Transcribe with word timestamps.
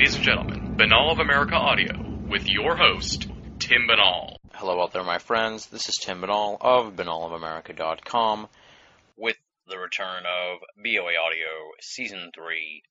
Ladies 0.00 0.14
and 0.14 0.24
gentlemen, 0.24 0.76
Binnall 0.78 1.12
of 1.12 1.18
America 1.18 1.56
Audio 1.56 1.92
with 2.26 2.48
your 2.48 2.74
host, 2.74 3.28
Tim 3.58 3.86
Binnall. 3.86 4.36
Hello 4.54 4.80
out 4.80 4.94
there, 4.94 5.04
my 5.04 5.18
friends. 5.18 5.66
This 5.66 5.90
is 5.90 5.96
Tim 5.96 6.22
Binnall 6.22 6.56
of 6.58 6.96
binnallofamerica.com 6.96 8.48
with 9.18 9.36
the 9.68 9.78
return 9.78 10.22
of 10.24 10.60
BOA 10.82 11.12
Audio 11.22 11.72
Season 11.82 12.30
3. 12.34 12.82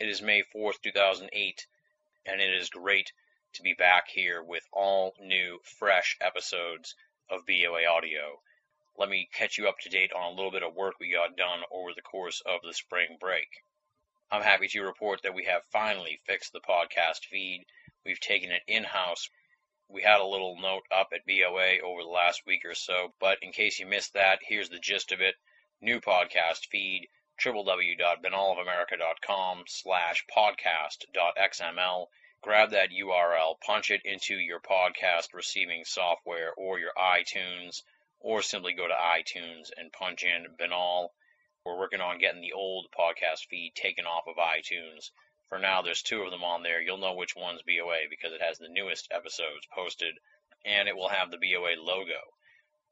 It 0.00 0.08
is 0.08 0.20
May 0.20 0.42
4th, 0.52 0.82
2008, 0.82 1.64
and 2.26 2.40
it 2.40 2.60
is 2.60 2.70
great 2.70 3.12
to 3.52 3.62
be 3.62 3.74
back 3.74 4.08
here 4.08 4.42
with 4.42 4.64
all 4.72 5.14
new, 5.22 5.60
fresh 5.78 6.16
episodes 6.20 6.96
of 7.30 7.46
BOA 7.46 7.86
Audio. 7.88 8.40
Let 8.98 9.08
me 9.08 9.28
catch 9.32 9.58
you 9.58 9.68
up 9.68 9.78
to 9.82 9.88
date 9.88 10.10
on 10.12 10.32
a 10.32 10.34
little 10.34 10.50
bit 10.50 10.64
of 10.64 10.74
work 10.74 10.94
we 10.98 11.12
got 11.12 11.36
done 11.36 11.60
over 11.70 11.90
the 11.94 12.02
course 12.02 12.42
of 12.44 12.62
the 12.64 12.74
spring 12.74 13.16
break. 13.20 13.62
I'm 14.32 14.40
happy 14.40 14.66
to 14.68 14.80
report 14.80 15.20
that 15.24 15.34
we 15.34 15.44
have 15.44 15.62
finally 15.72 16.18
fixed 16.24 16.54
the 16.54 16.60
podcast 16.60 17.26
feed. 17.30 17.66
We've 18.02 18.18
taken 18.18 18.50
it 18.50 18.62
in 18.66 18.82
house. 18.82 19.28
We 19.88 20.00
had 20.00 20.20
a 20.20 20.26
little 20.26 20.58
note 20.58 20.84
up 20.90 21.10
at 21.12 21.26
BOA 21.26 21.80
over 21.84 22.02
the 22.02 22.08
last 22.08 22.46
week 22.46 22.64
or 22.64 22.74
so, 22.74 23.12
but 23.20 23.42
in 23.42 23.52
case 23.52 23.78
you 23.78 23.84
missed 23.84 24.14
that, 24.14 24.38
here's 24.40 24.70
the 24.70 24.78
gist 24.78 25.12
of 25.12 25.20
it. 25.20 25.34
New 25.82 26.00
podcast 26.00 26.68
feed, 26.70 27.10
www.binnallofamerica.com 27.44 29.64
slash 29.66 30.24
podcast.xml. 30.34 32.06
Grab 32.40 32.70
that 32.70 32.88
URL, 32.90 33.60
punch 33.60 33.90
it 33.90 34.00
into 34.06 34.36
your 34.36 34.60
podcast 34.60 35.34
receiving 35.34 35.84
software 35.84 36.54
or 36.54 36.78
your 36.78 36.94
iTunes, 36.96 37.82
or 38.18 38.40
simply 38.40 38.72
go 38.72 38.88
to 38.88 38.94
iTunes 38.94 39.70
and 39.76 39.92
punch 39.92 40.24
in 40.24 40.56
Binnall. 40.58 41.10
We're 41.64 41.78
working 41.78 42.00
on 42.00 42.18
getting 42.18 42.40
the 42.40 42.54
old 42.54 42.88
podcast 42.90 43.46
feed 43.46 43.76
taken 43.76 44.04
off 44.04 44.26
of 44.26 44.34
iTunes. 44.34 45.12
For 45.48 45.60
now, 45.60 45.80
there's 45.80 46.02
two 46.02 46.22
of 46.22 46.32
them 46.32 46.42
on 46.42 46.64
there. 46.64 46.82
You'll 46.82 46.98
know 46.98 47.14
which 47.14 47.36
one's 47.36 47.62
BOA 47.62 48.08
because 48.10 48.32
it 48.32 48.42
has 48.42 48.58
the 48.58 48.68
newest 48.68 49.12
episodes 49.12 49.68
posted, 49.72 50.18
and 50.64 50.88
it 50.88 50.96
will 50.96 51.08
have 51.08 51.30
the 51.30 51.38
BOA 51.38 51.80
logo. 51.80 52.18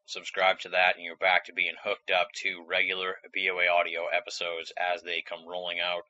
Subscribe 0.07 0.61
to 0.61 0.69
that, 0.69 0.95
and 0.95 1.05
you're 1.05 1.17
back 1.17 1.47
to 1.47 1.53
being 1.53 1.75
hooked 1.83 2.13
up 2.13 2.31
to 2.43 2.63
regular 2.63 3.17
BOA 3.35 3.67
audio 3.67 4.07
episodes 4.07 4.73
as 4.79 5.03
they 5.03 5.21
come 5.21 5.49
rolling 5.49 5.81
out. 5.81 6.05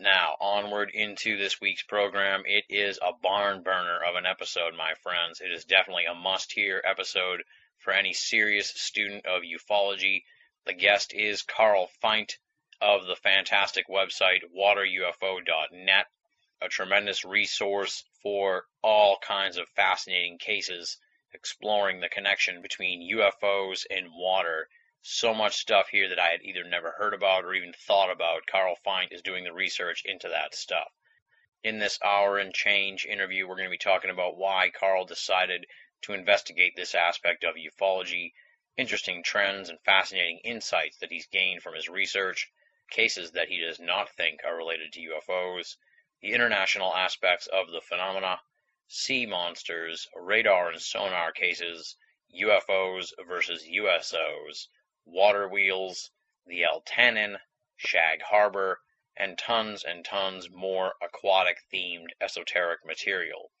Now, 0.00 0.36
onward 0.40 0.90
into 0.92 1.36
this 1.36 1.60
week's 1.60 1.84
program. 1.84 2.42
It 2.44 2.64
is 2.70 2.98
a 3.00 3.12
barn 3.12 3.62
burner 3.62 4.02
of 4.02 4.16
an 4.16 4.26
episode, 4.26 4.74
my 4.74 4.94
friends. 4.94 5.40
It 5.40 5.52
is 5.52 5.64
definitely 5.64 6.06
a 6.06 6.14
must 6.14 6.50
hear 6.50 6.82
episode 6.84 7.44
for 7.78 7.92
any 7.92 8.14
serious 8.14 8.68
student 8.68 9.26
of 9.26 9.42
ufology. 9.42 10.24
The 10.64 10.72
guest 10.72 11.12
is 11.12 11.42
Carl 11.42 11.90
Feindt 12.00 12.38
of 12.80 13.06
the 13.06 13.16
fantastic 13.16 13.88
website 13.88 14.42
waterufo.net, 14.56 16.06
a 16.60 16.68
tremendous 16.68 17.24
resource 17.24 18.04
for 18.22 18.68
all 18.80 19.18
kinds 19.18 19.56
of 19.56 19.68
fascinating 19.70 20.38
cases 20.38 20.98
exploring 21.32 21.98
the 21.98 22.08
connection 22.08 22.62
between 22.62 23.10
UFOs 23.16 23.86
and 23.90 24.14
water. 24.14 24.68
So 25.00 25.34
much 25.34 25.54
stuff 25.54 25.88
here 25.88 26.08
that 26.08 26.20
I 26.20 26.28
had 26.28 26.42
either 26.42 26.62
never 26.62 26.92
heard 26.92 27.14
about 27.14 27.44
or 27.44 27.54
even 27.54 27.72
thought 27.72 28.10
about. 28.10 28.46
Carl 28.46 28.76
Feindt 28.86 29.10
is 29.10 29.22
doing 29.22 29.42
the 29.42 29.52
research 29.52 30.02
into 30.04 30.28
that 30.28 30.54
stuff. 30.54 30.92
In 31.64 31.80
this 31.80 32.00
hour 32.04 32.38
and 32.38 32.54
change 32.54 33.04
interview, 33.04 33.48
we're 33.48 33.56
going 33.56 33.66
to 33.66 33.70
be 33.70 33.78
talking 33.78 34.10
about 34.10 34.36
why 34.36 34.70
Carl 34.70 35.06
decided 35.06 35.66
to 36.02 36.12
investigate 36.12 36.76
this 36.76 36.94
aspect 36.94 37.42
of 37.42 37.56
ufology, 37.56 38.32
interesting 38.76 39.22
trends 39.22 39.68
and 39.68 39.80
fascinating 39.80 40.38
insights 40.44 40.96
that 40.98 41.10
he's 41.10 41.26
gained 41.26 41.62
from 41.62 41.74
his 41.74 41.88
research, 41.88 42.50
cases 42.90 43.32
that 43.32 43.48
he 43.48 43.58
does 43.58 43.78
not 43.78 44.10
think 44.10 44.44
are 44.44 44.56
related 44.56 44.92
to 44.92 45.00
UFOs, 45.00 45.76
the 46.20 46.32
international 46.32 46.94
aspects 46.94 47.46
of 47.48 47.70
the 47.70 47.80
phenomena, 47.80 48.40
sea 48.86 49.26
monsters, 49.26 50.08
radar 50.14 50.70
and 50.70 50.80
sonar 50.80 51.32
cases, 51.32 51.96
UFOs 52.34 53.12
versus 53.26 53.66
USOs, 53.66 54.68
water 55.04 55.48
wheels, 55.48 56.10
the 56.46 56.62
Eltanin, 56.62 57.38
Shag 57.76 58.22
Harbor, 58.22 58.80
and 59.16 59.36
tons 59.36 59.84
and 59.84 60.04
tons 60.04 60.48
more 60.48 60.94
aquatic 61.02 61.58
themed 61.72 62.08
esoteric 62.20 62.84
material. 62.84 63.52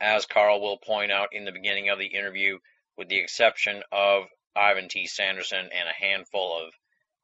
As 0.00 0.26
Carl 0.26 0.60
will 0.60 0.78
point 0.78 1.12
out 1.12 1.32
in 1.32 1.44
the 1.44 1.52
beginning 1.52 1.88
of 1.88 1.98
the 1.98 2.06
interview, 2.06 2.58
with 2.96 3.08
the 3.08 3.18
exception 3.18 3.82
of 3.90 4.28
Ivan 4.54 4.88
T. 4.88 5.06
Sanderson 5.06 5.70
and 5.72 5.88
a 5.88 5.92
handful 5.92 6.58
of 6.66 6.74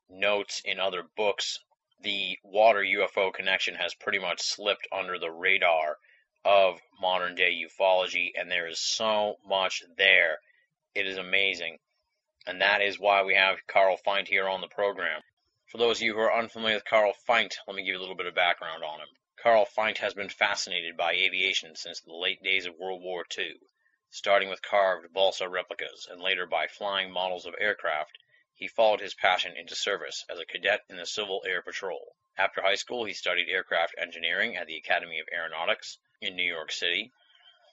notes 0.08 0.62
in 0.64 0.80
other 0.80 1.02
books, 1.02 1.58
the 2.00 2.38
water 2.42 2.80
UFO 2.80 3.32
connection 3.32 3.74
has 3.74 3.94
pretty 3.94 4.18
much 4.18 4.40
slipped 4.40 4.86
under 4.90 5.18
the 5.18 5.30
radar 5.30 5.98
of 6.44 6.80
modern 7.00 7.34
day 7.34 7.52
ufology, 7.52 8.30
and 8.34 8.50
there 8.50 8.68
is 8.68 8.80
so 8.80 9.38
much 9.44 9.82
there. 9.96 10.40
It 10.94 11.06
is 11.06 11.18
amazing. 11.18 11.78
And 12.46 12.62
that 12.62 12.80
is 12.80 12.98
why 12.98 13.22
we 13.22 13.34
have 13.34 13.66
Carl 13.66 13.98
Feindt 13.98 14.28
here 14.28 14.48
on 14.48 14.62
the 14.62 14.68
program. 14.68 15.20
For 15.66 15.76
those 15.76 15.98
of 15.98 16.02
you 16.02 16.14
who 16.14 16.20
are 16.20 16.34
unfamiliar 16.34 16.76
with 16.76 16.86
Carl 16.86 17.12
Feindt, 17.28 17.58
let 17.66 17.76
me 17.76 17.82
give 17.82 17.92
you 17.92 17.98
a 17.98 18.00
little 18.00 18.16
bit 18.16 18.26
of 18.26 18.34
background 18.34 18.82
on 18.82 19.00
him. 19.00 19.08
Carl 19.42 19.66
Feindt 19.66 19.98
has 19.98 20.14
been 20.14 20.30
fascinated 20.30 20.96
by 20.96 21.12
aviation 21.12 21.76
since 21.76 22.00
the 22.00 22.14
late 22.14 22.42
days 22.42 22.64
of 22.64 22.78
World 22.78 23.02
War 23.02 23.26
II, 23.36 23.60
starting 24.10 24.48
with 24.48 24.62
carved 24.62 25.12
balsa 25.12 25.46
replicas 25.46 26.06
and 26.10 26.20
later 26.20 26.46
by 26.46 26.66
flying 26.66 27.10
models 27.10 27.44
of 27.44 27.54
aircraft. 27.58 28.16
He 28.54 28.66
followed 28.66 29.00
his 29.00 29.14
passion 29.14 29.56
into 29.56 29.74
service 29.74 30.24
as 30.30 30.38
a 30.38 30.46
cadet 30.46 30.84
in 30.88 30.96
the 30.96 31.04
Civil 31.04 31.44
Air 31.46 31.60
Patrol. 31.62 32.16
After 32.36 32.62
high 32.62 32.76
school, 32.76 33.04
he 33.04 33.12
studied 33.12 33.50
aircraft 33.50 33.94
engineering 33.98 34.56
at 34.56 34.66
the 34.66 34.76
Academy 34.76 35.20
of 35.20 35.28
Aeronautics 35.30 35.98
in 36.20 36.36
New 36.36 36.42
York 36.42 36.72
City. 36.72 37.12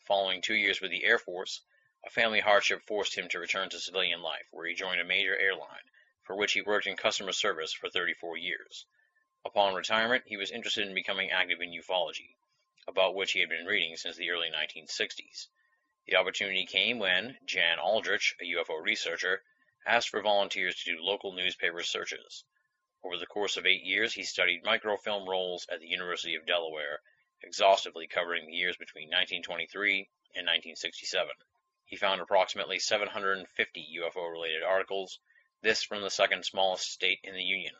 Following 0.03 0.41
two 0.41 0.55
years 0.55 0.81
with 0.81 0.91
the 0.91 1.05
Air 1.05 1.19
Force, 1.19 1.61
a 2.03 2.09
family 2.09 2.41
hardship 2.41 2.83
forced 2.85 3.15
him 3.15 3.29
to 3.29 3.39
return 3.39 3.69
to 3.69 3.79
civilian 3.79 4.21
life, 4.21 4.45
where 4.51 4.67
he 4.67 4.75
joined 4.75 4.99
a 4.99 5.05
major 5.05 5.37
airline, 5.37 5.89
for 6.23 6.35
which 6.35 6.53
he 6.53 6.61
worked 6.61 6.85
in 6.85 6.97
customer 6.97 7.31
service 7.31 7.73
for 7.73 7.89
34 7.89 8.37
years. 8.37 8.85
Upon 9.45 9.73
retirement, 9.73 10.25
he 10.27 10.37
was 10.37 10.51
interested 10.51 10.87
in 10.87 10.93
becoming 10.93 11.31
active 11.31 11.61
in 11.61 11.71
ufology, 11.71 12.35
about 12.87 13.15
which 13.15 13.31
he 13.31 13.39
had 13.39 13.49
been 13.49 13.65
reading 13.65 13.95
since 13.95 14.17
the 14.17 14.29
early 14.31 14.49
1960s. 14.49 15.47
The 16.07 16.17
opportunity 16.17 16.67
came 16.67 16.99
when 16.99 17.39
Jan 17.45 17.79
Aldrich, 17.79 18.35
a 18.39 18.43
UFO 18.43 18.79
researcher, 18.79 19.43
asked 19.87 20.09
for 20.09 20.21
volunteers 20.21 20.75
to 20.83 20.95
do 20.95 21.01
local 21.01 21.31
newspaper 21.31 21.81
searches. 21.81 22.43
Over 23.03 23.17
the 23.17 23.25
course 23.25 23.57
of 23.57 23.65
eight 23.65 23.83
years, 23.83 24.13
he 24.13 24.23
studied 24.23 24.63
microfilm 24.63 25.27
rolls 25.27 25.65
at 25.67 25.79
the 25.79 25.87
University 25.87 26.35
of 26.35 26.45
Delaware, 26.45 27.01
exhaustively 27.41 28.07
covering 28.07 28.45
the 28.45 28.53
years 28.55 28.77
between 28.77 29.07
1923 29.07 30.09
and 30.35 30.45
1967. 30.45 31.31
He 31.85 31.95
found 31.95 32.21
approximately 32.21 32.77
750 32.77 33.99
UFO 33.99 34.31
related 34.31 34.61
articles, 34.61 35.19
this 35.61 35.83
from 35.83 36.01
the 36.01 36.11
second 36.11 36.45
smallest 36.45 36.91
state 36.91 37.19
in 37.23 37.33
the 37.33 37.43
Union. 37.43 37.75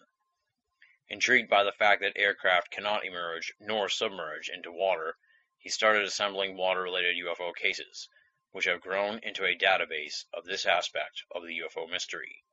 Intrigued 1.09 1.49
by 1.49 1.63
the 1.63 1.71
fact 1.71 2.01
that 2.01 2.17
aircraft 2.17 2.71
cannot 2.71 3.05
emerge 3.05 3.53
nor 3.59 3.87
submerge 3.87 4.49
into 4.49 4.71
water, 4.71 5.17
he 5.65 5.71
started 5.71 6.03
assembling 6.03 6.55
water-related 6.55 7.17
UFO 7.25 7.51
cases, 7.55 8.07
which 8.51 8.65
have 8.65 8.81
grown 8.81 9.17
into 9.23 9.45
a 9.45 9.57
database 9.57 10.25
of 10.31 10.45
this 10.45 10.67
aspect 10.67 11.23
of 11.31 11.41
the 11.41 11.61
UFO 11.61 11.89
mystery. 11.89 12.43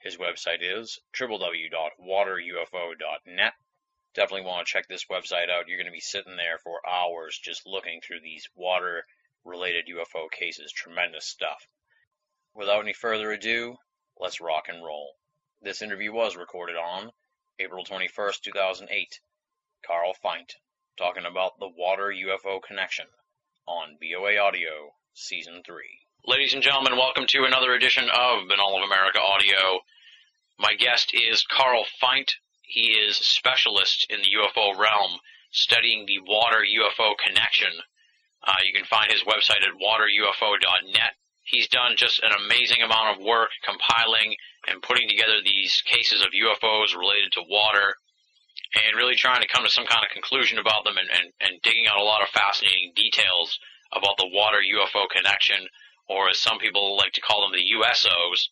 His 0.00 0.16
website 0.16 0.60
is 0.60 0.98
www.waterufo.net. 1.16 3.52
Definitely 4.12 4.44
want 4.44 4.66
to 4.66 4.72
check 4.72 4.88
this 4.88 5.04
website 5.04 5.48
out. 5.48 5.68
You're 5.68 5.78
going 5.78 5.86
to 5.86 5.92
be 5.92 6.00
sitting 6.00 6.34
there 6.34 6.58
for 6.58 6.84
hours 6.84 7.38
just 7.38 7.64
looking 7.64 8.00
through 8.00 8.22
these 8.22 8.50
water-related 8.56 9.86
UFO 9.94 10.28
cases. 10.28 10.72
Tremendous 10.72 11.26
stuff. 11.26 11.64
Without 12.54 12.82
any 12.82 12.92
further 12.92 13.30
ado, 13.30 13.76
let's 14.18 14.40
rock 14.40 14.66
and 14.66 14.84
roll. 14.84 15.14
This 15.62 15.80
interview 15.80 16.12
was 16.12 16.34
recorded 16.34 16.74
on 16.74 17.12
April 17.60 17.84
21st, 17.84 18.42
2008. 18.42 19.20
Carl 19.86 20.12
Feindt, 20.24 20.56
talking 20.98 21.30
about 21.30 21.60
the 21.60 21.70
water 21.78 22.10
UFO 22.10 22.60
connection 22.60 23.06
on 23.68 23.98
BOA 24.02 24.36
Audio, 24.36 24.98
Season 25.14 25.62
3. 25.64 25.76
Ladies 26.26 26.54
and 26.54 26.62
gentlemen, 26.62 26.96
welcome 26.98 27.24
to 27.28 27.44
another 27.44 27.72
edition 27.72 28.10
of 28.10 28.50
Binnall 28.50 28.82
of 28.82 28.82
America 28.82 29.20
Audio. 29.22 29.78
My 30.58 30.74
guest 30.74 31.14
is 31.14 31.46
Carl 31.46 31.84
Feindt. 32.02 32.34
He 32.62 32.98
is 32.98 33.20
a 33.20 33.22
specialist 33.22 34.08
in 34.10 34.22
the 34.22 34.34
UFO 34.42 34.76
realm, 34.76 35.20
studying 35.52 36.04
the 36.04 36.18
water 36.26 36.66
UFO 36.66 37.14
connection. 37.24 37.70
Uh, 38.42 38.58
you 38.66 38.72
can 38.72 38.84
find 38.84 39.06
his 39.12 39.22
website 39.22 39.62
at 39.62 39.78
waterufo.net. 39.78 41.14
He's 41.44 41.68
done 41.68 41.94
just 41.96 42.20
an 42.24 42.32
amazing 42.44 42.82
amount 42.82 43.14
of 43.14 43.24
work 43.24 43.50
compiling 43.62 44.34
and 44.66 44.82
putting 44.82 45.08
together 45.08 45.38
these 45.44 45.80
cases 45.86 46.22
of 46.22 46.34
UFOs 46.34 46.98
related 46.98 47.30
to 47.38 47.46
water 47.48 47.94
and 48.74 48.96
really 48.96 49.16
trying 49.16 49.40
to 49.40 49.48
come 49.48 49.64
to 49.64 49.70
some 49.70 49.86
kind 49.86 50.04
of 50.04 50.12
conclusion 50.12 50.58
about 50.58 50.84
them 50.84 50.96
and, 50.98 51.08
and, 51.08 51.32
and 51.40 51.62
digging 51.62 51.86
out 51.88 51.96
a 51.98 52.04
lot 52.04 52.22
of 52.22 52.28
fascinating 52.28 52.92
details 52.94 53.58
about 53.92 54.16
the 54.18 54.28
water 54.28 54.58
UFO 54.60 55.08
connection, 55.08 55.66
or 56.08 56.28
as 56.28 56.38
some 56.38 56.58
people 56.58 56.96
like 56.96 57.12
to 57.12 57.20
call 57.20 57.42
them, 57.42 57.52
the 57.52 57.72
USOs. 57.80 58.48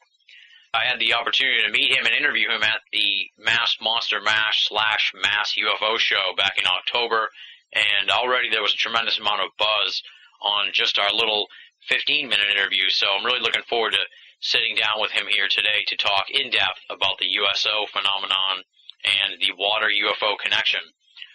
I 0.73 0.85
had 0.85 1.01
the 1.01 1.15
opportunity 1.15 1.63
to 1.63 1.73
meet 1.73 1.97
him 1.97 2.05
and 2.05 2.15
interview 2.15 2.49
him 2.49 2.63
at 2.63 2.81
the 2.93 3.29
Mass 3.39 3.77
Monster 3.81 4.21
Mash 4.21 4.69
slash 4.69 5.13
Mass 5.15 5.55
UFO 5.57 5.99
show 5.99 6.35
back 6.37 6.59
in 6.59 6.67
October. 6.67 7.31
and 7.73 8.11
already 8.11 8.49
there 8.51 8.63
was 8.63 8.73
a 8.73 8.77
tremendous 8.77 9.19
amount 9.19 9.41
of 9.41 9.57
buzz 9.59 10.03
on 10.41 10.73
just 10.73 10.99
our 10.99 11.13
little 11.13 11.49
15 11.89 12.29
minute 12.29 12.49
interview. 12.51 12.89
So 12.89 13.07
I'm 13.09 13.25
really 13.25 13.41
looking 13.41 13.65
forward 13.69 13.93
to 13.93 14.05
sitting 14.41 14.77
down 14.77 15.01
with 15.01 15.11
him 15.13 15.27
here 15.29 15.49
today 15.49 15.85
to 15.89 15.97
talk 15.97 16.31
in 16.31 16.51
depth 16.51 16.81
about 16.91 17.19
the 17.19 17.29
USO 17.29 17.87
phenomenon 17.93 18.65
and 19.07 19.41
the 19.41 19.55
water 19.57 19.87
UFO 19.87 20.37
connection. 20.43 20.81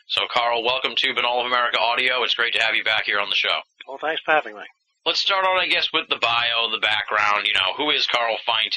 So, 0.08 0.22
Carl, 0.34 0.64
welcome 0.64 0.94
to 0.96 1.14
Binnall 1.14 1.40
of 1.40 1.48
America 1.48 1.80
Audio. 1.80 2.24
It's 2.24 2.34
great 2.34 2.54
to 2.54 2.62
have 2.62 2.76
you 2.76 2.84
back 2.84 3.06
here 3.06 3.20
on 3.20 3.30
the 3.30 3.36
show. 3.36 3.62
Well, 3.88 3.98
thanks 3.98 4.22
for 4.22 4.32
having 4.32 4.56
me. 4.56 4.64
Let's 5.06 5.20
start 5.20 5.46
out, 5.46 5.58
I 5.58 5.68
guess, 5.68 5.88
with 5.94 6.10
the 6.10 6.18
bio, 6.18 6.70
the 6.70 6.80
background. 6.80 7.48
You 7.48 7.54
know, 7.54 7.74
who 7.78 7.90
is 7.92 8.06
Carl 8.08 8.36
Feindt, 8.48 8.76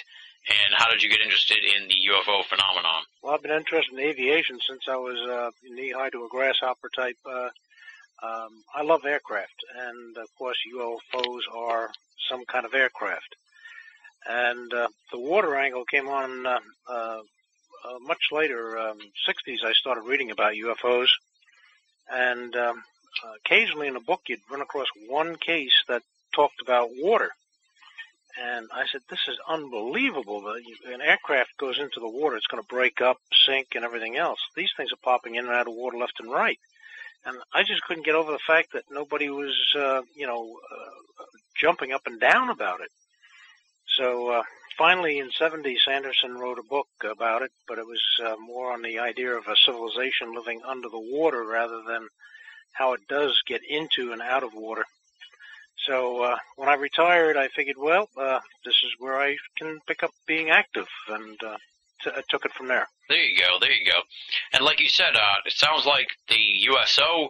and 0.48 0.74
how 0.74 0.88
did 0.90 1.02
you 1.02 1.10
get 1.10 1.20
interested 1.20 1.58
in 1.58 1.88
the 1.88 1.94
UFO 2.12 2.44
phenomenon? 2.44 3.02
Well, 3.22 3.34
I've 3.34 3.42
been 3.42 3.50
interested 3.50 3.92
in 3.92 4.00
aviation 4.00 4.58
since 4.66 4.82
I 4.88 4.96
was 4.96 5.18
uh, 5.28 5.50
knee 5.68 5.90
high 5.90 6.10
to 6.10 6.24
a 6.24 6.28
grasshopper 6.28 6.88
type. 6.94 7.18
Uh, 7.26 7.48
um, 8.22 8.62
I 8.74 8.82
love 8.82 9.04
aircraft, 9.04 9.64
and 9.76 10.16
of 10.16 10.28
course, 10.38 10.56
UFOs 10.72 11.40
are 11.52 11.90
some 12.30 12.44
kind 12.46 12.64
of 12.64 12.74
aircraft. 12.74 13.36
And 14.26 14.72
uh, 14.72 14.88
the 15.12 15.18
water 15.18 15.56
angle 15.56 15.84
came 15.84 16.08
on 16.08 16.46
uh, 16.46 16.58
uh, 16.88 17.18
uh, 17.84 17.98
much 18.00 18.22
later, 18.32 18.78
um, 18.78 18.98
60s, 19.28 19.64
I 19.64 19.72
started 19.72 20.02
reading 20.02 20.30
about 20.30 20.54
UFOs. 20.54 21.08
And 22.10 22.54
um, 22.56 22.82
occasionally 23.44 23.88
in 23.88 23.96
a 23.96 24.00
book, 24.00 24.22
you'd 24.28 24.40
run 24.50 24.60
across 24.60 24.86
one 25.08 25.36
case 25.36 25.74
that 25.88 26.02
talked 26.34 26.60
about 26.62 26.90
water. 26.96 27.30
And 28.42 28.68
I 28.74 28.84
said, 28.90 29.02
this 29.08 29.28
is 29.28 29.36
unbelievable. 29.48 30.42
An 30.92 31.00
aircraft 31.00 31.56
goes 31.58 31.78
into 31.78 32.00
the 32.00 32.08
water, 32.08 32.36
it's 32.36 32.48
going 32.48 32.62
to 32.62 32.68
break 32.68 33.00
up, 33.00 33.18
sink, 33.46 33.68
and 33.74 33.84
everything 33.84 34.16
else. 34.16 34.40
These 34.56 34.70
things 34.76 34.92
are 34.92 35.04
popping 35.04 35.36
in 35.36 35.44
and 35.44 35.54
out 35.54 35.68
of 35.68 35.74
water 35.74 35.98
left 35.98 36.18
and 36.18 36.30
right. 36.30 36.58
And 37.24 37.38
I 37.54 37.62
just 37.62 37.82
couldn't 37.82 38.04
get 38.04 38.16
over 38.16 38.32
the 38.32 38.40
fact 38.46 38.72
that 38.72 38.84
nobody 38.90 39.30
was, 39.30 39.54
uh, 39.76 40.02
you 40.14 40.26
know, 40.26 40.56
uh, 40.70 41.24
jumping 41.58 41.92
up 41.92 42.02
and 42.06 42.20
down 42.20 42.50
about 42.50 42.80
it. 42.80 42.90
So 43.96 44.30
uh, 44.30 44.42
finally, 44.76 45.18
in 45.18 45.30
70, 45.30 45.76
Sanderson 45.84 46.34
wrote 46.34 46.58
a 46.58 46.62
book 46.62 46.88
about 47.04 47.42
it, 47.42 47.52
but 47.66 47.78
it 47.78 47.86
was 47.86 48.02
uh, 48.24 48.36
more 48.38 48.72
on 48.72 48.82
the 48.82 48.98
idea 48.98 49.32
of 49.32 49.46
a 49.46 49.56
civilization 49.56 50.34
living 50.34 50.60
under 50.66 50.88
the 50.88 50.98
water 50.98 51.44
rather 51.44 51.82
than 51.86 52.08
how 52.72 52.92
it 52.92 53.00
does 53.08 53.40
get 53.46 53.62
into 53.68 54.12
and 54.12 54.20
out 54.20 54.42
of 54.42 54.54
water. 54.54 54.84
So 55.86 56.22
uh, 56.22 56.36
when 56.56 56.68
I 56.68 56.74
retired, 56.74 57.36
I 57.36 57.48
figured, 57.48 57.76
well, 57.78 58.08
uh, 58.16 58.40
this 58.64 58.74
is 58.84 58.92
where 58.98 59.20
I 59.20 59.36
can 59.58 59.80
pick 59.86 60.02
up 60.02 60.10
being 60.26 60.50
active, 60.50 60.88
and 61.08 61.42
uh, 61.42 61.56
t- 62.02 62.10
I 62.14 62.22
took 62.28 62.44
it 62.44 62.52
from 62.52 62.68
there. 62.68 62.86
There 63.08 63.18
you 63.18 63.38
go, 63.38 63.58
there 63.60 63.72
you 63.72 63.84
go. 63.90 64.00
And 64.52 64.64
like 64.64 64.80
you 64.80 64.88
said, 64.88 65.14
uh, 65.14 65.36
it 65.44 65.52
sounds 65.52 65.84
like 65.84 66.08
the 66.28 66.36
USO 66.36 67.28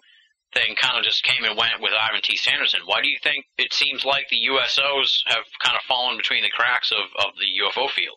thing 0.54 0.74
kind 0.76 0.98
of 0.98 1.04
just 1.04 1.24
came 1.24 1.44
and 1.44 1.56
went 1.58 1.80
with 1.80 1.92
Ivan 1.92 2.22
T. 2.22 2.36
Sanderson. 2.36 2.80
Why 2.86 3.02
do 3.02 3.08
you 3.08 3.18
think 3.22 3.44
it 3.58 3.72
seems 3.72 4.04
like 4.04 4.28
the 4.28 4.46
USOs 4.48 5.22
have 5.26 5.44
kind 5.62 5.76
of 5.76 5.82
fallen 5.86 6.16
between 6.16 6.42
the 6.42 6.50
cracks 6.50 6.92
of, 6.92 7.04
of 7.18 7.34
the 7.38 7.46
UFO 7.62 7.90
field? 7.90 8.16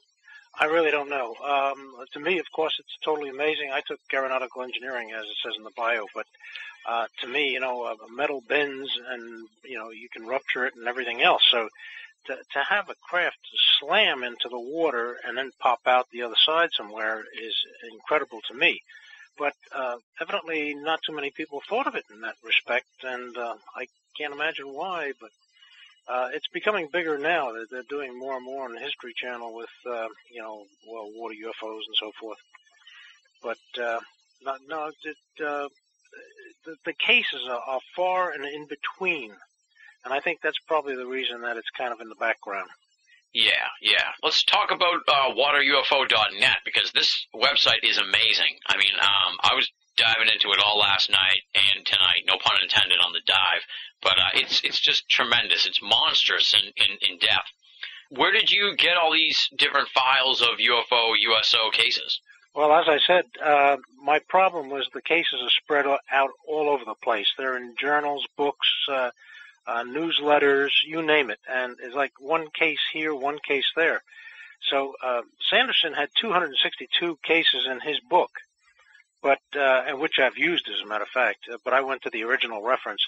I 0.60 0.66
really 0.66 0.92
don't 0.92 1.10
know. 1.10 1.36
Um, 1.44 1.94
to 2.14 2.20
me, 2.20 2.40
of 2.40 2.46
course, 2.52 2.76
it's 2.80 2.98
totally 3.04 3.30
amazing. 3.30 3.72
I 3.72 3.82
took 3.86 4.00
aeronautical 4.12 4.64
engineering, 4.64 5.12
as 5.12 5.24
it 5.26 5.38
says 5.44 5.54
in 5.58 5.64
the 5.64 5.72
bio, 5.76 6.06
but 6.16 6.26
uh, 6.88 7.06
to 7.22 7.28
me, 7.28 7.52
you 7.52 7.60
know, 7.60 7.84
uh, 7.84 7.96
metal 8.16 8.42
bends 8.48 8.90
and 9.10 9.48
you 9.64 9.78
know 9.78 9.92
you 9.92 10.08
can 10.10 10.26
rupture 10.26 10.66
it 10.66 10.76
and 10.76 10.88
everything 10.88 11.22
else. 11.22 11.44
So 11.52 11.70
to 12.28 12.36
to 12.36 12.64
have 12.68 12.90
a 12.90 12.96
craft 13.08 13.38
slam 13.80 14.24
into 14.24 14.48
the 14.50 14.60
water 14.60 15.18
and 15.26 15.38
then 15.38 15.52
pop 15.60 15.82
out 15.86 16.08
the 16.12 16.24
other 16.24 16.36
side 16.46 16.70
somewhere 16.74 17.24
is 17.40 17.56
incredible 17.92 18.40
to 18.48 18.54
me. 18.54 18.82
But 19.38 19.54
uh, 19.76 19.98
evidently, 20.20 20.74
not 20.74 21.00
too 21.06 21.16
many 21.16 21.32
people 21.32 21.62
thought 21.70 21.88
of 21.88 21.96
it 21.96 22.06
in 22.12 22.22
that 22.22 22.36
respect, 22.44 22.88
and 23.04 23.38
uh, 23.38 23.56
I 23.76 23.86
can't 24.18 24.34
imagine 24.34 24.66
why. 24.68 25.14
But 25.20 25.30
uh, 26.08 26.30
it's 26.34 26.48
becoming 26.54 26.88
bigger 26.92 27.18
now. 27.18 27.52
They're, 27.52 27.66
they're 27.70 27.84
doing 27.90 28.18
more 28.18 28.36
and 28.36 28.46
more 28.46 28.66
on 28.66 28.74
the 28.74 28.80
History 28.80 29.14
Channel 29.16 29.54
with, 29.54 29.70
uh, 29.86 30.08
you 30.34 30.42
know, 30.42 30.64
well, 30.88 31.10
water 31.14 31.36
UFOs 31.36 31.82
and 31.88 31.96
so 32.00 32.12
forth. 32.20 32.38
But 33.44 33.82
uh, 33.82 34.00
not, 34.44 34.60
no, 34.68 34.92
it, 35.04 35.44
uh, 35.46 35.68
the, 36.66 36.76
the 36.86 36.94
cases 36.94 37.42
are, 37.50 37.62
are 37.68 37.80
far 37.96 38.32
and 38.32 38.46
in 38.46 38.68
between, 38.68 39.32
and 40.06 40.14
I 40.14 40.20
think 40.20 40.40
that's 40.42 40.60
probably 40.68 40.96
the 40.96 41.06
reason 41.06 41.42
that 41.42 41.58
it's 41.58 41.70
kind 41.78 41.94
of 41.94 42.00
in 42.02 42.10
the 42.10 42.16
background. 42.16 42.70
Yeah, 43.34 43.68
yeah. 43.82 44.16
Let's 44.24 44.44
talk 44.44 44.72
about 44.72 45.02
uh, 45.08 45.34
waterufo.net 45.36 46.58
because 46.66 46.92
this 46.92 47.28
website 47.36 47.84
is 47.84 47.98
amazing. 47.98 48.58
I 48.66 48.78
mean, 48.78 48.94
um, 49.00 49.38
I 49.42 49.54
was 49.54 49.70
diving 49.98 50.30
into 50.32 50.52
it 50.52 50.60
all 50.64 50.80
last 50.80 51.10
night 51.10 51.42
and 51.54 51.86
tonight, 51.86 52.24
no 52.26 52.38
pun 52.40 52.56
intended 52.62 52.98
on 53.04 53.14
the 53.14 53.22
dive, 53.26 53.62
but 54.02 54.14
uh, 54.14 54.30
it's 54.36 54.62
it's 54.64 54.80
just 54.80 55.10
tremendous. 55.10 55.66
It's 55.66 55.82
monstrous 55.82 56.54
in, 56.54 56.72
in, 56.78 56.98
in 57.10 57.18
depth. 57.20 57.50
Where 58.10 58.32
did 58.32 58.50
you 58.50 58.76
get 58.78 58.96
all 58.96 59.12
these 59.12 59.50
different 59.58 59.90
files 59.90 60.42
of 60.42 60.60
UFO, 60.60 61.14
USO 61.20 61.72
cases? 61.72 62.22
Well, 62.56 62.72
as 62.74 62.86
I 62.88 62.98
said, 63.06 63.26
uh, 63.44 63.78
my 64.02 64.20
problem 64.30 64.70
was 64.70 64.88
the 64.94 65.02
cases 65.02 65.42
are 65.44 65.50
spread 65.50 65.86
out 65.86 66.30
all 66.48 66.70
over 66.70 66.86
the 66.86 66.96
place. 67.04 67.28
They're 67.38 67.58
in 67.58 67.76
journals, 67.80 68.26
books, 68.38 68.68
uh, 68.90 69.12
uh, 69.68 69.84
newsletters, 69.84 70.70
you 70.86 71.02
name 71.02 71.30
it. 71.30 71.40
And 71.50 71.76
it's 71.84 71.96
like 71.96 72.14
one 72.20 72.48
case 72.54 72.80
here, 72.92 73.14
one 73.14 73.38
case 73.46 73.66
there. 73.76 74.02
So 74.70 74.96
uh, 75.04 75.22
Sanderson 75.50 75.94
had 75.94 76.10
262 76.20 77.20
cases 77.24 77.68
in 77.70 77.80
his 77.80 78.00
book, 78.10 78.32
but 79.22 79.40
uh, 79.56 79.84
and 79.88 80.00
which 80.00 80.20
I've 80.20 80.38
used 80.38 80.68
as 80.70 80.82
a 80.82 80.88
matter 80.88 81.04
of 81.04 81.10
fact. 81.10 81.48
Uh, 81.52 81.58
but 81.64 81.74
I 81.74 81.82
went 81.82 82.02
to 82.04 82.10
the 82.10 82.24
original 82.24 82.64
reference. 82.64 83.06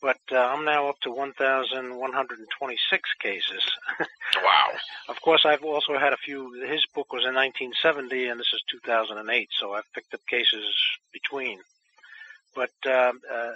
But 0.00 0.18
uh, 0.32 0.36
I'm 0.36 0.64
now 0.64 0.88
up 0.88 0.98
to 1.02 1.12
1,126 1.12 3.10
cases. 3.20 3.62
wow. 4.00 4.70
Of 5.08 5.22
course, 5.22 5.44
I've 5.44 5.62
also 5.62 5.96
had 5.96 6.12
a 6.12 6.16
few. 6.16 6.52
His 6.68 6.84
book 6.92 7.12
was 7.12 7.24
in 7.24 7.36
1970, 7.36 8.26
and 8.26 8.40
this 8.40 8.52
is 8.52 8.64
2008, 8.68 9.48
so 9.60 9.74
I've 9.74 9.92
picked 9.94 10.12
up 10.12 10.26
cases 10.28 10.64
between. 11.12 11.60
But 12.54 12.70
um, 12.86 13.20
uh, 13.30 13.52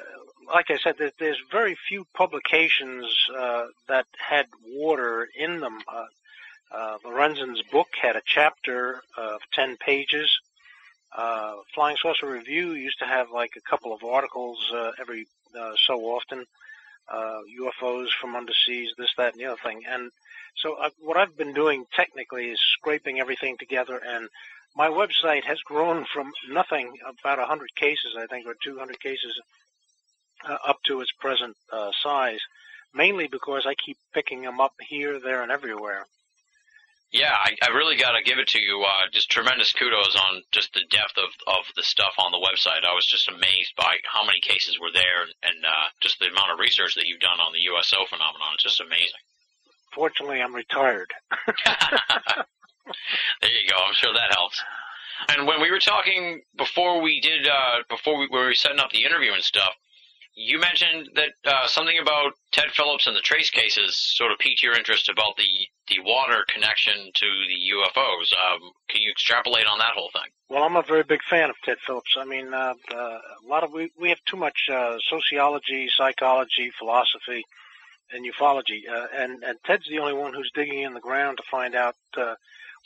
like 0.52 0.70
I 0.70 0.78
said, 0.78 0.96
there's 1.18 1.40
very 1.50 1.76
few 1.88 2.06
publications 2.14 3.04
uh, 3.36 3.66
that 3.88 4.06
had 4.18 4.46
water 4.66 5.28
in 5.36 5.60
them. 5.60 5.78
Uh, 5.86 6.06
uh, 6.72 6.98
Lorenzen's 7.04 7.62
book 7.70 7.88
had 8.00 8.16
a 8.16 8.22
chapter 8.24 9.02
of 9.16 9.40
10 9.52 9.76
pages. 9.76 10.30
Uh, 11.16 11.56
Flying 11.74 11.96
Saucer 12.00 12.28
Review 12.28 12.72
used 12.72 12.98
to 12.98 13.06
have 13.06 13.30
like 13.30 13.52
a 13.56 13.60
couple 13.68 13.92
of 13.94 14.02
articles 14.04 14.58
uh, 14.74 14.92
every 15.00 15.26
so 15.86 16.00
often. 16.00 16.44
Uh, 17.08 17.40
UFOs 17.60 18.08
from 18.20 18.34
underseas, 18.34 18.88
this, 18.98 19.10
that, 19.16 19.32
and 19.32 19.40
the 19.40 19.46
other 19.46 19.60
thing. 19.62 19.82
And 19.88 20.10
so 20.56 20.74
uh, 20.74 20.90
what 20.98 21.16
I've 21.16 21.36
been 21.36 21.52
doing 21.52 21.84
technically 21.94 22.46
is 22.50 22.60
scraping 22.60 23.20
everything 23.20 23.56
together 23.58 24.00
and 24.04 24.28
my 24.76 24.88
website 24.88 25.44
has 25.44 25.58
grown 25.60 26.04
from 26.12 26.30
nothing, 26.50 26.92
about 27.08 27.38
100 27.38 27.74
cases, 27.74 28.14
I 28.16 28.26
think, 28.26 28.46
or 28.46 28.54
200 28.62 29.00
cases, 29.00 29.40
uh, 30.46 30.58
up 30.66 30.76
to 30.86 31.00
its 31.00 31.10
present 31.18 31.56
uh, 31.72 31.90
size, 32.02 32.40
mainly 32.94 33.26
because 33.26 33.64
I 33.66 33.74
keep 33.74 33.96
picking 34.12 34.42
them 34.42 34.60
up 34.60 34.74
here, 34.86 35.18
there, 35.18 35.42
and 35.42 35.50
everywhere. 35.50 36.06
Yeah, 37.10 37.32
I, 37.32 37.56
I 37.62 37.68
really 37.68 37.96
got 37.96 38.12
to 38.12 38.22
give 38.22 38.38
it 38.38 38.48
to 38.48 38.60
you. 38.60 38.84
Uh, 38.86 39.08
just 39.12 39.30
tremendous 39.30 39.72
kudos 39.72 40.16
on 40.16 40.42
just 40.52 40.74
the 40.74 40.84
depth 40.90 41.16
of, 41.16 41.30
of 41.46 41.64
the 41.74 41.82
stuff 41.82 42.12
on 42.18 42.32
the 42.32 42.44
website. 42.44 42.84
I 42.84 42.94
was 42.94 43.06
just 43.06 43.28
amazed 43.28 43.72
by 43.78 43.96
how 44.04 44.26
many 44.26 44.40
cases 44.40 44.78
were 44.78 44.92
there 44.92 45.22
and, 45.22 45.32
and 45.42 45.64
uh, 45.64 45.88
just 46.02 46.18
the 46.18 46.26
amount 46.26 46.52
of 46.52 46.58
research 46.58 46.94
that 46.96 47.06
you've 47.06 47.20
done 47.20 47.40
on 47.40 47.52
the 47.52 47.60
USO 47.72 48.04
phenomenon. 48.10 48.48
It's 48.54 48.64
just 48.64 48.80
amazing. 48.80 49.24
Fortunately, 49.94 50.42
I'm 50.42 50.54
retired. 50.54 51.10
there 53.40 53.50
you 53.50 53.68
go. 53.68 53.76
I'm 53.86 53.94
sure 53.94 54.12
that 54.12 54.34
helps. 54.34 54.62
And 55.28 55.46
when 55.46 55.60
we 55.60 55.70
were 55.70 55.78
talking 55.78 56.42
before 56.56 57.00
we 57.00 57.20
did, 57.20 57.46
uh, 57.46 57.82
before 57.88 58.18
we, 58.18 58.28
we 58.30 58.38
were 58.38 58.54
setting 58.54 58.78
up 58.78 58.90
the 58.90 59.04
interview 59.04 59.32
and 59.32 59.42
stuff, 59.42 59.72
you 60.36 60.60
mentioned 60.60 61.08
that 61.14 61.32
uh, 61.46 61.66
something 61.66 61.98
about 61.98 62.34
Ted 62.52 62.70
Phillips 62.72 63.06
and 63.06 63.16
the 63.16 63.22
trace 63.22 63.48
cases 63.48 63.96
sort 63.96 64.30
of 64.30 64.38
piqued 64.38 64.62
your 64.62 64.74
interest 64.74 65.08
about 65.08 65.36
the 65.36 65.48
the 65.88 66.00
water 66.00 66.44
connection 66.48 67.10
to 67.14 67.26
the 67.48 67.74
UFOs. 67.74 68.32
Um, 68.34 68.72
can 68.88 69.00
you 69.00 69.10
extrapolate 69.10 69.66
on 69.66 69.78
that 69.78 69.92
whole 69.94 70.10
thing? 70.12 70.30
Well, 70.50 70.64
I'm 70.64 70.76
a 70.76 70.82
very 70.82 71.04
big 71.04 71.22
fan 71.22 71.48
of 71.48 71.56
Ted 71.64 71.78
Phillips. 71.86 72.16
I 72.18 72.24
mean, 72.24 72.52
uh, 72.52 72.74
uh, 72.92 72.96
a 72.96 73.48
lot 73.48 73.64
of 73.64 73.72
we 73.72 73.90
we 73.98 74.10
have 74.10 74.22
too 74.26 74.36
much 74.36 74.68
uh, 74.70 74.98
sociology, 75.08 75.88
psychology, 75.96 76.70
philosophy, 76.78 77.44
and 78.12 78.26
ufology, 78.30 78.82
uh, 78.90 79.06
and 79.14 79.42
and 79.42 79.58
Ted's 79.64 79.88
the 79.88 80.00
only 80.00 80.12
one 80.12 80.34
who's 80.34 80.50
digging 80.54 80.82
in 80.82 80.92
the 80.92 81.00
ground 81.00 81.38
to 81.38 81.44
find 81.50 81.74
out 81.74 81.96
uh, 82.18 82.34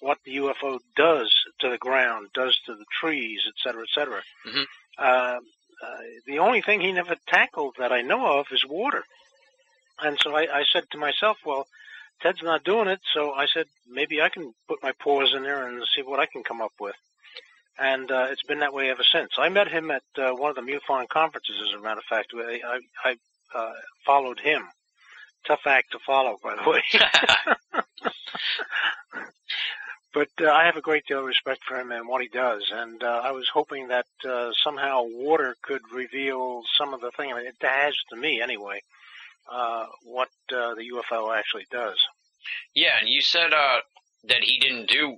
what 0.01 0.19
the 0.25 0.37
UFO 0.37 0.79
does 0.97 1.33
to 1.61 1.69
the 1.71 1.79
ground, 1.79 2.29
does 2.35 2.59
to 2.67 2.75
the 2.75 2.85
trees, 3.01 3.41
et 3.47 3.55
cetera, 3.63 3.83
et 3.83 3.89
cetera. 3.95 4.23
Mm-hmm. 4.47 4.63
Uh, 4.99 5.39
uh, 5.83 5.99
the 6.27 6.39
only 6.39 6.61
thing 6.63 6.81
he 6.81 6.93
never 6.93 7.17
tackled 7.27 7.77
that 7.79 7.93
I 7.93 8.03
know 8.03 8.39
of 8.39 8.47
is 8.53 8.65
water. 8.67 9.05
And 10.03 10.19
so 10.21 10.35
I, 10.35 10.43
I 10.43 10.65
said 10.73 10.85
to 10.91 10.99
myself, 10.99 11.39
well, 11.45 11.67
Ted's 12.23 12.43
not 12.43 12.65
doing 12.65 12.89
it, 12.89 13.01
so 13.15 13.33
I 13.33 13.47
said 13.47 13.67
maybe 13.89 14.21
I 14.21 14.29
can 14.29 14.53
put 14.69 14.83
my 14.83 14.93
paws 14.93 15.33
in 15.35 15.43
there 15.43 15.67
and 15.67 15.83
see 15.95 16.03
what 16.03 16.21
I 16.21 16.27
can 16.27 16.43
come 16.43 16.61
up 16.61 16.73
with. 16.79 16.95
and 17.79 18.11
uh, 18.11 18.27
it's 18.31 18.43
been 18.43 18.61
that 18.61 18.75
way 18.75 18.91
ever 18.91 19.03
since. 19.03 19.33
I 19.39 19.49
met 19.49 19.69
him 19.69 19.91
at 19.91 20.03
uh, 20.19 20.33
one 20.33 20.51
of 20.51 20.57
the 20.57 20.63
MUFON 20.63 21.09
conferences, 21.09 21.57
as 21.67 21.79
a 21.79 21.83
matter 21.83 22.01
of 22.01 22.05
fact. 22.05 22.33
I, 22.35 22.61
I, 22.65 22.81
I 23.05 23.17
uh, 23.59 23.73
followed 24.05 24.39
him. 24.41 24.63
Tough 25.47 25.67
act 25.67 25.93
to 25.93 25.99
follow, 26.07 26.39
by 26.43 26.57
the 26.57 26.71
way. 26.71 26.83
but 30.13 30.29
uh, 30.41 30.51
I 30.51 30.65
have 30.65 30.77
a 30.77 30.81
great 30.81 31.07
deal 31.07 31.21
of 31.21 31.25
respect 31.25 31.63
for 31.65 31.79
him 31.79 31.93
and 31.93 32.09
what 32.09 32.23
he 32.23 32.29
does, 32.29 32.71
and 32.73 33.03
uh, 33.03 33.21
I 33.25 33.33
was 33.33 33.49
hoping 33.53 33.89
that 33.89 34.07
uh, 34.29 34.51
somehow 34.65 35.03
water 35.05 35.57
could 35.63 35.83
reveal 35.93 36.63
some 36.77 36.95
of 36.95 37.01
the 37.01 37.11
thing. 37.13 37.33
I 37.33 37.37
mean, 37.37 37.47
it 37.47 37.57
has 37.61 37.95
to 38.11 38.17
me, 38.17 38.41
anyway, 38.41 38.83
uh, 39.51 39.87
what 40.05 40.31
uh, 40.53 40.75
the 40.75 40.91
UFO 40.95 41.37
actually 41.37 41.67
does. 41.71 41.99
Yeah, 42.75 42.99
and 42.99 43.09
you 43.09 43.21
said 43.21 43.53
uh, 43.53 43.79
that 44.25 44.43
he 44.43 44.59
didn't 44.59 44.89
do 44.89 45.17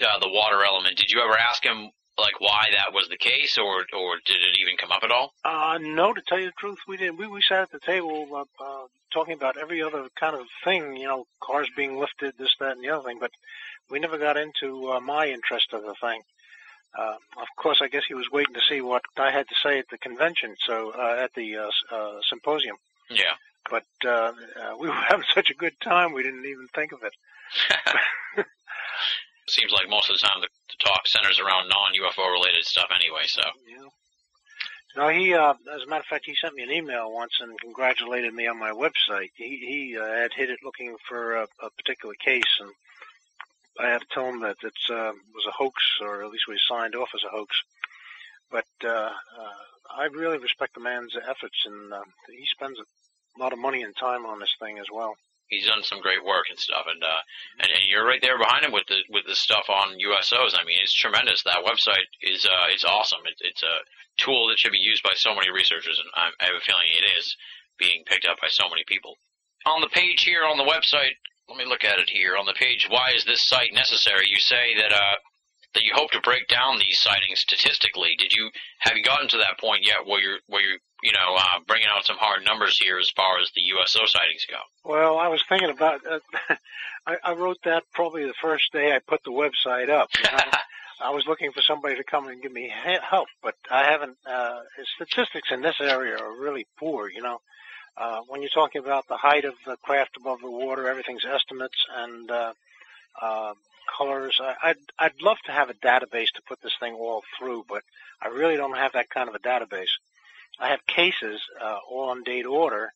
uh, 0.00 0.18
the 0.20 0.28
water 0.28 0.64
element. 0.64 0.96
Did 0.96 1.10
you 1.10 1.20
ever 1.20 1.38
ask 1.38 1.64
him 1.64 1.90
like 2.18 2.40
why 2.40 2.66
that 2.72 2.94
was 2.94 3.08
the 3.08 3.16
case, 3.16 3.58
or 3.58 3.84
or 3.96 4.16
did 4.24 4.36
it 4.36 4.58
even 4.60 4.76
come 4.76 4.92
up 4.92 5.02
at 5.02 5.10
all? 5.10 5.32
Uh, 5.44 5.78
no, 5.80 6.12
to 6.12 6.22
tell 6.22 6.38
you 6.38 6.46
the 6.46 6.52
truth, 6.52 6.78
we 6.86 6.96
didn't. 6.96 7.18
We 7.18 7.26
we 7.26 7.42
sat 7.42 7.62
at 7.62 7.70
the 7.70 7.80
table 7.80 8.28
uh, 8.32 8.64
uh, 8.64 8.86
talking 9.12 9.34
about 9.34 9.56
every 9.56 9.82
other 9.82 10.08
kind 10.18 10.36
of 10.36 10.46
thing, 10.64 10.96
you 10.96 11.06
know, 11.06 11.26
cars 11.40 11.68
being 11.76 11.98
lifted, 11.98 12.34
this, 12.38 12.54
that, 12.60 12.72
and 12.72 12.84
the 12.84 12.90
other 12.90 13.08
thing, 13.08 13.18
but 13.20 13.30
we 13.90 14.00
never 14.00 14.18
got 14.18 14.36
into 14.36 14.90
uh, 14.90 15.00
my 15.00 15.28
interest 15.28 15.72
of 15.72 15.82
the 15.82 15.94
thing. 16.00 16.22
Uh, 16.96 17.16
of 17.40 17.48
course, 17.56 17.78
I 17.82 17.88
guess 17.88 18.04
he 18.06 18.14
was 18.14 18.30
waiting 18.30 18.54
to 18.54 18.60
see 18.68 18.80
what 18.80 19.02
I 19.16 19.30
had 19.30 19.48
to 19.48 19.54
say 19.62 19.78
at 19.78 19.88
the 19.90 19.98
convention, 19.98 20.54
so 20.64 20.92
uh, 20.96 21.16
at 21.18 21.34
the 21.34 21.56
uh, 21.56 21.70
uh, 21.90 22.20
symposium. 22.28 22.76
Yeah. 23.10 23.34
But 23.70 23.84
uh, 24.04 24.32
uh, 24.60 24.76
we 24.78 24.88
were 24.88 24.94
having 25.08 25.26
such 25.34 25.50
a 25.50 25.54
good 25.54 25.74
time, 25.80 26.12
we 26.12 26.22
didn't 26.22 26.46
even 26.46 26.68
think 26.74 26.92
of 26.92 27.02
it. 27.02 27.14
Seems 29.46 29.72
like 29.72 29.88
most 29.88 30.10
of 30.10 30.16
the 30.16 30.26
time 30.26 30.40
the, 30.40 30.48
the 30.68 30.84
talk 30.84 31.06
centers 31.06 31.38
around 31.38 31.68
non-UFO 31.68 32.32
related 32.32 32.64
stuff 32.64 32.88
anyway. 32.94 33.26
So. 33.26 33.42
Yeah. 33.68 33.88
No, 34.96 35.08
he, 35.08 35.34
uh, 35.34 35.54
as 35.74 35.82
a 35.82 35.86
matter 35.86 36.00
of 36.00 36.06
fact, 36.06 36.24
he 36.24 36.36
sent 36.36 36.54
me 36.54 36.62
an 36.62 36.70
email 36.70 37.12
once 37.12 37.32
and 37.40 37.58
congratulated 37.60 38.32
me 38.32 38.46
on 38.46 38.58
my 38.58 38.70
website. 38.70 39.30
He, 39.34 39.56
he 39.66 39.98
uh, 39.98 40.06
had 40.06 40.32
hit 40.32 40.50
it 40.50 40.60
looking 40.62 40.96
for 41.08 41.34
a, 41.34 41.48
a 41.60 41.70
particular 41.76 42.14
case, 42.24 42.60
and 42.60 42.70
I 43.80 43.90
had 43.90 44.02
to 44.02 44.06
tell 44.12 44.28
him 44.28 44.40
that 44.40 44.56
it 44.62 44.72
uh, 44.88 45.12
was 45.34 45.46
a 45.48 45.50
hoax, 45.50 45.82
or 46.00 46.22
at 46.22 46.30
least 46.30 46.46
we 46.48 46.56
signed 46.68 46.94
off 46.94 47.08
as 47.14 47.24
a 47.24 47.28
hoax. 47.28 47.56
But 48.52 48.66
uh, 48.84 49.10
uh, 49.10 49.52
I 49.90 50.04
really 50.04 50.38
respect 50.38 50.74
the 50.74 50.80
man's 50.80 51.16
efforts, 51.16 51.64
and 51.66 51.92
uh, 51.92 52.04
he 52.28 52.46
spends 52.46 52.78
a 52.78 53.40
lot 53.40 53.52
of 53.52 53.58
money 53.58 53.82
and 53.82 53.96
time 53.96 54.24
on 54.24 54.38
this 54.38 54.54
thing 54.60 54.78
as 54.78 54.86
well 54.92 55.16
he's 55.48 55.66
done 55.66 55.82
some 55.82 56.00
great 56.00 56.24
work 56.24 56.46
and 56.50 56.58
stuff, 56.58 56.86
and 56.88 57.02
uh, 57.02 57.22
and, 57.60 57.70
and 57.70 57.84
you're 57.88 58.06
right 58.06 58.20
there 58.22 58.38
behind 58.38 58.64
him 58.64 58.72
with 58.72 58.86
the 58.88 59.00
with 59.10 59.24
the 59.26 59.34
stuff 59.34 59.68
on 59.68 59.98
USOs. 59.98 60.54
I 60.56 60.64
mean, 60.64 60.78
it's 60.82 60.94
tremendous. 60.94 61.42
That 61.42 61.64
website 61.64 62.08
is 62.22 62.46
uh, 62.46 62.66
it's 62.70 62.84
awesome. 62.84 63.20
It, 63.26 63.36
it's 63.40 63.62
a 63.62 63.76
tool 64.16 64.48
that 64.48 64.58
should 64.58 64.72
be 64.72 64.78
used 64.78 65.02
by 65.02 65.12
so 65.14 65.34
many 65.34 65.50
researchers, 65.50 65.98
and 65.98 66.08
I, 66.14 66.30
I 66.40 66.46
have 66.52 66.60
a 66.60 66.64
feeling 66.64 66.86
it 66.90 67.06
is 67.18 67.36
being 67.78 68.04
picked 68.06 68.26
up 68.26 68.38
by 68.40 68.48
so 68.48 68.68
many 68.68 68.84
people. 68.86 69.16
On 69.66 69.80
the 69.80 69.88
page 69.88 70.22
here 70.22 70.44
on 70.44 70.58
the 70.58 70.68
website, 70.68 71.16
let 71.48 71.58
me 71.58 71.64
look 71.64 71.84
at 71.84 71.98
it 71.98 72.08
here 72.08 72.36
on 72.36 72.46
the 72.46 72.54
page. 72.54 72.86
Why 72.88 73.12
is 73.16 73.24
this 73.24 73.42
site 73.42 73.72
necessary? 73.72 74.26
You 74.28 74.38
say 74.38 74.76
that 74.76 74.92
uh, 74.92 75.16
that 75.74 75.82
you 75.82 75.92
hope 75.94 76.10
to 76.12 76.20
break 76.20 76.46
down 76.48 76.78
these 76.78 77.00
sightings 77.00 77.40
statistically. 77.40 78.14
Did 78.18 78.32
you 78.32 78.50
have 78.78 78.96
you 78.96 79.02
gotten 79.02 79.28
to 79.28 79.38
that 79.38 79.58
point 79.58 79.84
yet 79.84 80.06
where 80.06 80.20
you're 80.20 80.38
where 80.46 80.62
you 80.62 80.78
you 81.04 81.12
know 81.12 81.36
uh, 81.36 81.60
bringing 81.66 81.86
out 81.94 82.04
some 82.04 82.16
hard 82.16 82.44
numbers 82.44 82.78
here 82.78 82.98
as 82.98 83.10
far 83.10 83.38
as 83.40 83.50
the 83.54 83.60
USO 83.60 84.06
sightings 84.06 84.46
go? 84.50 84.58
Well, 84.84 85.18
I 85.18 85.28
was 85.28 85.42
thinking 85.48 85.70
about. 85.70 86.00
Uh, 86.04 86.18
I, 87.06 87.16
I 87.22 87.34
wrote 87.34 87.58
that 87.64 87.84
probably 87.92 88.24
the 88.24 88.34
first 88.40 88.72
day 88.72 88.92
I 88.92 88.98
put 88.98 89.22
the 89.24 89.30
website 89.30 89.90
up. 89.90 90.08
You 90.16 90.24
know? 90.24 90.38
I 91.04 91.10
was 91.10 91.24
looking 91.26 91.52
for 91.52 91.60
somebody 91.60 91.96
to 91.96 92.04
come 92.04 92.28
and 92.28 92.40
give 92.40 92.52
me 92.52 92.72
help, 93.02 93.28
but 93.42 93.54
I 93.70 93.84
haven't. 93.84 94.16
Uh, 94.26 94.60
statistics 94.96 95.48
in 95.50 95.60
this 95.60 95.76
area 95.80 96.16
are 96.16 96.40
really 96.40 96.66
poor. 96.78 97.10
You 97.10 97.20
know, 97.20 97.40
uh, 97.96 98.20
when 98.28 98.40
you're 98.40 98.50
talking 98.50 98.82
about 98.82 99.06
the 99.06 99.16
height 99.16 99.44
of 99.44 99.54
the 99.66 99.76
craft 99.84 100.16
above 100.16 100.40
the 100.40 100.50
water, 100.50 100.88
everything's 100.88 101.26
estimates, 101.26 101.76
and 101.94 102.30
uh, 102.30 102.52
uh, 103.20 103.52
colors. 103.98 104.40
I, 104.40 104.70
I'd 104.70 104.76
I'd 104.98 105.22
love 105.22 105.36
to 105.46 105.52
have 105.52 105.68
a 105.68 105.74
database 105.74 106.32
to 106.36 106.42
put 106.48 106.62
this 106.62 106.74
thing 106.80 106.94
all 106.94 107.22
through, 107.38 107.64
but 107.68 107.82
I 108.22 108.28
really 108.28 108.56
don't 108.56 108.76
have 108.76 108.92
that 108.92 109.10
kind 109.10 109.28
of 109.28 109.34
a 109.34 109.38
database. 109.38 109.92
I 110.58 110.68
have 110.68 110.86
cases 110.86 111.40
uh, 111.60 111.78
all 111.90 112.10
on 112.10 112.22
date 112.22 112.46
order, 112.46 112.92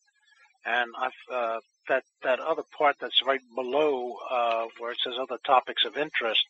and 0.65 0.91
I've 0.97 1.11
uh, 1.33 1.59
that 1.87 2.03
that 2.23 2.39
other 2.39 2.63
part 2.77 2.97
that's 2.99 3.21
right 3.25 3.41
below 3.55 4.15
uh, 4.29 4.65
where 4.77 4.91
it 4.91 4.99
says 5.03 5.15
other 5.19 5.39
topics 5.45 5.85
of 5.85 5.97
interest. 5.97 6.45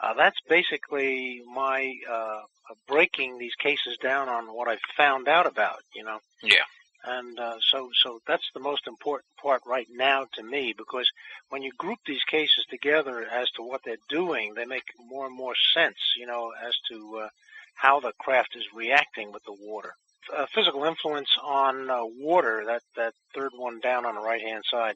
Uh, 0.00 0.14
that's 0.14 0.38
basically 0.48 1.42
my 1.52 1.92
uh, 2.08 2.40
breaking 2.86 3.38
these 3.38 3.54
cases 3.56 3.96
down 4.00 4.28
on 4.28 4.46
what 4.54 4.68
I've 4.68 4.78
found 4.96 5.28
out 5.28 5.46
about. 5.46 5.80
You 5.94 6.04
know. 6.04 6.18
Yeah. 6.42 6.64
And 7.04 7.38
uh, 7.38 7.56
so, 7.60 7.90
so 8.02 8.20
that's 8.26 8.50
the 8.54 8.60
most 8.60 8.86
important 8.86 9.28
part 9.40 9.62
right 9.66 9.86
now 9.90 10.26
to 10.34 10.42
me 10.42 10.74
because 10.76 11.08
when 11.48 11.62
you 11.62 11.70
group 11.78 12.00
these 12.06 12.24
cases 12.24 12.66
together 12.68 13.24
as 13.24 13.48
to 13.52 13.62
what 13.62 13.82
they're 13.84 13.96
doing, 14.08 14.54
they 14.54 14.64
make 14.64 14.82
more 15.08 15.26
and 15.26 15.34
more 15.34 15.54
sense, 15.74 15.96
you 16.16 16.26
know, 16.26 16.52
as 16.66 16.74
to 16.90 17.20
uh, 17.24 17.28
how 17.74 18.00
the 18.00 18.12
craft 18.18 18.56
is 18.56 18.64
reacting 18.74 19.32
with 19.32 19.44
the 19.44 19.56
water. 19.58 19.94
Uh, 20.36 20.46
physical 20.54 20.84
influence 20.84 21.28
on 21.42 21.88
uh, 21.88 22.04
water, 22.04 22.64
that, 22.66 22.82
that 22.96 23.14
third 23.34 23.52
one 23.56 23.80
down 23.80 24.04
on 24.04 24.14
the 24.14 24.20
right 24.20 24.42
hand 24.42 24.62
side, 24.70 24.94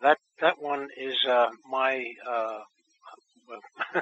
that, 0.00 0.18
that 0.40 0.62
one 0.62 0.88
is 0.96 1.14
uh, 1.28 1.50
my 1.70 2.14
uh, 2.28 2.60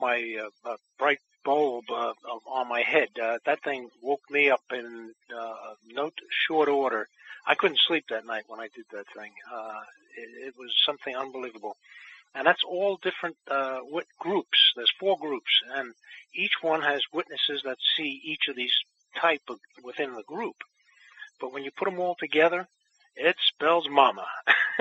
my 0.00 0.48
uh, 0.64 0.76
bright 0.98 1.18
bulb 1.44 1.84
uh, 1.90 2.12
on 2.46 2.68
my 2.68 2.80
head. 2.80 3.08
That 3.44 3.62
thing 3.62 3.90
woke 4.02 4.22
me 4.30 4.50
up 4.50 4.62
in 4.72 5.12
no 5.86 6.10
short 6.46 6.68
order. 6.68 7.08
I 7.46 7.54
couldn't 7.54 7.80
sleep 7.86 8.06
that 8.08 8.26
night 8.26 8.44
when 8.48 8.60
I 8.60 8.68
did 8.74 8.86
that 8.92 9.04
thing. 9.14 9.32
It, 10.16 10.48
it 10.48 10.54
was 10.58 10.70
something 10.86 11.14
unbelievable. 11.14 11.76
And 12.34 12.46
that's 12.46 12.64
all 12.66 12.98
different 13.02 13.36
groups. 14.18 14.72
There's 14.76 14.92
four 14.98 15.18
groups, 15.18 15.50
and 15.74 15.92
each 16.34 16.62
one 16.62 16.80
has 16.80 17.02
witnesses 17.12 17.62
that 17.64 17.76
see 17.96 18.20
each 18.24 18.48
of 18.48 18.56
these 18.56 18.72
type 19.20 19.42
of, 19.48 19.58
within 19.82 20.14
the 20.14 20.22
group. 20.22 20.56
But 21.40 21.52
when 21.52 21.64
you 21.64 21.70
put 21.76 21.86
them 21.86 21.98
all 22.00 22.16
together, 22.18 22.66
it 23.16 23.36
spells 23.48 23.88
mama. 23.90 24.26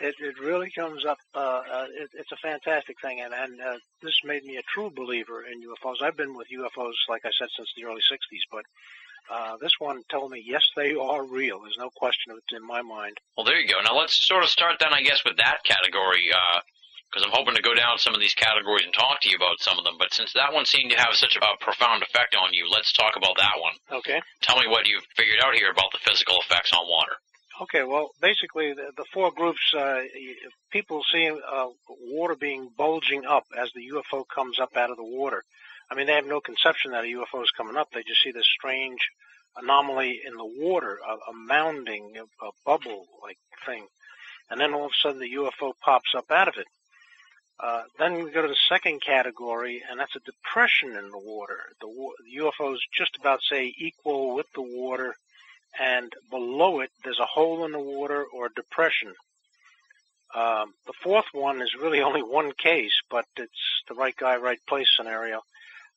it, 0.00 0.14
it 0.18 0.38
really 0.40 0.70
comes 0.70 1.04
up. 1.04 1.18
Uh, 1.34 1.62
uh, 1.72 1.86
it, 1.96 2.10
it's 2.14 2.32
a 2.32 2.36
fantastic 2.36 2.96
thing, 3.00 3.20
and, 3.20 3.32
and 3.32 3.60
uh, 3.60 3.78
this 4.02 4.14
made 4.24 4.44
me 4.44 4.56
a 4.56 4.62
true 4.74 4.90
believer 4.90 5.44
in 5.44 5.62
UFOs. 5.62 6.02
I've 6.02 6.16
been 6.16 6.36
with 6.36 6.48
UFOs, 6.48 6.94
like 7.08 7.22
I 7.24 7.30
said, 7.38 7.48
since 7.56 7.68
the 7.76 7.84
early 7.84 8.02
'60s, 8.10 8.42
but 8.50 8.64
uh, 9.30 9.56
this 9.60 9.72
one 9.78 10.02
told 10.10 10.32
me, 10.32 10.42
yes, 10.44 10.62
they 10.74 10.94
are 10.94 11.24
real. 11.24 11.60
There's 11.60 11.76
no 11.78 11.90
question 11.90 12.32
of 12.32 12.38
it 12.38 12.56
in 12.56 12.66
my 12.66 12.82
mind. 12.82 13.18
Well, 13.36 13.44
there 13.44 13.60
you 13.60 13.68
go. 13.68 13.80
Now 13.84 13.96
let's 13.96 14.26
sort 14.26 14.42
of 14.42 14.50
start 14.50 14.76
then, 14.80 14.92
I 14.92 15.02
guess, 15.02 15.22
with 15.24 15.36
that 15.36 15.58
category. 15.64 16.30
Uh, 16.34 16.60
because 17.10 17.26
I'm 17.26 17.34
hoping 17.34 17.56
to 17.56 17.62
go 17.62 17.74
down 17.74 17.98
some 17.98 18.14
of 18.14 18.20
these 18.20 18.34
categories 18.34 18.84
and 18.84 18.94
talk 18.94 19.20
to 19.22 19.28
you 19.28 19.34
about 19.34 19.58
some 19.58 19.78
of 19.78 19.84
them. 19.84 19.96
But 19.98 20.14
since 20.14 20.32
that 20.34 20.52
one 20.52 20.64
seemed 20.64 20.92
to 20.92 20.98
have 20.98 21.14
such 21.14 21.36
a 21.36 21.64
profound 21.64 22.02
effect 22.02 22.36
on 22.36 22.54
you, 22.54 22.70
let's 22.70 22.92
talk 22.92 23.16
about 23.16 23.36
that 23.38 23.58
one. 23.58 23.98
Okay. 23.98 24.22
Tell 24.42 24.56
me 24.60 24.68
what 24.68 24.86
you've 24.86 25.04
figured 25.16 25.40
out 25.42 25.54
here 25.54 25.70
about 25.70 25.90
the 25.90 25.98
physical 25.98 26.36
effects 26.38 26.70
on 26.72 26.86
water. 26.86 27.18
Okay, 27.62 27.82
well, 27.82 28.10
basically, 28.22 28.72
the, 28.72 28.90
the 28.96 29.04
four 29.12 29.30
groups, 29.32 29.60
uh, 29.76 30.00
people 30.70 31.02
see 31.12 31.28
uh, 31.28 31.66
water 31.88 32.34
being 32.34 32.70
bulging 32.76 33.26
up 33.26 33.44
as 33.58 33.70
the 33.74 33.90
UFO 33.92 34.24
comes 34.34 34.58
up 34.58 34.76
out 34.76 34.90
of 34.90 34.96
the 34.96 35.04
water. 35.04 35.42
I 35.90 35.94
mean, 35.94 36.06
they 36.06 36.14
have 36.14 36.26
no 36.26 36.40
conception 36.40 36.92
that 36.92 37.04
a 37.04 37.08
UFO 37.08 37.42
is 37.42 37.50
coming 37.50 37.76
up. 37.76 37.88
They 37.92 38.02
just 38.02 38.22
see 38.22 38.30
this 38.30 38.46
strange 38.46 39.00
anomaly 39.56 40.22
in 40.24 40.36
the 40.36 40.46
water, 40.46 41.00
a, 41.06 41.12
a 41.12 41.34
mounding, 41.34 42.16
a, 42.16 42.22
a 42.46 42.50
bubble-like 42.64 43.38
thing. 43.66 43.86
And 44.48 44.60
then 44.60 44.72
all 44.72 44.86
of 44.86 44.92
a 44.92 45.00
sudden 45.02 45.20
the 45.20 45.34
UFO 45.34 45.72
pops 45.82 46.14
up 46.16 46.30
out 46.30 46.48
of 46.48 46.54
it. 46.56 46.66
Uh, 47.62 47.82
then 47.98 48.24
we 48.24 48.30
go 48.30 48.42
to 48.42 48.48
the 48.48 48.56
second 48.68 49.02
category, 49.02 49.82
and 49.88 50.00
that's 50.00 50.16
a 50.16 50.20
depression 50.20 50.96
in 50.96 51.10
the 51.10 51.18
water. 51.18 51.58
The, 51.80 51.88
the 52.24 52.42
UFO 52.42 52.74
is 52.74 52.80
just 52.92 53.16
about, 53.16 53.40
say, 53.42 53.74
equal 53.76 54.34
with 54.34 54.46
the 54.54 54.62
water 54.62 55.14
and 55.78 56.12
below 56.30 56.80
it 56.80 56.90
there's 57.04 57.20
a 57.20 57.26
hole 57.26 57.64
in 57.64 57.72
the 57.72 57.78
water 57.78 58.24
or 58.24 58.46
a 58.46 58.54
depression. 58.54 59.14
Um, 60.34 60.74
the 60.86 60.92
fourth 61.02 61.26
one 61.32 61.60
is 61.60 61.74
really 61.80 62.00
only 62.02 62.22
one 62.22 62.52
case, 62.52 63.00
but 63.10 63.26
it's 63.36 63.82
the 63.88 63.94
right 63.94 64.16
guy, 64.16 64.36
right 64.36 64.60
place 64.68 64.88
scenario. 64.96 65.42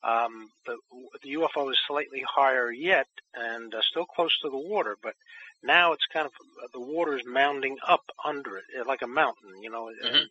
Um, 0.02 0.50
the, 0.66 0.76
the 1.22 1.34
UFO 1.34 1.70
is 1.70 1.78
slightly 1.86 2.22
higher 2.28 2.70
yet 2.70 3.06
and 3.34 3.74
uh, 3.74 3.80
still 3.80 4.04
close 4.04 4.38
to 4.40 4.50
the 4.50 4.56
water, 4.56 4.96
but 5.02 5.14
now 5.62 5.92
it's 5.92 6.04
kind 6.12 6.26
of 6.26 6.32
the 6.72 6.80
water 6.80 7.16
is 7.16 7.24
mounding 7.24 7.76
up 7.88 8.02
under 8.22 8.58
it, 8.58 8.86
like 8.86 9.00
a 9.00 9.06
mountain, 9.06 9.62
you 9.62 9.70
know. 9.70 9.90
Mm-hmm. 10.04 10.24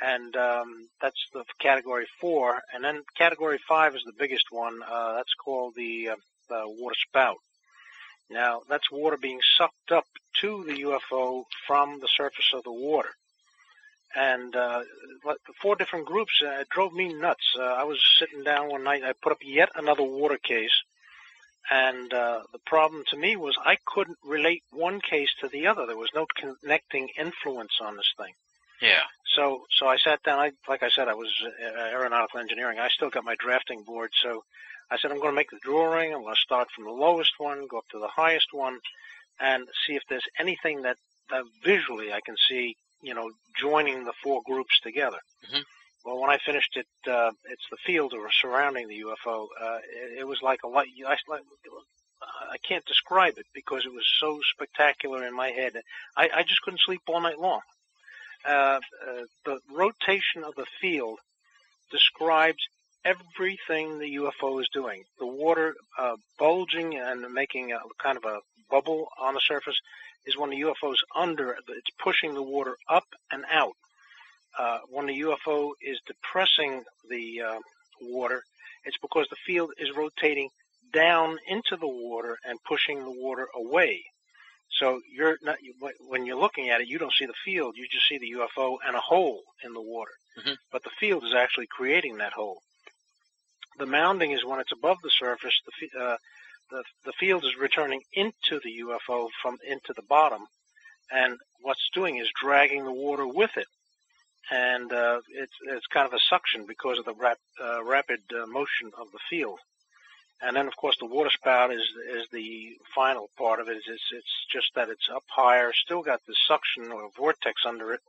And 0.00 0.34
um, 0.36 0.88
that's 1.00 1.28
the 1.32 1.44
category 1.60 2.06
four, 2.20 2.60
and 2.74 2.82
then 2.82 3.02
category 3.16 3.58
five 3.68 3.94
is 3.94 4.02
the 4.04 4.12
biggest 4.18 4.46
one. 4.50 4.82
Uh, 4.82 5.14
that's 5.14 5.34
called 5.34 5.74
the, 5.76 6.10
uh, 6.10 6.16
the 6.48 6.64
water 6.66 6.96
spout. 7.08 7.36
Now, 8.30 8.62
that's 8.68 8.90
water 8.90 9.16
being 9.16 9.40
sucked 9.56 9.92
up 9.92 10.06
to 10.40 10.64
the 10.64 10.82
UFO 10.82 11.44
from 11.66 12.00
the 12.00 12.08
surface 12.08 12.52
of 12.54 12.64
the 12.64 12.72
water. 12.72 13.10
and 14.14 14.54
uh, 14.54 14.82
four 15.60 15.76
different 15.76 16.06
groups 16.06 16.40
uh, 16.42 16.60
it 16.60 16.68
drove 16.68 16.92
me 16.92 17.12
nuts. 17.12 17.54
Uh, 17.58 17.62
I 17.62 17.84
was 17.84 17.98
sitting 18.18 18.44
down 18.44 18.68
one 18.68 18.84
night. 18.84 19.02
I 19.04 19.12
put 19.12 19.32
up 19.32 19.38
yet 19.42 19.70
another 19.76 20.02
water 20.02 20.38
case, 20.38 20.82
and 21.70 22.12
uh, 22.12 22.40
the 22.52 22.60
problem 22.66 23.04
to 23.10 23.16
me 23.16 23.36
was 23.36 23.56
I 23.64 23.76
couldn't 23.84 24.18
relate 24.24 24.62
one 24.70 25.00
case 25.00 25.30
to 25.40 25.48
the 25.48 25.66
other. 25.66 25.86
There 25.86 25.96
was 25.96 26.10
no 26.14 26.26
connecting 26.36 27.08
influence 27.18 27.72
on 27.80 27.96
this 27.96 28.12
thing. 28.16 28.32
Yeah. 28.80 29.02
So, 29.34 29.64
so 29.78 29.86
I 29.86 29.96
sat 29.96 30.22
down. 30.22 30.38
I, 30.38 30.52
like 30.68 30.82
I 30.82 30.88
said, 30.88 31.08
I 31.08 31.14
was 31.14 31.32
uh, 31.42 31.80
aeronautical 31.80 32.40
engineering. 32.40 32.78
I 32.78 32.88
still 32.88 33.10
got 33.10 33.24
my 33.24 33.36
drafting 33.38 33.82
board. 33.82 34.10
So, 34.22 34.44
I 34.90 34.98
said 34.98 35.10
I'm 35.10 35.18
going 35.18 35.30
to 35.30 35.36
make 35.36 35.50
the 35.50 35.58
drawing. 35.62 36.14
I'm 36.14 36.22
going 36.22 36.34
to 36.34 36.40
start 36.40 36.68
from 36.74 36.84
the 36.84 36.90
lowest 36.90 37.32
one, 37.38 37.66
go 37.68 37.78
up 37.78 37.88
to 37.92 37.98
the 37.98 38.08
highest 38.08 38.48
one, 38.52 38.78
and 39.40 39.66
see 39.86 39.94
if 39.94 40.02
there's 40.08 40.26
anything 40.38 40.82
that, 40.82 40.98
that 41.30 41.44
visually 41.64 42.12
I 42.12 42.20
can 42.24 42.36
see 42.48 42.76
you 43.04 43.14
know, 43.14 43.30
joining 43.60 44.04
the 44.04 44.14
four 44.22 44.40
groups 44.46 44.80
together. 44.82 45.18
Mm-hmm. 45.46 45.60
Well, 46.04 46.20
when 46.20 46.30
I 46.30 46.38
finished 46.38 46.76
it, 46.76 46.86
uh, 47.10 47.30
it's 47.50 47.66
the 47.70 47.76
field 47.86 48.14
surrounding 48.40 48.88
the 48.88 49.04
UFO. 49.04 49.46
Uh, 49.60 49.78
it, 49.94 50.20
it 50.20 50.26
was 50.26 50.40
like 50.42 50.60
a 50.64 50.68
light. 50.68 50.88
I, 51.06 51.12
I 51.12 52.56
can't 52.66 52.84
describe 52.86 53.34
it 53.36 53.46
because 53.54 53.84
it 53.84 53.92
was 53.92 54.04
so 54.18 54.40
spectacular 54.54 55.26
in 55.26 55.36
my 55.36 55.48
head. 55.48 55.72
I, 56.16 56.30
I 56.34 56.42
just 56.42 56.62
couldn't 56.62 56.80
sleep 56.84 57.02
all 57.06 57.20
night 57.20 57.38
long. 57.38 57.60
Uh, 58.46 58.50
uh, 58.50 58.78
the 59.44 59.58
rotation 59.70 60.44
of 60.44 60.54
the 60.54 60.66
field 60.80 61.18
describes 61.90 62.58
everything 63.04 63.98
the 63.98 64.16
UFO 64.16 64.60
is 64.60 64.68
doing. 64.72 65.04
The 65.18 65.26
water 65.26 65.74
uh, 65.98 66.16
bulging 66.38 66.96
and 66.96 67.32
making 67.32 67.72
a 67.72 67.78
kind 68.02 68.16
of 68.16 68.24
a 68.24 68.40
bubble 68.70 69.08
on 69.20 69.34
the 69.34 69.40
surface 69.40 69.78
is 70.26 70.36
when 70.36 70.50
the 70.50 70.60
UFO 70.60 70.92
is 70.92 71.02
under, 71.14 71.56
it's 71.68 71.90
pushing 72.02 72.34
the 72.34 72.42
water 72.42 72.76
up 72.88 73.04
and 73.30 73.44
out. 73.50 73.76
Uh, 74.58 74.78
when 74.88 75.06
the 75.06 75.20
UFO 75.20 75.72
is 75.82 75.98
depressing 76.06 76.82
the 77.10 77.42
uh, 77.42 77.58
water, 78.00 78.42
it's 78.84 78.98
because 78.98 79.26
the 79.28 79.36
field 79.46 79.72
is 79.78 79.90
rotating 79.96 80.48
down 80.92 81.38
into 81.48 81.76
the 81.76 81.88
water 81.88 82.38
and 82.44 82.58
pushing 82.64 83.00
the 83.00 83.10
water 83.10 83.48
away. 83.54 84.04
So 84.70 85.00
you're 85.10 85.38
not 85.42 85.56
when 86.08 86.26
you're 86.26 86.38
looking 86.38 86.70
at 86.70 86.80
it, 86.80 86.88
you 86.88 86.98
don't 86.98 87.12
see 87.12 87.26
the 87.26 87.34
field. 87.44 87.76
You 87.76 87.86
just 87.90 88.08
see 88.08 88.18
the 88.18 88.34
UFO 88.38 88.78
and 88.86 88.96
a 88.96 89.00
hole 89.00 89.42
in 89.64 89.72
the 89.72 89.82
water. 89.82 90.10
Mm-hmm. 90.38 90.54
But 90.72 90.82
the 90.82 90.90
field 90.98 91.24
is 91.24 91.34
actually 91.34 91.68
creating 91.70 92.18
that 92.18 92.32
hole. 92.32 92.58
The 93.78 93.86
mounding 93.86 94.32
is 94.32 94.44
when 94.44 94.60
it's 94.60 94.72
above 94.72 94.98
the 95.02 95.10
surface. 95.10 95.54
The 95.66 96.00
uh, 96.00 96.16
the, 96.70 96.82
the 97.04 97.12
field 97.20 97.44
is 97.44 97.56
returning 97.56 98.02
into 98.12 98.60
the 98.62 98.82
UFO 98.82 99.28
from 99.42 99.58
into 99.68 99.92
the 99.94 100.02
bottom, 100.02 100.46
and 101.10 101.38
what's 101.60 101.88
doing 101.92 102.16
is 102.16 102.28
dragging 102.40 102.84
the 102.84 102.92
water 102.92 103.26
with 103.26 103.56
it, 103.56 103.66
and 104.50 104.92
uh, 104.92 105.20
it's 105.28 105.52
it's 105.68 105.86
kind 105.86 106.06
of 106.06 106.14
a 106.14 106.20
suction 106.28 106.66
because 106.66 106.98
of 106.98 107.04
the 107.04 107.14
rap, 107.14 107.38
uh, 107.62 107.84
rapid 107.84 108.20
uh, 108.32 108.46
motion 108.46 108.90
of 108.98 109.10
the 109.12 109.18
field. 109.30 109.58
And 110.42 110.56
then, 110.56 110.66
of 110.66 110.76
course, 110.76 110.96
the 110.98 111.06
water 111.06 111.30
spout 111.30 111.72
is 111.72 111.82
is 112.10 112.28
the 112.30 112.76
final 112.94 113.30
part 113.38 113.60
of 113.60 113.68
it. 113.68 113.76
It's 113.76 114.10
it's 114.12 114.46
just 114.50 114.74
that 114.74 114.88
it's 114.88 115.08
up 115.08 115.24
higher, 115.28 115.72
still 115.72 116.02
got 116.02 116.20
the 116.26 116.34
suction 116.46 116.92
or 116.92 117.08
vortex 117.16 117.62
under 117.66 117.92
it, 117.94 118.00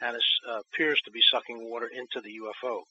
and 0.00 0.16
it 0.16 0.22
uh, 0.48 0.60
appears 0.60 1.00
to 1.02 1.10
be 1.10 1.20
sucking 1.30 1.68
water 1.68 1.86
into 1.86 2.20
the 2.20 2.40
UFO 2.40 2.82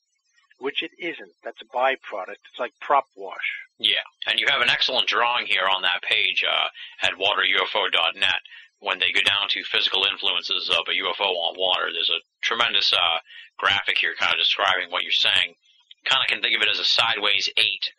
which 0.62 0.84
it 0.84 0.92
isn't. 1.00 1.34
That's 1.44 1.62
a 1.62 1.76
byproduct. 1.76 2.38
It's 2.46 2.60
like 2.60 2.72
prop 2.80 3.06
wash. 3.18 3.66
Yeah, 3.80 4.06
and 4.28 4.40
you 4.40 4.46
have 4.48 4.62
an 4.62 4.70
excellent 4.70 5.08
drawing 5.08 5.48
here 5.48 5.66
on 5.66 5.82
that 5.82 6.04
page 6.04 6.46
uh, 6.48 6.68
at 7.02 7.18
waterufo.net. 7.18 8.42
When 8.80 9.00
they 9.00 9.12
go 9.12 9.22
down 9.22 9.50
to 9.50 9.64
physical 9.64 10.06
influences 10.10 10.70
of 10.70 10.86
a 10.88 10.98
UFO 11.04 11.30
on 11.30 11.58
water, 11.58 11.90
there's 11.92 12.10
a 12.10 12.22
tremendous 12.42 12.94
uh, 12.94 13.20
graphic 13.58 13.98
here 13.98 14.14
kind 14.18 14.34
of 14.34 14.40
describing 14.40 14.90
what 14.90 15.04
you're 15.04 15.12
saying. 15.12 15.54
Kind 16.06 16.22
of 16.24 16.30
can 16.30 16.42
think 16.42 16.56
of 16.56 16.62
it 16.62 16.70
as 16.72 16.80
a 16.80 16.86
sideways 16.86 17.50
eight, 17.58 17.92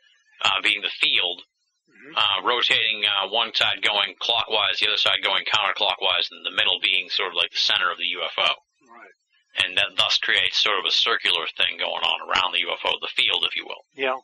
uh, 0.44 0.60
being 0.62 0.82
the 0.82 0.92
field, 1.00 1.42
mm-hmm. 1.88 2.14
uh, 2.16 2.46
rotating 2.46 3.02
uh, 3.06 3.28
one 3.28 3.54
side 3.54 3.82
going 3.82 4.14
clockwise, 4.18 4.78
the 4.80 4.88
other 4.88 4.96
side 5.00 5.22
going 5.22 5.44
counterclockwise, 5.44 6.30
and 6.30 6.44
the 6.44 6.54
middle 6.56 6.78
being 6.82 7.08
sort 7.08 7.30
of 7.30 7.36
like 7.36 7.50
the 7.50 7.62
center 7.62 7.90
of 7.90 7.98
the 7.98 8.10
UFO 8.18 8.50
Right. 8.90 9.64
and 9.64 9.76
that 9.78 9.96
thus 9.96 10.18
creates 10.18 10.58
sort 10.62 10.78
of 10.78 10.84
a 10.84 10.92
circular 10.92 11.46
thing 11.56 11.78
going 11.78 12.02
on 12.02 12.28
around 12.28 12.52
the 12.52 12.64
UFO, 12.66 12.92
the 13.00 13.12
field, 13.14 13.44
if 13.48 13.56
you 13.56 13.64
will. 13.64 13.82
Yeah, 13.94 14.18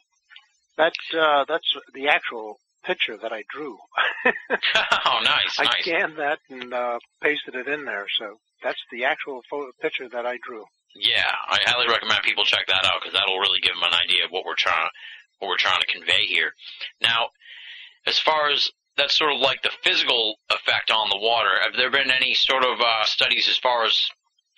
that 0.77 0.95
uh, 1.15 1.45
that's 1.49 1.69
the 1.95 2.09
actual 2.09 2.59
picture 2.85 3.17
that 3.19 3.33
I 3.33 3.45
drew. 3.53 3.77
oh, 4.25 5.21
nice, 5.23 5.59
I 5.59 5.65
nice. 5.65 5.83
scanned 5.83 6.17
that 6.19 6.39
and 6.49 6.73
uh, 6.73 6.99
pasted 7.23 7.55
it 7.55 7.69
in 7.69 7.85
there, 7.85 8.07
so 8.19 8.39
that's 8.63 8.81
the 8.91 9.05
actual 9.05 9.43
photo, 9.51 9.71
picture 9.81 10.09
that 10.09 10.27
I 10.27 10.39
drew. 10.43 10.65
Yeah, 10.97 11.31
I 11.49 11.59
highly 11.67 11.87
recommend 11.87 12.23
people 12.25 12.45
check 12.45 12.67
that 12.67 12.85
out 12.85 13.01
because 13.01 13.13
that'll 13.13 13.39
really 13.39 13.61
give 13.61 13.75
them 13.75 13.85
an 13.85 13.95
idea 13.95 14.25
of 14.25 14.31
what 14.31 14.45
we're 14.45 14.57
trying 14.57 14.89
what 15.39 15.49
we're 15.49 15.57
trying 15.57 15.81
to 15.81 15.93
convey 15.93 16.27
here. 16.27 16.53
Now, 17.01 17.29
as 18.07 18.19
far 18.19 18.51
as 18.51 18.71
that's 18.97 19.17
sort 19.17 19.33
of 19.33 19.41
like 19.41 19.63
the 19.63 19.71
physical 19.85 20.41
effect 20.51 20.91
on 20.91 21.09
the 21.09 21.19
water. 21.19 21.51
Have 21.63 21.77
there 21.77 21.91
been 21.91 22.11
any 22.11 22.35
sort 22.35 22.65
of 22.65 22.81
uh, 22.81 23.05
studies 23.05 23.49
as 23.49 23.57
far 23.57 23.85
as 23.85 24.11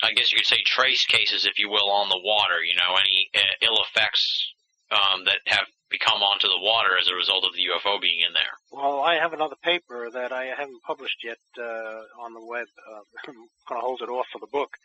I 0.02 0.12
guess 0.12 0.32
you 0.32 0.38
could 0.38 0.46
say 0.46 0.62
trace 0.64 1.04
cases, 1.04 1.44
if 1.44 1.58
you 1.58 1.68
will, 1.68 1.90
on 1.90 2.08
the 2.08 2.20
water. 2.24 2.62
You 2.64 2.74
know, 2.76 2.96
any 2.96 3.28
uh, 3.34 3.66
ill 3.66 3.78
effects 3.84 4.52
um, 4.90 5.24
that 5.24 5.40
have 5.46 5.66
become 5.90 6.22
onto 6.22 6.46
the 6.46 6.58
water 6.58 6.96
as 6.98 7.08
a 7.08 7.14
result 7.14 7.44
of 7.44 7.52
the 7.52 7.66
UFO 7.68 8.00
being 8.00 8.20
in 8.26 8.32
there. 8.32 8.54
Well, 8.70 9.00
I 9.00 9.16
have 9.16 9.32
another 9.32 9.56
paper 9.62 10.08
that 10.10 10.32
I 10.32 10.46
haven't 10.46 10.82
published 10.82 11.22
yet 11.24 11.38
uh, 11.58 12.02
on 12.18 12.32
the 12.32 12.44
web. 12.44 12.66
Uh, 12.88 13.00
I'm 13.28 13.34
going 13.68 13.80
to 13.80 13.86
hold 13.86 14.00
it 14.00 14.08
off 14.08 14.26
for 14.32 14.38
the 14.38 14.46
book. 14.46 14.76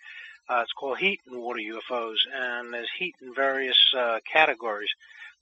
Uh, 0.49 0.61
it's 0.63 0.73
called 0.73 0.97
Heat 0.97 1.21
and 1.27 1.39
Water 1.41 1.59
UFOs, 1.59 2.17
and 2.33 2.73
there's 2.73 2.89
heat 2.97 3.15
in 3.21 3.33
various 3.33 3.77
uh, 3.97 4.19
categories, 4.31 4.89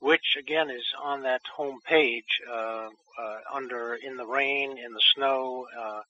which 0.04 0.36
again 0.38 0.68
is 0.68 0.84
on 1.02 1.22
that 1.22 1.40
home 1.56 1.80
page 1.86 2.32
uh, 2.52 2.88
uh, 3.22 3.38
under 3.50 3.94
in 3.94 4.18
the 4.18 4.26
rain, 4.26 4.76
in 4.76 4.92
the 4.92 5.00
snow, 5.14 5.66
uh, 5.80 6.02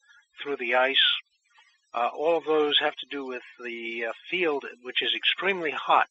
through 0.43 0.57
the 0.57 0.75
ice, 0.75 1.07
uh, 1.95 2.11
all 2.13 2.37
of 2.37 2.45
those 2.45 2.77
have 2.81 2.97
to 2.97 3.07
do 3.09 3.25
with 3.25 3.45
the 3.63 4.07
uh, 4.07 4.13
field, 4.29 4.65
which 4.83 5.01
is 5.01 5.15
extremely 5.15 5.71
hot. 5.71 6.09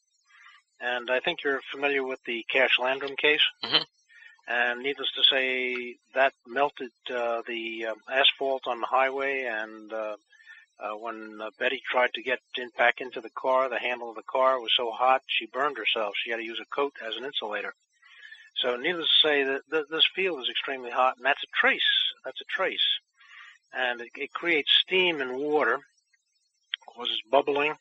And 0.79 1.11
I 1.11 1.19
think 1.19 1.43
you're 1.43 1.59
familiar 1.73 2.03
with 2.03 2.19
the 2.25 2.45
Cash 2.49 2.79
Landrum 2.81 3.17
case. 3.17 3.45
Mm-hmm. 3.65 3.83
And 4.47 4.81
needless 4.81 5.11
to 5.17 5.23
say, 5.23 5.97
that 6.15 6.33
melted 6.47 6.91
uh, 7.13 7.41
the 7.45 7.87
um, 7.87 7.97
asphalt 8.09 8.63
on 8.65 8.79
the 8.79 8.87
highway. 8.87 9.43
And 9.43 9.91
uh, 10.79 10.95
when 10.97 11.39
uh, 11.41 11.49
Betty 11.59 11.81
tried 11.89 12.13
to 12.13 12.23
get 12.23 12.39
in, 12.57 12.69
back 12.77 13.01
into 13.01 13.21
the 13.21 13.29
car, 13.29 13.69
the 13.69 13.79
handle 13.79 14.09
of 14.09 14.15
the 14.15 14.23
car 14.23 14.59
was 14.59 14.71
so 14.75 14.91
hot 14.91 15.21
she 15.27 15.45
burned 15.47 15.77
herself. 15.77 16.13
She 16.23 16.31
had 16.31 16.37
to 16.37 16.43
use 16.43 16.59
a 16.61 16.75
coat 16.75 16.93
as 17.05 17.15
an 17.15 17.25
insulator. 17.25 17.73
So 18.55 18.75
needless 18.75 19.07
to 19.21 19.27
say, 19.27 19.43
that 19.43 19.61
th- 19.71 19.85
this 19.89 20.05
field 20.15 20.41
is 20.41 20.49
extremely 20.49 20.91
hot, 20.91 21.17
and 21.17 21.25
that's 21.25 21.43
a 21.43 21.47
trace. 21.59 21.81
That's 22.25 22.41
a 22.41 22.45
trace 22.45 22.99
and 23.73 24.01
it, 24.01 24.09
it 24.15 24.33
creates 24.33 24.71
steam 24.81 25.21
and 25.21 25.37
water, 25.37 25.79
causes 26.87 27.19
bubbling, 27.29 27.73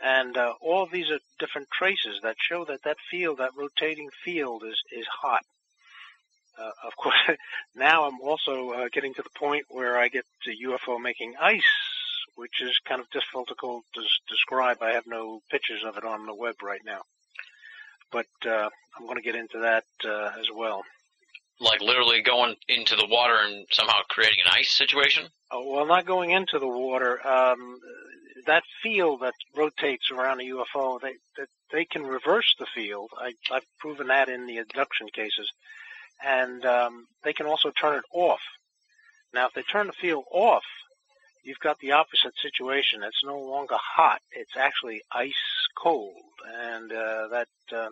and 0.00 0.36
uh, 0.36 0.52
all 0.60 0.86
these 0.86 1.10
are 1.10 1.18
different 1.38 1.68
traces 1.70 2.20
that 2.22 2.36
show 2.38 2.64
that 2.64 2.82
that 2.84 2.96
field, 3.10 3.38
that 3.38 3.56
rotating 3.56 4.10
field, 4.24 4.64
is 4.64 4.82
is 4.92 5.06
hot. 5.06 5.42
Uh, 6.58 6.70
of 6.86 6.96
course, 6.96 7.16
now 7.74 8.04
I'm 8.04 8.20
also 8.20 8.70
uh, 8.70 8.88
getting 8.92 9.14
to 9.14 9.22
the 9.22 9.38
point 9.38 9.66
where 9.68 9.96
I 9.98 10.08
get 10.08 10.24
the 10.44 10.56
UFO 10.66 11.00
making 11.00 11.34
ice, 11.40 11.62
which 12.36 12.62
is 12.62 12.78
kind 12.86 13.00
of 13.00 13.10
difficult 13.10 13.84
to 13.94 14.02
describe. 14.28 14.78
I 14.82 14.92
have 14.92 15.06
no 15.06 15.40
pictures 15.50 15.82
of 15.84 15.96
it 15.96 16.04
on 16.04 16.26
the 16.26 16.34
web 16.34 16.56
right 16.62 16.82
now, 16.84 17.02
but 18.12 18.26
uh, 18.46 18.68
I'm 18.96 19.06
going 19.06 19.16
to 19.16 19.22
get 19.22 19.34
into 19.34 19.58
that 19.60 19.84
uh, 20.04 20.30
as 20.38 20.46
well 20.54 20.82
like 21.60 21.80
literally 21.80 22.22
going 22.22 22.54
into 22.68 22.96
the 22.96 23.06
water 23.06 23.36
and 23.44 23.66
somehow 23.70 24.00
creating 24.08 24.40
an 24.44 24.52
ice 24.52 24.70
situation? 24.70 25.26
Oh, 25.50 25.70
well, 25.70 25.86
not 25.86 26.06
going 26.06 26.30
into 26.30 26.58
the 26.58 26.68
water. 26.68 27.26
Um, 27.26 27.78
that 28.46 28.62
field 28.82 29.20
that 29.22 29.34
rotates 29.56 30.10
around 30.10 30.40
a 30.40 30.44
UFO, 30.44 31.00
they 31.00 31.14
they, 31.36 31.44
they 31.72 31.84
can 31.84 32.02
reverse 32.02 32.54
the 32.58 32.66
field. 32.74 33.10
I, 33.18 33.32
I've 33.50 33.66
proven 33.78 34.08
that 34.08 34.28
in 34.28 34.46
the 34.46 34.58
abduction 34.58 35.08
cases, 35.12 35.50
and 36.24 36.64
um, 36.64 37.06
they 37.24 37.32
can 37.32 37.46
also 37.46 37.70
turn 37.70 37.96
it 37.96 38.04
off. 38.12 38.40
Now, 39.32 39.46
if 39.46 39.54
they 39.54 39.62
turn 39.62 39.86
the 39.86 39.92
field 39.92 40.24
off, 40.30 40.64
you've 41.46 41.60
got 41.60 41.78
the 41.78 41.92
opposite 41.92 42.34
situation. 42.42 43.02
It's 43.02 43.24
no 43.24 43.38
longer 43.38 43.76
hot; 43.78 44.20
it's 44.32 44.56
actually 44.56 45.02
ice 45.12 45.32
cold, 45.78 46.14
and 46.46 46.92
uh, 46.92 47.28
that 47.28 47.48
uh, 47.72 47.88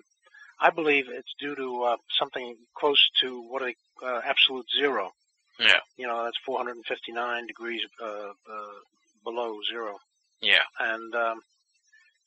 I 0.61 0.71
believe 0.71 1.07
it's 1.09 1.35
due 1.39 1.55
to 1.55 1.83
uh, 1.85 1.97
something 2.19 2.57
close 2.75 3.09
to 3.21 3.43
what 3.43 3.63
are 3.63 3.67
they, 3.67 3.77
uh, 4.07 4.21
absolute 4.25 4.67
zero. 4.77 5.13
Yeah. 5.59 5.79
You 5.97 6.07
know, 6.07 6.25
that's 6.25 6.39
459 6.45 7.47
degrees 7.47 7.83
uh, 8.03 8.07
uh, 8.07 8.75
below 9.23 9.61
zero. 9.71 9.99
Yeah. 10.41 10.63
And 10.79 11.15
um, 11.15 11.41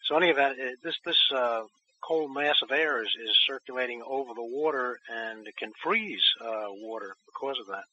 so, 0.04 0.16
any 0.16 0.30
event, 0.30 0.58
it, 0.60 0.80
this 0.84 0.96
this 1.06 1.20
uh, 1.36 1.64
cold 2.02 2.34
mass 2.34 2.56
of 2.64 2.72
air 2.72 3.04
is, 3.04 3.10
is 3.22 3.36
circulating 3.46 4.02
over 4.08 4.34
the 4.34 4.44
water, 4.44 5.00
and 5.10 5.48
it 5.48 5.58
can 5.58 5.72
freeze 5.84 6.24
uh, 6.42 6.68
water 6.70 7.16
because 7.26 7.58
of 7.60 7.68
that. 7.68 7.84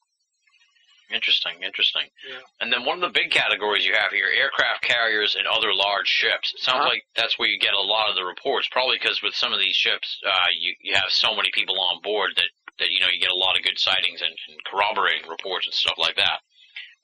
Interesting, 1.11 1.61
interesting. 1.61 2.09
Yeah. 2.27 2.41
And 2.61 2.73
then 2.73 2.83
one 2.85 3.01
of 3.01 3.05
the 3.13 3.13
big 3.19 3.29
categories 3.31 3.85
you 3.85 3.93
have 3.93 4.11
here, 4.11 4.25
aircraft 4.27 4.81
carriers 4.81 5.35
and 5.37 5.45
other 5.47 5.73
large 5.73 6.07
ships. 6.07 6.53
It 6.53 6.61
sounds 6.61 6.81
Uh-huh. 6.81 6.89
like 6.89 7.03
that's 7.15 7.37
where 7.37 7.47
you 7.47 7.59
get 7.59 7.73
a 7.73 7.81
lot 7.81 8.09
of 8.09 8.15
the 8.15 8.25
reports, 8.25 8.67
probably 8.71 8.97
because 8.97 9.21
with 9.21 9.35
some 9.35 9.53
of 9.53 9.59
these 9.59 9.75
ships, 9.75 10.19
uh, 10.25 10.49
you, 10.57 10.73
you 10.81 10.93
have 10.95 11.09
so 11.09 11.35
many 11.35 11.51
people 11.53 11.79
on 11.79 12.01
board 12.01 12.31
that, 12.37 12.49
that, 12.79 12.89
you 12.89 12.99
know, 12.99 13.07
you 13.09 13.19
get 13.21 13.29
a 13.31 13.35
lot 13.35 13.55
of 13.57 13.63
good 13.63 13.77
sightings 13.77 14.21
and, 14.21 14.33
and 14.49 14.57
corroborating 14.65 15.29
reports 15.29 15.67
and 15.67 15.73
stuff 15.73 15.95
like 15.97 16.15
that. 16.15 16.41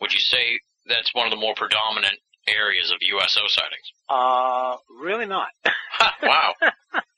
Would 0.01 0.13
you 0.13 0.19
say 0.19 0.59
that's 0.87 1.13
one 1.13 1.27
of 1.27 1.31
the 1.31 1.37
more 1.39 1.53
predominant 1.55 2.17
areas 2.47 2.91
of 2.91 2.97
USO 3.01 3.41
sightings? 3.47 3.91
Uh, 4.09 4.77
really 4.99 5.25
not. 5.25 5.49
wow. 6.23 6.53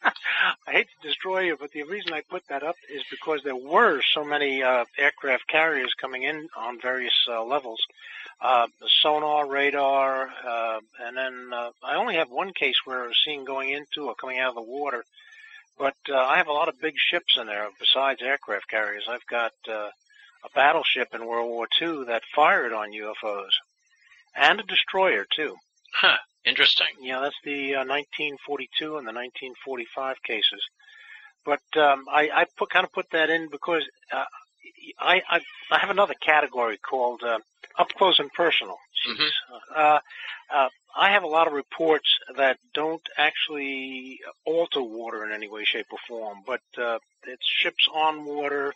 I 0.05 0.71
hate 0.71 0.87
to 1.01 1.07
destroy 1.07 1.41
you, 1.41 1.57
but 1.59 1.71
the 1.71 1.83
reason 1.83 2.13
I 2.13 2.21
put 2.21 2.43
that 2.49 2.63
up 2.63 2.75
is 2.93 3.03
because 3.09 3.41
there 3.43 3.55
were 3.55 4.01
so 4.13 4.23
many 4.23 4.61
uh, 4.63 4.85
aircraft 4.97 5.47
carriers 5.47 5.93
coming 5.99 6.23
in 6.23 6.49
on 6.57 6.81
various 6.81 7.13
uh, 7.29 7.43
levels. 7.43 7.79
Uh, 8.41 8.67
sonar, 9.01 9.47
radar, 9.47 10.27
uh, 10.45 10.79
and 11.01 11.15
then 11.15 11.49
uh, 11.53 11.69
I 11.81 11.95
only 11.95 12.15
have 12.15 12.29
one 12.29 12.51
case 12.51 12.75
where 12.83 13.03
I 13.03 13.07
was 13.07 13.21
seen 13.23 13.45
going 13.45 13.69
into 13.69 14.07
or 14.07 14.15
coming 14.15 14.39
out 14.39 14.49
of 14.49 14.55
the 14.55 14.61
water. 14.61 15.05
But 15.77 15.95
uh, 16.09 16.17
I 16.17 16.37
have 16.37 16.47
a 16.47 16.53
lot 16.53 16.67
of 16.67 16.79
big 16.81 16.95
ships 16.97 17.37
in 17.39 17.47
there 17.47 17.67
besides 17.79 18.21
aircraft 18.21 18.67
carriers. 18.69 19.05
I've 19.09 19.25
got 19.27 19.53
uh, 19.67 19.89
a 20.43 20.49
battleship 20.53 21.09
in 21.13 21.25
World 21.25 21.49
War 21.49 21.67
II 21.81 22.05
that 22.05 22.23
fired 22.35 22.73
on 22.73 22.91
UFOs, 22.91 23.51
and 24.35 24.59
a 24.59 24.63
destroyer 24.63 25.25
too. 25.35 25.55
Huh. 25.93 26.17
Interesting. 26.45 26.87
Yeah, 27.01 27.21
that's 27.21 27.35
the 27.45 27.75
uh, 27.75 27.85
1942 27.85 28.97
and 28.97 29.07
the 29.07 29.13
1945 29.13 30.21
cases. 30.23 30.61
But 31.45 31.61
um, 31.77 32.05
I, 32.11 32.29
I 32.33 32.45
put 32.57 32.69
kind 32.69 32.85
of 32.85 32.91
put 32.91 33.09
that 33.11 33.29
in 33.29 33.49
because 33.49 33.83
uh, 34.11 34.25
I, 34.99 35.21
I 35.29 35.39
I 35.71 35.79
have 35.79 35.89
another 35.89 36.15
category 36.15 36.77
called 36.77 37.21
uh, 37.23 37.39
up 37.77 37.89
close 37.97 38.19
and 38.19 38.31
personal. 38.33 38.77
Mhm. 39.09 39.29
Uh, 39.75 39.99
uh, 40.53 40.69
I 40.95 41.09
have 41.11 41.23
a 41.23 41.27
lot 41.27 41.47
of 41.47 41.53
reports 41.53 42.07
that 42.37 42.57
don't 42.73 43.01
actually 43.17 44.19
alter 44.45 44.81
water 44.81 45.25
in 45.25 45.31
any 45.33 45.49
way, 45.49 45.63
shape, 45.65 45.87
or 45.91 45.97
form, 46.07 46.39
but 46.45 46.61
uh, 46.77 46.99
it's 47.25 47.45
ships 47.45 47.87
on 47.93 48.25
water, 48.25 48.73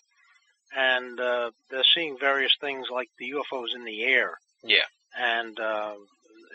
and 0.76 1.20
uh, 1.20 1.52
they're 1.70 1.84
seeing 1.96 2.18
various 2.18 2.56
things 2.60 2.88
like 2.92 3.10
the 3.20 3.32
UFOs 3.32 3.76
in 3.76 3.86
the 3.86 4.04
air 4.04 4.38
Yeah. 4.64 4.86
And 5.16 5.60
uh, 5.60 5.94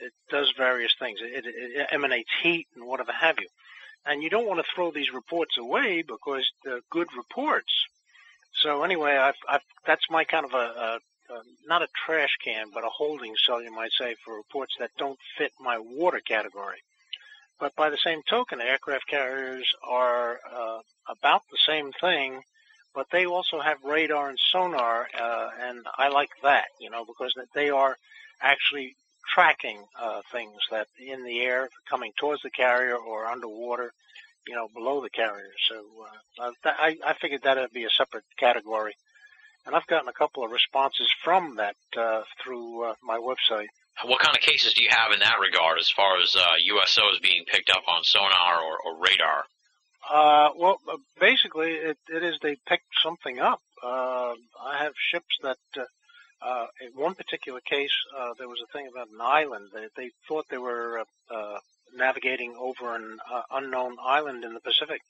it 0.03 0.13
does 0.31 0.53
various 0.57 0.95
things. 0.99 1.21
It, 1.23 1.47
it, 1.47 1.55
it 1.55 1.89
emanates 1.93 2.31
heat 2.43 2.67
and 2.75 2.87
whatever 2.87 3.13
have 3.13 3.39
you. 3.39 3.49
And 4.05 4.23
you 4.23 4.31
don't 4.31 4.49
want 4.49 4.59
to 4.59 4.73
throw 4.75 4.91
these 4.91 5.13
reports 5.13 5.57
away 5.59 6.03
because 6.03 6.51
they're 6.65 6.81
good 6.91 7.09
reports. 7.17 7.73
So 8.63 8.83
anyway, 8.83 9.17
I've, 9.17 9.37
I've, 9.49 9.61
that's 9.87 10.11
my 10.11 10.25
kind 10.25 10.45
of 10.45 10.55
a, 10.55 10.57
a, 10.57 10.99
a 11.35 11.43
not 11.67 11.83
a 11.83 11.89
trash 12.05 12.37
can, 12.45 12.67
but 12.75 12.85
a 12.85 12.89
holding 12.89 13.35
cell, 13.47 13.63
you 13.63 13.73
might 13.73 13.93
say, 13.99 14.17
for 14.25 14.35
reports 14.37 14.75
that 14.79 14.91
don't 14.99 15.19
fit 15.39 15.53
my 15.61 15.79
water 15.79 16.21
category. 16.27 16.79
But 17.61 17.77
by 17.77 17.91
the 17.91 17.99
same 18.05 18.23
token, 18.29 18.61
aircraft 18.61 19.07
carriers 19.07 19.69
are 19.89 20.41
uh, 20.53 20.81
about 21.09 21.43
the 21.51 21.59
same 21.65 21.93
thing, 21.93 22.43
but 22.93 23.07
they 23.13 23.25
also 23.25 23.61
have 23.61 23.79
radar 23.85 24.29
and 24.29 24.39
sonar, 24.51 25.09
uh, 25.19 25.49
and 25.61 25.87
I 25.97 26.09
like 26.09 26.31
that, 26.43 26.67
you 26.81 26.91
know, 26.91 27.05
because 27.05 27.33
they 27.55 27.71
are 27.71 27.97
actually 28.43 28.97
tracking 29.35 29.83
uh, 30.01 30.21
things 30.31 30.57
that 30.71 30.89
in 30.99 31.25
the 31.25 31.41
air 31.41 31.69
coming 31.89 32.13
towards 32.19 32.43
the 32.43 32.51
carrier 32.51 32.97
or 32.97 33.27
underwater, 33.27 33.93
you 34.47 34.55
know, 34.55 34.69
below 34.75 35.01
the 35.01 35.11
carrier. 35.11 35.53
So 35.69 35.85
uh, 36.41 36.51
I, 36.65 36.97
I 37.05 37.15
figured 37.15 37.43
that 37.43 37.57
would 37.57 37.73
be 37.73 37.85
a 37.85 37.91
separate 37.91 38.25
category. 38.39 38.95
And 39.65 39.77
I've 39.77 39.87
gotten 39.87 40.09
a 40.09 40.13
couple 40.13 40.45
of 40.45 40.51
responses 40.51 41.09
from 41.23 41.57
that 41.57 41.77
uh, 41.97 42.23
through 42.43 42.85
uh, 42.85 42.95
my 43.03 43.19
website. 43.19 43.69
What 44.05 44.21
kind 44.21 44.37
of 44.37 44.43
cases 44.43 44.75
do 44.75 44.83
you 44.83 44.89
have 44.91 45.13
in 45.13 45.21
that 45.21 45.39
regard 45.39 45.79
as 45.79 45.89
far 45.89 46.21
as 46.21 46.35
uh, 46.35 46.41
USOs 46.75 47.23
being 47.23 47.45
picked 47.47 47.71
up 47.71 47.85
on 47.87 48.03
sonar 48.03 48.61
or, 48.61 48.79
or 48.85 49.01
radar? 49.01 49.45
Uh, 50.11 50.51
well, 50.57 50.79
basically, 51.21 51.73
it, 51.75 51.97
it 52.09 52.25
is 52.25 52.35
they 52.43 52.57
picked 52.67 52.93
something 53.03 53.39
up. 53.39 53.61
Uh, 53.83 54.35
I 54.65 54.79
have 54.83 54.95
ships 55.13 55.37
that, 55.43 55.59
uh, 55.77 55.85
uh, 56.45 56.67
in 56.81 57.01
one 57.01 57.15
particular 57.15 57.61
case, 57.61 57.93
uh, 58.19 58.35
there 58.39 58.49
was 58.49 58.61
a 58.63 58.73
thing 58.73 58.89
about 58.91 59.09
an 59.09 59.21
island. 59.21 59.69
They, 59.73 59.87
they 59.97 60.11
thought 60.29 60.47
they 60.51 60.59
were 60.59 61.01
uh, 61.01 61.35
uh, 61.35 61.59
navigating 61.97 62.55
over 62.59 62.95
an 62.95 63.19
uh, 63.33 63.43
unknown 63.51 63.97
island 64.05 64.45
in 64.45 64.55
the 64.55 64.61
Pacific, 64.61 65.01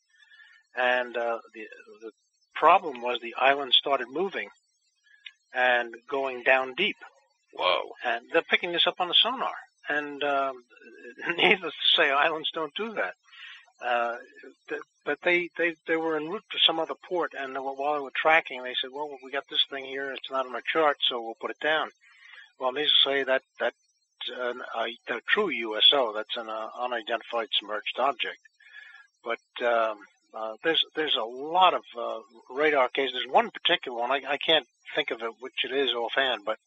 and 0.77 1.17
uh, 1.17 1.39
the 1.55 1.67
the 2.03 2.11
problem 2.55 3.01
was 3.01 3.19
the 3.21 3.35
island 3.39 3.73
started 3.73 4.07
moving 4.11 4.49
and 5.55 5.95
going 6.09 6.43
down 6.43 6.75
deep 6.75 6.97
Whoa. 7.53 7.93
and 8.05 8.25
they're 8.33 8.43
picking 8.43 8.73
this 8.73 8.87
up 8.87 9.01
on 9.01 9.09
the 9.09 9.15
sonar. 9.15 9.55
And 9.89 10.23
um, 10.23 10.65
needless 11.37 11.75
to 11.75 11.89
say, 11.97 12.11
islands 12.11 12.51
don't 12.53 12.75
do 12.75 12.95
that. 12.95 13.15
Uh, 13.85 14.17
but 15.05 15.19
they, 15.23 15.51
they 15.59 15.75
they 15.87 15.97
were 15.97 16.17
en 16.17 16.29
route 16.29 16.45
to 16.53 16.59
some 16.59 16.79
other 16.79 16.95
port, 17.09 17.33
and 17.39 17.55
while 17.55 17.95
they 17.95 18.01
were 18.01 18.13
tracking, 18.15 18.63
they 18.63 18.75
said, 18.81 18.91
"Well, 18.93 19.19
we 19.23 19.31
got 19.31 19.49
this 19.51 19.65
thing 19.69 19.85
here. 19.85 20.13
It's 20.13 20.31
not 20.31 20.47
on 20.47 20.55
our 20.55 20.63
chart, 20.73 20.99
so 21.09 21.21
we'll 21.21 21.35
put 21.41 21.51
it 21.51 21.61
down." 21.61 21.91
Well, 22.59 22.73
needless 22.73 22.93
to 23.03 23.11
say, 23.11 23.23
that 23.25 23.43
that 23.59 23.75
uh, 24.31 24.55
a, 24.77 25.15
a 25.15 25.21
true 25.27 25.49
USO. 25.49 26.13
That's 26.13 26.37
an 26.37 26.49
uh, 26.49 26.69
unidentified 26.79 27.49
submerged 27.59 27.99
object. 27.99 28.39
But 29.25 29.67
um, 29.67 29.99
uh, 30.35 30.55
there's 30.63 30.85
there's 30.95 31.17
a 31.17 31.25
lot 31.25 31.75
of 31.75 31.83
uh, 31.99 32.21
radar 32.51 32.89
cases. 32.89 33.15
There's 33.15 33.35
one 33.35 33.51
particular 33.51 33.99
one. 33.99 34.11
I, 34.11 34.23
I 34.29 34.37
can't 34.39 34.67
think 34.95 35.11
of 35.11 35.23
it 35.23 35.33
which 35.41 35.65
it 35.65 35.73
is 35.73 35.93
offhand, 35.93 36.43
but 36.45 36.59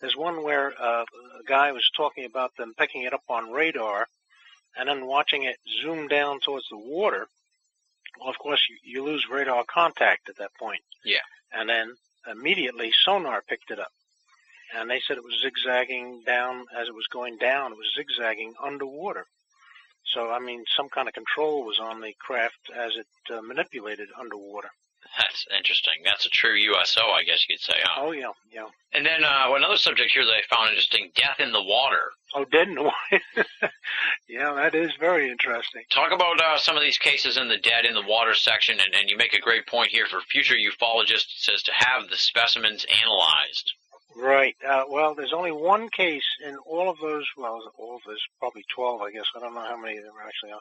there's 0.00 0.16
one 0.16 0.42
where 0.42 0.72
uh, 0.80 1.04
a 1.40 1.44
guy 1.46 1.72
was 1.72 1.88
talking 1.96 2.24
about 2.24 2.56
them 2.56 2.74
picking 2.76 3.02
it 3.02 3.14
up 3.14 3.22
on 3.28 3.52
radar 3.52 4.06
and 4.76 4.88
then 4.88 5.06
watching 5.06 5.44
it 5.44 5.56
zoom 5.82 6.08
down 6.08 6.40
towards 6.40 6.68
the 6.68 6.78
water. 6.78 7.26
Well, 8.20 8.30
of 8.30 8.38
course, 8.38 8.60
you, 8.68 8.76
you 8.82 9.04
lose 9.04 9.26
radar 9.30 9.64
contact 9.64 10.28
at 10.28 10.36
that 10.38 10.54
point. 10.58 10.82
Yeah. 11.04 11.18
And 11.52 11.68
then 11.68 11.94
immediately 12.30 12.92
sonar 13.04 13.42
picked 13.46 13.70
it 13.70 13.78
up. 13.78 13.92
And 14.76 14.90
they 14.90 15.00
said 15.06 15.16
it 15.16 15.24
was 15.24 15.40
zigzagging 15.42 16.22
down 16.26 16.66
as 16.76 16.88
it 16.88 16.94
was 16.94 17.06
going 17.06 17.36
down. 17.38 17.72
It 17.72 17.78
was 17.78 17.94
zigzagging 17.96 18.54
underwater. 18.62 19.26
So, 20.12 20.30
I 20.30 20.38
mean, 20.38 20.64
some 20.76 20.88
kind 20.88 21.08
of 21.08 21.14
control 21.14 21.64
was 21.64 21.78
on 21.78 22.00
the 22.00 22.14
craft 22.18 22.70
as 22.74 22.92
it 22.96 23.06
uh, 23.32 23.40
manipulated 23.42 24.08
underwater. 24.18 24.70
That's 25.18 25.46
interesting. 25.56 25.94
That's 26.04 26.26
a 26.26 26.28
true 26.28 26.54
USO, 26.54 27.02
I 27.02 27.22
guess 27.24 27.44
you 27.48 27.54
could 27.54 27.62
say. 27.62 27.78
Huh? 27.82 28.02
Oh, 28.04 28.12
yeah, 28.12 28.32
yeah. 28.52 28.66
And 28.92 29.06
then 29.06 29.24
uh, 29.24 29.52
another 29.54 29.76
subject 29.76 30.12
here 30.12 30.24
that 30.24 30.32
I 30.32 30.42
found 30.54 30.70
interesting: 30.70 31.10
death 31.14 31.40
in 31.40 31.52
the 31.52 31.62
water. 31.62 32.10
Oh, 32.34 32.44
dead 32.44 32.68
in 32.68 32.74
the 32.74 32.82
water. 32.82 33.22
yeah, 34.28 34.52
that 34.54 34.74
is 34.74 34.90
very 34.98 35.30
interesting. 35.30 35.82
Talk 35.90 36.12
about 36.12 36.40
uh, 36.40 36.58
some 36.58 36.76
of 36.76 36.82
these 36.82 36.98
cases 36.98 37.36
in 37.36 37.48
the 37.48 37.58
dead 37.58 37.84
in 37.84 37.94
the 37.94 38.06
water 38.06 38.34
section, 38.34 38.78
and, 38.80 38.94
and 38.94 39.08
you 39.08 39.16
make 39.16 39.34
a 39.34 39.40
great 39.40 39.66
point 39.66 39.90
here 39.90 40.06
for 40.06 40.20
future 40.20 40.56
ufologists. 40.56 41.30
It 41.30 41.42
says 41.42 41.62
to 41.64 41.72
have 41.72 42.08
the 42.08 42.16
specimens 42.16 42.84
analyzed. 43.02 43.72
Right. 44.16 44.54
Uh, 44.66 44.84
well, 44.88 45.14
there's 45.14 45.32
only 45.32 45.52
one 45.52 45.88
case 45.90 46.24
in 46.46 46.56
all 46.66 46.88
of 46.88 46.98
those. 47.00 47.26
Well, 47.36 47.60
all 47.78 47.96
of 47.96 48.02
those, 48.06 48.20
probably 48.38 48.64
12, 48.74 49.00
I 49.02 49.10
guess. 49.10 49.24
I 49.36 49.40
don't 49.40 49.54
know 49.54 49.60
how 49.60 49.76
many 49.76 49.94
there 49.94 50.10
actually 50.24 50.52
are. 50.52 50.60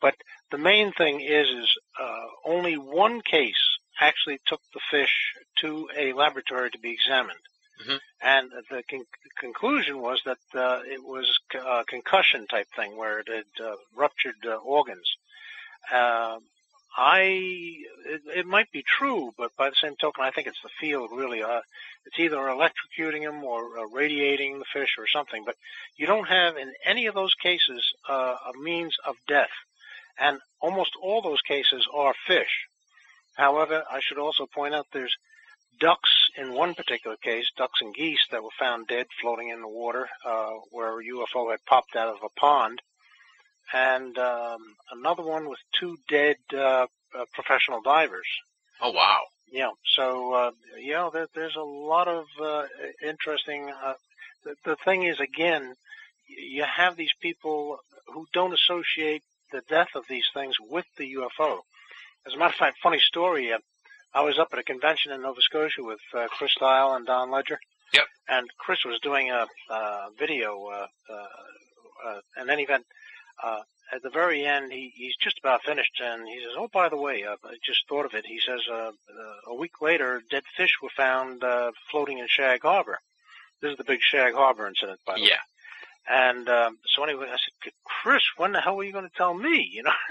But 0.00 0.14
the 0.50 0.58
main 0.58 0.92
thing 0.92 1.20
is, 1.20 1.46
is 1.46 1.68
uh, 2.00 2.26
only 2.44 2.76
one 2.76 3.20
case 3.20 3.78
actually 4.00 4.38
took 4.46 4.60
the 4.74 4.80
fish 4.90 5.34
to 5.60 5.88
a 5.96 6.12
laboratory 6.12 6.70
to 6.70 6.78
be 6.78 6.92
examined. 6.92 7.38
Mhm. 7.82 8.00
And 8.20 8.50
the 8.70 8.82
con- 8.90 9.06
conclusion 9.38 10.00
was 10.00 10.22
that 10.24 10.38
uh, 10.54 10.82
it 10.84 11.02
was 11.02 11.38
a 11.54 11.84
concussion 11.86 12.46
type 12.46 12.68
thing 12.76 12.96
where 12.96 13.20
it 13.20 13.28
had 13.28 13.64
uh, 13.64 13.76
ruptured 13.94 14.44
uh, 14.44 14.56
organs. 14.56 15.08
Uh, 15.90 16.38
I 16.96 17.20
it, 18.06 18.22
it 18.40 18.46
might 18.46 18.70
be 18.72 18.82
true, 18.82 19.32
but 19.38 19.56
by 19.56 19.70
the 19.70 19.76
same 19.76 19.96
token, 19.96 20.24
I 20.24 20.30
think 20.32 20.46
it's 20.48 20.60
the 20.62 20.68
field 20.80 21.10
really. 21.12 21.42
Uh, 21.42 21.62
it's 22.04 22.18
either 22.18 22.36
electrocuting 22.36 23.22
them 23.24 23.44
or 23.44 23.78
uh, 23.78 23.86
radiating 23.86 24.58
the 24.58 24.64
fish 24.72 24.96
or 24.98 25.06
something. 25.06 25.44
But 25.44 25.56
you 25.96 26.06
don't 26.06 26.28
have 26.28 26.56
in 26.56 26.72
any 26.84 27.06
of 27.06 27.14
those 27.14 27.34
cases 27.34 27.82
uh, 28.08 28.36
a 28.52 28.58
means 28.58 28.96
of 29.06 29.16
death, 29.28 29.50
and 30.18 30.40
almost 30.60 30.92
all 31.00 31.22
those 31.22 31.40
cases 31.42 31.86
are 31.94 32.14
fish. 32.26 32.66
However, 33.40 33.82
I 33.90 34.00
should 34.00 34.18
also 34.18 34.44
point 34.44 34.74
out 34.74 34.86
there's 34.92 35.16
ducks 35.80 36.10
in 36.36 36.52
one 36.52 36.74
particular 36.74 37.16
case, 37.16 37.46
ducks 37.56 37.80
and 37.80 37.94
geese 37.94 38.26
that 38.30 38.42
were 38.42 38.58
found 38.58 38.86
dead 38.86 39.06
floating 39.18 39.48
in 39.48 39.62
the 39.62 39.68
water, 39.68 40.06
uh, 40.26 40.50
where 40.70 41.00
a 41.00 41.02
UFO 41.02 41.50
had 41.50 41.64
popped 41.64 41.96
out 41.96 42.08
of 42.08 42.18
a 42.22 42.38
pond, 42.38 42.82
and 43.72 44.18
um, 44.18 44.58
another 44.92 45.22
one 45.22 45.48
with 45.48 45.58
two 45.78 45.96
dead 46.06 46.36
uh, 46.52 46.86
uh, 47.18 47.24
professional 47.32 47.80
divers. 47.80 48.28
Oh 48.82 48.90
wow! 48.90 49.22
Yeah, 49.50 49.70
so 49.96 50.34
uh, 50.34 50.50
yeah, 50.78 51.08
there, 51.10 51.28
there's 51.34 51.56
a 51.56 51.62
lot 51.62 52.08
of 52.08 52.26
uh, 52.42 52.64
interesting. 53.02 53.70
Uh, 53.70 53.94
the, 54.44 54.54
the 54.66 54.76
thing 54.84 55.04
is, 55.04 55.18
again, 55.18 55.74
you 56.28 56.64
have 56.64 56.94
these 56.94 57.14
people 57.22 57.78
who 58.12 58.26
don't 58.34 58.52
associate 58.52 59.22
the 59.50 59.62
death 59.66 59.94
of 59.94 60.04
these 60.08 60.28
things 60.34 60.56
with 60.60 60.86
the 60.98 61.14
UFO. 61.14 61.60
As 62.26 62.34
a 62.34 62.36
matter 62.36 62.52
of 62.52 62.58
fact, 62.58 62.78
funny 62.82 63.00
story. 63.00 63.52
Uh, 63.52 63.58
I 64.12 64.22
was 64.22 64.38
up 64.38 64.48
at 64.52 64.58
a 64.58 64.64
convention 64.64 65.12
in 65.12 65.22
Nova 65.22 65.40
Scotia 65.40 65.82
with 65.82 66.00
uh, 66.14 66.26
Chris 66.28 66.52
Styles 66.52 66.96
and 66.96 67.06
Don 67.06 67.30
Ledger, 67.30 67.60
Yep. 67.92 68.04
And 68.28 68.48
Chris 68.58 68.84
was 68.84 69.00
doing 69.00 69.30
a, 69.30 69.46
a 69.68 70.08
video, 70.18 70.66
uh, 70.66 70.86
uh, 71.08 72.08
uh, 72.08 72.20
and 72.36 72.48
then. 72.48 72.84
Uh, 73.42 73.62
at 73.92 74.02
the 74.02 74.10
very 74.10 74.44
end, 74.44 74.72
he, 74.72 74.92
he's 74.94 75.16
just 75.16 75.38
about 75.38 75.64
finished, 75.64 76.00
and 76.00 76.28
he 76.28 76.38
says, 76.38 76.54
"Oh, 76.56 76.68
by 76.72 76.88
the 76.88 76.96
way, 76.96 77.24
uh, 77.24 77.36
I 77.44 77.56
just 77.64 77.88
thought 77.88 78.04
of 78.04 78.14
it." 78.14 78.24
He 78.24 78.38
says, 78.38 78.60
uh, 78.70 78.92
uh, 78.92 78.92
"A 79.48 79.54
week 79.54 79.80
later, 79.80 80.22
dead 80.30 80.44
fish 80.56 80.76
were 80.80 80.90
found 80.96 81.42
uh, 81.42 81.72
floating 81.90 82.18
in 82.18 82.26
Shag 82.28 82.62
Harbor. 82.62 83.00
This 83.60 83.72
is 83.72 83.78
the 83.78 83.84
big 83.84 84.00
Shag 84.00 84.34
Harbor 84.34 84.68
incident, 84.68 85.00
by 85.04 85.16
the 85.16 85.22
way." 85.22 85.28
And 86.08 86.48
um, 86.48 86.78
so 86.94 87.04
anyway, 87.04 87.26
I 87.28 87.36
said, 87.36 87.72
Chris, 87.84 88.22
when 88.36 88.52
the 88.52 88.60
hell 88.60 88.76
were 88.76 88.84
you 88.84 88.92
going 88.92 89.08
to 89.08 89.16
tell 89.16 89.34
me? 89.34 89.70
You 89.72 89.84
know. 89.84 89.92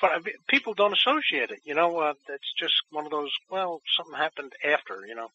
but 0.00 0.10
I 0.10 0.18
mean, 0.24 0.34
people 0.48 0.74
don't 0.74 0.92
associate 0.92 1.50
it. 1.50 1.60
You 1.64 1.74
know, 1.74 1.98
uh, 1.98 2.14
it's 2.28 2.52
just 2.58 2.74
one 2.90 3.04
of 3.04 3.10
those. 3.10 3.30
Well, 3.50 3.80
something 3.96 4.14
happened 4.16 4.52
after. 4.64 5.06
You 5.06 5.14
know, 5.14 5.28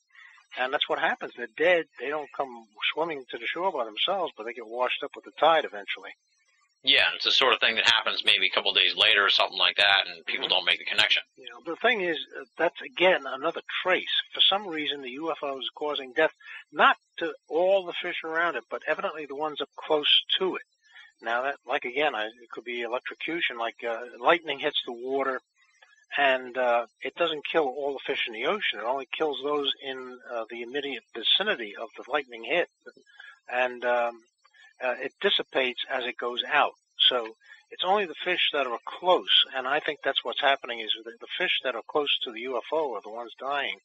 and 0.60 0.74
that's 0.74 0.90
what 0.90 1.00
happens. 1.00 1.34
They're 1.36 1.48
dead. 1.58 1.86
They 2.00 2.10
don't 2.10 2.32
come 2.36 2.66
swimming 2.94 3.24
to 3.32 3.38
the 3.38 3.46
shore 3.46 3.72
by 3.72 3.86
themselves, 3.86 4.34
but 4.36 4.46
they 4.46 4.54
get 4.54 4.68
washed 4.68 5.04
up 5.04 5.12
with 5.16 5.26
the 5.26 5.32
tide 5.40 5.66
eventually. 5.66 6.12
Yeah, 6.84 7.04
it's 7.16 7.26
the 7.26 7.32
sort 7.32 7.54
of 7.54 7.60
thing 7.60 7.76
that 7.76 7.90
happens 7.90 8.24
maybe 8.24 8.48
a 8.48 8.50
couple 8.50 8.72
of 8.72 8.78
days 8.78 8.96
later 8.96 9.26
or 9.26 9.30
something 9.30 9.58
like 9.58 9.76
that, 9.78 10.08
and 10.08 10.26
people 10.26 10.46
Mm-hmm. 10.46 10.56
don't 10.56 10.66
make 10.66 10.80
the 10.80 10.86
connection. 10.86 11.24
You 11.38 11.46
know, 11.50 11.60
the 11.66 11.76
thing 11.78 12.02
is, 12.02 12.18
uh, 12.40 12.46
that's 12.58 12.80
again 12.82 13.24
another 13.28 13.62
trace. 13.84 14.22
For 14.34 14.42
some 14.42 14.68
reason, 14.68 15.02
the 15.02 15.18
UFO 15.20 15.60
is 15.60 15.70
causing 15.76 16.14
death, 16.14 16.32
not 16.72 16.96
to 17.18 17.34
all 17.50 17.86
the 17.86 17.94
fish 18.02 18.18
around 18.24 18.56
it, 18.56 18.64
but 18.70 18.84
evidently 18.88 19.26
the 19.26 19.36
ones 19.36 19.60
up 19.62 19.70
close 19.76 20.24
to 20.40 20.56
it. 20.56 20.62
Now 21.22 21.42
that, 21.44 21.56
like 21.68 21.84
again, 21.86 22.14
I, 22.16 22.26
it 22.28 22.50
could 22.52 22.64
be 22.64 22.84
electrocution, 22.84 23.58
like 23.58 23.84
uh, 23.84 24.00
lightning 24.20 24.60
hits 24.60 24.82
the 24.86 24.94
water, 24.94 25.42
and 26.18 26.58
uh, 26.58 26.86
it 27.02 27.16
doesn't 27.16 27.46
kill 27.52 27.66
all 27.66 27.94
the 27.94 28.00
fish 28.06 28.26
in 28.28 28.34
the 28.34 28.46
ocean. 28.46 28.80
It 28.80 28.86
only 28.86 29.08
kills 29.18 29.40
those 29.44 29.74
in 29.84 30.20
uh, 30.32 30.46
the 30.50 30.62
immediate 30.62 31.04
vicinity 31.16 31.76
of 31.76 31.90
the 31.98 32.10
lightning 32.12 32.44
hit, 32.44 32.70
and 33.52 33.84
um, 33.84 34.22
uh, 34.84 34.96
it 35.00 35.14
dissipates 35.22 35.82
as 35.90 36.06
it 36.06 36.18
goes 36.18 36.44
out. 36.52 36.74
So 37.10 37.36
it's 37.72 37.84
only 37.86 38.06
the 38.06 38.16
fish 38.24 38.50
that 38.54 38.68
are 38.68 38.80
close, 38.86 39.44
and 39.56 39.68
I 39.68 39.80
think 39.80 40.00
that's 40.04 40.24
what's 40.24 40.42
happening 40.42 40.80
is 40.80 40.92
the, 41.04 41.12
the 41.20 41.28
fish 41.38 41.60
that 41.64 41.76
are 41.76 41.84
close 41.88 42.18
to 42.24 42.32
the 42.32 42.44
UFO 42.46 42.96
are 42.96 43.02
the 43.02 43.10
ones 43.10 43.34
dying, 43.40 43.78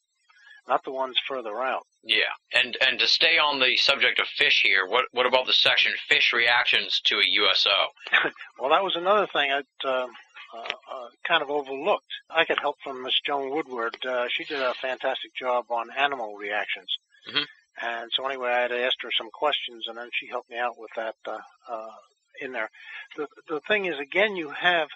not 0.67 0.83
the 0.83 0.91
ones 0.91 1.17
further 1.27 1.61
out. 1.61 1.85
Yeah, 2.03 2.33
and 2.53 2.77
and 2.81 2.99
to 2.99 3.07
stay 3.07 3.37
on 3.37 3.59
the 3.59 3.75
subject 3.77 4.19
of 4.19 4.27
fish 4.27 4.61
here, 4.63 4.85
what 4.87 5.05
what 5.11 5.25
about 5.25 5.45
the 5.45 5.53
section 5.53 5.93
fish 6.07 6.31
reactions 6.33 7.01
to 7.05 7.19
a 7.19 7.23
USO? 7.25 7.69
Well, 8.59 8.69
that 8.71 8.83
was 8.83 8.95
another 8.95 9.27
thing 9.27 9.51
I'd 9.51 9.65
uh, 9.83 10.07
uh, 10.55 10.57
uh, 10.91 11.07
kind 11.27 11.41
of 11.41 11.49
overlooked. 11.49 12.05
I 12.29 12.45
got 12.45 12.59
help 12.59 12.77
from 12.83 13.03
Miss 13.03 13.19
Joan 13.25 13.49
Woodward. 13.51 13.97
Uh, 14.05 14.27
she 14.29 14.43
did 14.45 14.61
a 14.61 14.73
fantastic 14.75 15.35
job 15.35 15.65
on 15.69 15.89
animal 15.97 16.35
reactions. 16.37 16.95
Mhm. 17.29 17.45
And 17.81 18.09
so 18.15 18.25
anyway, 18.25 18.49
I 18.49 18.61
had 18.61 18.71
asked 18.71 19.01
her 19.01 19.11
some 19.17 19.29
questions, 19.31 19.85
and 19.87 19.97
then 19.97 20.09
she 20.13 20.27
helped 20.27 20.49
me 20.49 20.57
out 20.57 20.77
with 20.77 20.91
that 20.95 21.15
uh, 21.25 21.39
uh, 21.67 21.89
in 22.39 22.51
there. 22.51 22.69
The 23.17 23.27
the 23.47 23.59
thing 23.61 23.85
is, 23.85 23.97
again, 23.99 24.35
you 24.35 24.49
have 24.49 24.89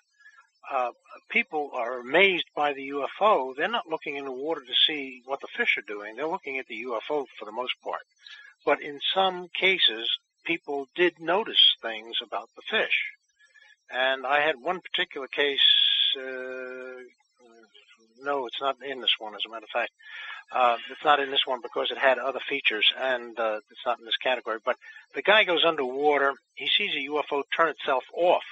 uh, 0.71 0.91
people 1.29 1.71
are 1.73 1.99
amazed 1.99 2.45
by 2.55 2.73
the 2.73 2.89
UFO. 2.89 3.55
They're 3.55 3.69
not 3.69 3.89
looking 3.89 4.17
in 4.17 4.25
the 4.25 4.31
water 4.31 4.61
to 4.61 4.73
see 4.85 5.21
what 5.25 5.39
the 5.39 5.47
fish 5.55 5.77
are 5.77 5.93
doing. 5.93 6.15
They're 6.15 6.27
looking 6.27 6.59
at 6.59 6.67
the 6.67 6.83
UFO 6.83 7.25
for 7.39 7.45
the 7.45 7.51
most 7.51 7.73
part. 7.83 8.01
But 8.65 8.81
in 8.81 8.99
some 9.13 9.47
cases, 9.57 10.09
people 10.43 10.87
did 10.95 11.19
notice 11.19 11.75
things 11.81 12.17
about 12.21 12.49
the 12.55 12.61
fish. 12.69 13.11
And 13.89 14.25
I 14.25 14.41
had 14.41 14.55
one 14.61 14.81
particular 14.81 15.27
case. 15.27 15.59
Uh, 16.17 17.03
no, 18.21 18.45
it's 18.47 18.62
not 18.62 18.77
in 18.84 19.01
this 19.01 19.15
one. 19.19 19.36
As 19.36 19.41
a 19.45 19.49
matter 19.49 19.65
of 19.65 19.69
fact, 19.69 19.91
uh, 20.51 20.77
it's 20.91 21.03
not 21.03 21.19
in 21.19 21.30
this 21.30 21.45
one 21.45 21.62
because 21.62 21.91
it 21.91 21.97
had 21.97 22.17
other 22.17 22.39
features, 22.47 22.91
and 22.97 23.38
uh, 23.39 23.60
it's 23.69 23.86
not 23.86 23.99
in 23.99 24.06
this 24.06 24.17
category. 24.17 24.60
But 24.63 24.77
the 25.13 25.21
guy 25.21 25.43
goes 25.43 25.65
underwater. 25.65 26.34
He 26.56 26.69
sees 26.77 26.95
a 26.95 27.10
UFO 27.10 27.43
turn 27.56 27.69
itself 27.69 28.03
off, 28.13 28.43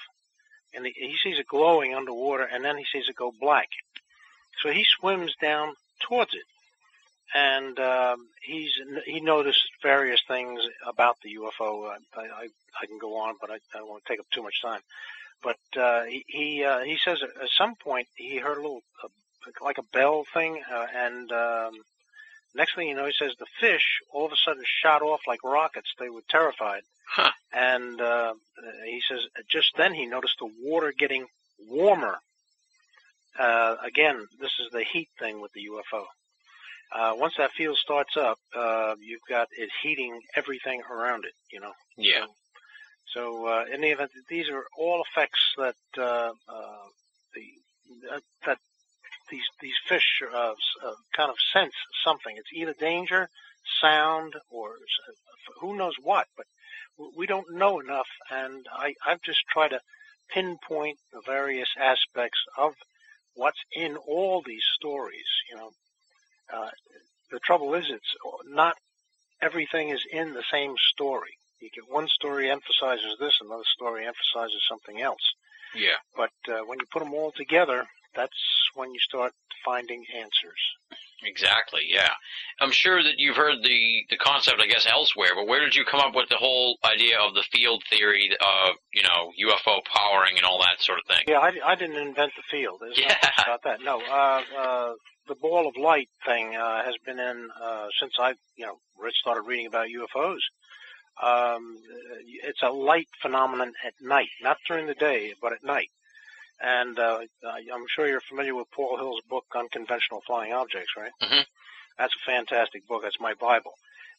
and 0.74 0.86
he, 0.86 0.94
he 0.96 1.16
sees 1.24 1.40
it 1.40 1.48
glowing 1.48 1.96
underwater, 1.96 2.44
and 2.44 2.64
then 2.64 2.78
he 2.78 2.86
sees 2.92 3.08
it 3.08 3.16
go 3.16 3.34
black. 3.40 3.70
So 4.62 4.70
he 4.70 4.86
swims 5.00 5.36
down 5.42 5.76
towards 6.02 6.34
it, 6.34 6.44
and 7.34 7.80
um, 7.80 8.28
he's 8.42 8.72
he 9.06 9.22
noticed 9.22 9.62
various 9.82 10.22
things 10.28 10.62
about 10.86 11.18
the 11.24 11.36
UFO. 11.36 11.90
I, 11.90 12.22
I, 12.22 12.48
I 12.82 12.86
can 12.88 13.00
go 13.00 13.18
on, 13.18 13.36
but 13.40 13.52
I, 13.52 13.60
I 13.78 13.84
won't 13.84 14.06
take 14.06 14.20
up 14.20 14.30
too 14.32 14.44
much 14.44 14.62
time. 14.62 14.82
But 15.42 15.80
uh, 15.80 16.04
he 16.04 16.26
he, 16.28 16.64
uh, 16.64 16.80
he 16.80 16.98
says 17.04 17.22
at 17.22 17.50
some 17.58 17.76
point 17.76 18.08
he 18.16 18.38
heard 18.38 18.58
a 18.58 18.62
little 18.62 18.84
like 19.62 19.78
a 19.78 19.84
bell 19.94 20.26
thing, 20.34 20.62
uh, 20.74 20.86
and 20.96 21.32
um, 21.32 21.74
next 22.56 22.76
thing 22.76 22.88
you 22.88 22.96
know, 22.96 23.06
he 23.06 23.14
says 23.18 23.34
the 23.40 23.46
fish 23.60 24.00
all 24.14 24.26
of 24.26 24.32
a 24.32 24.36
sudden 24.38 24.64
shot 24.82 25.02
off 25.02 25.22
like 25.28 25.44
rockets. 25.44 25.90
They 26.00 26.10
were 26.10 26.24
terrified, 26.30 26.82
Huh. 27.08 27.32
and 27.54 28.02
uh, 28.02 28.34
he 28.86 29.02
says 29.08 29.20
just 29.50 29.72
then 29.78 29.94
he 29.94 30.06
noticed 30.06 30.38
the 30.40 30.50
water 30.64 30.94
getting 30.98 31.26
warmer. 31.70 32.18
Uh, 33.38 33.76
again, 33.84 34.26
this 34.40 34.52
is 34.60 34.72
the 34.72 34.84
heat 34.84 35.10
thing 35.20 35.42
with 35.42 35.52
the 35.54 35.68
UFO. 35.72 36.06
Uh, 36.94 37.14
once 37.18 37.34
that 37.38 37.52
field 37.52 37.78
starts 37.78 38.16
up, 38.16 38.38
uh, 38.56 38.96
you've 39.02 39.20
got 39.28 39.48
it 39.58 39.70
heating 39.84 40.20
everything 40.36 40.82
around 40.90 41.26
it. 41.26 41.34
You 41.52 41.60
know. 41.60 41.74
Yeah. 41.98 42.26
So 43.14 43.46
uh, 43.48 43.66
in 43.74 43.82
the 43.82 43.90
event, 43.90 44.12
these 44.30 44.50
are 44.50 44.64
all 44.78 45.04
effects 45.10 45.40
that 45.58 45.76
uh, 45.98 46.32
uh, 46.48 46.86
the 47.34 47.44
that, 48.10 48.22
that 48.46 48.58
these 49.36 49.50
these 49.62 49.80
fish 49.88 50.22
uh, 50.34 50.54
uh, 50.86 50.94
kind 51.16 51.30
of 51.30 51.36
sense 51.54 51.74
something. 52.06 52.36
It's 52.38 52.54
either 52.54 52.74
danger, 52.80 53.30
sound, 53.82 54.34
or 54.50 54.76
who 55.60 55.76
knows 55.76 55.96
what. 56.02 56.28
But 56.38 56.46
we 57.18 57.28
don't 57.28 57.54
know 57.54 57.80
enough, 57.80 58.08
and 58.32 58.66
I 58.72 58.94
I've 59.06 59.22
just 59.22 59.44
tried 59.52 59.70
to 59.70 59.80
pinpoint 60.30 60.98
the 61.12 61.22
various 61.26 61.70
aspects 61.78 62.40
of 62.58 62.74
what's 63.36 63.60
in 63.74 63.98
all 63.98 64.42
these 64.46 64.64
stories. 64.76 65.30
You 65.50 65.58
know, 65.58 65.72
uh, 66.54 66.70
the 67.32 67.40
trouble 67.40 67.74
is 67.74 67.86
it's 67.90 68.16
not 68.46 68.76
everything 69.42 69.90
is 69.90 70.04
in 70.12 70.34
the 70.34 70.44
same 70.52 70.76
story. 70.94 71.34
You 71.60 71.70
get 71.74 71.92
one 71.92 72.08
story 72.08 72.52
emphasizes 72.52 73.18
this, 73.20 73.40
another 73.42 73.64
story 73.76 74.06
emphasizes 74.06 74.62
something 74.70 75.02
else. 75.02 75.26
Yeah. 75.74 76.00
But 76.16 76.36
uh, 76.48 76.64
when 76.66 76.80
you 76.80 76.86
put 76.92 77.00
them 77.00 77.14
all 77.14 77.32
together, 77.32 77.86
that's 78.16 78.42
when 78.76 78.94
you 78.94 79.00
start 79.00 79.34
finding 79.64 80.04
answers. 80.16 80.60
Exactly. 81.24 81.82
Yeah. 81.88 82.12
I'm 82.60 82.72
sure 82.72 83.02
that 83.02 83.14
you've 83.18 83.36
heard 83.38 83.64
the 83.64 84.06
the 84.10 84.18
concept, 84.18 84.62
I 84.62 84.68
guess, 84.68 84.86
elsewhere. 84.86 85.30
But 85.34 85.48
where 85.48 85.62
did 85.62 85.76
you 85.76 85.84
come 85.86 86.00
up 86.02 86.14
with 86.14 86.30
the 86.30 86.36
whole 86.38 86.78
idea 86.86 87.18
of 87.20 87.34
the 87.34 87.44
field 87.52 87.84
theory 87.90 88.30
of 88.40 88.76
you 88.94 89.02
know 89.02 89.32
UFO 89.50 89.80
powering 89.86 90.38
and 90.38 90.46
all 90.46 90.60
that 90.60 90.82
sort 90.82 91.00
of 91.00 91.06
thing? 91.08 91.24
Yeah, 91.28 91.40
I, 91.40 91.54
I 91.66 91.76
didn't 91.76 91.96
invent 91.98 92.34
the 92.36 92.44
field. 92.52 92.80
There's 92.82 93.00
Yeah. 93.00 93.08
nothing 93.24 93.32
about 93.46 93.64
that. 93.64 93.82
No, 93.82 94.02
uh, 94.02 94.42
uh, 94.58 94.94
the 95.28 95.36
ball 95.36 95.68
of 95.68 95.76
light 95.78 96.10
thing 96.26 96.56
uh, 96.56 96.84
has 96.84 96.96
been 97.06 97.18
in 97.20 97.50
uh, 97.60 97.88
since 98.00 98.14
I, 98.20 98.34
you 98.58 98.66
know, 98.68 98.78
re- 99.00 99.12
started 99.20 99.42
reading 99.48 99.66
about 99.68 99.88
UFOs. 99.88 100.40
Um, 101.24 101.78
it's 102.44 102.62
a 102.62 102.70
light 102.70 103.08
phenomenon 103.22 103.72
at 103.86 103.94
night, 104.02 104.28
not 104.42 104.58
during 104.68 104.86
the 104.86 104.94
day, 104.96 105.34
but 105.42 105.54
at 105.54 105.64
night. 105.64 105.90
And 106.62 106.98
uh, 106.98 107.20
I'm 107.44 107.86
sure 107.88 108.08
you're 108.08 108.22
familiar 108.22 108.56
with 108.56 108.72
Paul 108.72 108.98
Hill's 108.98 109.22
book, 109.30 109.46
Unconventional 109.56 110.22
Flying 110.26 110.54
Objects, 110.54 110.92
right? 110.98 111.12
Mhm. 111.22 111.46
That's 111.98 112.14
a 112.16 112.26
fantastic 112.32 112.88
book. 112.88 113.04
That's 113.04 113.20
my 113.20 113.34
Bible. 113.34 113.74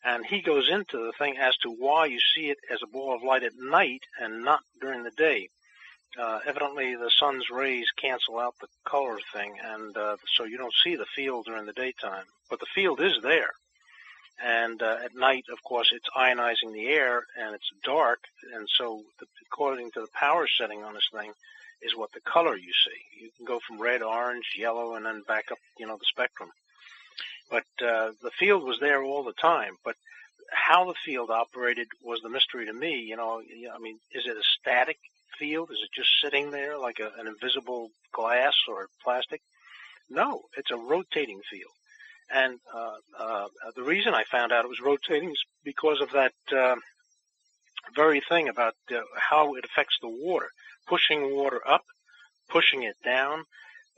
And 0.05 0.25
he 0.25 0.41
goes 0.41 0.69
into 0.69 0.99
the 0.99 1.13
thing 1.19 1.37
as 1.39 1.57
to 1.59 1.71
why 1.71 2.07
you 2.07 2.21
see 2.35 2.51
it 2.51 2.59
as 2.71 2.81
a 2.83 2.87
ball 2.87 3.15
of 3.15 3.23
light 3.23 3.43
at 3.43 3.55
night 3.57 4.03
and 4.21 4.45
not 4.45 4.61
during 4.81 5.03
the 5.03 5.11
day 5.11 5.49
uh, 6.19 6.41
evidently 6.47 6.95
the 6.97 7.11
sun's 7.11 7.51
rays 7.51 7.87
cancel 8.01 8.39
out 8.39 8.55
the 8.61 8.69
color 8.85 9.19
thing, 9.35 9.55
and 9.63 9.97
uh, 9.97 10.17
so 10.35 10.45
you 10.45 10.57
don't 10.57 10.73
see 10.83 10.97
the 10.97 11.05
field 11.15 11.45
during 11.47 11.67
the 11.67 11.73
daytime. 11.73 12.25
But 12.49 12.61
the 12.61 12.67
field 12.75 13.01
is 13.01 13.19
there, 13.23 13.51
and 14.43 14.81
uh, 14.81 14.99
at 15.05 15.15
night, 15.15 15.45
of 15.53 15.63
course, 15.63 15.93
it's 15.93 16.09
ionizing 16.17 16.73
the 16.73 16.87
air 16.89 17.25
and 17.39 17.55
it's 17.55 17.69
dark, 17.85 18.21
and 18.55 18.67
so 18.79 19.03
the, 19.21 19.27
according 19.53 19.91
to 19.93 20.01
the 20.01 20.09
power 20.15 20.47
setting 20.47 20.85
on 20.85 20.95
this 20.95 21.09
thing, 21.13 21.33
is 21.83 21.97
what 21.97 22.13
the 22.13 22.21
color 22.21 22.57
you 22.57 22.73
see. 22.73 23.25
You 23.25 23.31
can 23.37 23.47
go 23.47 23.61
from 23.67 23.81
red, 23.81 24.03
orange, 24.03 24.55
yellow, 24.57 24.95
and 24.95 25.07
then 25.07 25.23
back 25.27 25.51
up, 25.51 25.59
you 25.79 25.87
know, 25.87 25.97
the 25.97 26.07
spectrum. 26.09 26.51
But 27.51 27.65
uh, 27.81 28.13
the 28.23 28.33
field 28.39 28.65
was 28.65 28.79
there 28.81 29.03
all 29.03 29.23
the 29.23 29.33
time, 29.33 29.75
but 29.85 29.95
how 30.51 30.85
the 30.85 30.95
field 31.05 31.31
operated 31.31 31.87
was 32.03 32.21
the 32.23 32.29
mystery 32.29 32.67
to 32.67 32.73
me. 32.73 33.01
You 33.01 33.17
know, 33.17 33.41
I 33.75 33.79
mean, 33.79 33.99
is 34.13 34.27
it 34.27 34.37
a 34.37 34.43
static 34.61 34.99
field? 35.39 35.71
Is 35.71 35.79
it 35.83 35.91
just 35.95 36.11
sitting 36.23 36.51
there 36.51 36.79
like 36.79 36.99
a, 36.99 37.11
an 37.21 37.27
invisible 37.27 37.91
glass 38.13 38.55
or 38.69 38.89
plastic? 39.03 39.41
No, 40.09 40.43
it's 40.57 40.71
a 40.71 40.77
rotating 40.77 41.41
field. 41.51 41.73
And 42.31 42.59
uh, 42.75 42.97
uh, 43.19 43.47
the 43.77 43.83
reason 43.85 44.15
I 44.15 44.25
found 44.25 44.53
out 44.53 44.65
it 44.65 44.69
was 44.69 44.81
rotating 44.81 45.31
is 45.31 45.45
because 45.65 46.01
of 46.01 46.11
that 46.13 46.33
uh, 46.57 46.77
very 47.95 48.21
thing 48.29 48.49
about 48.49 48.75
uh, 48.91 49.01
how 49.17 49.55
it 49.55 49.65
affects 49.65 49.97
the 50.01 50.09
water, 50.09 50.51
pushing 50.87 51.35
water 51.35 51.61
up, 51.67 51.85
pushing 52.49 52.83
it 52.85 52.97
down. 53.05 53.45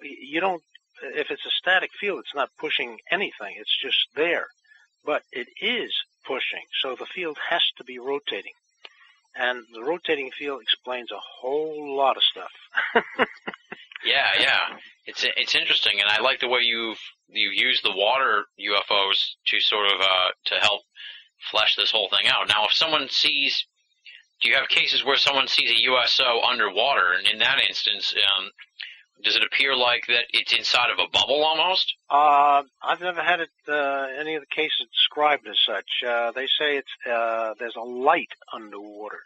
You 0.03 0.41
don't. 0.41 0.63
If 1.03 1.31
it's 1.31 1.47
a 1.47 1.51
static 1.51 1.91
field, 2.01 2.21
it's 2.21 2.35
not 2.35 2.51
pushing 2.59 2.99
anything. 3.11 3.57
It's 3.59 3.77
just 3.81 3.99
there. 4.17 4.47
but 5.05 5.23
it 5.33 5.49
is 5.61 5.93
pushing, 6.27 6.65
so 6.83 6.95
the 6.97 7.07
field 7.07 7.39
has 7.51 7.63
to 7.79 7.85
be 7.85 7.99
rotating. 7.99 8.53
And 9.37 9.65
the 9.73 9.83
rotating 9.85 10.31
field 10.33 10.63
explains 10.63 11.11
a 11.13 11.21
whole 11.41 11.97
lot 11.97 12.17
of 12.17 12.23
stuff. 12.25 12.51
yeah, 14.05 14.29
yeah. 14.41 14.77
It's 15.07 15.25
it's 15.37 15.55
interesting, 15.55 16.01
and 16.01 16.09
I 16.11 16.21
like 16.21 16.41
the 16.41 16.49
way 16.49 16.61
you've 16.63 16.99
you've 17.29 17.55
used 17.55 17.85
the 17.85 17.93
water 17.97 18.45
UFOs 18.61 19.19
to 19.47 19.61
sort 19.61 19.87
of 19.87 20.01
uh, 20.01 20.29
to 20.47 20.55
help 20.57 20.83
flesh 21.51 21.77
this 21.77 21.91
whole 21.91 22.09
thing 22.11 22.29
out. 22.29 22.49
Now, 22.49 22.67
if 22.67 22.73
someone 22.73 23.09
sees, 23.11 23.65
do 24.41 24.49
you 24.49 24.55
have 24.55 24.69
cases 24.69 25.05
where 25.05 25.17
someone 25.17 25.49
sees 25.49 25.71
a 25.71 25.83
USO 25.83 26.41
underwater, 26.49 27.13
and 27.17 27.27
in 27.27 27.39
that 27.39 27.59
instance, 27.69 28.15
um, 28.15 28.51
does 29.25 29.37
it 29.37 29.43
appear 29.43 29.75
like 29.75 30.07
that 30.07 30.25
it's 30.31 30.53
inside 30.53 30.91
of 30.91 30.99
a 30.99 31.11
bubble 31.11 31.45
almost? 31.45 31.95
Uh, 32.09 32.63
I've 32.83 33.01
never 33.01 33.23
had 33.23 33.41
it, 33.41 33.51
uh, 33.69 34.09
any 34.19 34.37
of 34.37 34.43
the 34.43 34.55
cases 34.55 34.87
described 34.93 35.47
as 35.49 35.57
such. 35.67 35.89
Uh, 36.07 36.31
they 36.33 36.47
say 36.47 36.77
it's, 36.77 37.07
uh, 37.11 37.55
there's 37.59 37.77
a 37.77 37.81
light 37.81 38.31
underwater. 38.53 39.21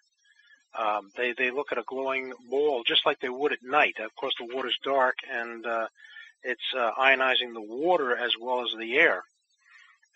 Um, 0.78 1.10
they, 1.16 1.32
they 1.32 1.50
look 1.50 1.72
at 1.72 1.78
a 1.78 1.84
glowing 1.86 2.32
ball 2.48 2.82
just 2.86 3.04
like 3.04 3.20
they 3.20 3.28
would 3.28 3.52
at 3.52 3.62
night. 3.62 3.96
Of 4.00 4.14
course, 4.16 4.32
the 4.38 4.54
water's 4.54 4.78
dark 4.82 5.16
and, 5.30 5.66
uh, 5.66 5.88
it's, 6.42 6.74
uh, 6.74 6.92
ionizing 6.98 7.52
the 7.52 7.60
water 7.60 8.16
as 8.16 8.32
well 8.40 8.62
as 8.62 8.70
the 8.78 8.94
air. 8.94 9.22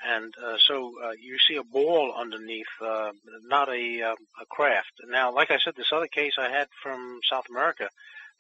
And, 0.05 0.35
uh, 0.43 0.59
so, 0.59 0.93
uh, 1.03 1.13
you 1.13 1.39
see 1.49 1.57
a 1.57 1.65
ball 1.65 2.15
underneath, 2.17 2.67
uh, 2.81 3.13
not 3.45 3.69
a, 3.69 4.03
uh, 4.03 4.15
a 4.41 4.47
craft. 4.47 4.93
Now, 5.09 5.33
like 5.33 5.51
I 5.51 5.59
said, 5.59 5.75
this 5.75 5.93
other 5.93 6.07
case 6.07 6.35
I 6.39 6.51
had 6.51 6.69
from 6.83 7.21
South 7.29 7.47
America, 7.49 7.89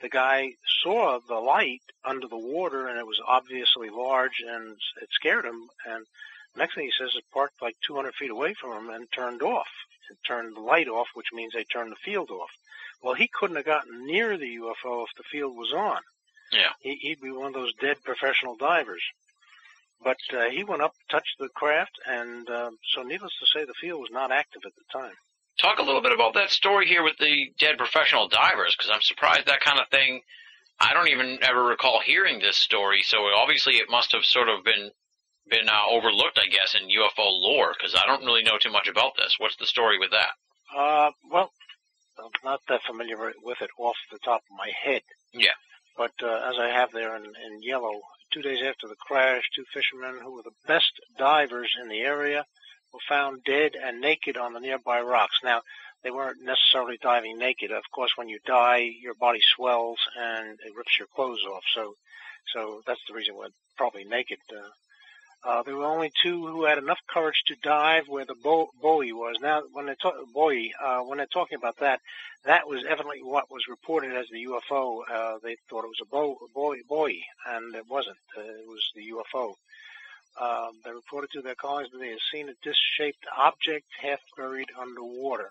the 0.00 0.08
guy 0.08 0.52
saw 0.82 1.18
the 1.26 1.40
light 1.40 1.82
under 2.04 2.28
the 2.28 2.36
water 2.36 2.88
and 2.88 2.98
it 2.98 3.06
was 3.06 3.20
obviously 3.26 3.88
large 3.88 4.42
and 4.46 4.76
it 5.00 5.08
scared 5.12 5.44
him. 5.44 5.68
And 5.86 6.04
next 6.56 6.74
thing 6.74 6.84
he 6.84 6.92
says, 6.98 7.14
it 7.16 7.24
parked 7.32 7.62
like 7.62 7.76
200 7.86 8.14
feet 8.14 8.30
away 8.30 8.54
from 8.54 8.72
him 8.72 8.90
and 8.90 9.10
turned 9.10 9.42
off. 9.42 9.68
It 10.10 10.18
turned 10.26 10.54
the 10.54 10.60
light 10.60 10.88
off, 10.88 11.08
which 11.14 11.32
means 11.32 11.52
they 11.52 11.64
turned 11.64 11.90
the 11.90 11.96
field 12.04 12.30
off. 12.30 12.50
Well, 13.02 13.14
he 13.14 13.28
couldn't 13.28 13.56
have 13.56 13.64
gotten 13.64 14.06
near 14.06 14.36
the 14.36 14.56
UFO 14.56 15.04
if 15.04 15.14
the 15.16 15.24
field 15.30 15.56
was 15.56 15.72
on. 15.72 16.00
Yeah. 16.52 16.72
He, 16.80 16.96
he'd 16.96 17.20
be 17.20 17.32
one 17.32 17.48
of 17.48 17.54
those 17.54 17.74
dead 17.74 17.96
professional 18.04 18.56
divers. 18.56 19.02
But 20.02 20.18
uh, 20.32 20.50
he 20.50 20.62
went 20.62 20.82
up, 20.82 20.92
touched 21.10 21.36
the 21.38 21.48
craft, 21.48 21.92
and 22.06 22.48
uh, 22.48 22.70
so 22.94 23.02
needless 23.02 23.32
to 23.40 23.46
say, 23.46 23.64
the 23.64 23.74
field 23.80 24.00
was 24.00 24.10
not 24.12 24.30
active 24.30 24.62
at 24.64 24.72
the 24.76 24.98
time. 24.98 25.14
Talk 25.58 25.78
a 25.78 25.82
little 25.82 26.02
bit 26.02 26.12
about 26.12 26.34
that 26.34 26.50
story 26.50 26.86
here 26.86 27.02
with 27.02 27.16
the 27.18 27.46
dead 27.58 27.78
professional 27.78 28.28
divers, 28.28 28.76
because 28.76 28.90
I'm 28.92 29.02
surprised 29.02 29.46
that 29.46 29.60
kind 29.60 29.80
of 29.80 29.88
thing. 29.88 30.20
I 30.78 30.92
don't 30.92 31.08
even 31.08 31.38
ever 31.42 31.64
recall 31.64 32.00
hearing 32.04 32.38
this 32.38 32.56
story, 32.58 33.02
so 33.02 33.18
obviously 33.34 33.76
it 33.76 33.88
must 33.88 34.12
have 34.12 34.24
sort 34.24 34.48
of 34.48 34.64
been 34.64 34.90
been 35.48 35.68
uh, 35.68 35.86
overlooked, 35.88 36.38
I 36.38 36.48
guess, 36.48 36.74
in 36.74 36.88
UFO 36.88 37.40
lore, 37.40 37.72
because 37.72 37.94
I 37.94 38.04
don't 38.06 38.24
really 38.24 38.42
know 38.42 38.58
too 38.58 38.72
much 38.72 38.88
about 38.88 39.12
this. 39.16 39.36
What's 39.38 39.56
the 39.56 39.66
story 39.66 39.98
with 39.98 40.10
that? 40.10 40.34
Uh, 40.76 41.10
well, 41.30 41.52
I'm 42.18 42.30
not 42.44 42.60
that 42.68 42.80
familiar 42.86 43.16
with 43.16 43.60
it 43.60 43.70
off 43.78 43.96
the 44.10 44.18
top 44.24 44.42
of 44.50 44.56
my 44.58 44.70
head. 44.84 45.02
Yeah. 45.32 45.54
But 45.96 46.12
uh, 46.22 46.50
as 46.50 46.56
I 46.60 46.68
have 46.68 46.92
there 46.92 47.16
in, 47.16 47.24
in 47.24 47.62
yellow, 47.62 48.00
two 48.32 48.42
days 48.42 48.62
after 48.62 48.88
the 48.88 48.96
crash, 48.96 49.44
two 49.54 49.64
fishermen 49.72 50.20
who 50.22 50.34
were 50.34 50.42
the 50.42 50.50
best 50.66 50.92
divers 51.18 51.70
in 51.80 51.88
the 51.88 52.00
area 52.00 52.44
were 52.92 53.00
found 53.08 53.44
dead 53.44 53.72
and 53.80 54.00
naked 54.00 54.36
on 54.36 54.52
the 54.52 54.60
nearby 54.60 55.00
rocks. 55.00 55.38
Now, 55.42 55.62
they 56.02 56.10
weren't 56.10 56.42
necessarily 56.42 56.98
diving 57.02 57.38
naked. 57.38 57.72
Of 57.72 57.82
course, 57.92 58.12
when 58.16 58.28
you 58.28 58.38
die, 58.46 58.88
your 59.00 59.14
body 59.14 59.40
swells 59.56 59.98
and 60.18 60.58
it 60.64 60.74
rips 60.76 60.98
your 60.98 61.08
clothes 61.14 61.44
off. 61.44 61.64
So, 61.74 61.94
so 62.54 62.82
that's 62.86 63.00
the 63.08 63.14
reason 63.14 63.34
why 63.34 63.48
probably 63.76 64.04
naked. 64.04 64.38
Uh, 64.50 64.68
uh, 65.46 65.62
there 65.62 65.76
were 65.76 65.84
only 65.84 66.10
two 66.24 66.44
who 66.44 66.64
had 66.64 66.76
enough 66.76 66.98
courage 67.08 67.40
to 67.46 67.54
dive 67.62 68.08
where 68.08 68.24
the 68.24 68.34
bo- 68.42 68.70
buoy 68.82 69.12
was. 69.12 69.36
Now, 69.40 69.62
when 69.72 69.86
they 69.86 69.94
talk 69.94 70.14
buoy, 70.34 70.74
uh, 70.84 71.00
when 71.00 71.18
they're 71.18 71.26
talking 71.32 71.56
about 71.56 71.76
that, 71.78 72.00
that 72.44 72.68
was 72.68 72.84
evidently 72.84 73.22
what 73.22 73.48
was 73.50 73.68
reported 73.68 74.12
as 74.12 74.26
the 74.28 74.44
UFO. 74.46 75.02
Uh, 75.08 75.38
they 75.44 75.56
thought 75.70 75.84
it 75.84 75.94
was 75.94 76.00
a 76.02 76.06
bo- 76.06 76.38
buoy, 76.52 76.82
buoy, 76.88 77.24
and 77.46 77.76
it 77.76 77.84
wasn't. 77.88 78.16
Uh, 78.36 78.40
it 78.40 78.66
was 78.66 78.82
the 78.96 79.12
UFO. 79.12 79.54
Um, 80.40 80.72
they 80.84 80.90
reported 80.90 81.30
to 81.32 81.42
their 81.42 81.54
colleagues 81.54 81.90
that 81.92 81.98
they 81.98 82.10
had 82.10 82.18
seen 82.32 82.48
a 82.48 82.54
disc-shaped 82.64 83.24
object 83.38 83.86
half 84.02 84.18
buried 84.36 84.68
underwater. 84.78 85.50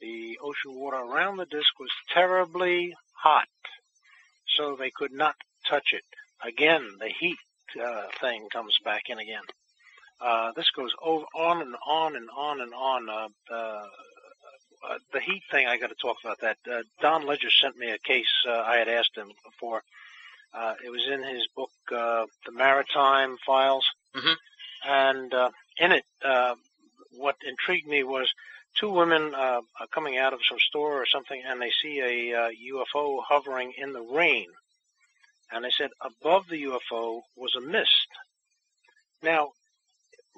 The 0.00 0.38
ocean 0.42 0.74
water 0.74 0.96
around 0.96 1.36
the 1.36 1.46
disc 1.46 1.78
was 1.78 1.90
terribly 2.12 2.94
hot, 3.12 3.46
so 4.56 4.74
they 4.74 4.90
could 4.90 5.12
not 5.12 5.36
touch 5.68 5.92
it. 5.92 6.02
Again, 6.44 6.82
the 6.98 7.08
heat 7.08 7.38
uh, 7.82 8.02
thing 8.20 8.48
comes 8.52 8.76
back 8.84 9.02
in 9.08 9.18
again. 9.18 9.42
Uh, 10.20 10.52
this 10.56 10.70
goes 10.70 10.92
over, 11.02 11.24
on 11.34 11.60
and 11.62 11.74
on 11.86 12.16
and 12.16 12.28
on 12.36 12.60
and 12.60 12.72
on. 12.74 13.08
Uh, 13.10 13.28
uh, 13.52 13.86
uh, 14.88 14.98
the 15.12 15.20
heat 15.20 15.42
thing, 15.50 15.66
I 15.66 15.76
got 15.78 15.88
to 15.88 15.94
talk 15.96 16.18
about 16.22 16.40
that. 16.40 16.58
Uh, 16.70 16.82
Don 17.00 17.26
Ledger 17.26 17.50
sent 17.50 17.76
me 17.76 17.90
a 17.90 17.98
case 17.98 18.28
uh, 18.46 18.52
I 18.66 18.76
had 18.76 18.88
asked 18.88 19.16
him 19.16 19.30
for. 19.58 19.82
Uh, 20.52 20.74
it 20.84 20.90
was 20.90 21.06
in 21.10 21.22
his 21.24 21.46
book, 21.56 21.70
uh, 21.90 22.26
The 22.46 22.52
Maritime 22.52 23.36
Files, 23.44 23.86
Mhm. 24.14 24.36
and 24.84 25.34
uh, 25.34 25.50
in 25.78 25.92
it, 25.92 26.04
uh, 26.24 26.54
what 27.12 27.36
intrigued 27.46 27.88
me 27.88 28.04
was 28.04 28.32
two 28.78 28.90
women 28.90 29.34
uh, 29.34 29.62
are 29.80 29.86
coming 29.92 30.16
out 30.18 30.32
of 30.32 30.40
some 30.48 30.58
store 30.60 31.00
or 31.00 31.06
something, 31.06 31.42
and 31.44 31.60
they 31.60 31.72
see 31.82 32.00
a 32.00 32.34
uh, 32.44 32.50
UFO 32.50 33.22
hovering 33.26 33.72
in 33.76 33.92
the 33.92 34.02
rain 34.02 34.46
and 35.52 35.64
they 35.64 35.70
said 35.70 35.90
above 36.00 36.48
the 36.48 36.64
UFO 36.64 37.22
was 37.36 37.54
a 37.56 37.60
mist. 37.60 38.08
Now, 39.22 39.50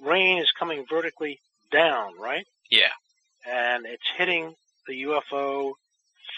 rain 0.02 0.38
is 0.38 0.52
coming 0.58 0.84
vertically 0.88 1.40
down, 1.70 2.18
right? 2.18 2.46
Yeah. 2.70 2.92
And 3.46 3.86
it's 3.86 4.06
hitting 4.16 4.54
the 4.86 5.04
UFO 5.04 5.72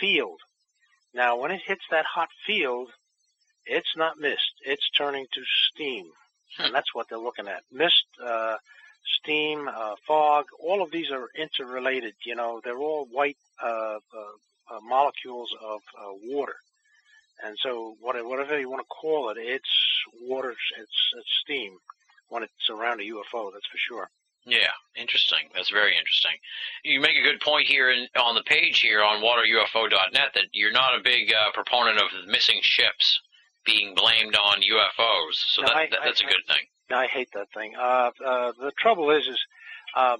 field. 0.00 0.40
Now, 1.14 1.38
when 1.38 1.50
it 1.50 1.60
hits 1.66 1.84
that 1.90 2.04
hot 2.04 2.28
field, 2.46 2.90
it's 3.66 3.96
not 3.96 4.18
mist. 4.18 4.52
It's 4.64 4.88
turning 4.96 5.26
to 5.32 5.40
steam. 5.70 6.06
Hmm. 6.56 6.64
And 6.64 6.74
that's 6.74 6.94
what 6.94 7.08
they're 7.08 7.18
looking 7.18 7.48
at. 7.48 7.62
Mist, 7.72 8.04
uh, 8.24 8.56
steam, 9.20 9.68
uh, 9.68 9.94
fog, 10.06 10.46
all 10.60 10.82
of 10.82 10.90
these 10.90 11.10
are 11.10 11.28
interrelated. 11.36 12.14
You 12.24 12.36
know, 12.36 12.60
they're 12.62 12.78
all 12.78 13.06
white 13.10 13.36
uh, 13.62 13.98
uh, 14.16 14.74
uh, 14.74 14.80
molecules 14.82 15.50
of 15.62 15.80
uh, 15.98 16.12
water. 16.24 16.56
And 17.44 17.56
so 17.62 17.96
whatever 18.00 18.58
you 18.58 18.68
want 18.70 18.80
to 18.80 18.86
call 18.88 19.30
it, 19.30 19.36
it's 19.38 19.68
water, 20.22 20.50
it's, 20.50 21.12
it's 21.16 21.30
steam 21.44 21.72
when 22.28 22.42
it's 22.42 22.68
around 22.70 23.00
a 23.00 23.04
UFO, 23.04 23.52
that's 23.52 23.66
for 23.66 23.78
sure. 23.78 24.10
Yeah, 24.44 24.70
interesting. 24.96 25.48
That's 25.54 25.70
very 25.70 25.96
interesting. 25.96 26.32
You 26.84 27.00
make 27.00 27.16
a 27.16 27.22
good 27.22 27.40
point 27.40 27.66
here 27.66 27.90
in, 27.90 28.06
on 28.20 28.34
the 28.34 28.42
page 28.42 28.80
here 28.80 29.02
on 29.02 29.22
waterufo.net 29.22 30.30
that 30.34 30.44
you're 30.52 30.72
not 30.72 30.98
a 30.98 31.02
big 31.02 31.32
uh, 31.32 31.52
proponent 31.52 31.98
of 31.98 32.08
missing 32.26 32.58
ships 32.62 33.20
being 33.66 33.94
blamed 33.94 34.36
on 34.36 34.62
UFOs. 34.62 35.34
So 35.54 35.62
No, 35.62 35.68
that, 35.68 35.76
I- 35.76 35.86
that, 35.90 35.98
that's 36.04 36.20
a 36.22 36.26
I- 36.26 36.28
good 36.30 36.46
thing. 36.46 36.64
I 36.90 37.06
hate 37.06 37.28
that 37.34 37.48
thing. 37.52 37.74
Uh, 37.76 38.10
uh, 38.24 38.52
the 38.58 38.72
trouble 38.78 39.10
is, 39.10 39.26
is, 39.26 39.38
uh, 39.94 40.16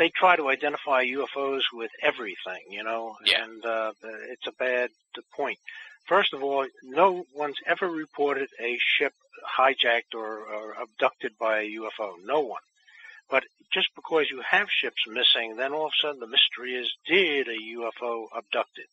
they 0.00 0.08
try 0.08 0.34
to 0.34 0.48
identify 0.48 1.04
UFOs 1.04 1.62
with 1.72 1.92
everything, 2.02 2.62
you 2.70 2.82
know, 2.82 3.14
Yeah. 3.24 3.44
and, 3.44 3.64
uh, 3.64 3.92
it's 4.02 4.48
a 4.48 4.52
bad 4.58 4.90
point. 5.36 5.58
First 6.06 6.34
of 6.34 6.42
all, 6.42 6.66
no 6.82 7.24
one's 7.34 7.56
ever 7.66 7.88
reported 7.88 8.48
a 8.60 8.78
ship 8.98 9.12
hijacked 9.58 10.14
or, 10.14 10.38
or 10.46 10.74
abducted 10.80 11.32
by 11.38 11.60
a 11.60 11.70
UFO. 11.80 12.14
No 12.24 12.40
one. 12.40 12.60
But 13.30 13.44
just 13.72 13.88
because 13.94 14.26
you 14.30 14.42
have 14.48 14.68
ships 14.70 15.02
missing, 15.08 15.56
then 15.56 15.72
all 15.72 15.86
of 15.86 15.92
a 15.92 16.06
sudden 16.06 16.20
the 16.20 16.26
mystery 16.26 16.74
is, 16.74 16.92
did 17.06 17.48
a 17.48 17.58
UFO 17.78 18.26
abduct 18.36 18.78
it? 18.78 18.86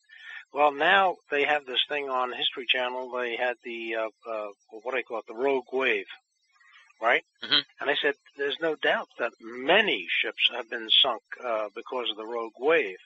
Well, 0.54 0.72
now 0.72 1.16
they 1.30 1.44
have 1.46 1.66
this 1.66 1.84
thing 1.88 2.10
on 2.10 2.34
History 2.34 2.66
Channel. 2.68 3.12
They 3.12 3.36
had 3.36 3.56
the, 3.64 3.96
uh, 3.96 4.08
uh, 4.30 4.48
what 4.70 4.92
do 4.92 4.98
they 4.98 5.04
call 5.04 5.20
it, 5.20 5.28
the 5.28 5.34
Rogue 5.34 5.72
Wave, 5.72 6.08
right? 7.02 7.24
Mhm. 7.44 7.64
And 7.80 7.90
they 7.90 7.96
said 8.02 8.16
there's 8.38 8.60
no 8.60 8.76
doubt 8.76 9.08
that 9.18 9.32
many 9.40 10.08
ships 10.10 10.50
have 10.54 10.70
been 10.70 10.90
sunk 10.90 11.22
uh, 11.44 11.70
because 11.76 12.10
of 12.10 12.18
the 12.18 12.26
Rogue 12.26 12.58
Wave. 12.60 12.98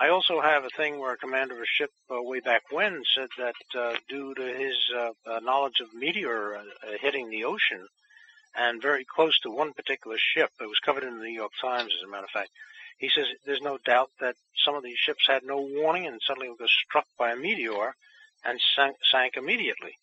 I 0.00 0.10
also 0.10 0.40
have 0.40 0.64
a 0.64 0.70
thing 0.76 1.00
where 1.00 1.12
a 1.12 1.16
commander 1.16 1.54
of 1.54 1.60
a 1.60 1.66
ship 1.66 1.90
uh, 2.08 2.22
way 2.22 2.38
back 2.38 2.62
when 2.70 3.02
said 3.16 3.28
that 3.36 3.54
uh, 3.76 3.96
due 4.08 4.32
to 4.34 4.42
his 4.42 4.76
uh, 4.96 5.10
uh, 5.26 5.40
knowledge 5.40 5.80
of 5.80 5.92
meteor 5.92 6.56
uh, 6.56 6.62
hitting 7.00 7.28
the 7.30 7.44
ocean 7.44 7.84
and 8.56 8.80
very 8.80 9.04
close 9.04 9.38
to 9.40 9.50
one 9.50 9.72
particular 9.72 10.16
ship, 10.16 10.50
it 10.60 10.68
was 10.68 10.78
covered 10.84 11.02
in 11.02 11.18
the 11.18 11.24
New 11.24 11.34
York 11.34 11.50
Times, 11.60 11.92
as 11.96 12.06
a 12.06 12.10
matter 12.10 12.24
of 12.24 12.30
fact. 12.30 12.50
He 12.98 13.08
says 13.08 13.26
there's 13.44 13.60
no 13.60 13.78
doubt 13.84 14.10
that 14.20 14.36
some 14.64 14.76
of 14.76 14.84
these 14.84 14.98
ships 14.98 15.26
had 15.26 15.42
no 15.44 15.60
warning 15.60 16.06
and 16.06 16.20
suddenly 16.24 16.48
was 16.48 16.70
struck 16.86 17.06
by 17.18 17.32
a 17.32 17.36
meteor 17.36 17.94
and 18.44 18.60
sank, 18.76 18.96
sank 19.10 19.36
immediately. 19.36 19.96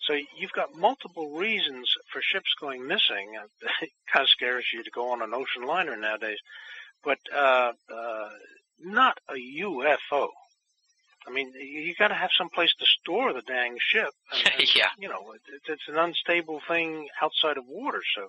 So 0.00 0.14
you've 0.36 0.52
got 0.52 0.74
multiple 0.74 1.30
reasons 1.30 1.88
for 2.12 2.20
ships 2.22 2.54
going 2.60 2.86
missing. 2.86 3.36
It 3.82 3.90
kind 4.12 4.24
of 4.24 4.30
scares 4.30 4.64
you 4.72 4.82
to 4.82 4.90
go 4.90 5.12
on 5.12 5.22
an 5.22 5.34
ocean 5.34 5.62
liner 5.62 5.96
nowadays, 5.96 6.38
but 7.04 7.18
uh, 7.34 7.72
uh, 7.92 8.28
not 8.82 9.18
a 9.28 9.34
UFO. 9.34 10.28
I 11.26 11.30
mean, 11.30 11.52
you, 11.60 11.94
got 11.98 12.08
to 12.08 12.14
have 12.14 12.30
some 12.38 12.48
place 12.48 12.72
to 12.78 12.86
store 12.86 13.32
the 13.34 13.42
dang 13.42 13.76
ship. 13.80 14.10
And, 14.32 14.74
yeah. 14.74 14.88
You 14.98 15.08
know, 15.08 15.32
it, 15.34 15.62
it's 15.68 15.88
an 15.88 15.98
unstable 15.98 16.60
thing 16.66 17.08
outside 17.22 17.58
of 17.58 17.64
water. 17.68 18.02
So 18.16 18.28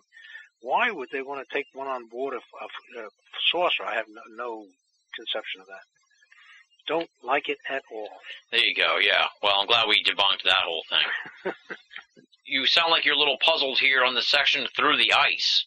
Why 0.61 0.91
would 0.91 1.09
they 1.11 1.21
want 1.21 1.47
to 1.47 1.55
take 1.55 1.67
one 1.73 1.87
on 1.87 2.07
board 2.07 2.33
a, 2.33 2.37
a, 2.37 3.03
a 3.05 3.09
saucer? 3.51 3.83
I 3.85 3.95
have 3.95 4.07
no, 4.09 4.21
no 4.35 4.65
conception 5.15 5.61
of 5.61 5.67
that. 5.67 5.85
Don't 6.87 7.09
like 7.23 7.49
it 7.49 7.57
at 7.69 7.83
all. 7.93 8.09
There 8.51 8.63
you 8.65 8.75
go. 8.75 8.97
Yeah. 8.97 9.25
Well, 9.43 9.55
I'm 9.59 9.67
glad 9.67 9.87
we 9.87 10.03
debunked 10.03 10.43
that 10.45 10.65
whole 10.65 10.83
thing. 10.89 11.53
you 12.45 12.65
sound 12.65 12.91
like 12.91 13.05
you're 13.05 13.15
a 13.15 13.19
little 13.19 13.37
puzzled 13.45 13.79
here 13.79 14.03
on 14.03 14.15
the 14.15 14.21
section 14.23 14.67
through 14.75 14.97
the 14.97 15.13
ice, 15.13 15.65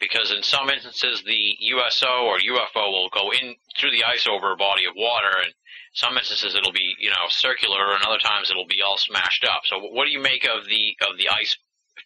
because 0.00 0.30
in 0.30 0.42
some 0.42 0.68
instances 0.70 1.22
the 1.24 1.56
USO 1.60 2.24
or 2.26 2.38
UFO 2.38 2.90
will 2.90 3.08
go 3.10 3.30
in 3.32 3.54
through 3.78 3.92
the 3.92 4.04
ice 4.04 4.26
over 4.26 4.52
a 4.52 4.56
body 4.56 4.84
of 4.86 4.94
water, 4.96 5.30
and 5.44 5.52
some 5.94 6.16
instances 6.16 6.54
it'll 6.54 6.72
be 6.72 6.94
you 6.98 7.10
know 7.10 7.28
circular, 7.28 7.94
and 7.94 8.04
other 8.04 8.18
times 8.18 8.50
it'll 8.50 8.66
be 8.66 8.82
all 8.82 8.98
smashed 8.98 9.44
up. 9.44 9.62
So, 9.64 9.78
what 9.78 10.06
do 10.06 10.10
you 10.10 10.20
make 10.20 10.44
of 10.44 10.66
the 10.66 10.96
of 11.08 11.18
the 11.18 11.28
ice 11.28 11.56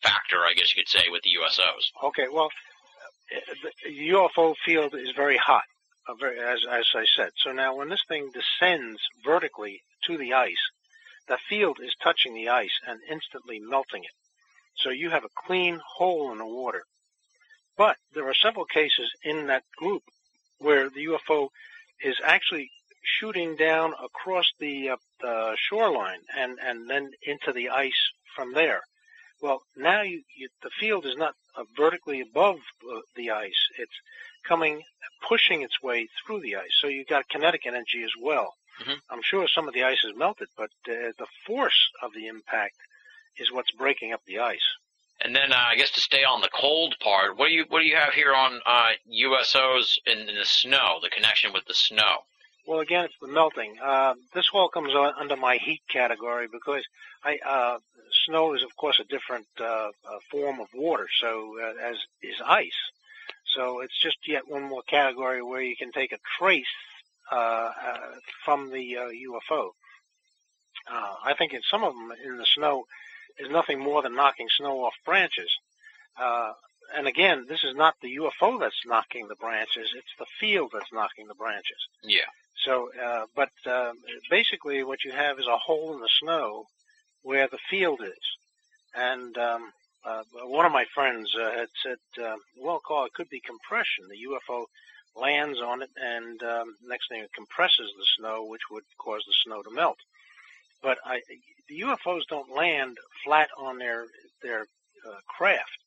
factor? 0.02 0.38
I 0.44 0.54
guess 0.54 0.74
you 0.74 0.82
could 0.82 0.88
say 0.88 1.08
with 1.10 1.22
the 1.22 1.30
USOs. 1.40 2.08
Okay. 2.08 2.28
Well, 2.32 2.50
the 3.84 4.08
UFO 4.10 4.54
field 4.64 4.94
is 4.94 5.10
very 5.16 5.36
hot 5.36 5.64
uh, 6.08 6.14
very, 6.14 6.38
as, 6.40 6.60
as 6.70 6.86
I 6.94 7.04
said. 7.16 7.30
So 7.36 7.52
now 7.52 7.76
when 7.76 7.88
this 7.88 8.04
thing 8.08 8.30
descends 8.32 9.00
vertically 9.24 9.82
to 10.06 10.16
the 10.16 10.32
ice, 10.32 10.70
the 11.28 11.38
field 11.48 11.78
is 11.82 11.94
touching 12.02 12.34
the 12.34 12.48
ice 12.48 12.80
and 12.86 13.00
instantly 13.10 13.60
melting 13.60 14.04
it. 14.04 14.10
So 14.76 14.90
you 14.90 15.10
have 15.10 15.24
a 15.24 15.46
clean 15.46 15.80
hole 15.96 16.32
in 16.32 16.38
the 16.38 16.46
water. 16.46 16.84
But 17.78 17.96
there 18.12 18.28
are 18.28 18.34
several 18.34 18.66
cases 18.66 19.08
in 19.22 19.46
that 19.46 19.62
group 19.76 20.02
where 20.58 20.90
the 20.90 21.06
UFO 21.06 21.48
is 22.02 22.16
actually 22.22 22.70
shooting 23.02 23.56
down 23.56 23.94
across 24.04 24.46
the, 24.58 24.90
uh, 24.90 24.96
the 25.20 25.56
shoreline 25.56 26.20
and, 26.36 26.58
and 26.62 26.90
then 26.90 27.12
into 27.22 27.52
the 27.52 27.70
ice 27.70 28.10
from 28.34 28.52
there. 28.52 28.82
Well, 29.40 29.62
now 29.76 30.02
you, 30.02 30.22
you, 30.36 30.48
the 30.62 30.70
field 30.80 31.06
is 31.06 31.16
not 31.16 31.34
uh, 31.56 31.62
vertically 31.76 32.20
above 32.20 32.56
uh, 32.56 33.00
the 33.14 33.30
ice. 33.30 33.68
It's 33.78 33.92
coming, 34.46 34.82
pushing 35.28 35.62
its 35.62 35.80
way 35.80 36.08
through 36.26 36.40
the 36.40 36.56
ice. 36.56 36.74
So 36.80 36.88
you've 36.88 37.06
got 37.06 37.28
kinetic 37.28 37.64
energy 37.64 38.02
as 38.02 38.10
well. 38.20 38.54
Mm-hmm. 38.80 38.98
I'm 39.10 39.22
sure 39.22 39.46
some 39.46 39.68
of 39.68 39.74
the 39.74 39.84
ice 39.84 40.04
is 40.04 40.16
melted, 40.16 40.48
but 40.56 40.70
uh, 40.88 41.12
the 41.16 41.26
force 41.46 41.90
of 42.02 42.12
the 42.12 42.26
impact 42.26 42.76
is 43.38 43.52
what's 43.52 43.70
breaking 43.70 44.12
up 44.12 44.22
the 44.26 44.40
ice. 44.40 44.66
And 45.28 45.36
then 45.36 45.52
uh, 45.52 45.56
I 45.58 45.76
guess 45.76 45.90
to 45.90 46.00
stay 46.00 46.24
on 46.24 46.40
the 46.40 46.48
cold 46.48 46.96
part, 47.00 47.36
what 47.36 47.48
do 47.48 47.52
you 47.52 47.66
what 47.68 47.80
do 47.80 47.84
you 47.84 47.96
have 47.96 48.14
here 48.14 48.32
on 48.32 48.62
uh, 48.64 48.92
USOs 49.12 49.98
in, 50.06 50.20
in 50.20 50.34
the 50.34 50.46
snow? 50.46 51.00
The 51.02 51.10
connection 51.10 51.52
with 51.52 51.66
the 51.66 51.74
snow. 51.74 52.20
Well, 52.66 52.80
again, 52.80 53.04
it's 53.04 53.14
the 53.20 53.28
melting. 53.28 53.74
Uh, 53.78 54.14
this 54.32 54.48
all 54.54 54.70
comes 54.70 54.94
under 54.94 55.36
my 55.36 55.58
heat 55.58 55.82
category 55.92 56.46
because 56.50 56.82
I, 57.22 57.38
uh, 57.46 57.76
snow 58.24 58.54
is, 58.54 58.62
of 58.62 58.74
course, 58.76 59.00
a 59.00 59.04
different 59.04 59.46
uh, 59.60 59.64
uh, 59.64 59.90
form 60.30 60.60
of 60.60 60.68
water, 60.72 61.08
so 61.20 61.58
uh, 61.62 61.90
as 61.90 61.96
is 62.22 62.40
ice. 62.42 62.80
So 63.54 63.80
it's 63.80 64.00
just 64.02 64.16
yet 64.26 64.48
one 64.48 64.62
more 64.62 64.82
category 64.88 65.42
where 65.42 65.60
you 65.60 65.76
can 65.76 65.92
take 65.92 66.12
a 66.12 66.18
trace 66.38 66.64
uh, 67.30 67.68
from 68.46 68.70
the 68.70 68.96
UFO. 69.28 69.72
I 70.90 71.34
think 71.34 71.52
in 71.52 71.60
some 71.70 71.84
of 71.84 71.92
them 71.92 72.14
in 72.24 72.38
the 72.38 72.46
snow 72.46 72.86
is 73.38 73.50
nothing 73.50 73.78
more 73.78 74.02
than 74.02 74.14
knocking 74.14 74.48
snow 74.56 74.84
off 74.84 74.94
branches. 75.04 75.50
Uh, 76.16 76.52
and 76.96 77.06
again, 77.06 77.46
this 77.48 77.64
is 77.64 77.74
not 77.74 77.94
the 78.00 78.16
UFO 78.16 78.58
that's 78.58 78.86
knocking 78.86 79.28
the 79.28 79.36
branches; 79.36 79.92
it's 79.96 80.14
the 80.18 80.26
field 80.40 80.70
that's 80.72 80.92
knocking 80.92 81.26
the 81.28 81.34
branches. 81.34 81.78
Yeah. 82.02 82.28
So, 82.64 82.90
uh, 83.00 83.26
but 83.36 83.50
uh, 83.66 83.92
basically, 84.30 84.82
what 84.82 85.04
you 85.04 85.12
have 85.12 85.38
is 85.38 85.46
a 85.46 85.56
hole 85.58 85.94
in 85.94 86.00
the 86.00 86.08
snow 86.20 86.64
where 87.22 87.46
the 87.46 87.58
field 87.70 88.00
is, 88.02 88.24
and 88.94 89.36
um, 89.36 89.72
uh, 90.04 90.22
one 90.44 90.66
of 90.66 90.72
my 90.72 90.84
friends 90.94 91.34
uh, 91.38 91.50
had 91.50 91.68
said, 91.82 92.24
uh, 92.24 92.36
well, 92.60 92.80
Carl, 92.86 93.06
it 93.06 93.12
could 93.12 93.28
be 93.28 93.40
compression. 93.40 94.04
The 94.08 94.26
UFO 94.28 94.64
lands 95.14 95.58
on 95.60 95.82
it, 95.82 95.90
and 95.96 96.42
um, 96.42 96.74
next 96.86 97.08
thing 97.08 97.22
it 97.22 97.30
compresses 97.34 97.92
the 97.96 98.06
snow, 98.18 98.44
which 98.44 98.62
would 98.70 98.84
cause 98.98 99.22
the 99.26 99.34
snow 99.44 99.62
to 99.62 99.70
melt. 99.70 99.98
But 100.82 100.98
I, 101.04 101.20
the 101.68 101.80
UFOs 101.80 102.22
don't 102.28 102.54
land 102.54 102.96
flat 103.24 103.48
on 103.58 103.78
their 103.78 104.06
their 104.42 104.62
uh, 104.62 105.20
craft. 105.26 105.78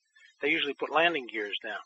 They 0.41 0.49
usually 0.49 0.73
put 0.73 0.91
landing 0.91 1.27
gears 1.27 1.57
down, 1.63 1.79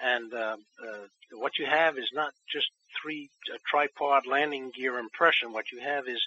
and 0.00 0.34
uh, 0.34 0.56
uh, 0.86 1.06
what 1.32 1.58
you 1.58 1.66
have 1.66 1.98
is 1.98 2.10
not 2.12 2.32
just 2.52 2.66
three 3.00 3.30
uh, 3.52 3.58
tripod 3.66 4.26
landing 4.26 4.70
gear 4.74 4.98
impression. 4.98 5.52
What 5.52 5.72
you 5.72 5.80
have 5.80 6.08
is 6.08 6.20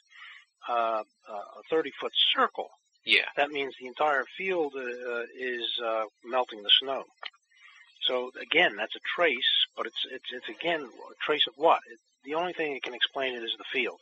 uh, 0.67 1.03
a 1.29 1.63
30 1.69 1.91
foot 1.99 2.13
circle 2.35 2.69
yeah. 3.05 3.25
That 3.35 3.51
means 3.51 3.73
the 3.79 3.87
entire 3.87 4.23
field 4.37 4.73
uh, 4.75 5.23
is 5.37 5.65
uh, 5.83 6.05
melting 6.23 6.63
the 6.63 6.69
snow. 6.81 7.03
So 8.01 8.31
again, 8.41 8.75
that's 8.77 8.95
a 8.95 8.99
trace, 9.15 9.65
but 9.75 9.85
it's 9.85 10.05
it's 10.11 10.31
it's 10.31 10.49
again 10.49 10.81
a 10.81 11.23
trace 11.23 11.45
of 11.47 11.53
what? 11.57 11.79
It, 11.89 11.99
the 12.25 12.35
only 12.35 12.53
thing 12.53 12.73
that 12.73 12.83
can 12.83 12.93
explain 12.93 13.33
it 13.35 13.43
is 13.43 13.55
the 13.57 13.65
field. 13.71 13.99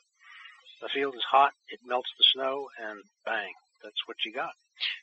The 0.82 0.89
field 0.89 1.15
is 1.15 1.23
hot, 1.29 1.51
it 1.69 1.79
melts 1.86 2.09
the 2.17 2.25
snow, 2.34 2.67
and 2.82 3.01
bang, 3.25 3.53
that's 3.84 4.07
what 4.07 4.17
you 4.25 4.34
got. 4.34 4.53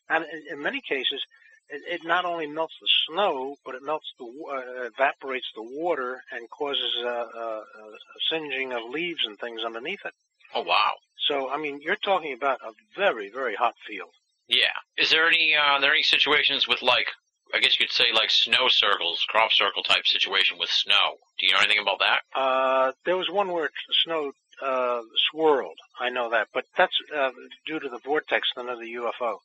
And 0.09 0.25
in, 0.25 0.55
in 0.55 0.63
many 0.63 0.81
cases, 0.81 1.23
it, 1.71 1.83
it, 1.87 2.05
not 2.05 2.25
only 2.25 2.47
melts 2.47 2.75
the 2.81 2.89
snow, 3.09 3.57
but 3.65 3.75
it 3.75 3.83
melts 3.83 4.13
the 4.19 4.25
uh, 4.25 4.87
evaporates 4.87 5.47
the 5.55 5.63
water 5.63 6.23
and 6.33 6.49
causes 6.51 6.97
a, 7.03 7.07
a, 7.07 7.63
a 7.63 7.99
singeing 8.31 8.73
of 8.73 8.91
leaves 8.91 9.25
and 9.27 9.39
things 9.39 9.63
underneath 9.65 10.05
it. 10.05 10.15
Oh 10.55 10.63
wow! 10.63 10.93
So, 11.29 11.51
I 11.51 11.59
mean, 11.59 11.81
you're 11.83 11.97
talking 11.97 12.33
about 12.33 12.61
a 12.63 12.73
very, 12.97 13.29
very 13.31 13.55
hot 13.55 13.75
field. 13.87 14.11
Yeah. 14.49 14.73
Is 14.97 15.11
there 15.11 15.29
any, 15.29 15.55
uh, 15.55 15.61
are 15.61 15.81
there 15.81 15.93
any 15.93 16.03
situations 16.03 16.67
with 16.67 16.81
like, 16.81 17.07
I 17.55 17.61
guess 17.61 17.79
you 17.79 17.87
could 17.87 17.95
say 17.95 18.07
like 18.15 18.31
snow 18.31 18.69
circles, 18.69 19.25
crop 19.29 19.53
circle 19.53 19.83
type 19.83 20.07
situation 20.07 20.57
with 20.59 20.71
snow? 20.71 21.17
Do 21.39 21.47
you 21.47 21.53
know 21.53 21.59
anything 21.59 21.83
about 21.83 21.99
that? 22.01 22.21
Uh, 22.35 22.93
there 23.05 23.17
was 23.17 23.29
one 23.31 23.53
where 23.53 23.71
snow, 24.05 24.33
uh, 24.63 25.03
swirled. 25.31 25.79
I 25.99 26.11
know 26.11 26.31
that, 26.31 26.49
but 26.53 26.65
that's, 26.77 26.97
uh, 27.15 27.31
due 27.67 27.79
to 27.79 27.89
the 27.89 27.99
vortex 27.99 28.49
than 28.57 28.69
of 28.69 28.79
the 28.79 28.95
UFO. 28.95 29.39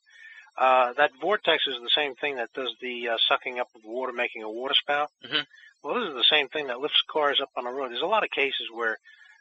Uh, 0.56 0.92
that 0.94 1.10
vortex 1.20 1.66
is 1.66 1.80
the 1.82 1.90
same 1.94 2.14
thing 2.14 2.36
that 2.36 2.52
does 2.54 2.74
the 2.80 3.08
uh, 3.08 3.16
sucking 3.28 3.58
up 3.58 3.68
of 3.74 3.84
water, 3.84 4.12
making 4.12 4.42
a 4.42 4.50
water 4.50 4.74
spout. 4.74 5.10
Mm-hmm. 5.24 5.42
Well, 5.82 6.00
this 6.00 6.08
is 6.08 6.14
the 6.14 6.24
same 6.30 6.48
thing 6.48 6.68
that 6.68 6.80
lifts 6.80 7.02
cars 7.10 7.40
up 7.42 7.50
on 7.56 7.64
the 7.64 7.70
road. 7.70 7.90
There's 7.90 8.02
a 8.02 8.06
lot 8.06 8.24
of 8.24 8.30
cases 8.30 8.68
where 8.72 8.98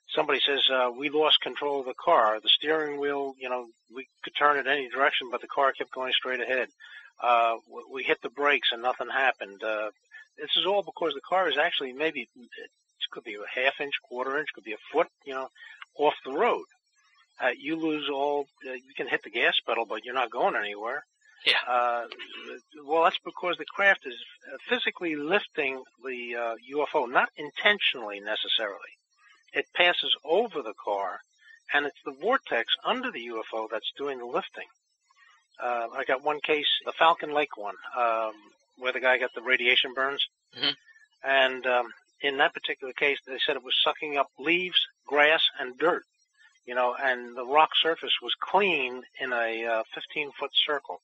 somebody 0.10 0.40
says 0.46 0.62
uh, 0.70 0.92
we 0.98 1.10
lost 1.10 1.40
control 1.42 1.82
of 1.82 1.86
the 1.86 1.94
car. 1.94 2.40
The 2.42 2.50
steering 2.50 3.00
wheel, 3.00 3.36
you 3.40 3.50
know, 3.50 3.68
we 3.94 4.08
could 4.24 4.34
turn 4.38 4.58
it 4.58 4.68
any 4.68 4.90
direction, 4.90 5.30
but 5.32 5.42
the 5.42 5.48
car 5.48 5.72
kept 5.72 5.92
going 5.92 6.14
straight 6.14 6.42
ahead. 6.42 6.70
Uh, 7.22 7.56
we 7.92 8.04
hit 8.04 8.22
the 8.22 8.30
brakes 8.30 8.70
and 8.74 8.82
nothing 8.82 9.08
happened. 9.10 9.64
Uh, 9.64 9.92
this 10.38 10.50
is 10.58 10.66
all 10.66 10.84
because 10.84 11.14
the 11.14 11.22
car 11.22 11.48
is 11.48 11.58
actually 11.58 11.94
maybe 11.94 12.28
could 13.12 13.24
be 13.24 13.36
a 13.36 13.60
half 13.62 13.80
inch, 13.80 13.94
quarter 14.04 14.38
inch, 14.38 14.50
could 14.54 14.64
be 14.64 14.74
a 14.74 14.84
foot, 14.92 15.08
you 15.26 15.34
know, 15.34 15.50
off 15.98 16.16
the 16.26 16.32
road. 16.32 16.66
Uh, 17.42 17.52
you 17.58 17.76
lose 17.76 18.10
all. 18.10 18.46
Uh, 18.68 18.74
you 18.74 18.94
can 18.96 19.08
hit 19.08 19.24
the 19.24 19.30
gas 19.30 19.56
pedal, 19.66 19.86
but 19.88 20.06
you're 20.06 20.14
not 20.14 20.32
going 20.32 20.56
anywhere. 20.56 21.04
Yeah. 21.46 21.54
Uh, 21.68 22.06
well, 22.86 23.04
that's 23.04 23.20
because 23.26 23.58
the 23.58 23.66
craft 23.66 24.06
is 24.06 24.16
physically 24.70 25.16
lifting 25.16 25.84
the 26.06 26.36
uh, 26.36 26.56
UFO, 26.74 27.12
not 27.12 27.30
intentionally 27.38 28.22
necessarily 28.22 28.94
it 29.54 29.66
passes 29.74 30.14
over 30.26 30.62
the 30.62 30.74
car, 30.84 31.20
and 31.74 31.86
it's 31.86 32.02
the 32.06 32.12
vortex 32.12 32.74
under 32.84 33.12
the 33.12 33.28
UFO 33.28 33.68
that's 33.72 33.92
doing 33.98 34.18
the 34.18 34.26
lifting. 34.26 34.68
Uh, 35.62 35.88
I 35.96 36.04
got 36.06 36.24
one 36.24 36.40
case, 36.42 36.68
the 36.86 36.94
Falcon 36.94 37.34
Lake 37.34 37.56
one, 37.56 37.76
um, 37.98 38.34
where 38.80 38.92
the 38.92 39.00
guy 39.00 39.20
got 39.20 39.34
the 39.36 39.42
radiation 39.42 39.94
burns, 39.94 40.26
mm-hmm. 40.58 40.72
and 41.24 41.66
um, 41.66 41.86
in 42.24 42.38
that 42.38 42.54
particular 42.54 42.94
case, 42.94 43.18
they 43.28 43.38
said 43.46 43.56
it 43.56 43.64
was 43.64 43.76
sucking 43.84 44.18
up 44.18 44.28
leaves, 44.40 44.80
grass, 45.06 45.42
and 45.60 45.78
dirt. 45.78 46.04
You 46.66 46.76
know, 46.76 46.96
and 47.00 47.36
the 47.36 47.46
rock 47.46 47.72
surface 47.82 48.14
was 48.22 48.34
clean 48.40 49.04
in 49.20 49.34
a 49.34 49.66
uh, 49.66 49.84
15 49.94 50.32
foot 50.40 50.52
circle. 50.66 51.02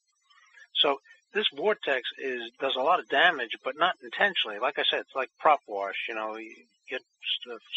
So 0.73 1.01
this 1.33 1.45
vortex 1.55 2.03
is 2.17 2.49
does 2.59 2.77
a 2.77 2.81
lot 2.81 2.99
of 2.99 3.09
damage, 3.09 3.57
but 3.63 3.77
not 3.77 3.95
intentionally. 4.01 4.59
Like 4.59 4.79
I 4.79 4.83
said, 4.89 5.01
it's 5.01 5.15
like 5.15 5.29
prop 5.37 5.59
wash. 5.67 6.07
You 6.07 6.15
know, 6.15 6.37
you 6.37 6.55
get 6.89 7.01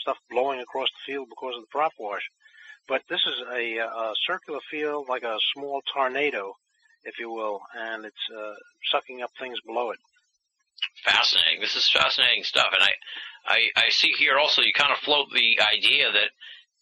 stuff 0.00 0.16
blowing 0.30 0.60
across 0.60 0.88
the 0.90 1.12
field 1.12 1.28
because 1.28 1.56
of 1.56 1.62
the 1.62 1.72
prop 1.72 1.92
wash. 1.98 2.22
But 2.88 3.02
this 3.08 3.20
is 3.26 3.34
a, 3.52 3.78
a 3.78 4.12
circular 4.26 4.60
field, 4.70 5.08
like 5.08 5.22
a 5.22 5.38
small 5.54 5.82
tornado, 5.92 6.54
if 7.04 7.18
you 7.18 7.30
will, 7.30 7.60
and 7.76 8.04
it's 8.04 8.30
uh, 8.36 8.54
sucking 8.90 9.22
up 9.22 9.30
things 9.38 9.58
below 9.66 9.90
it. 9.90 9.98
Fascinating. 11.04 11.60
This 11.60 11.76
is 11.76 11.88
fascinating 11.88 12.44
stuff, 12.44 12.68
and 12.72 12.82
I, 12.82 12.90
I, 13.46 13.68
I 13.76 13.90
see 13.90 14.12
here 14.18 14.38
also 14.38 14.62
you 14.62 14.72
kind 14.72 14.92
of 14.92 14.98
float 14.98 15.28
the 15.34 15.60
idea 15.60 16.10
that 16.12 16.30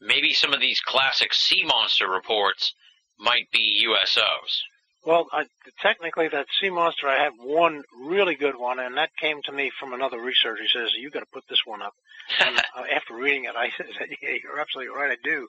maybe 0.01 0.33
some 0.33 0.53
of 0.53 0.61
these 0.61 0.81
classic 0.81 1.33
sea 1.33 1.65
monster 1.65 2.09
reports 2.09 2.75
might 3.19 3.51
be 3.53 3.87
USOs. 3.87 4.63
Well, 5.05 5.29
I, 5.33 5.47
technically, 5.81 6.29
that 6.29 6.47
sea 6.61 6.69
monster, 6.69 7.09
I 7.09 7.23
have 7.23 7.33
one 7.39 7.85
really 7.99 8.35
good 8.35 8.57
one, 8.57 8.79
and 8.79 8.99
that 8.99 9.17
came 9.19 9.41
to 9.45 9.53
me 9.53 9.71
from 9.81 9.95
another 9.95 10.21
researcher. 10.21 10.63
He 10.63 10.69
says, 10.69 10.91
you 10.99 11.11
got 11.11 11.21
to 11.21 11.27
put 11.33 11.45
this 11.49 11.63
one 11.65 11.81
up. 11.81 11.95
and 12.39 12.59
uh, 12.77 12.85
after 12.95 13.15
reading 13.15 13.45
it, 13.45 13.57
I 13.57 13.71
said, 13.77 13.87
yeah, 14.23 14.37
you're 14.43 14.61
absolutely 14.61 14.95
right, 14.95 15.13
I 15.13 15.17
do. 15.23 15.49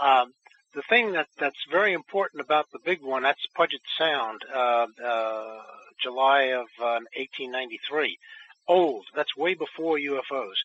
Um, 0.00 0.32
the 0.74 0.82
thing 0.88 1.12
that, 1.12 1.26
that's 1.38 1.64
very 1.70 1.92
important 1.92 2.40
about 2.40 2.66
the 2.72 2.78
big 2.84 3.02
one, 3.02 3.24
that's 3.24 3.44
Puget 3.56 3.80
Sound. 3.98 4.42
Uh, 4.52 4.86
uh, 5.04 5.58
July 6.02 6.52
of 6.52 6.66
um, 6.80 7.06
1893. 7.16 8.18
Old. 8.66 9.04
That's 9.14 9.36
way 9.36 9.54
before 9.54 9.98
UFOs. 9.98 10.56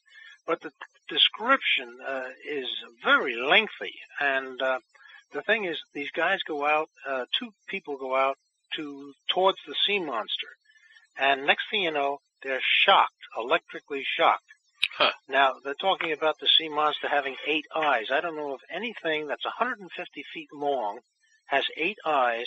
But 0.47 0.62
the 0.62 0.72
description 1.08 1.97
uh, 2.06 2.30
is 2.47 2.68
very 3.04 3.36
lengthy. 3.36 3.95
And 4.20 4.62
uh, 4.62 4.80
the 5.34 5.41
thing 5.41 5.66
is, 5.66 5.78
these 5.93 6.12
guys 6.12 6.39
go 6.47 6.66
out, 6.66 6.89
uh, 7.08 7.26
two 7.38 7.50
people 7.68 7.97
go 7.97 8.16
out 8.16 8.38
to 8.76 9.14
towards 9.34 9.58
the 9.68 9.76
sea 9.86 10.00
monster. 10.00 10.47
And 11.18 11.45
next 11.45 11.64
thing 11.70 11.82
you 11.84 11.91
know, 11.91 12.20
they're 12.43 12.62
shocked, 12.86 13.14
electrically 13.38 14.06
shocked. 14.18 14.43
Huh. 14.97 15.12
Now, 15.28 15.56
they're 15.64 15.74
talking 15.74 16.12
about 16.12 16.39
the 16.39 16.47
sea 16.58 16.70
monster 16.70 17.08
having 17.08 17.36
eight 17.45 17.66
eyes. 17.76 18.08
I 18.12 18.22
don't 18.22 18.36
know 18.36 18.54
of 18.54 18.62
anything 18.70 19.28
that's 19.28 19.45
150 19.45 20.24
feet 20.34 20.50
long, 20.54 21.00
has 21.45 21.64
eight 21.78 21.97
eyes, 22.06 22.45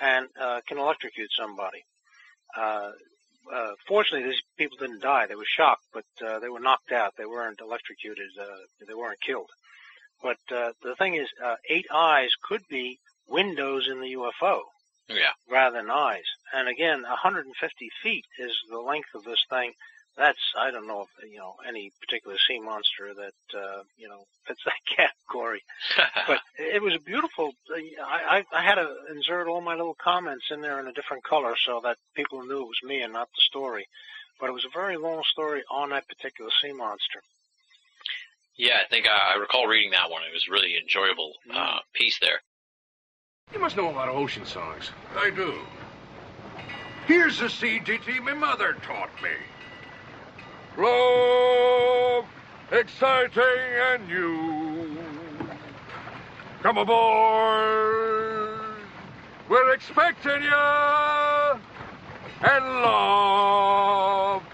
and 0.00 0.28
uh, 0.40 0.60
can 0.66 0.78
electrocute 0.78 1.30
somebody. 1.38 1.84
Uh, 2.56 2.92
uh, 3.52 3.72
fortunately, 3.86 4.28
these 4.28 4.42
people 4.56 4.76
didn't 4.78 5.02
die. 5.02 5.26
They 5.26 5.34
were 5.34 5.44
shocked, 5.46 5.84
but 5.92 6.04
uh, 6.26 6.38
they 6.40 6.48
were 6.48 6.60
knocked 6.60 6.92
out. 6.92 7.14
They 7.16 7.26
weren't 7.26 7.60
electrocuted. 7.60 8.28
Uh, 8.40 8.46
they 8.86 8.94
weren't 8.94 9.20
killed. 9.20 9.50
But 10.22 10.38
uh, 10.50 10.72
the 10.82 10.94
thing 10.96 11.14
is, 11.14 11.28
uh, 11.44 11.56
eight 11.68 11.86
eyes 11.92 12.30
could 12.42 12.62
be 12.68 12.98
windows 13.28 13.88
in 13.90 14.00
the 14.00 14.14
UFO 14.14 14.60
Yeah. 15.08 15.32
rather 15.48 15.76
than 15.78 15.90
eyes. 15.90 16.24
And 16.52 16.68
again, 16.68 17.02
150 17.02 17.88
feet 18.02 18.24
is 18.38 18.52
the 18.70 18.80
length 18.80 19.10
of 19.14 19.24
this 19.24 19.44
thing. 19.50 19.72
That's 20.18 20.38
I 20.58 20.70
don't 20.72 20.88
know 20.88 21.02
if 21.06 21.30
you 21.30 21.38
know 21.38 21.54
any 21.66 21.92
particular 22.00 22.36
sea 22.46 22.58
monster 22.58 23.14
that 23.14 23.58
uh, 23.58 23.82
you 23.96 24.08
know 24.08 24.24
fits 24.46 24.60
that 24.64 24.82
category. 24.96 25.62
But 26.26 26.40
it 26.58 26.82
was 26.82 26.94
a 26.94 27.00
beautiful. 27.00 27.52
I, 28.04 28.42
I 28.52 28.58
I 28.58 28.62
had 28.62 28.74
to 28.74 28.88
insert 29.14 29.46
all 29.48 29.60
my 29.60 29.76
little 29.76 29.96
comments 30.02 30.46
in 30.50 30.60
there 30.60 30.80
in 30.80 30.88
a 30.88 30.92
different 30.92 31.24
color 31.24 31.54
so 31.64 31.80
that 31.84 31.96
people 32.14 32.42
knew 32.44 32.62
it 32.62 32.72
was 32.74 32.82
me 32.84 33.00
and 33.02 33.12
not 33.12 33.28
the 33.28 33.42
story. 33.48 33.86
But 34.40 34.50
it 34.50 34.52
was 34.52 34.64
a 34.66 34.78
very 34.78 34.96
long 34.96 35.22
story 35.32 35.62
on 35.70 35.90
that 35.90 36.06
particular 36.08 36.50
sea 36.62 36.72
monster. 36.72 37.22
yeah, 38.56 38.78
I 38.84 38.88
think 38.88 39.06
I, 39.06 39.34
I 39.34 39.38
recall 39.38 39.66
reading 39.66 39.92
that 39.92 40.10
one. 40.10 40.22
It 40.22 40.34
was 40.34 40.46
a 40.48 40.52
really 40.52 40.76
enjoyable 40.76 41.32
uh, 41.54 41.78
piece 41.94 42.18
there. 42.20 42.40
You 43.52 43.60
must 43.60 43.76
know 43.76 43.88
a 43.88 43.92
lot 43.92 44.08
of 44.08 44.16
ocean 44.16 44.44
songs. 44.44 44.90
I 45.16 45.30
do. 45.30 45.54
Here's 47.06 47.40
a 47.40 47.48
sea 47.48 47.78
ditty 47.78 48.20
my 48.20 48.34
mother 48.34 48.74
taught 48.82 49.10
me. 49.22 49.30
Love, 50.78 52.24
exciting 52.70 53.42
and 53.90 54.06
new. 54.06 54.96
Come 56.62 56.78
aboard. 56.78 58.60
We're 59.48 59.72
expecting 59.74 60.40
you. 60.40 60.54
And 62.40 62.64
love, 62.64 64.44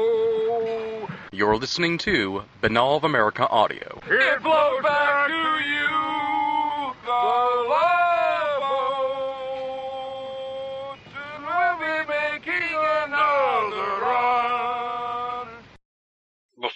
You're 1.30 1.58
listening 1.58 1.98
to 1.98 2.42
Binnall 2.62 2.96
of 2.96 3.04
America 3.04 3.46
Audio. 3.48 4.00
It 4.08 4.40
flows 4.40 4.82
back 4.82 5.28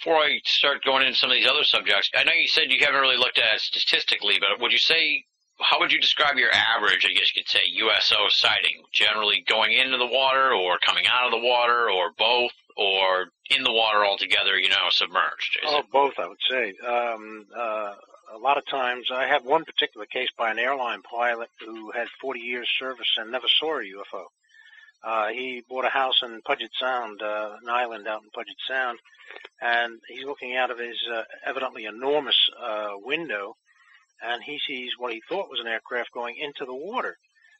Before 0.05 0.21
I 0.21 0.39
start 0.45 0.83
going 0.83 1.01
into 1.03 1.17
some 1.17 1.31
of 1.31 1.35
these 1.35 1.47
other 1.49 1.63
subjects, 1.63 2.11
I 2.15 2.23
know 2.23 2.31
you 2.31 2.47
said 2.47 2.69
you 2.69 2.77
haven't 2.85 3.01
really 3.01 3.17
looked 3.17 3.39
at 3.39 3.55
it 3.55 3.59
statistically, 3.61 4.35
but 4.39 4.61
would 4.61 4.71
you 4.71 4.77
say, 4.77 5.25
how 5.59 5.79
would 5.79 5.91
you 5.91 5.99
describe 5.99 6.37
your 6.37 6.51
average, 6.53 7.07
I 7.09 7.13
guess 7.17 7.35
you 7.35 7.41
could 7.41 7.49
say, 7.49 7.61
USO 7.65 8.27
sighting? 8.29 8.83
Generally 8.93 9.45
going 9.47 9.71
into 9.73 9.97
the 9.97 10.05
water 10.05 10.53
or 10.53 10.77
coming 10.77 11.05
out 11.11 11.25
of 11.25 11.31
the 11.31 11.43
water 11.43 11.89
or 11.89 12.11
both 12.19 12.51
or 12.77 13.29
in 13.49 13.63
the 13.63 13.71
water 13.71 14.05
altogether, 14.05 14.59
you 14.59 14.69
know, 14.69 14.89
submerged? 14.91 15.57
Is 15.63 15.71
Oh, 15.73 15.79
it- 15.79 15.89
both, 15.89 16.19
I 16.19 16.27
would 16.27 16.37
say. 16.51 16.75
Um, 16.85 17.47
uh, 17.57 17.95
a 18.31 18.37
lot 18.37 18.59
of 18.59 18.65
times, 18.67 19.09
I 19.09 19.25
have 19.25 19.43
one 19.43 19.65
particular 19.65 20.05
case 20.05 20.29
by 20.37 20.51
an 20.51 20.59
airline 20.59 21.01
pilot 21.01 21.49
who 21.61 21.89
had 21.89 22.09
40 22.21 22.41
years 22.41 22.69
service 22.77 23.09
and 23.17 23.31
never 23.31 23.47
saw 23.47 23.79
a 23.79 23.83
UFO. 23.83 24.25
Uh, 25.05 25.27
he 25.27 25.61
bought 25.69 25.85
a 25.85 25.89
house 25.89 26.21
in 26.23 26.41
Puget 26.41 26.71
Sound, 26.79 27.21
uh, 27.21 27.57
an 27.61 27.69
island 27.69 28.07
out 28.07 28.23
in 28.23 28.29
Puget 28.33 28.57
Sound, 28.67 28.97
and 29.61 29.99
he's 30.07 30.25
looking 30.25 30.55
out 30.55 30.71
of 30.71 30.79
his 30.79 30.97
uh, 31.13 31.21
evidently 31.45 31.85
enormous 31.85 32.49
uh, 32.59 32.93
window, 32.95 33.55
and 34.23 34.41
he 34.43 34.59
sees 34.65 34.91
what 34.97 35.13
he 35.13 35.21
thought 35.29 35.49
was 35.49 35.59
an 35.59 35.67
aircraft 35.67 36.11
going 36.11 36.35
into 36.37 36.65
the 36.65 36.73
water. 36.73 37.17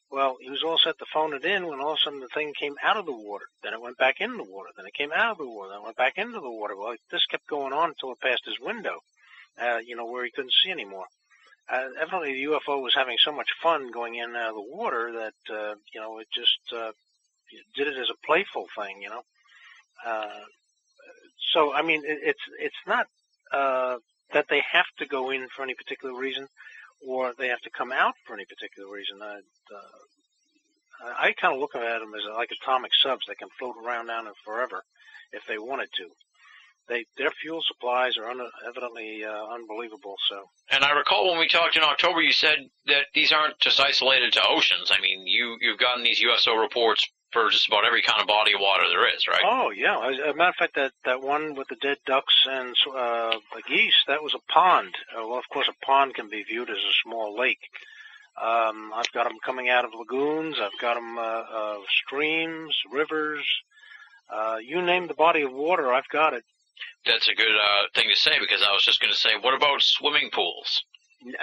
Well, 0.10 0.38
he 0.42 0.50
was 0.50 0.64
all 0.64 0.80
set 0.80 0.98
to 1.00 1.06
phone 1.14 1.34
it 1.34 1.46
in 1.46 1.68
when 1.68 1.80
all 1.80 1.94
of 1.94 1.98
a 1.98 2.02
sudden 2.04 2.20
the 2.20 2.28
thing 2.34 2.54
came 2.60 2.76
out 2.82 2.98
of 2.98 3.06
the 3.06 3.12
water. 3.12 3.46
Then 3.64 3.74
it 3.74 3.82
went 3.82 3.98
back 3.98 4.22
into 4.22 4.38
the 4.38 4.52
water. 4.52 4.70
Then 4.76 4.86
it 4.88 4.94
came 4.94 5.12
out 5.12 5.32
of 5.32 5.38
the 5.38 5.50
water. 5.50 5.70
Then 5.70 5.80
it 5.80 5.84
went 5.84 5.98
back 5.98 6.18
into 6.18 6.40
the 6.40 6.50
water. 6.50 6.76
Well, 6.76 6.96
this 7.12 7.26
kept 7.26 7.48
going 7.48 7.74
on 7.74 7.90
until 7.90 8.12
it 8.12 8.22
passed 8.22 8.46
his 8.46 8.60
window, 8.60 9.00
uh, 9.62 9.80
you 9.86 9.96
know, 9.96 10.06
where 10.06 10.24
he 10.24 10.32
couldn't 10.32 10.54
see 10.64 10.72
anymore. 10.72 11.06
Uh, 11.68 11.90
evidently 12.00 12.34
the 12.34 12.52
UFO 12.52 12.82
was 12.82 12.94
having 12.96 13.18
so 13.20 13.32
much 13.32 13.50
fun 13.62 13.92
going 13.92 14.16
in 14.16 14.26
and 14.26 14.36
out 14.36 14.50
of 14.50 14.56
the 14.56 14.76
water 14.76 15.12
that, 15.12 15.54
uh, 15.54 15.76
you 15.94 16.00
know, 16.00 16.20
it 16.20 16.28
just, 16.32 16.60
uh, 16.72 16.92
did 17.76 17.88
it 17.88 17.98
as 17.98 18.10
a 18.10 18.26
playful 18.26 18.68
thing, 18.78 19.02
you 19.02 19.10
know. 19.10 19.22
Uh, 20.06 20.42
so, 21.54 21.74
I 21.74 21.82
mean, 21.82 22.04
it, 22.06 22.20
it's, 22.24 22.42
it's 22.60 22.76
not, 22.88 23.08
uh, 23.52 23.98
that 24.34 24.48
they 24.50 24.62
have 24.72 24.86
to 25.00 25.06
go 25.06 25.30
in 25.32 25.48
for 25.56 25.64
any 25.64 25.74
particular 25.74 26.18
reason 26.18 26.48
or 27.08 27.34
they 27.38 27.48
have 27.48 27.62
to 27.62 27.70
come 27.70 27.92
out 27.92 28.16
for 28.26 28.34
any 28.34 28.46
particular 28.46 28.92
reason. 28.92 29.22
I, 29.22 29.36
uh, 29.36 31.14
I 31.20 31.34
kind 31.34 31.54
of 31.54 31.60
look 31.60 31.76
at 31.76 32.00
them 32.00 32.14
as 32.16 32.24
like 32.34 32.50
atomic 32.52 32.92
subs. 33.02 33.26
that 33.28 33.38
can 33.38 33.50
float 33.60 33.76
around 33.84 34.08
down 34.08 34.26
there 34.26 34.34
forever 34.44 34.84
if 35.32 35.46
they 35.48 35.58
wanted 35.58 35.90
to. 35.98 36.10
They 36.88 37.06
their 37.18 37.32
fuel 37.32 37.62
supplies 37.66 38.16
are 38.18 38.30
un, 38.30 38.40
evidently 38.68 39.24
uh, 39.26 39.46
unbelievable. 39.48 40.16
So 40.30 40.50
And 40.70 40.84
I 40.84 40.92
recall 40.92 41.32
when 41.32 41.40
we 41.40 41.48
talked 41.48 41.76
in 41.76 41.84
October, 41.84 42.22
you 42.22 42.32
said 42.32 42.70
that 42.86 43.08
these 43.14 43.32
aren't 43.32 43.60
just 43.60 43.80
isolated 43.80 44.34
to 44.34 44.48
oceans. 44.48 44.92
I 44.92 45.02
mean, 45.02 45.26
you 45.26 45.58
you've 45.62 45.80
gotten 45.80 46.04
these 46.04 46.20
USO 46.20 46.56
reports 46.56 47.08
for 47.36 47.50
just 47.50 47.68
about 47.68 47.84
every 47.86 48.02
kind 48.02 48.22
of 48.22 48.28
body 48.28 48.54
of 48.54 48.62
water 48.62 48.88
there 48.88 49.14
is, 49.14 49.28
right? 49.28 49.44
Oh 49.46 49.70
yeah, 49.70 50.00
as 50.08 50.18
a 50.20 50.34
matter 50.34 50.50
of 50.50 50.56
fact, 50.56 50.76
that 50.76 50.94
that 51.04 51.22
one 51.22 51.54
with 51.54 51.68
the 51.68 51.76
dead 51.76 51.98
ducks 52.06 52.34
and 52.50 52.74
uh, 52.96 53.38
the 53.54 53.62
geese, 53.68 54.04
that 54.08 54.24
was 54.24 54.34
a 54.34 54.52
pond. 54.52 54.96
Uh, 55.12 55.28
well, 55.28 55.38
of 55.38 55.50
course, 55.52 55.68
a 55.68 55.86
pond 55.86 56.16
can 56.16 56.30
be 56.30 56.44
viewed 56.44 56.70
as 56.70 56.78
a 56.78 56.96
small 57.04 57.38
lake. 57.38 57.60
Um, 58.42 58.92
I've 58.96 59.12
got 59.12 59.26
them 59.28 59.38
coming 59.46 59.70
out 59.70 59.84
of 59.84 59.92
lagoons. 59.94 60.58
I've 60.62 60.80
got 60.80 60.96
them 60.96 61.18
uh, 61.18 61.22
uh, 61.22 61.78
streams, 62.06 62.74
rivers. 62.90 63.46
Uh, 64.34 64.58
you 64.66 64.82
name 64.82 65.08
the 65.08 65.14
body 65.14 65.42
of 65.42 65.52
water, 65.52 65.94
I've 65.94 66.08
got 66.10 66.34
it. 66.34 66.44
That's 67.06 67.28
a 67.28 67.36
good 67.36 67.56
uh, 67.56 67.84
thing 67.94 68.10
to 68.10 68.16
say 68.16 68.40
because 68.40 68.62
I 68.68 68.74
was 68.74 68.84
just 68.84 69.00
going 69.00 69.14
to 69.14 69.20
say, 69.20 69.32
what 69.40 69.54
about 69.54 69.82
swimming 69.82 70.30
pools? 70.32 70.82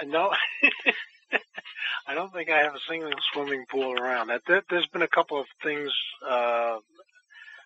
No, 0.05 0.31
I 2.07 2.13
don't 2.13 2.33
think 2.33 2.49
I 2.49 2.59
have 2.59 2.75
a 2.75 2.79
single 2.89 3.11
swimming 3.31 3.65
pool 3.69 3.93
around. 3.99 4.31
There's 4.47 4.87
been 4.87 5.01
a 5.01 5.07
couple 5.07 5.39
of 5.39 5.45
things 5.61 5.91
uh, 6.27 6.77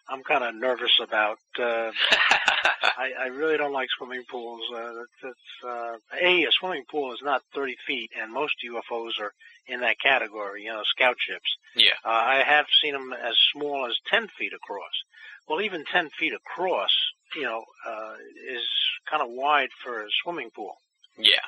I'm 0.10 0.24
kind 0.24 0.44
of 0.44 0.56
nervous 0.56 1.00
about. 1.02 1.40
Uh, 1.60 1.92
I, 2.98 3.12
I 3.20 3.28
really 3.28 3.58
don't 3.58 3.74
like 3.74 3.90
swimming 3.98 4.24
pools. 4.30 4.62
Uh, 4.74 4.94
that's, 4.94 5.10
that's 5.24 5.66
uh, 5.66 5.98
a 6.22 6.44
a 6.46 6.52
swimming 6.52 6.84
pool 6.90 7.14
is 7.14 7.20
not 7.24 7.42
30 7.54 7.76
feet, 7.86 8.12
and 8.20 8.32
most 8.32 8.54
UFOs 8.66 9.20
are 9.20 9.34
in 9.68 9.82
that 9.82 10.00
category. 10.00 10.64
You 10.64 10.70
know, 10.70 10.84
scout 10.86 11.16
ships. 11.20 11.50
yeah, 11.76 11.94
Uh, 12.06 12.10
I 12.10 12.44
have 12.46 12.66
seen 12.82 12.94
them 12.94 13.14
as 13.14 13.36
small 13.54 13.86
as 13.88 13.96
10 14.10 14.28
feet 14.38 14.54
across. 14.54 14.94
Well, 15.48 15.62
even 15.62 15.84
10 15.86 16.10
feet 16.20 16.34
across, 16.34 16.92
you 17.36 17.44
know, 17.44 17.64
uh, 17.88 18.14
is 18.50 18.68
kind 19.10 19.22
of 19.24 19.30
wide 19.30 19.70
for 19.84 20.02
a 20.04 20.08
swimming 20.24 20.50
pool. 20.56 20.76
yeah. 21.18 21.40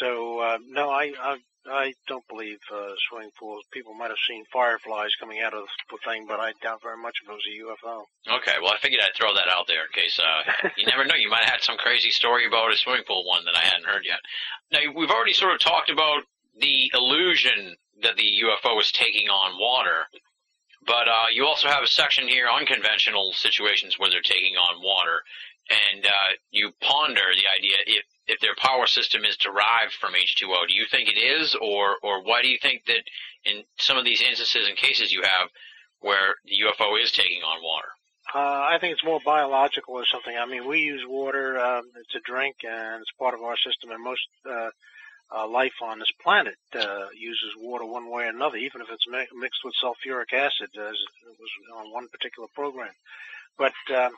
So 0.00 0.40
uh, 0.40 0.58
no, 0.68 0.90
I, 0.90 1.12
I 1.20 1.36
I 1.70 1.94
don't 2.06 2.26
believe 2.28 2.58
uh, 2.72 2.92
swimming 3.08 3.30
pools. 3.38 3.64
People 3.72 3.94
might 3.94 4.10
have 4.10 4.20
seen 4.28 4.44
fireflies 4.52 5.16
coming 5.18 5.40
out 5.40 5.54
of 5.54 5.64
the 5.90 5.98
thing, 6.04 6.26
but 6.28 6.40
I 6.40 6.52
doubt 6.62 6.82
very 6.82 7.00
much 7.00 7.16
if 7.22 7.28
it 7.28 7.32
was 7.32 7.46
a 7.48 7.56
UFO. 7.64 8.04
Okay, 8.36 8.56
well, 8.60 8.72
I 8.72 8.78
figured 8.78 9.00
I'd 9.00 9.16
throw 9.16 9.32
that 9.34 9.48
out 9.48 9.66
there 9.66 9.84
in 9.88 9.92
case 9.92 10.18
uh, 10.20 10.68
you 10.76 10.86
never 10.86 11.04
know. 11.04 11.14
You 11.14 11.30
might 11.30 11.44
have 11.44 11.60
had 11.60 11.62
some 11.62 11.76
crazy 11.78 12.10
story 12.10 12.46
about 12.46 12.72
a 12.72 12.76
swimming 12.76 13.04
pool 13.06 13.24
one 13.26 13.44
that 13.46 13.56
I 13.56 13.64
hadn't 13.64 13.86
heard 13.86 14.04
yet. 14.04 14.20
Now, 14.72 14.80
we've 14.94 15.10
already 15.10 15.32
sort 15.32 15.54
of 15.54 15.60
talked 15.60 15.90
about 15.90 16.22
the 16.60 16.90
illusion 16.94 17.76
that 18.02 18.16
the 18.16 18.28
UFO 18.44 18.78
is 18.80 18.92
taking 18.92 19.28
on 19.28 19.58
water, 19.58 20.06
but 20.86 21.08
uh, 21.08 21.32
you 21.32 21.46
also 21.46 21.68
have 21.68 21.82
a 21.82 21.88
section 21.88 22.28
here, 22.28 22.48
on 22.48 22.66
conventional 22.66 23.32
situations 23.32 23.98
where 23.98 24.10
they're 24.10 24.20
taking 24.20 24.56
on 24.56 24.82
water, 24.82 25.22
and 25.70 26.04
uh, 26.04 26.30
you 26.50 26.72
ponder 26.80 27.24
the 27.32 27.48
idea 27.48 27.76
if 27.86 28.04
if 28.26 28.40
their 28.40 28.54
power 28.56 28.86
system 28.86 29.24
is 29.24 29.36
derived 29.36 29.92
from 30.00 30.14
H2O. 30.14 30.68
Do 30.68 30.74
you 30.74 30.86
think 30.90 31.08
it 31.08 31.18
is, 31.18 31.54
or 31.60 31.96
or 32.02 32.22
why 32.22 32.42
do 32.42 32.48
you 32.48 32.58
think 32.60 32.84
that 32.86 33.02
in 33.44 33.64
some 33.78 33.96
of 33.96 34.04
these 34.04 34.22
instances 34.22 34.66
and 34.68 34.76
cases 34.76 35.12
you 35.12 35.22
have 35.22 35.48
where 36.00 36.34
the 36.44 36.56
UFO 36.66 37.02
is 37.02 37.12
taking 37.12 37.42
on 37.42 37.62
water? 37.62 37.88
Uh, 38.34 38.66
I 38.70 38.78
think 38.80 38.92
it's 38.92 39.04
more 39.04 39.20
biological 39.24 39.94
or 39.94 40.06
something. 40.06 40.36
I 40.36 40.46
mean, 40.46 40.66
we 40.66 40.80
use 40.80 41.02
water 41.06 41.58
um, 41.60 41.84
to 42.10 42.20
drink, 42.20 42.56
and 42.64 43.02
it's 43.02 43.12
part 43.18 43.34
of 43.34 43.42
our 43.42 43.56
system. 43.56 43.90
And 43.90 44.02
most 44.02 44.26
uh, 44.48 44.70
uh, 45.34 45.46
life 45.46 45.74
on 45.82 45.98
this 45.98 46.10
planet 46.22 46.56
uh, 46.74 47.06
uses 47.14 47.52
water 47.58 47.84
one 47.84 48.10
way 48.10 48.24
or 48.24 48.30
another, 48.30 48.56
even 48.56 48.80
if 48.80 48.88
it's 48.90 49.06
mi- 49.08 49.38
mixed 49.38 49.60
with 49.64 49.74
sulfuric 49.82 50.32
acid, 50.32 50.70
as 50.74 50.96
it 51.28 51.36
was 51.38 51.50
on 51.76 51.92
one 51.92 52.08
particular 52.08 52.48
program. 52.54 52.92
But 53.58 53.74
um, 53.94 54.12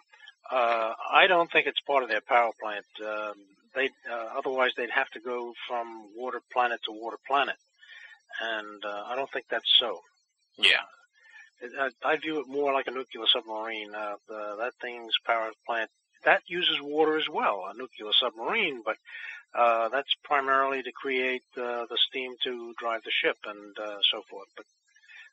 uh, 0.50 0.92
I 1.12 1.26
don't 1.26 1.50
think 1.50 1.66
it's 1.66 1.80
part 1.80 2.02
of 2.02 2.08
their 2.08 2.20
power 2.20 2.52
plant. 2.60 2.86
Um, 3.04 3.34
they 3.76 3.90
uh, 4.10 4.28
otherwise 4.36 4.72
they'd 4.76 4.90
have 4.90 5.10
to 5.10 5.20
go 5.20 5.52
from 5.68 6.08
water 6.16 6.40
planet 6.52 6.80
to 6.86 6.92
water 6.92 7.18
planet, 7.26 7.56
and 8.42 8.84
uh, 8.84 9.04
I 9.06 9.14
don't 9.14 9.30
think 9.30 9.46
that's 9.48 9.70
so. 9.78 10.00
Yeah. 10.58 10.82
I, 11.80 11.90
I 12.04 12.16
view 12.16 12.40
it 12.40 12.48
more 12.48 12.72
like 12.72 12.86
a 12.86 12.90
nuclear 12.90 13.24
submarine. 13.32 13.94
Uh, 13.94 14.16
the, 14.28 14.56
that 14.58 14.72
thing's 14.82 15.14
power 15.24 15.50
plant 15.66 15.90
that 16.26 16.42
uses 16.48 16.80
water 16.82 17.16
as 17.16 17.28
well, 17.32 17.64
a 17.70 17.76
nuclear 17.76 18.12
submarine, 18.12 18.82
but 18.84 18.96
uh, 19.54 19.88
that's 19.88 20.10
primarily 20.24 20.82
to 20.82 20.92
create 20.92 21.44
uh, 21.56 21.86
the 21.88 21.96
steam 22.08 22.34
to 22.44 22.74
drive 22.78 23.02
the 23.04 23.12
ship 23.22 23.36
and 23.46 23.78
uh, 23.78 23.96
so 24.12 24.22
forth. 24.28 24.48
But 24.56 24.66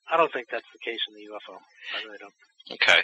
I 0.09 0.17
don't 0.17 0.31
think 0.31 0.47
that's 0.49 0.69
the 0.71 0.79
case 0.79 0.99
in 1.09 1.15
the 1.15 1.27
UFO. 1.33 1.57
I 1.57 2.05
really 2.05 2.19
don't. 2.19 2.33
Okay. 2.71 3.01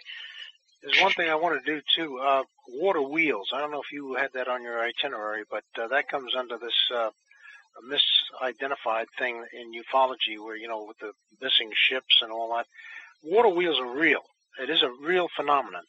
There's 0.83 1.01
one 1.01 1.11
thing 1.11 1.29
I 1.29 1.35
want 1.35 1.63
to 1.63 1.75
do 1.75 1.81
too. 1.95 2.19
Uh, 2.19 2.43
water 2.69 3.01
wheels. 3.01 3.49
I 3.53 3.59
don't 3.59 3.71
know 3.71 3.81
if 3.81 3.91
you 3.91 4.15
had 4.15 4.31
that 4.33 4.47
on 4.47 4.63
your 4.63 4.79
itinerary, 4.81 5.43
but 5.49 5.63
uh, 5.77 5.87
that 5.87 6.07
comes 6.07 6.35
under 6.35 6.57
this 6.57 6.75
uh, 6.95 7.09
misidentified 7.83 9.05
thing 9.17 9.43
in 9.53 9.73
ufology, 9.73 10.39
where 10.43 10.55
you 10.55 10.67
know 10.67 10.85
with 10.85 10.97
the 10.99 11.11
missing 11.41 11.71
ships 11.75 12.21
and 12.21 12.31
all 12.31 12.55
that. 12.55 12.65
Water 13.23 13.49
wheels 13.49 13.79
are 13.79 13.93
real. 13.97 14.21
It 14.61 14.69
is 14.69 14.81
a 14.81 14.91
real 15.01 15.27
phenomenon. 15.35 15.83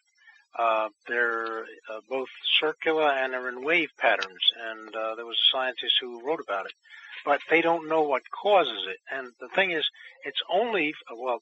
Uh, 0.58 0.88
they're 1.06 1.62
uh, 1.88 2.00
both 2.08 2.28
circular 2.60 3.08
and 3.08 3.32
they're 3.32 3.48
in 3.48 3.64
wave 3.64 3.90
patterns, 3.98 4.42
and 4.68 4.94
uh, 4.94 5.14
there 5.14 5.26
was 5.26 5.36
a 5.38 5.56
scientist 5.56 5.94
who 6.00 6.26
wrote 6.26 6.40
about 6.40 6.66
it. 6.66 6.72
But 7.24 7.40
they 7.50 7.60
don't 7.60 7.88
know 7.88 8.02
what 8.02 8.22
causes 8.42 8.86
it. 8.88 8.98
And 9.10 9.32
the 9.40 9.48
thing 9.54 9.72
is, 9.72 9.88
it's 10.24 10.40
only, 10.50 10.94
well, 11.14 11.40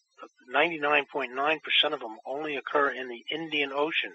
99.9% 0.52 1.92
of 1.92 2.00
them 2.00 2.16
only 2.26 2.56
occur 2.56 2.90
in 2.90 3.08
the 3.08 3.24
Indian 3.30 3.70
Ocean. 3.72 4.12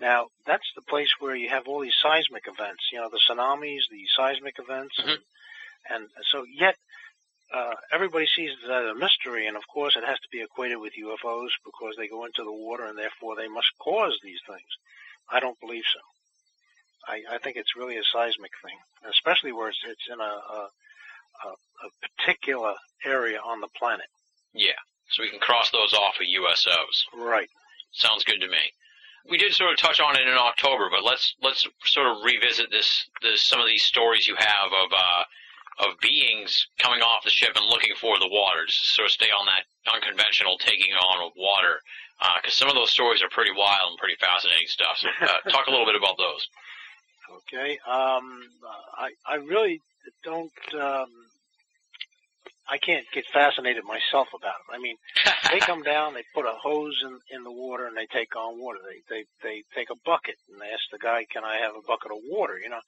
Now, 0.00 0.26
that's 0.46 0.70
the 0.76 0.82
place 0.82 1.10
where 1.18 1.34
you 1.34 1.48
have 1.48 1.66
all 1.66 1.80
these 1.80 1.96
seismic 2.00 2.44
events, 2.46 2.84
you 2.92 3.00
know, 3.00 3.08
the 3.10 3.18
tsunamis, 3.18 3.88
the 3.90 4.04
seismic 4.16 4.54
events, 4.58 4.94
mm-hmm. 5.00 5.10
and, 5.92 6.02
and 6.02 6.24
so 6.30 6.44
yet 6.48 6.76
uh, 7.52 7.74
everybody 7.92 8.26
sees 8.26 8.50
it 8.50 8.70
as 8.70 8.90
a 8.90 8.94
mystery, 8.94 9.46
and 9.46 9.56
of 9.56 9.66
course 9.66 9.96
it 9.96 10.04
has 10.04 10.20
to 10.20 10.28
be 10.30 10.42
equated 10.42 10.78
with 10.78 10.92
UFOs 10.92 11.50
because 11.64 11.94
they 11.96 12.06
go 12.06 12.24
into 12.24 12.44
the 12.44 12.52
water 12.52 12.84
and 12.84 12.98
therefore 12.98 13.36
they 13.36 13.48
must 13.48 13.68
cause 13.78 14.18
these 14.22 14.40
things. 14.46 14.68
I 15.30 15.40
don't 15.40 15.58
believe 15.60 15.84
so. 15.92 16.00
I, 17.08 17.34
I 17.34 17.38
think 17.38 17.56
it's 17.56 17.76
really 17.76 17.96
a 17.96 18.04
seismic 18.12 18.52
thing, 18.62 18.76
especially 19.08 19.52
where 19.52 19.68
it's, 19.70 19.80
it's 19.86 20.08
in 20.12 20.20
a, 20.20 20.24
a, 20.24 20.68
a 21.48 21.88
particular 22.06 22.74
area 23.04 23.38
on 23.44 23.60
the 23.60 23.68
planet. 23.78 24.06
Yeah, 24.52 24.78
so 25.10 25.22
we 25.22 25.30
can 25.30 25.40
cross 25.40 25.70
those 25.70 25.94
off 25.94 26.16
of 26.20 26.26
USOs. 26.26 26.96
Right. 27.16 27.48
Sounds 27.92 28.24
good 28.24 28.40
to 28.40 28.48
me. 28.48 28.72
We 29.28 29.38
did 29.38 29.52
sort 29.52 29.72
of 29.72 29.78
touch 29.78 30.00
on 30.00 30.16
it 30.16 30.26
in 30.26 30.34
October, 30.34 30.88
but 30.90 31.04
let's 31.04 31.34
let's 31.42 31.66
sort 31.84 32.06
of 32.06 32.24
revisit 32.24 32.70
this, 32.70 33.04
this 33.20 33.42
some 33.42 33.60
of 33.60 33.66
these 33.66 33.82
stories 33.82 34.26
you 34.26 34.36
have 34.38 34.72
of 34.72 34.88
uh, 34.92 35.24
of 35.86 36.00
beings 36.00 36.66
coming 36.78 37.02
off 37.02 37.24
the 37.24 37.30
ship 37.30 37.52
and 37.54 37.66
looking 37.66 37.94
for 38.00 38.18
the 38.18 38.28
water, 38.28 38.64
just 38.66 38.80
to 38.80 38.86
sort 38.86 39.06
of 39.06 39.12
stay 39.12 39.30
on 39.30 39.46
that 39.46 39.64
unconventional 39.92 40.56
taking 40.58 40.92
on 40.92 41.26
of 41.26 41.32
water, 41.36 41.80
because 42.42 42.56
uh, 42.56 42.60
some 42.60 42.68
of 42.68 42.74
those 42.74 42.90
stories 42.90 43.22
are 43.22 43.28
pretty 43.30 43.52
wild 43.54 43.90
and 43.90 43.98
pretty 43.98 44.16
fascinating 44.16 44.66
stuff. 44.66 44.96
So, 44.98 45.08
uh, 45.20 45.50
talk 45.50 45.66
a 45.66 45.70
little 45.70 45.86
bit 45.86 45.96
about 45.96 46.16
those. 46.16 46.48
Okay, 47.36 47.78
um, 47.86 48.42
I 48.96 49.10
I 49.26 49.36
really 49.36 49.80
don't 50.24 50.52
um, 50.74 51.08
I 52.70 52.76
can't 52.76 53.06
get 53.12 53.24
fascinated 53.32 53.84
myself 53.84 54.28
about 54.34 54.60
it. 54.68 54.74
I 54.74 54.78
mean, 54.78 54.96
they 55.50 55.58
come 55.58 55.82
down, 55.82 56.14
they 56.14 56.24
put 56.34 56.44
a 56.44 56.52
hose 56.52 57.02
in 57.02 57.18
in 57.34 57.44
the 57.44 57.50
water, 57.50 57.86
and 57.86 57.96
they 57.96 58.06
take 58.06 58.36
on 58.36 58.60
water. 58.60 58.78
They 58.84 59.00
they 59.08 59.24
they 59.42 59.64
take 59.74 59.90
a 59.90 59.96
bucket 60.04 60.36
and 60.50 60.60
they 60.60 60.66
ask 60.66 60.84
the 60.92 60.98
guy, 60.98 61.24
"Can 61.30 61.44
I 61.44 61.56
have 61.56 61.74
a 61.76 61.86
bucket 61.86 62.12
of 62.12 62.18
water?" 62.24 62.58
You 62.58 62.68
know, 62.68 62.80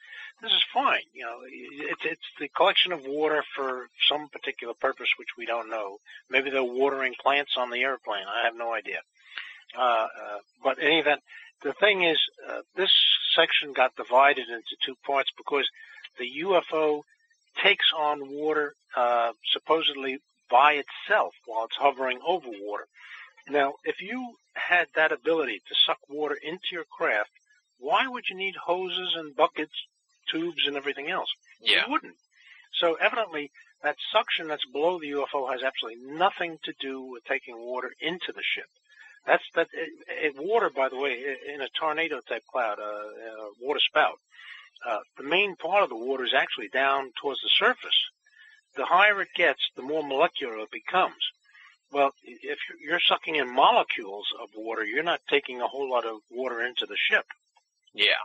this 0.42 0.52
is 0.52 0.62
fine. 0.72 1.04
You 1.14 1.24
know, 1.24 1.38
it's 1.46 2.04
it's 2.04 2.30
the 2.38 2.48
collection 2.48 2.92
of 2.92 3.06
water 3.06 3.42
for 3.54 3.88
some 4.08 4.28
particular 4.28 4.74
purpose 4.74 5.08
which 5.18 5.36
we 5.38 5.46
don't 5.46 5.70
know. 5.70 5.98
Maybe 6.28 6.50
they're 6.50 6.62
watering 6.62 7.14
plants 7.20 7.52
on 7.56 7.70
the 7.70 7.82
airplane. 7.82 8.26
I 8.26 8.44
have 8.44 8.56
no 8.56 8.72
idea. 8.74 9.00
Uh, 9.76 9.80
uh, 9.80 10.38
but 10.64 10.78
in 10.78 10.86
any 10.86 10.98
event, 10.98 11.20
the 11.62 11.72
thing 11.74 12.02
is, 12.02 12.18
uh, 12.48 12.60
this 12.76 12.90
section 13.36 13.72
got 13.72 13.96
divided 13.96 14.48
into 14.48 14.76
two 14.84 14.96
parts 15.06 15.30
because 15.36 15.68
the 16.18 16.42
UFO 16.44 17.02
takes 17.62 17.86
on 17.96 18.30
water 18.30 18.74
uh, 18.96 19.32
supposedly 19.52 20.18
by 20.50 20.72
itself 20.72 21.32
while 21.46 21.64
it's 21.64 21.76
hovering 21.76 22.18
over 22.26 22.48
water. 22.48 22.86
Now, 23.48 23.74
if 23.84 24.00
you 24.00 24.34
had 24.54 24.88
that 24.94 25.12
ability 25.12 25.60
to 25.68 25.74
suck 25.86 25.98
water 26.08 26.36
into 26.42 26.68
your 26.72 26.84
craft, 26.84 27.30
why 27.78 28.06
would 28.06 28.24
you 28.28 28.36
need 28.36 28.54
hoses 28.56 29.14
and 29.16 29.34
buckets, 29.34 29.72
tubes, 30.30 30.66
and 30.66 30.76
everything 30.76 31.08
else? 31.08 31.28
Yeah. 31.60 31.84
You 31.86 31.92
wouldn't. 31.92 32.16
So 32.78 32.94
evidently, 32.94 33.50
that 33.82 33.96
suction 34.12 34.48
that's 34.48 34.64
below 34.66 34.98
the 34.98 35.10
UFO 35.10 35.50
has 35.50 35.62
absolutely 35.62 36.12
nothing 36.12 36.58
to 36.64 36.72
do 36.80 37.02
with 37.02 37.24
taking 37.24 37.58
water 37.58 37.90
into 38.00 38.32
the 38.32 38.42
ship. 38.54 38.66
That's 39.26 39.44
that. 39.54 39.68
It, 39.72 39.90
it, 40.08 40.34
water, 40.38 40.70
by 40.70 40.88
the 40.88 40.96
way, 40.96 41.22
in 41.52 41.60
a 41.60 41.68
tornado 41.78 42.20
type 42.28 42.42
cloud, 42.50 42.78
uh, 42.78 42.82
a 42.82 43.50
water 43.60 43.80
spout, 43.80 44.18
uh, 44.88 44.98
the 45.18 45.24
main 45.24 45.56
part 45.56 45.82
of 45.82 45.88
the 45.90 45.96
water 45.96 46.24
is 46.24 46.34
actually 46.34 46.68
down 46.68 47.12
towards 47.20 47.40
the 47.42 47.50
surface. 47.50 47.98
The 48.76 48.84
higher 48.84 49.20
it 49.20 49.28
gets, 49.36 49.60
the 49.76 49.82
more 49.82 50.02
molecular 50.02 50.58
it 50.58 50.70
becomes. 50.70 51.22
Well, 51.92 52.12
if 52.24 52.58
you're 52.80 53.00
sucking 53.00 53.34
in 53.34 53.52
molecules 53.52 54.26
of 54.40 54.48
water, 54.56 54.84
you're 54.84 55.02
not 55.02 55.20
taking 55.28 55.60
a 55.60 55.66
whole 55.66 55.90
lot 55.90 56.06
of 56.06 56.20
water 56.30 56.62
into 56.62 56.86
the 56.86 56.96
ship. 56.96 57.26
Yeah. 57.92 58.22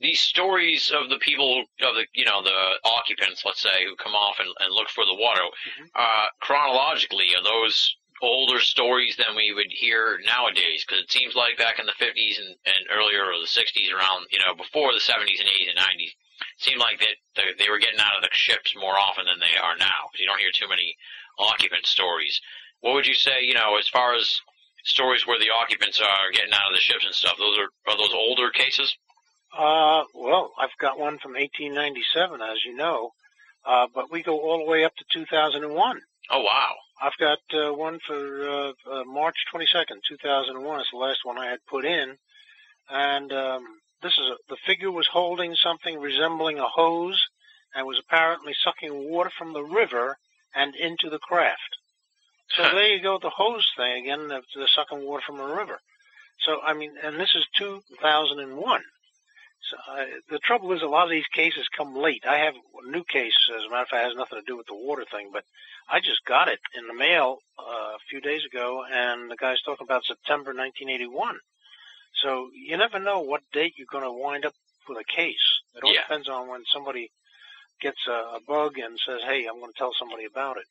These 0.00 0.20
stories 0.20 0.92
of 0.94 1.08
the 1.08 1.18
people, 1.18 1.64
of 1.80 1.94
the, 1.94 2.06
you 2.14 2.24
know, 2.24 2.42
the 2.42 2.74
occupants, 2.84 3.42
let's 3.44 3.62
say, 3.62 3.84
who 3.84 3.96
come 3.96 4.12
off 4.12 4.36
and, 4.38 4.48
and 4.60 4.72
look 4.72 4.88
for 4.90 5.04
the 5.04 5.14
water, 5.14 5.40
mm-hmm. 5.40 5.86
uh, 5.94 6.26
chronologically, 6.40 7.34
are 7.36 7.42
those 7.42 7.96
older 8.22 8.58
stories 8.60 9.16
than 9.16 9.36
we 9.36 9.52
would 9.54 9.70
hear 9.70 10.18
nowadays 10.26 10.84
because 10.84 11.02
it 11.02 11.10
seems 11.10 11.34
like 11.34 11.58
back 11.58 11.78
in 11.78 11.86
the 11.86 11.98
50s 12.02 12.38
and, 12.38 12.56
and 12.66 12.82
earlier 12.90 13.24
or 13.24 13.38
the 13.38 13.46
60s 13.46 13.92
around 13.94 14.26
you 14.30 14.38
know 14.38 14.54
before 14.54 14.92
the 14.92 14.98
70s 14.98 15.38
and 15.38 15.48
80s 15.48 15.70
and 15.70 15.78
90s 15.78 16.14
it 16.38 16.58
seemed 16.58 16.80
like 16.80 16.98
that 17.00 17.16
they, 17.36 17.46
they 17.58 17.70
were 17.70 17.78
getting 17.78 18.00
out 18.00 18.16
of 18.16 18.22
the 18.22 18.30
ships 18.32 18.74
more 18.74 18.98
often 18.98 19.26
than 19.26 19.38
they 19.38 19.54
are 19.58 19.76
now 19.78 20.10
you 20.18 20.26
don't 20.26 20.40
hear 20.40 20.50
too 20.52 20.68
many 20.68 20.96
occupant 21.38 21.86
stories. 21.86 22.40
What 22.80 22.94
would 22.94 23.06
you 23.06 23.14
say 23.14 23.42
you 23.42 23.54
know 23.54 23.76
as 23.78 23.88
far 23.88 24.14
as 24.14 24.40
stories 24.84 25.26
where 25.26 25.38
the 25.38 25.50
occupants 25.50 26.00
are 26.00 26.32
getting 26.32 26.52
out 26.52 26.70
of 26.70 26.74
the 26.74 26.80
ships 26.80 27.04
and 27.04 27.14
stuff 27.14 27.36
those 27.38 27.58
are 27.58 27.70
are 27.86 27.96
those 27.96 28.14
older 28.14 28.50
cases? 28.50 28.94
Uh 29.56 30.02
well 30.14 30.52
i've 30.58 30.76
got 30.80 30.98
one 30.98 31.18
from 31.18 31.32
1897 31.32 32.40
as 32.42 32.58
you 32.66 32.74
know. 32.74 33.12
Uh 33.64 33.86
but 33.94 34.10
we 34.10 34.22
go 34.22 34.40
all 34.40 34.58
the 34.58 34.70
way 34.70 34.84
up 34.84 34.94
to 34.96 35.04
2001 35.12 36.00
oh 36.30 36.42
wow 36.42 36.74
I've 37.00 37.16
got 37.18 37.38
uh, 37.54 37.72
one 37.72 37.98
for 38.06 38.48
uh, 38.48 38.72
uh, 38.90 39.04
March 39.04 39.36
22nd, 39.54 40.00
2001. 40.08 40.80
It's 40.80 40.90
the 40.90 40.96
last 40.96 41.20
one 41.24 41.38
I 41.38 41.46
had 41.46 41.60
put 41.68 41.84
in, 41.84 42.16
and 42.90 43.32
um, 43.32 43.64
this 44.02 44.12
is 44.12 44.26
a, 44.26 44.36
the 44.48 44.56
figure 44.66 44.90
was 44.90 45.06
holding 45.06 45.54
something 45.54 45.98
resembling 46.00 46.58
a 46.58 46.66
hose 46.66 47.20
and 47.74 47.86
was 47.86 48.00
apparently 48.04 48.52
sucking 48.64 49.10
water 49.10 49.30
from 49.38 49.52
the 49.52 49.62
river 49.62 50.16
and 50.54 50.74
into 50.74 51.08
the 51.10 51.18
craft. 51.18 51.76
So 52.56 52.62
there 52.62 52.88
you 52.88 53.02
go, 53.02 53.18
the 53.20 53.30
hose 53.30 53.66
thing 53.76 54.04
again. 54.04 54.28
They're 54.28 54.66
sucking 54.74 55.04
water 55.06 55.22
from 55.26 55.38
a 55.38 55.54
river. 55.54 55.78
So 56.46 56.60
I 56.64 56.72
mean, 56.74 56.92
and 57.02 57.20
this 57.20 57.34
is 57.34 57.46
2001. 57.56 58.82
So 59.70 59.76
uh, 59.92 60.04
the 60.30 60.38
trouble 60.38 60.72
is, 60.72 60.82
a 60.82 60.86
lot 60.86 61.04
of 61.04 61.10
these 61.10 61.26
cases 61.34 61.66
come 61.76 61.94
late. 61.94 62.24
I 62.26 62.38
have 62.38 62.54
a 62.54 62.90
new 62.90 63.04
case, 63.04 63.34
as 63.56 63.64
a 63.64 63.70
matter 63.70 63.82
of 63.82 63.88
fact, 63.88 64.04
it 64.04 64.08
has 64.08 64.16
nothing 64.16 64.38
to 64.38 64.46
do 64.46 64.56
with 64.56 64.66
the 64.66 64.74
water 64.74 65.04
thing, 65.10 65.30
but 65.32 65.44
I 65.88 66.00
just 66.00 66.24
got 66.26 66.48
it 66.48 66.60
in 66.76 66.86
the 66.86 66.94
mail 66.94 67.38
uh, 67.58 67.96
a 67.96 67.98
few 68.08 68.20
days 68.20 68.44
ago, 68.44 68.84
and 68.90 69.30
the 69.30 69.36
guy's 69.36 69.60
talking 69.62 69.86
about 69.86 70.04
September 70.04 70.52
1981. 70.54 71.36
So 72.22 72.50
you 72.54 72.76
never 72.76 72.98
know 72.98 73.20
what 73.20 73.42
date 73.52 73.74
you're 73.76 73.86
going 73.90 74.04
to 74.04 74.12
wind 74.12 74.44
up 74.44 74.54
with 74.88 74.98
a 74.98 75.04
case. 75.04 75.60
It 75.76 75.84
all 75.84 75.94
yeah. 75.94 76.02
depends 76.02 76.28
on 76.28 76.48
when 76.48 76.64
somebody 76.72 77.10
gets 77.80 78.06
a, 78.08 78.36
a 78.36 78.40
bug 78.46 78.78
and 78.78 78.98
says, 79.06 79.20
"Hey, 79.22 79.46
I'm 79.46 79.60
going 79.60 79.72
to 79.72 79.78
tell 79.78 79.92
somebody 79.98 80.24
about 80.24 80.56
it." 80.56 80.64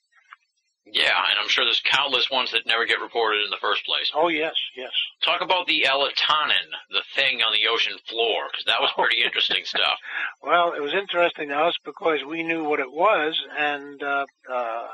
Yeah, 0.94 1.18
and 1.30 1.40
I'm 1.42 1.50
sure 1.50 1.66
there's 1.66 1.82
countless 1.84 2.30
ones 2.32 2.52
that 2.52 2.66
never 2.66 2.86
get 2.86 3.00
reported 3.02 3.44
in 3.44 3.50
the 3.50 3.58
first 3.58 3.86
place. 3.86 4.12
Oh 4.16 4.30
yes, 4.30 4.54
yes. 4.76 4.92
Talk 5.24 5.42
about 5.42 5.68
the 5.68 5.86
Eltanin, 5.88 6.70
the 6.92 7.04
thing 7.16 7.42
on 7.42 7.54
the 7.54 7.68
ocean 7.70 7.98
floor, 8.08 8.48
because 8.52 8.66
that 8.66 8.80
was 8.80 8.92
pretty 8.96 9.22
interesting 9.24 9.62
stuff. 9.66 9.98
Well, 10.42 10.74
it 10.74 10.82
was 10.82 10.94
interesting 10.94 11.50
to 11.50 11.56
us 11.58 11.76
because 11.84 12.24
we 12.24 12.44
knew 12.44 12.64
what 12.64 12.80
it 12.80 12.92
was, 12.92 13.36
and 13.58 14.02
uh, 14.02 14.26
uh, 14.50 14.88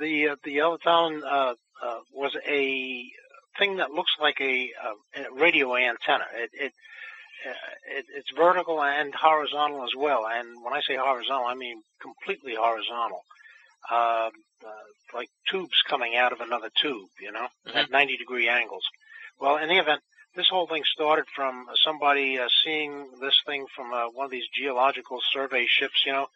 the 0.00 0.28
uh, 0.30 0.36
the 0.44 0.56
Eltanin 0.56 1.22
uh, 1.22 1.54
uh, 1.82 1.98
was 2.12 2.36
a 2.46 3.04
thing 3.58 3.76
that 3.76 3.90
looks 3.90 4.12
like 4.20 4.40
a, 4.40 4.70
a 5.14 5.32
radio 5.32 5.76
antenna. 5.76 6.24
It, 6.34 6.50
it 6.52 6.72
it, 7.96 8.06
it's 8.14 8.30
vertical 8.36 8.82
and 8.82 9.14
horizontal 9.14 9.84
as 9.84 9.94
well. 9.96 10.26
And 10.26 10.62
when 10.64 10.72
I 10.72 10.80
say 10.80 10.96
horizontal, 10.96 11.46
I 11.46 11.54
mean 11.54 11.82
completely 12.00 12.54
horizontal. 12.58 13.22
Uh, 13.90 14.30
uh, 14.66 14.70
like 15.14 15.28
tubes 15.48 15.80
coming 15.88 16.16
out 16.16 16.32
of 16.32 16.40
another 16.40 16.70
tube, 16.80 17.08
you 17.20 17.30
know, 17.30 17.48
Mhm. 17.66 17.76
at 17.76 17.90
90 17.90 18.16
degree 18.16 18.48
angles. 18.48 18.84
Well, 19.38 19.56
in 19.58 19.68
the 19.68 19.78
event, 19.78 20.02
this 20.34 20.48
whole 20.48 20.66
thing 20.66 20.82
started 20.84 21.26
from 21.34 21.68
somebody 21.84 22.38
uh, 22.38 22.48
seeing 22.64 23.18
this 23.20 23.40
thing 23.46 23.66
from 23.74 23.92
uh, 23.92 24.08
one 24.08 24.24
of 24.24 24.30
these 24.30 24.48
geological 24.48 25.20
survey 25.32 25.66
ships, 25.66 26.04
you 26.04 26.12
know, 26.12 26.28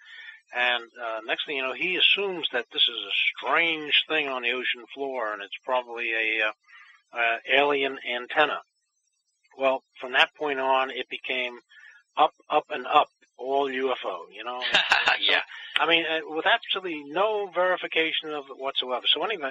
and 0.52 0.84
uh, 1.00 1.20
next 1.24 1.46
thing 1.46 1.56
you 1.56 1.62
know, 1.62 1.72
he 1.72 1.96
assumes 1.96 2.48
that 2.52 2.66
this 2.72 2.82
is 2.88 2.96
a 2.96 3.12
strange 3.36 4.04
thing 4.08 4.28
on 4.28 4.42
the 4.42 4.52
ocean 4.52 4.84
floor, 4.94 5.32
and 5.32 5.42
it's 5.42 5.56
probably 5.64 6.12
a 6.12 6.48
uh, 6.48 6.52
uh, 7.12 7.38
alien 7.48 7.98
antenna. 8.06 8.60
Well, 9.56 9.82
from 10.00 10.12
that 10.12 10.34
point 10.34 10.60
on, 10.60 10.90
it 10.90 11.08
became 11.08 11.58
up, 12.16 12.34
up, 12.48 12.64
and 12.70 12.86
up, 12.86 13.08
all 13.40 13.68
UFO. 13.68 14.20
You 14.32 14.44
know, 14.44 14.62
yeah. 15.20 15.40
I 15.78 15.86
mean, 15.86 16.04
uh, 16.04 16.20
with 16.24 16.46
absolutely 16.46 17.04
no 17.04 17.50
verification 17.54 18.30
of 18.30 18.44
it 18.50 18.58
whatsoever. 18.58 19.06
So 19.06 19.24
anyway, 19.24 19.50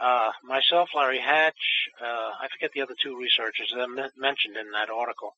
uh, 0.00 0.30
myself, 0.42 0.90
Larry 0.94 1.18
Hatch, 1.18 1.88
uh, 2.00 2.30
I 2.40 2.48
forget 2.52 2.72
the 2.72 2.82
other 2.82 2.94
two 3.02 3.18
researchers 3.18 3.72
that 3.76 3.88
men- 3.88 4.10
mentioned 4.16 4.56
in 4.56 4.70
that 4.72 4.90
article. 4.90 5.34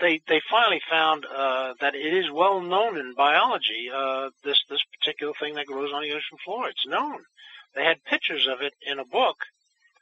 They 0.00 0.20
they 0.28 0.40
finally 0.50 0.82
found 0.90 1.24
uh, 1.24 1.74
that 1.80 1.94
it 1.94 2.12
is 2.12 2.30
well 2.30 2.60
known 2.60 2.98
in 2.98 3.14
biology. 3.14 3.90
Uh, 3.94 4.30
this 4.44 4.62
this 4.68 4.82
particular 4.98 5.32
thing 5.40 5.54
that 5.54 5.66
grows 5.66 5.92
on 5.92 6.02
the 6.02 6.12
ocean 6.12 6.38
floor, 6.44 6.68
it's 6.68 6.86
known. 6.86 7.20
They 7.74 7.84
had 7.84 8.04
pictures 8.04 8.46
of 8.46 8.62
it 8.62 8.74
in 8.86 8.98
a 8.98 9.04
book 9.04 9.36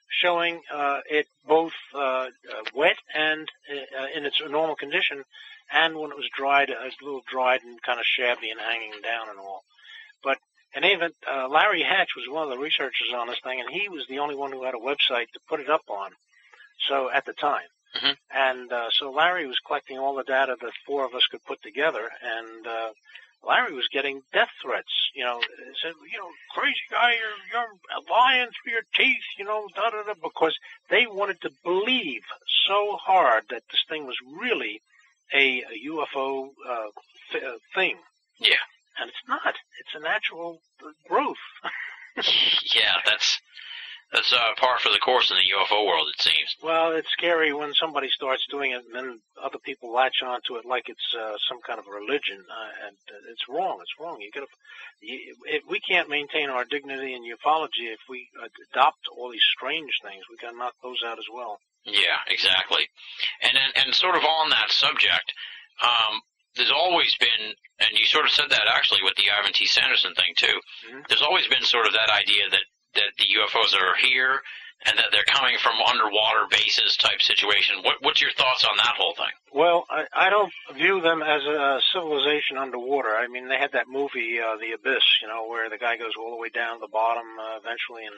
showing 0.09 0.61
uh, 0.73 1.01
it 1.11 1.27
both 1.47 1.73
uh, 1.95 1.99
uh, 1.99 2.29
wet 2.75 2.97
and 3.15 3.49
uh, 3.71 4.07
in 4.17 4.25
its 4.25 4.41
normal 4.49 4.77
condition, 4.77 5.25
and 5.73 5.97
when 5.97 6.11
it 6.11 6.17
was 6.17 6.29
dried, 6.37 6.71
it 6.71 6.79
was 6.83 6.95
a 7.01 7.05
little 7.05 7.23
dried 7.31 7.63
and 7.63 7.81
kind 7.83 7.99
of 8.01 8.07
shabby 8.07 8.51
and 8.51 8.61
hanging 8.61 9.01
down 9.03 9.29
and 9.31 9.39
all. 9.39 9.65
But 10.23 10.39
in 10.75 10.85
any 10.85 10.95
event, 10.95 11.15
uh, 11.31 11.49
Larry 11.49 11.83
Hatch 11.83 12.11
was 12.17 12.29
one 12.29 12.45
of 12.45 12.51
the 12.51 12.59
researchers 12.59 13.13
on 13.15 13.29
this 13.29 13.41
thing, 13.41 13.61
and 13.61 13.71
he 13.71 13.89
was 13.89 14.07
the 14.09 14.19
only 14.19 14.35
one 14.35 14.53
who 14.53 14.65
had 14.65 14.75
a 14.75 14.79
website 14.79 15.31
to 15.33 15.41
put 15.49 15.61
it 15.61 15.71
up 15.71 15.83
on. 15.89 16.11
So 16.89 17.11
at 17.11 17.25
the 17.25 17.33
time, 17.35 17.69
Mhm. 17.95 18.17
and 18.31 18.73
uh, 18.73 18.91
so 18.91 19.11
Larry 19.11 19.47
was 19.47 19.59
collecting 19.61 19.99
all 19.99 20.15
the 20.15 20.25
data 20.25 20.57
that 20.61 20.73
four 20.85 21.05
of 21.05 21.15
us 21.15 21.27
could 21.27 21.45
put 21.45 21.63
together, 21.63 22.11
and 22.21 22.67
uh, 22.67 22.93
Larry 23.45 23.73
was 23.75 23.87
getting 23.89 24.23
death 24.33 24.51
threats. 24.61 25.11
You 25.15 25.23
know, 25.25 25.41
said, 25.81 25.95
you 26.11 26.19
know, 26.19 26.31
crazy 26.51 26.81
guy, 26.91 27.13
you're 27.53 27.63
you're 27.63 28.05
lying 28.11 28.49
through 28.51 28.73
your 28.73 28.83
teeth. 28.95 29.23
You 29.39 29.45
know, 29.45 29.69
da 29.77 29.91
da 29.91 30.03
da, 30.03 30.15
because 30.21 30.57
they 30.89 31.07
wanted 31.07 31.41
to 31.43 31.51
believe 31.63 32.25
so 32.67 32.97
hard 32.97 33.45
that 33.51 33.63
this 33.71 33.85
thing 33.89 34.07
was 34.07 34.17
really 34.27 34.83
a, 35.33 35.63
a 35.63 35.91
UFO 35.91 36.49
uh, 36.69 36.73
uh, 37.37 37.53
thing. 37.75 37.97
Yeah. 38.39 38.63
And 39.01 39.09
it's 39.09 39.29
not. 39.29 39.55
It's 39.81 39.95
a 39.95 40.01
natural 40.01 40.61
uh, 40.83 40.91
growth. 41.09 41.37
yeah, 42.75 42.95
that's 43.05 43.41
that's 44.13 44.33
uh, 44.33 44.55
par 44.57 44.79
for 44.79 44.91
the 44.91 45.03
course 45.03 45.31
in 45.31 45.37
the 45.37 45.51
UFO 45.59 45.87
world, 45.87 46.07
it 46.09 46.23
seems. 46.23 46.55
Well, 46.63 46.93
it's 46.93 47.11
scary 47.11 47.53
when 47.53 47.75
somebody 47.75 48.09
starts 48.11 48.47
doing 48.49 48.71
it 48.71 48.85
and 48.87 48.95
then 48.95 49.21
other 49.43 49.59
people 49.59 49.93
latch 49.93 50.23
onto 50.25 50.55
it 50.55 50.65
like 50.65 50.89
it's 50.89 51.15
uh, 51.19 51.35
some 51.49 51.59
kind 51.67 51.81
of 51.81 51.87
religion, 51.89 52.39
uh, 52.39 52.87
and 52.87 52.97
uh, 53.11 53.33
it's 53.33 53.49
wrong. 53.49 53.79
It's 53.83 53.99
wrong. 53.99 54.21
You 54.21 54.31
got 54.31 54.47
to. 54.47 54.51
You, 55.01 55.35
we 55.69 55.81
can't 55.81 56.09
maintain 56.09 56.49
our 56.49 56.65
dignity 56.65 57.15
in 57.15 57.23
ufology 57.23 57.91
if 57.91 57.99
we 58.09 58.29
adopt 58.73 59.09
all 59.11 59.33
these 59.33 59.49
strange 59.57 59.91
things. 60.03 60.23
We 60.31 60.37
got 60.37 60.53
to 60.53 60.59
knock 60.59 60.75
those 60.83 61.03
out 61.05 61.19
as 61.19 61.27
well. 61.33 61.59
Yeah, 61.85 62.19
exactly. 62.29 62.89
And 63.43 63.57
and, 63.57 63.87
and 63.87 63.95
sort 63.95 64.17
of 64.17 64.25
on 64.25 64.51
that 64.51 64.71
subject, 64.71 65.33
um, 65.83 66.21
there's 66.57 66.71
always 66.73 67.15
been, 67.17 67.55
and 67.81 67.91
you 67.99 68.07
sort 68.07 68.25
of 68.25 68.31
said 68.31 68.51
that 68.51 68.67
actually 68.73 69.01
with 69.03 69.15
the 69.17 69.31
Ivan 69.31 69.53
T. 69.53 69.67
Sanderson 69.67 70.15
thing 70.15 70.35
too. 70.37 70.61
Mhm. 70.89 71.09
There's 71.09 71.23
always 71.23 71.47
been 71.49 71.63
sort 71.65 71.87
of 71.87 71.93
that 71.93 72.11
idea 72.11 72.49
that 72.51 72.65
that 72.95 73.11
the 73.19 73.27
UFOs 73.39 73.75
are 73.75 73.97
here 73.97 74.41
and 74.87 74.99
that 74.99 75.07
they're 75.11 75.25
coming 75.25 75.57
from 75.59 75.81
underwater 75.83 76.47
bases 76.51 76.97
type 76.97 77.21
situation. 77.23 77.83
What 77.83 77.97
what's 78.03 78.21
your 78.21 78.33
thoughts 78.33 78.65
on 78.65 78.77
that 78.77 78.95
whole 78.97 79.15
thing? 79.15 79.33
Well, 79.53 79.85
I, 79.91 80.07
I 80.13 80.31
don't 80.31 80.53
view 80.75 81.01
them 81.01 81.23
as 81.23 81.43
a 81.45 81.81
civilization 81.93 82.57
underwater. 82.59 83.17
I 83.17 83.27
mean, 83.29 83.49
they 83.49 83.57
had 83.59 83.73
that 83.73 83.89
movie, 83.89 84.41
uh, 84.41 84.57
The 84.57 84.73
Abyss, 84.73 85.05
you 85.23 85.29
know, 85.29 85.47
where 85.47 85.69
the 85.71 85.79
guy 85.79 85.97
goes 85.97 86.13
all 86.19 86.31
the 86.31 86.37
way 86.41 86.49
down 86.51 86.77
to 86.77 86.81
the 86.81 86.89
bottom 86.93 87.25
uh, 87.41 87.57
eventually, 87.59 88.05
and 88.07 88.17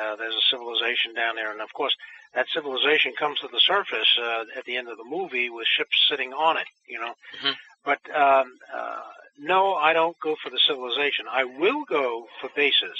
uh, 0.00 0.16
there's 0.16 0.34
a 0.34 0.46
civilization 0.50 1.14
down 1.14 1.34
there. 1.36 1.50
And 1.52 1.60
of 1.60 1.72
course, 1.74 1.94
that 2.34 2.46
civilization 2.54 3.12
comes 3.18 3.38
to 3.40 3.48
the 3.48 3.60
surface 3.60 4.08
uh, 4.20 4.44
at 4.56 4.64
the 4.64 4.76
end 4.76 4.88
of 4.88 4.96
the 4.96 5.04
movie 5.04 5.50
with 5.50 5.66
ships 5.66 5.96
sitting 6.08 6.32
on 6.32 6.56
it, 6.56 6.66
you 6.86 6.98
know. 6.98 7.14
Mhm. 7.40 7.56
But 7.84 8.00
um, 8.14 8.58
uh, 8.72 9.00
no, 9.38 9.74
I 9.74 9.92
don't 9.92 10.18
go 10.20 10.36
for 10.42 10.50
the 10.50 10.58
civilization. 10.60 11.26
I 11.30 11.44
will 11.44 11.84
go 11.84 12.28
for 12.40 12.48
bases. 12.54 12.98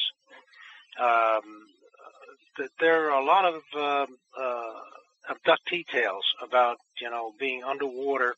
Um, 0.99 1.66
th- 2.57 2.70
there 2.80 3.11
are 3.11 3.20
a 3.20 3.24
lot 3.24 3.45
of 3.45 3.62
um 3.76 4.16
uh, 4.39 4.80
abductee 5.30 5.87
tales 5.87 6.24
about 6.43 6.78
you 7.01 7.11
know 7.11 7.33
being 7.39 7.62
underwater. 7.64 8.35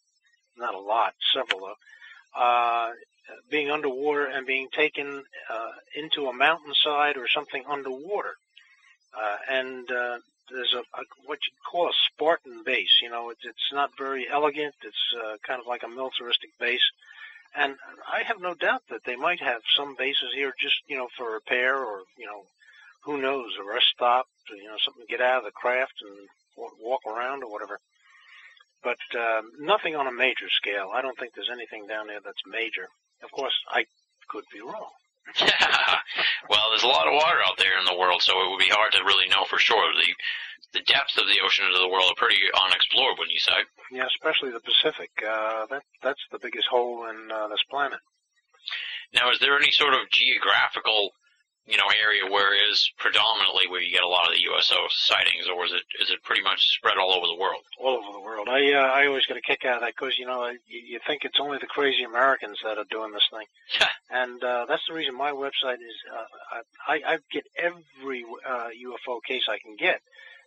Not 0.57 0.75
a 0.75 0.79
lot, 0.79 1.15
several 1.33 1.61
though. 1.61 2.41
Uh, 2.41 2.93
being 3.51 3.71
underwater 3.71 4.27
and 4.27 4.47
being 4.47 4.69
taken 4.73 5.25
uh, 5.51 5.73
into 5.97 6.29
a 6.29 6.33
mountainside 6.33 7.17
or 7.17 7.27
something 7.27 7.65
underwater, 7.67 8.35
uh, 9.19 9.37
and 9.51 9.91
uh, 9.91 10.19
there's 10.51 10.75
a, 10.75 10.81
a 10.81 11.03
what 11.27 11.39
you 11.47 11.53
call 11.71 11.89
a 11.89 11.93
Spartan 12.13 12.63
base. 12.65 13.01
You 13.03 13.11
know, 13.11 13.31
it's 13.31 13.45
it's 13.45 13.73
not 13.73 13.91
very 13.99 14.27
elegant. 14.31 14.75
It's 14.83 15.05
uh, 15.17 15.37
kind 15.47 15.61
of 15.61 15.67
like 15.67 15.83
a 15.83 15.89
militaristic 15.89 16.51
base, 16.59 16.85
and 17.55 17.77
I 18.11 18.23
have 18.23 18.41
no 18.41 18.55
doubt 18.55 18.83
that 18.91 19.05
they 19.05 19.17
might 19.17 19.41
have 19.41 19.63
some 19.77 19.97
bases 19.97 20.33
here 20.35 20.53
just 20.61 20.77
you 20.87 20.97
know 20.97 21.09
for 21.17 21.33
repair 21.33 21.79
or 21.79 22.03
you 22.19 22.27
know 22.27 22.43
who 23.05 23.21
knows 23.21 23.53
a 23.61 23.65
rest 23.65 23.87
stop, 23.95 24.27
you 24.51 24.69
know 24.69 24.77
something 24.85 25.05
to 25.07 25.11
get 25.11 25.21
out 25.21 25.39
of 25.39 25.45
the 25.45 25.51
craft 25.51 25.95
and 26.03 26.29
walk 26.81 27.01
around 27.07 27.43
or 27.43 27.51
whatever. 27.51 27.79
But 28.83 29.01
um, 29.19 29.51
nothing 29.61 29.97
on 29.97 30.07
a 30.07 30.13
major 30.13 30.49
scale. 30.51 30.91
I 30.93 31.01
don't 31.01 31.19
think 31.19 31.33
there's 31.35 31.51
anything 31.51 31.87
down 31.87 32.07
there 32.07 32.21
that's 32.23 32.45
major. 32.47 32.89
Of 33.23 33.31
course, 33.33 33.55
I 33.69 33.85
could 34.29 34.45
be 34.53 34.61
wrong. 34.61 34.91
well, 36.51 36.71
there's 36.71 36.85
a 36.85 36.95
lot 36.95 37.09
of 37.09 37.15
water 37.15 37.41
out 37.47 37.59
there 37.59 37.79
in 37.79 37.87
the 37.87 37.97
world, 37.97 38.23
so 38.23 38.33
it 38.41 38.51
would 38.51 38.63
be 38.63 38.71
hard 38.71 38.93
to 38.93 39.05
really 39.05 39.29
know 39.29 39.45
for 39.49 39.59
sure. 39.59 39.93
The 39.95 40.13
the 40.75 40.85
depths 40.91 41.17
of 41.17 41.27
the 41.31 41.39
oceans 41.39 41.71
of 41.71 41.81
the 41.81 41.89
world 41.89 42.11
are 42.11 42.19
pretty 42.19 42.43
unexplored, 42.51 43.15
wouldn't 43.17 43.33
you 43.33 43.39
say? 43.39 43.63
Yeah, 43.93 44.07
especially 44.11 44.51
the 44.51 44.61
Pacific. 44.61 45.11
Uh, 45.23 45.67
that 45.71 45.83
that's 46.03 46.21
the 46.33 46.43
biggest 46.43 46.67
hole 46.69 47.07
in 47.09 47.31
uh, 47.31 47.49
this 47.49 47.63
planet. 47.71 48.01
Now, 49.15 49.31
is 49.31 49.39
there 49.39 49.57
any 49.57 49.71
sort 49.71 49.95
of 49.95 50.11
geographical, 50.11 51.15
you 51.67 51.77
know, 51.79 51.85
area 52.03 52.31
where 52.31 52.55
it 52.55 52.71
is 52.71 52.91
predominantly 52.99 53.67
where 53.69 53.81
you 53.81 53.91
get 53.91 54.03
a 54.03 54.09
lot 54.09 54.29
of 54.29 54.35
the 54.35 54.43
USO 54.43 54.77
sightings, 54.91 55.47
or 55.49 55.65
is 55.65 55.73
it 55.73 55.83
is 56.03 56.11
it 56.11 56.23
pretty 56.23 56.43
much 56.43 56.61
spread 56.77 56.99
all 56.99 57.13
over 57.15 57.27
the 57.27 57.41
world? 57.41 57.63
all 57.81 57.97
over 57.97 58.13
the 58.13 58.21
world. 58.21 58.49
I 58.49 58.73
uh, 58.73 58.87
I 58.93 59.07
always 59.07 59.25
get 59.27 59.37
a 59.37 59.41
kick 59.41 59.65
out 59.65 59.77
of 59.77 59.81
that 59.83 59.95
because 59.97 60.19
you 60.19 60.27
know 60.27 60.47
you, 60.49 60.81
you 60.87 61.01
think 61.07 61.25
it's 61.25 61.41
only 61.41 61.59
the 61.59 61.67
crazy 61.67 62.03
Americans 62.05 62.59
that 62.65 62.77
are 62.79 62.85
doing 62.91 63.13
this 63.13 63.27
thing, 63.33 63.47
and 64.11 64.43
uh, 64.45 64.67
that's 64.69 64.83
the 64.89 64.95
reason 64.95 65.17
my 65.17 65.31
website 65.33 65.81
is. 65.81 65.97
Uh, 66.13 66.61
I 66.87 67.01
I 67.15 67.19
get 67.33 67.45
every 67.59 68.25
uh, 68.47 68.69
UFO 68.85 69.21
case 69.27 69.45
I 69.49 69.59
can 69.59 69.77
get, 69.79 70.01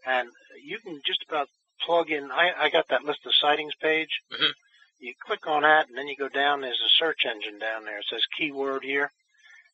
and 0.06 0.30
you 0.64 0.78
can 0.80 1.02
just 1.06 1.24
about 1.28 1.48
plug 1.86 2.12
in. 2.12 2.30
I 2.32 2.52
I 2.60 2.70
got 2.70 2.88
that 2.90 3.04
list 3.06 3.26
of 3.26 3.34
sightings 3.36 3.74
page. 3.82 4.10
Mhm. 4.32 4.52
You 5.00 5.14
click 5.26 5.46
on 5.48 5.62
that, 5.64 5.88
and 5.90 5.98
then 5.98 6.08
you 6.08 6.16
go 6.16 6.30
down. 6.30 6.62
There's 6.62 6.82
a 6.84 6.90
search 6.98 7.26
engine 7.26 7.60
down 7.60 7.86
there. 7.86 8.00
It 8.00 8.06
says 8.10 8.22
keyword 8.38 8.84
here. 8.84 9.12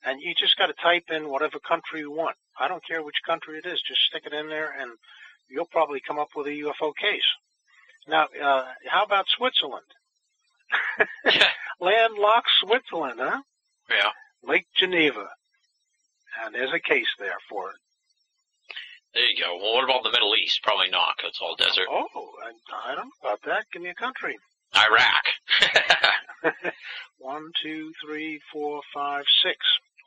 And 0.05 0.21
you 0.21 0.33
just 0.35 0.57
got 0.57 0.67
to 0.67 0.73
type 0.73 1.05
in 1.09 1.29
whatever 1.29 1.59
country 1.59 2.01
you 2.01 2.11
want. 2.11 2.35
I 2.59 2.67
don't 2.67 2.85
care 2.85 3.01
which 3.03 3.15
country 3.25 3.57
it 3.57 3.65
is. 3.65 3.81
Just 3.87 4.01
stick 4.09 4.23
it 4.25 4.33
in 4.33 4.49
there, 4.49 4.73
and 4.79 4.91
you'll 5.49 5.65
probably 5.71 6.01
come 6.05 6.19
up 6.19 6.29
with 6.35 6.47
a 6.47 6.49
UFO 6.51 6.93
case. 6.95 7.23
Now, 8.07 8.27
uh, 8.41 8.65
how 8.89 9.03
about 9.03 9.25
Switzerland? 9.29 9.85
Landlocked 11.79 12.49
Switzerland, 12.61 13.19
huh? 13.21 13.41
Yeah. 13.89 14.09
Lake 14.43 14.65
Geneva. 14.75 15.29
And 16.43 16.53
there's 16.53 16.73
a 16.73 16.79
case 16.79 17.07
there 17.19 17.37
for 17.49 17.69
it. 17.69 17.75
There 19.13 19.25
you 19.25 19.37
go. 19.41 19.57
Well, 19.57 19.75
what 19.75 19.83
about 19.83 20.03
the 20.03 20.11
Middle 20.11 20.35
East? 20.35 20.63
Probably 20.63 20.89
not, 20.89 21.17
'cause 21.17 21.29
it's 21.29 21.39
all 21.41 21.55
desert. 21.55 21.85
Oh, 21.89 22.07
I, 22.43 22.91
I 22.91 22.95
don't 22.95 23.05
know 23.05 23.11
about 23.29 23.41
that. 23.43 23.65
Give 23.71 23.81
me 23.81 23.89
a 23.89 23.93
country. 23.95 24.37
Iraq. 24.75 25.25
One, 27.19 27.51
two, 27.61 27.93
three, 28.03 28.41
four, 28.51 28.81
five, 28.93 29.25
six. 29.43 29.57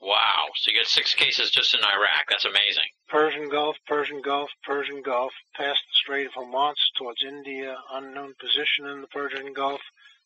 Wow. 0.00 0.44
So 0.56 0.70
you 0.70 0.78
get 0.78 0.86
six 0.86 1.14
cases 1.14 1.50
just 1.50 1.74
in 1.74 1.80
Iraq. 1.80 2.26
That's 2.28 2.44
amazing. 2.44 2.84
Persian 3.08 3.48
Gulf, 3.48 3.76
Persian 3.86 4.20
Gulf, 4.22 4.50
Persian 4.64 5.02
Gulf, 5.02 5.32
past 5.54 5.80
the 5.88 5.94
Strait 5.94 6.26
of 6.26 6.32
Hormuz 6.32 6.74
towards 6.98 7.22
India, 7.22 7.76
unknown 7.92 8.34
position 8.40 8.86
in 8.86 9.00
the 9.00 9.06
Persian 9.08 9.52
Gulf, 9.52 9.80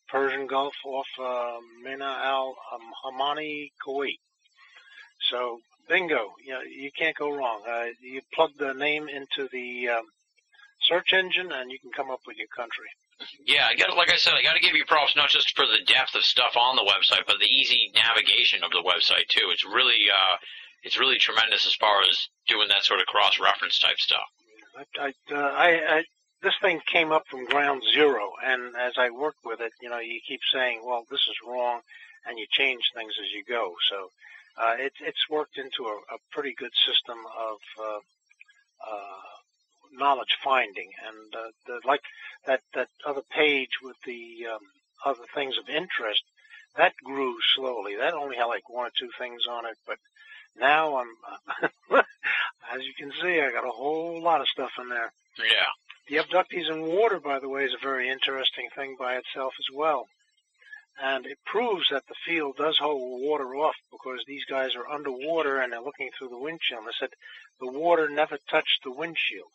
Persian 0.09 0.47
Gulf 0.47 0.73
off 0.85 1.07
uh, 1.19 1.59
Mina 1.83 2.21
al 2.23 2.55
Hamani, 3.05 3.71
Kuwait. 3.85 4.19
So, 5.29 5.59
bingo, 5.87 6.33
you, 6.43 6.53
know, 6.53 6.61
you 6.61 6.91
can't 6.91 7.15
go 7.15 7.31
wrong. 7.35 7.61
Uh, 7.67 7.87
you 8.01 8.21
plug 8.33 8.51
the 8.57 8.73
name 8.73 9.07
into 9.07 9.47
the 9.51 9.89
um, 9.89 10.05
search 10.81 11.13
engine, 11.13 11.51
and 11.51 11.71
you 11.71 11.79
can 11.79 11.91
come 11.91 12.09
up 12.09 12.21
with 12.25 12.37
your 12.37 12.47
country. 12.47 12.87
Yeah, 13.45 13.67
I 13.67 13.75
got 13.75 13.95
like 13.95 14.11
I 14.11 14.17
said, 14.17 14.33
I 14.33 14.41
got 14.41 14.53
to 14.53 14.61
give 14.61 14.75
you 14.75 14.85
props 14.85 15.15
not 15.15 15.29
just 15.29 15.55
for 15.55 15.65
the 15.65 15.83
depth 15.85 16.15
of 16.15 16.23
stuff 16.23 16.55
on 16.55 16.75
the 16.75 16.83
website, 16.83 17.25
but 17.27 17.39
the 17.39 17.45
easy 17.45 17.91
navigation 17.93 18.63
of 18.63 18.71
the 18.71 18.83
website 18.83 19.27
too. 19.27 19.49
It's 19.51 19.65
really 19.65 20.05
uh, 20.09 20.37
it's 20.83 20.99
really 20.99 21.17
tremendous 21.17 21.65
as 21.65 21.75
far 21.75 22.01
as 22.01 22.27
doing 22.47 22.67
that 22.69 22.83
sort 22.83 22.99
of 22.99 23.05
cross 23.05 23.39
reference 23.39 23.79
type 23.79 23.99
stuff. 23.99 24.27
I, 24.77 24.83
I, 24.99 25.33
uh, 25.33 25.51
I, 25.53 25.97
I 25.97 26.03
this 26.41 26.53
thing 26.61 26.81
came 26.91 27.11
up 27.11 27.27
from 27.29 27.45
ground 27.45 27.83
zero, 27.93 28.31
and 28.43 28.75
as 28.75 28.93
I 28.97 29.09
worked 29.11 29.45
with 29.45 29.61
it, 29.61 29.73
you 29.81 29.89
know, 29.89 29.99
you 29.99 30.19
keep 30.27 30.41
saying, 30.53 30.81
"Well, 30.83 31.05
this 31.09 31.21
is 31.21 31.35
wrong," 31.47 31.81
and 32.25 32.39
you 32.39 32.45
change 32.51 32.81
things 32.95 33.13
as 33.21 33.31
you 33.31 33.43
go. 33.47 33.75
So 33.89 34.09
uh, 34.57 34.75
it, 34.79 34.93
it's 35.01 35.29
worked 35.29 35.57
into 35.57 35.85
a, 35.85 35.95
a 36.15 36.17
pretty 36.31 36.53
good 36.57 36.73
system 36.85 37.17
of 37.37 37.57
uh, 37.79 37.99
uh, 38.89 39.40
knowledge 39.91 40.37
finding, 40.43 40.89
and 41.07 41.35
uh, 41.35 41.51
the, 41.67 41.87
like 41.87 42.01
that 42.45 42.61
that 42.73 42.89
other 43.05 43.21
page 43.29 43.81
with 43.81 43.97
the 44.05 44.47
um, 44.53 44.59
other 45.05 45.25
things 45.33 45.57
of 45.57 45.69
interest 45.69 46.23
that 46.77 46.93
grew 47.03 47.35
slowly. 47.55 47.95
That 47.97 48.13
only 48.13 48.37
had 48.37 48.45
like 48.45 48.69
one 48.69 48.87
or 48.87 48.91
two 48.97 49.09
things 49.17 49.41
on 49.49 49.65
it, 49.65 49.77
but 49.85 49.97
now 50.57 50.97
I'm, 50.97 51.09
as 52.73 52.81
you 52.81 52.93
can 52.97 53.11
see, 53.21 53.39
I 53.41 53.51
got 53.51 53.67
a 53.67 53.71
whole 53.71 54.21
lot 54.21 54.41
of 54.41 54.47
stuff 54.47 54.71
in 54.79 54.89
there. 54.89 55.11
Yeah. 55.37 55.67
The 56.07 56.17
abductees 56.17 56.69
in 56.69 56.81
water, 56.81 57.19
by 57.19 57.39
the 57.39 57.49
way, 57.49 57.65
is 57.65 57.73
a 57.73 57.85
very 57.85 58.09
interesting 58.09 58.69
thing 58.75 58.95
by 58.99 59.15
itself 59.15 59.53
as 59.59 59.73
well. 59.73 60.07
And 61.01 61.25
it 61.25 61.39
proves 61.45 61.89
that 61.89 62.05
the 62.07 62.15
field 62.25 62.57
does 62.57 62.77
hold 62.77 63.21
water 63.21 63.55
off 63.55 63.75
because 63.91 64.19
these 64.27 64.45
guys 64.45 64.75
are 64.75 64.89
underwater 64.89 65.59
and 65.59 65.71
they're 65.71 65.81
looking 65.81 66.09
through 66.17 66.29
the 66.29 66.37
windshield. 66.37 66.85
They 66.85 66.91
said 66.99 67.09
the 67.59 67.71
water 67.71 68.09
never 68.09 68.37
touched 68.49 68.83
the 68.83 68.91
windshield. 68.91 69.51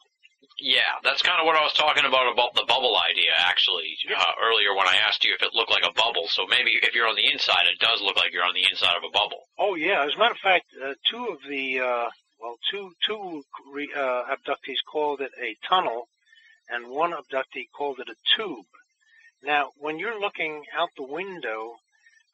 Yeah, 0.59 1.01
that's 1.05 1.21
kind 1.21 1.39
of 1.39 1.45
what 1.45 1.57
I 1.57 1.63
was 1.63 1.75
talking 1.75 2.05
about 2.05 2.33
about 2.33 2.55
the 2.55 2.65
bubble 2.67 2.97
idea 2.97 3.31
actually 3.37 3.97
uh, 4.09 4.33
earlier 4.43 4.75
when 4.75 4.89
I 4.89 4.97
asked 5.07 5.25
you 5.25 5.35
if 5.35 5.43
it 5.43 5.55
looked 5.55 5.71
like 5.71 5.85
a 5.85 5.93
bubble. 5.93 6.29
So 6.29 6.47
maybe 6.49 6.73
if 6.83 6.95
you're 6.95 7.09
on 7.09 7.17
the 7.17 7.31
inside, 7.31 7.67
it 7.71 7.79
does 7.79 8.01
look 8.01 8.17
like 8.17 8.33
you're 8.33 8.45
on 8.45 8.55
the 8.55 8.65
inside 8.71 8.97
of 8.97 9.05
a 9.05 9.13
bubble. 9.13 9.45
Oh 9.59 9.75
yeah, 9.75 10.05
as 10.07 10.15
a 10.15 10.19
matter 10.19 10.33
of 10.33 10.39
fact, 10.39 10.67
uh, 10.83 10.95
two 11.11 11.27
of 11.29 11.39
the 11.49 11.81
uh, 11.81 12.09
well, 12.41 12.57
two 12.71 12.93
two 13.07 13.43
re, 13.71 13.91
uh, 13.95 14.25
abductees 14.33 14.81
called 14.91 15.21
it 15.21 15.33
a 15.41 15.57
tunnel, 15.69 16.09
and 16.71 16.89
one 16.89 17.13
abductee 17.13 17.69
called 17.77 18.01
it 18.01 18.09
a 18.09 18.17
tube. 18.37 18.65
Now, 19.43 19.73
when 19.79 19.99
you're 19.99 20.19
looking 20.19 20.65
out 20.75 20.89
the 20.97 21.05
window, 21.05 21.77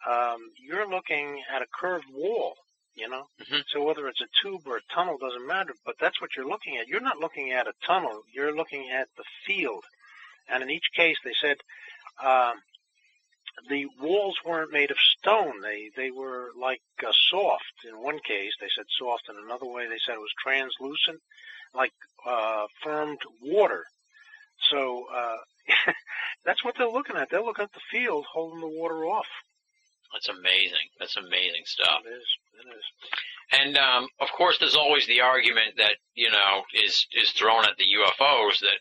um, 0.09 0.50
you're 0.61 0.88
looking 0.88 1.42
at 1.53 1.62
a 1.62 1.66
curved 1.72 2.07
wall 2.12 2.55
you 2.95 3.09
know? 3.09 3.24
Mm-hmm. 3.40 3.61
So 3.68 3.82
whether 3.84 4.09
it's 4.09 4.20
a 4.20 4.28
tube 4.43 4.62
or 4.66 4.76
a 4.76 4.95
tunnel 4.95 5.18
doesn't 5.18 5.47
matter, 5.47 5.74
but 5.84 5.97
that's 6.01 6.20
what 6.20 6.30
you're 6.36 6.49
looking 6.49 6.76
at. 6.76 6.88
You're 6.88 7.01
not 7.01 7.18
looking 7.18 7.53
at 7.53 7.66
a 7.66 7.72
tunnel, 7.86 8.22
you're 8.32 8.55
looking 8.55 8.90
at 8.90 9.09
the 9.16 9.24
field. 9.47 9.84
And 10.49 10.62
in 10.62 10.70
each 10.70 10.86
case, 10.95 11.16
they 11.24 11.34
said 11.40 11.57
uh, 12.22 12.53
the 13.68 13.86
walls 14.01 14.36
weren't 14.45 14.72
made 14.72 14.90
of 14.90 14.97
stone. 14.99 15.61
They 15.62 15.90
they 15.97 16.11
were 16.11 16.51
like 16.59 16.82
uh, 17.07 17.12
soft. 17.30 17.84
In 17.88 18.03
one 18.03 18.18
case, 18.26 18.53
they 18.61 18.68
said 18.74 18.86
soft. 18.99 19.28
In 19.28 19.36
another 19.36 19.66
way, 19.66 19.86
they 19.86 19.99
said 20.05 20.14
it 20.14 20.20
was 20.20 20.34
translucent, 20.43 21.20
like 21.74 21.93
uh, 22.26 22.66
firmed 22.82 23.20
water. 23.40 23.84
So 24.70 25.07
uh, 25.14 25.36
that's 26.45 26.64
what 26.64 26.74
they're 26.76 26.88
looking 26.88 27.16
at. 27.16 27.30
They're 27.30 27.43
looking 27.43 27.64
at 27.64 27.72
the 27.72 27.80
field 27.90 28.26
holding 28.30 28.61
the 28.61 28.68
water 28.68 29.05
off. 29.05 29.26
That's 30.12 30.28
amazing. 30.28 30.86
That's 30.98 31.16
amazing 31.16 31.64
stuff. 31.64 32.04
It 32.04 32.10
is. 32.10 32.28
It 32.60 32.68
is. 32.68 32.84
And 33.52 33.76
um, 33.76 34.08
of 34.20 34.28
course, 34.32 34.58
there's 34.58 34.76
always 34.76 35.06
the 35.06 35.20
argument 35.20 35.76
that 35.76 35.96
you 36.14 36.30
know 36.30 36.64
is 36.72 37.06
is 37.12 37.32
thrown 37.32 37.64
at 37.64 37.76
the 37.76 37.88
UFOs 38.00 38.60
that 38.60 38.80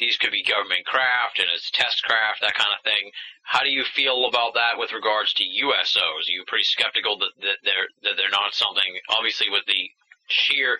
these 0.00 0.16
could 0.16 0.32
be 0.32 0.42
government 0.42 0.84
craft 0.86 1.38
and 1.38 1.48
it's 1.54 1.70
test 1.70 2.02
craft, 2.02 2.40
that 2.40 2.56
kind 2.56 2.72
of 2.72 2.82
thing. 2.82 3.12
How 3.42 3.60
do 3.60 3.68
you 3.68 3.84
feel 3.84 4.24
about 4.26 4.54
that 4.54 4.80
with 4.80 4.92
regards 4.92 5.34
to 5.34 5.44
USOs? 5.44 6.24
Are 6.28 6.32
you 6.32 6.44
pretty 6.48 6.64
skeptical 6.64 7.18
that, 7.18 7.36
that 7.44 7.58
they're 7.62 7.88
that 8.02 8.16
they're 8.16 8.32
not 8.32 8.56
something? 8.56 8.88
Obviously, 9.08 9.48
with 9.50 9.64
the 9.66 9.90
sheer 10.28 10.78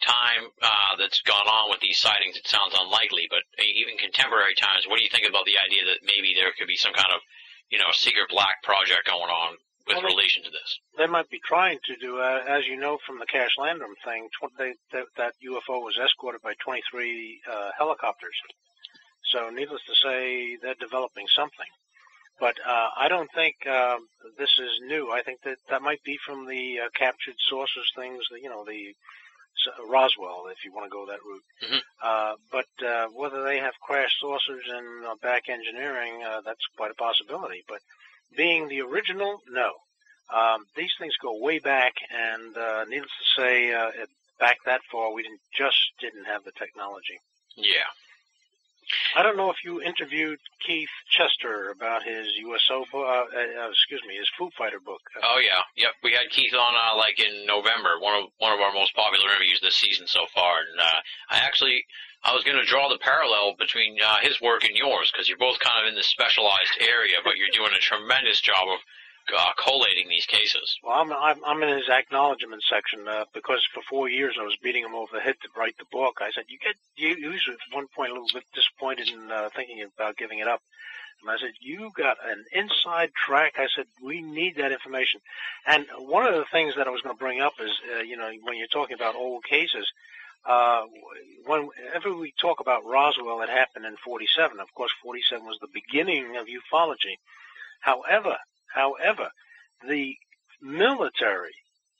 time 0.00 0.50
uh, 0.60 0.96
that's 0.98 1.20
gone 1.22 1.46
on 1.46 1.70
with 1.70 1.80
these 1.80 2.00
sightings, 2.00 2.36
it 2.36 2.48
sounds 2.48 2.74
unlikely. 2.74 3.28
But 3.28 3.44
even 3.60 4.00
contemporary 4.00 4.56
times, 4.56 4.88
what 4.88 4.96
do 4.96 5.04
you 5.04 5.12
think 5.12 5.28
about 5.28 5.44
the 5.44 5.60
idea 5.60 5.84
that 5.92 6.02
maybe 6.02 6.34
there 6.34 6.52
could 6.56 6.66
be 6.66 6.80
some 6.80 6.92
kind 6.92 7.12
of 7.12 7.20
you 7.72 7.78
know 7.78 7.90
secret 7.92 8.28
black 8.28 8.62
project 8.62 9.06
going 9.06 9.30
on 9.30 9.56
with 9.86 9.96
Well, 9.96 10.06
relation 10.06 10.44
to 10.44 10.50
this? 10.50 10.78
They 10.96 11.06
might 11.06 11.28
be 11.30 11.40
trying 11.44 11.78
to 11.86 11.96
do, 11.96 12.18
uh, 12.18 12.44
as 12.46 12.66
you 12.66 12.76
know 12.76 12.98
from 13.04 13.18
the 13.18 13.26
Cash 13.26 13.56
Landrum 13.58 13.94
thing, 14.04 14.28
tw- 14.28 14.56
they, 14.56 14.74
that, 14.92 15.06
that 15.16 15.32
UFO 15.44 15.82
was 15.82 15.98
escorted 15.98 16.42
by 16.42 16.54
23 16.64 17.40
uh, 17.50 17.70
helicopters. 17.76 18.36
So, 19.32 19.50
needless 19.50 19.82
to 19.86 19.94
say, 19.94 20.56
they're 20.62 20.74
developing 20.78 21.26
something. 21.34 21.66
But 22.38 22.56
uh, 22.66 22.90
I 22.96 23.08
don't 23.08 23.30
think 23.34 23.54
uh, 23.66 23.98
this 24.38 24.50
is 24.58 24.70
new. 24.86 25.10
I 25.10 25.22
think 25.22 25.40
that 25.42 25.58
that 25.70 25.82
might 25.82 26.02
be 26.04 26.18
from 26.26 26.46
the 26.46 26.80
uh, 26.80 26.88
captured 26.94 27.36
sources 27.48 27.90
things, 27.96 28.22
you 28.40 28.48
know, 28.48 28.64
the 28.64 28.94
Roswell, 29.88 30.46
if 30.50 30.64
you 30.64 30.72
want 30.72 30.86
to 30.86 30.90
go 30.90 31.06
that 31.06 31.22
route. 31.24 31.44
Mhm. 31.62 31.80
Uh, 32.02 32.34
but 32.50 32.86
uh, 32.86 33.06
whether 33.08 33.44
they 33.44 33.58
have 33.58 33.74
crash 33.80 34.10
saucers 34.20 34.64
and 34.68 35.04
uh, 35.06 35.14
back 35.22 35.48
engineering, 35.48 36.22
uh, 36.24 36.40
that's 36.40 36.64
quite 36.76 36.90
a 36.90 36.94
possibility. 36.94 37.64
But 37.68 37.80
being 38.36 38.68
the 38.68 38.80
original, 38.80 39.40
no. 39.48 39.72
Um, 40.32 40.64
these 40.76 40.92
things 40.98 41.14
go 41.20 41.38
way 41.38 41.58
back, 41.58 41.92
and 42.10 42.56
uh, 42.56 42.84
needless 42.88 43.10
to 43.10 43.40
say, 43.42 43.72
uh, 43.72 43.90
back 44.40 44.58
that 44.64 44.80
far, 44.90 45.12
we 45.12 45.22
didn't 45.22 45.40
just 45.56 45.78
didn't 46.00 46.24
have 46.24 46.42
the 46.44 46.52
technology. 46.52 47.20
Yeah. 47.56 47.90
I 49.16 49.22
don't 49.22 49.36
know 49.36 49.50
if 49.50 49.64
you 49.64 49.82
interviewed 49.82 50.38
Keith 50.66 50.92
Chester 51.10 51.70
about 51.70 52.02
his 52.02 52.28
USO, 52.38 52.84
bo- 52.92 53.04
uh, 53.04 53.24
uh, 53.28 53.70
excuse 53.70 54.02
me, 54.06 54.16
his 54.16 54.28
Foo 54.38 54.50
Fighter 54.56 54.80
book. 54.80 55.00
Oh 55.22 55.40
yeah. 55.42 55.62
Yep. 55.76 55.92
We 56.02 56.12
had 56.12 56.30
Keith 56.30 56.54
on 56.54 56.74
uh, 56.74 56.96
like 56.96 57.18
in 57.20 57.46
November, 57.46 58.00
one 58.00 58.22
of 58.22 58.30
one 58.38 58.52
of 58.52 58.60
our 58.60 58.72
most 58.72 58.94
popular 58.94 59.30
interviews 59.30 59.60
this 59.62 59.76
season 59.76 60.06
so 60.06 60.26
far, 60.34 60.60
and 60.60 60.80
uh, 60.80 61.00
I 61.30 61.38
actually 61.38 61.84
I 62.24 62.32
was 62.34 62.44
going 62.44 62.56
to 62.56 62.64
draw 62.64 62.88
the 62.88 63.02
parallel 63.02 63.56
between 63.58 63.98
uh, 63.98 64.22
his 64.22 64.40
work 64.40 64.64
and 64.64 64.76
yours 64.76 65.10
because 65.10 65.28
you're 65.28 65.42
both 65.42 65.58
kind 65.58 65.82
of 65.82 65.90
in 65.90 65.96
this 65.98 66.06
specialized 66.06 66.78
area, 66.78 67.18
but 67.24 67.36
you're 67.36 67.50
doing 67.52 67.74
a 67.74 67.82
tremendous 67.82 68.40
job 68.40 68.68
of 68.70 68.78
uh, 69.36 69.52
collating 69.62 70.08
these 70.08 70.26
cases. 70.26 70.78
Well, 70.82 71.00
I'm, 71.00 71.12
I'm 71.12 71.44
I'm 71.44 71.62
in 71.62 71.76
his 71.76 71.88
acknowledgement 71.88 72.62
section 72.68 73.06
uh, 73.08 73.24
because 73.34 73.64
for 73.72 73.82
four 73.88 74.08
years 74.08 74.36
I 74.40 74.44
was 74.44 74.56
beating 74.62 74.84
him 74.84 74.94
over 74.94 75.10
the 75.12 75.20
head 75.20 75.36
to 75.42 75.48
write 75.56 75.76
the 75.78 75.86
book. 75.90 76.18
I 76.20 76.30
said, 76.32 76.44
"You 76.48 76.58
get 76.58 76.76
you 76.96 77.16
you 77.16 77.30
was 77.30 77.48
at 77.48 77.74
one 77.74 77.86
point 77.94 78.10
a 78.10 78.14
little 78.14 78.28
bit 78.32 78.44
disappointed 78.54 79.08
and 79.08 79.30
uh, 79.30 79.50
thinking 79.54 79.82
about 79.82 80.16
giving 80.16 80.38
it 80.38 80.48
up." 80.48 80.60
And 81.22 81.30
I 81.30 81.38
said, 81.38 81.52
"You 81.60 81.90
got 81.96 82.16
an 82.24 82.44
inside 82.52 83.10
track." 83.14 83.54
I 83.58 83.68
said, 83.74 83.86
"We 84.02 84.22
need 84.22 84.56
that 84.56 84.72
information." 84.72 85.20
And 85.66 85.86
one 85.98 86.26
of 86.26 86.34
the 86.34 86.46
things 86.52 86.74
that 86.76 86.86
I 86.86 86.90
was 86.90 87.02
going 87.02 87.14
to 87.14 87.20
bring 87.20 87.40
up 87.40 87.54
is, 87.60 87.72
uh, 87.96 88.02
you 88.02 88.16
know, 88.16 88.30
when 88.42 88.56
you're 88.56 88.66
talking 88.68 88.94
about 88.94 89.14
old 89.14 89.44
cases, 89.44 89.86
uh, 90.44 90.82
whenever 91.46 92.14
we 92.14 92.32
talk 92.40 92.60
about 92.60 92.84
Roswell, 92.84 93.42
it 93.42 93.48
happened 93.48 93.86
in 93.86 93.96
47. 94.04 94.58
Of 94.58 94.74
course, 94.74 94.92
47 95.02 95.46
was 95.46 95.58
the 95.60 95.68
beginning 95.72 96.36
of 96.36 96.46
ufology. 96.46 97.16
However, 97.80 98.36
however, 98.74 99.30
the 99.86 100.16
military 100.60 101.54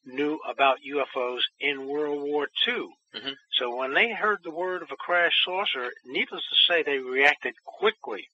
knew 0.04 0.38
about 0.48 0.78
UFOs 0.82 1.42
in 1.60 1.86
World 1.88 2.22
War 2.22 2.48
II. 2.66 2.88
Mhm. 3.14 3.34
So 3.52 3.76
when 3.76 3.94
they 3.94 4.12
heard 4.12 4.42
the 4.42 4.50
word 4.50 4.82
of 4.82 4.90
a 4.90 4.96
crash 4.96 5.32
saucer, 5.44 5.92
needless 6.04 6.44
to 6.48 6.56
say, 6.66 6.82
they 6.82 6.98
reacted 6.98 7.54
quickly 7.64 8.28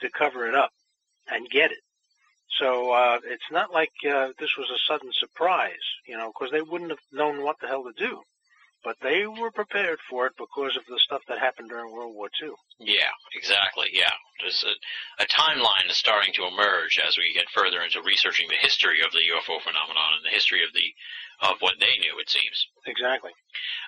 to 0.00 0.10
cover 0.10 0.46
it 0.48 0.54
up 0.54 0.72
and 1.28 1.48
get 1.50 1.70
it. 1.72 1.82
So 2.58 2.92
uh, 2.92 3.20
it's 3.24 3.50
not 3.50 3.72
like 3.72 3.92
uh, 4.08 4.32
this 4.38 4.56
was 4.56 4.70
a 4.70 4.78
sudden 4.86 5.12
surprise, 5.12 5.84
you 6.06 6.16
know, 6.16 6.32
because 6.32 6.50
they 6.52 6.62
wouldn't 6.62 6.90
have 6.90 7.00
known 7.12 7.42
what 7.42 7.56
the 7.60 7.66
hell 7.66 7.84
to 7.84 7.92
do. 7.92 8.22
But 8.86 9.02
they 9.02 9.26
were 9.26 9.50
prepared 9.50 9.98
for 10.08 10.30
it 10.30 10.38
because 10.38 10.76
of 10.78 10.86
the 10.86 11.00
stuff 11.02 11.18
that 11.26 11.42
happened 11.42 11.70
during 11.74 11.90
World 11.90 12.14
War 12.14 12.30
II. 12.40 12.54
Yeah, 12.78 13.10
exactly. 13.34 13.90
Yeah, 13.90 14.14
there's 14.38 14.62
a, 14.62 14.74
a 15.18 15.26
timeline 15.26 15.90
is 15.90 15.96
starting 15.98 16.30
to 16.38 16.46
emerge 16.46 16.94
as 17.02 17.18
we 17.18 17.34
get 17.34 17.50
further 17.50 17.82
into 17.82 17.98
researching 18.06 18.46
the 18.46 18.62
history 18.62 19.02
of 19.02 19.10
the 19.10 19.26
UFO 19.34 19.58
phenomenon 19.58 20.14
and 20.14 20.24
the 20.24 20.30
history 20.30 20.62
of 20.62 20.70
the 20.72 20.86
of 21.42 21.58
what 21.58 21.74
they 21.82 21.98
knew. 21.98 22.14
It 22.22 22.30
seems. 22.30 22.54
Exactly. 22.86 23.32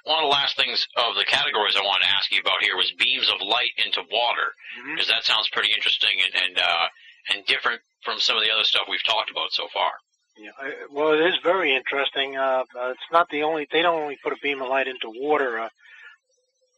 One 0.03 0.19
of 0.19 0.27
the 0.27 0.35
last 0.35 0.57
things 0.59 0.83
of 0.99 1.15
the 1.15 1.25
categories 1.31 1.77
I 1.79 1.87
wanted 1.87 2.11
to 2.11 2.15
ask 2.19 2.35
you 2.35 2.41
about 2.43 2.59
here 2.67 2.75
was 2.77 2.91
beams 2.99 3.31
of 3.31 3.39
light 3.41 3.71
into 3.79 4.03
water, 4.11 4.51
Mhm. 4.83 4.97
because 4.99 5.07
that 5.15 5.23
sounds 5.23 5.49
pretty 5.55 5.71
interesting 5.73 6.19
and 6.27 6.35
and, 6.35 6.59
uh, 6.59 6.89
and 7.31 7.47
different 7.47 7.81
from 8.03 8.19
some 8.19 8.37
of 8.37 8.43
the 8.43 8.51
other 8.51 8.65
stuff 8.65 8.89
we've 8.91 9.05
talked 9.07 9.31
about 9.31 9.53
so 9.53 9.69
far. 9.69 9.93
Yeah, 10.39 10.51
I- 10.59 10.87
well, 10.91 11.13
it 11.13 11.21
is 11.21 11.37
very 11.43 11.75
interesting. 11.75 12.37
Uh, 12.37 12.65
uh, 12.79 12.91
it's 12.91 13.13
not 13.13 13.29
the 13.31 13.43
only. 13.43 13.67
They 13.71 13.83
don't 13.83 14.01
only 14.01 14.19
put 14.23 14.33
a 14.33 14.39
beam 14.43 14.63
of 14.63 14.69
light 14.69 14.87
into 14.89 15.11
water. 15.11 15.59
Uh, 15.59 15.69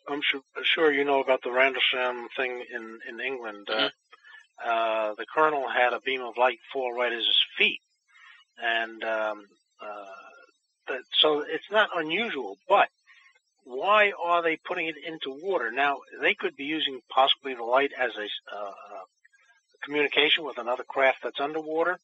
I'm 0.08 0.22
sure, 0.22 0.40
sure 0.62 0.92
you 0.92 1.04
know 1.04 1.20
about 1.20 1.42
the 1.42 1.52
Rendlesham 1.52 2.28
thing 2.36 2.64
in 2.72 2.98
in 3.08 3.20
England. 3.20 3.68
Uh, 3.70 3.90
uh, 4.64 5.14
the 5.16 5.26
colonel 5.34 5.68
had 5.68 5.92
a 5.92 6.00
beam 6.00 6.22
of 6.22 6.36
light 6.38 6.58
fall 6.72 6.92
right 6.94 7.12
at 7.12 7.18
his 7.18 7.44
feet, 7.58 7.80
and 8.62 9.04
um, 9.04 9.44
uh, 9.82 10.06
that, 10.88 11.00
so 11.20 11.40
it's 11.40 11.70
not 11.70 11.90
unusual. 11.94 12.56
But 12.68 12.88
why 13.64 14.12
are 14.22 14.42
they 14.42 14.56
putting 14.56 14.86
it 14.88 14.96
into 15.06 15.30
water? 15.42 15.70
Now, 15.70 15.98
they 16.20 16.34
could 16.34 16.56
be 16.56 16.64
using 16.64 17.00
possibly 17.10 17.54
the 17.54 17.64
light 17.64 17.92
as 17.98 18.12
a 18.16 18.24
uh, 18.56 18.72
communication 19.84 20.44
with 20.44 20.58
another 20.58 20.84
craft 20.84 21.18
that's 21.22 21.40
underwater. 21.40 21.98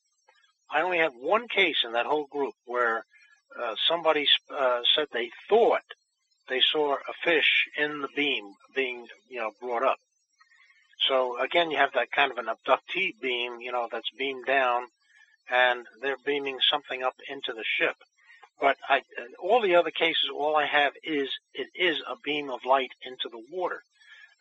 I 0.71 0.83
only 0.83 0.99
have 0.99 1.15
one 1.15 1.49
case 1.49 1.77
in 1.85 1.93
that 1.93 2.07
whole 2.07 2.27
group 2.27 2.55
where 2.67 3.05
uh, 3.61 3.75
somebody 3.89 4.27
uh, 4.51 4.81
said 4.95 5.07
they 5.13 5.31
thought 5.49 5.83
they 6.49 6.61
saw 6.61 6.95
a 6.95 7.13
fish 7.25 7.69
in 7.77 8.01
the 8.01 8.09
beam 8.15 8.53
being, 8.75 9.07
you 9.29 9.41
know, 9.41 9.51
brought 9.61 9.83
up. 9.83 9.99
So 11.09 11.39
again, 11.41 11.71
you 11.71 11.77
have 11.79 11.93
that 11.95 12.13
kind 12.13 12.33
of 12.33 12.39
an 12.39 12.47
abductee 12.47 13.13
beam, 13.21 13.61
you 13.61 13.73
know, 13.73 13.89
that's 13.91 14.11
beamed 14.19 14.47
down, 14.47 14.87
and 15.51 15.87
they're 16.01 16.17
beaming 16.25 16.59
something 16.71 17.03
up 17.03 17.15
into 17.29 17.53
the 17.53 17.65
ship. 17.79 17.97
But 18.61 18.77
I, 18.89 19.03
all 19.39 19.61
the 19.61 19.75
other 19.77 19.91
cases, 19.91 20.31
all 20.35 20.57
I 20.57 20.67
have 20.67 20.93
is 21.05 21.29
it 21.55 21.69
is 21.75 21.99
a 22.09 22.17
beam 22.25 22.51
of 22.51 22.65
light 22.65 22.93
into 23.05 23.29
the 23.31 23.43
water, 23.53 23.83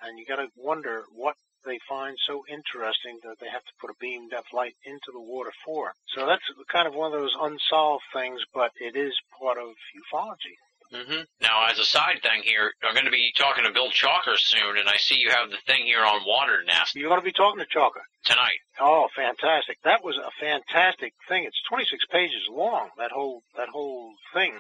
and 0.01 0.17
you 0.17 0.26
got 0.26 0.38
to 0.38 0.47
wonder 0.57 1.03
what 1.13 1.36
they 1.66 1.80
find 1.89 2.16
so 2.28 2.43
interesting 2.47 3.20
that 3.24 3.39
they 3.39 3.49
have 3.49 3.63
to 3.63 3.74
put 3.80 3.89
a 3.89 3.99
beam 3.99 4.30
depth 4.30 4.53
light 4.53 4.76
into 4.86 5.11
the 5.11 5.20
water 5.20 5.51
for. 5.66 5.93
So 6.16 6.26
that's 6.26 6.43
kind 6.72 6.88
of 6.88 6.93
one 6.93 7.13
of 7.13 7.20
those 7.20 7.36
unsolved 7.39 8.03
things, 8.13 8.41
but 8.53 8.72
it 8.80 8.95
is 8.95 9.13
part 9.39 9.57
of 9.57 9.74
ufology. 9.97 10.57
Mm-hmm. 10.93 11.22
Now, 11.41 11.66
as 11.70 11.80
a 11.80 11.84
side 11.84 12.22
thing 12.22 12.43
here, 12.43 12.72
I'm 12.84 12.93
going 12.93 13.05
to 13.05 13.11
be 13.11 13.34
talking 13.38 13.63
to 13.63 13.72
Bill 13.72 13.89
Chalker 13.89 14.38
soon, 14.38 14.78
and 14.78 14.88
I 14.88 14.97
see 14.97 15.16
you 15.16 15.32
have 15.32 15.49
the 15.49 15.57
thing 15.66 15.86
here 15.86 16.03
on 16.05 16.22
water 16.26 16.63
nest. 16.66 16.95
You're 16.95 17.09
going 17.09 17.22
to 17.22 17.26
be 17.26 17.32
talking 17.32 17.59
to 17.59 17.66
Chalker 17.66 18.05
tonight. 18.24 18.59
Oh, 18.80 19.07
fantastic! 19.16 19.78
That 19.84 20.03
was 20.03 20.18
a 20.18 20.30
fantastic 20.39 21.13
thing. 21.28 21.45
It's 21.45 21.61
26 21.70 22.05
pages 22.11 22.47
long. 22.51 22.89
That 22.97 23.11
whole 23.11 23.41
that 23.57 23.70
whole 23.70 24.13
thing, 24.34 24.53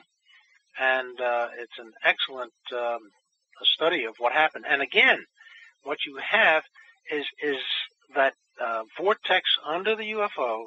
and 0.79 1.21
uh, 1.21 1.49
it's 1.59 1.77
an 1.77 1.91
excellent 2.03 2.53
um, 2.73 3.11
study 3.63 4.05
of 4.05 4.15
what 4.17 4.33
happened. 4.33 4.65
And 4.67 4.81
again, 4.81 5.23
what 5.83 5.99
you 6.05 6.17
have 6.17 6.63
is 7.11 7.25
is 7.41 7.57
that 8.15 8.33
uh, 8.61 8.83
vortex 8.97 9.43
under 9.65 9.95
the 9.95 10.11
UFO, 10.11 10.65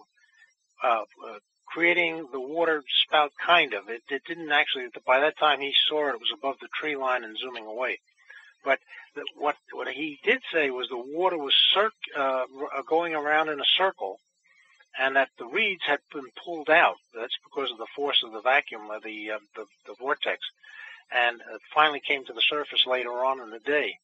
uh, 0.83 0.87
uh, 0.87 1.39
creating 1.67 2.29
the 2.33 2.41
water 2.41 2.83
spout. 3.07 3.33
Kind 3.45 3.75
of. 3.75 3.89
It, 3.89 4.03
it 4.11 4.23
didn't 4.27 4.51
actually. 4.53 4.87
By 5.07 5.21
that 5.21 5.39
time 5.39 5.61
he 5.61 5.73
saw 5.89 6.09
it, 6.09 6.15
it 6.15 6.21
was 6.21 6.33
above 6.35 6.57
the 6.61 6.69
tree 6.79 6.97
line 6.97 7.25
and 7.25 7.37
zooming 7.39 7.67
away. 7.67 8.01
But 8.65 8.79
the, 9.15 9.23
what 9.37 9.57
what 9.73 9.89
he 9.89 10.19
did 10.25 10.41
say 10.53 10.71
was 10.71 10.89
the 10.89 10.99
water 10.99 11.39
was 11.39 11.55
circ- 11.73 11.93
uh, 12.17 12.45
uh, 12.77 12.83
going 12.89 13.15
around 13.15 13.49
in 13.49 13.61
a 13.61 13.75
circle, 13.77 14.19
and 14.99 15.17
that 15.17 15.29
the 15.39 15.47
reeds 15.47 15.83
had 15.87 16.01
been 16.13 16.29
pulled 16.45 16.71
out. 16.71 16.97
That's 17.15 17.37
because 17.45 17.71
of 17.71 17.79
the 17.79 17.87
force 17.95 18.23
of 18.25 18.33
the 18.33 18.41
vacuum 18.41 18.91
of 18.91 19.03
the 19.03 19.33
uh, 19.33 19.39
the, 19.55 19.65
the 19.87 19.95
vortex, 19.99 20.41
and 21.13 21.41
it 21.41 21.61
finally 21.75 22.01
came 22.07 22.25
to 22.27 22.33
the 22.33 22.43
surface 22.43 22.85
later 22.87 23.11
on 23.25 23.41
in 23.41 23.51
the 23.51 23.61
day. 23.61 23.95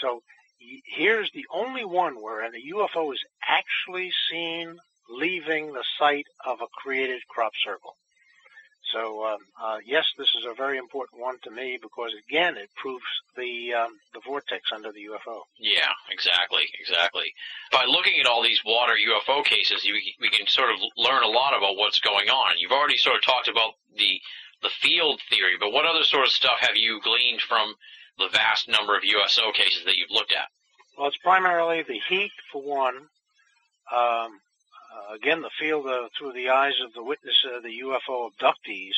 So 0.00 0.22
here's 0.58 1.30
the 1.32 1.46
only 1.52 1.84
one 1.84 2.22
where 2.22 2.44
a 2.44 2.50
UFO 2.50 3.12
is 3.12 3.20
actually 3.46 4.10
seen 4.30 4.76
leaving 5.08 5.72
the 5.72 5.84
site 5.98 6.26
of 6.44 6.60
a 6.60 6.66
created 6.82 7.20
crop 7.28 7.52
circle. 7.64 7.96
So 8.92 9.26
um, 9.26 9.38
uh, 9.62 9.78
yes, 9.84 10.04
this 10.16 10.28
is 10.38 10.46
a 10.46 10.54
very 10.54 10.78
important 10.78 11.20
one 11.20 11.36
to 11.44 11.50
me 11.50 11.78
because 11.80 12.12
again, 12.26 12.56
it 12.56 12.70
proves 12.74 13.04
the 13.36 13.74
um, 13.74 13.92
the 14.14 14.20
vortex 14.24 14.70
under 14.74 14.92
the 14.92 15.04
UFO. 15.12 15.40
Yeah, 15.58 15.92
exactly, 16.10 16.64
exactly. 16.80 17.32
By 17.70 17.84
looking 17.84 18.18
at 18.18 18.26
all 18.26 18.42
these 18.42 18.62
water 18.64 18.94
UFO 18.94 19.44
cases, 19.44 19.84
you, 19.84 19.94
we 20.20 20.30
can 20.30 20.46
sort 20.46 20.70
of 20.70 20.76
learn 20.96 21.22
a 21.22 21.28
lot 21.28 21.56
about 21.56 21.76
what's 21.76 22.00
going 22.00 22.28
on. 22.30 22.56
You've 22.58 22.72
already 22.72 22.96
sort 22.96 23.16
of 23.16 23.22
talked 23.22 23.48
about 23.48 23.74
the 23.96 24.20
the 24.62 24.70
field 24.80 25.20
theory, 25.28 25.56
but 25.60 25.70
what 25.70 25.84
other 25.84 26.02
sort 26.02 26.24
of 26.24 26.32
stuff 26.32 26.58
have 26.60 26.76
you 26.76 27.00
gleaned 27.02 27.42
from 27.42 27.74
the 28.18 28.28
vast 28.32 28.68
number 28.68 28.96
of 28.96 29.04
USO 29.04 29.52
cases 29.52 29.84
that 29.84 29.96
you've 29.96 30.10
looked 30.10 30.32
at? 30.32 30.48
Well, 30.96 31.08
it's 31.08 31.16
primarily 31.18 31.82
the 31.82 32.00
heat, 32.08 32.32
for 32.52 32.62
one. 32.62 32.96
Um, 33.92 34.40
uh, 34.92 35.14
again, 35.14 35.42
the 35.42 35.50
field 35.58 35.86
uh, 35.86 36.08
through 36.18 36.32
the 36.32 36.50
eyes 36.50 36.74
of 36.84 36.92
the 36.94 37.02
witness, 37.02 37.44
uh, 37.46 37.60
the 37.60 37.80
UFO 37.84 38.30
abductees. 38.32 38.94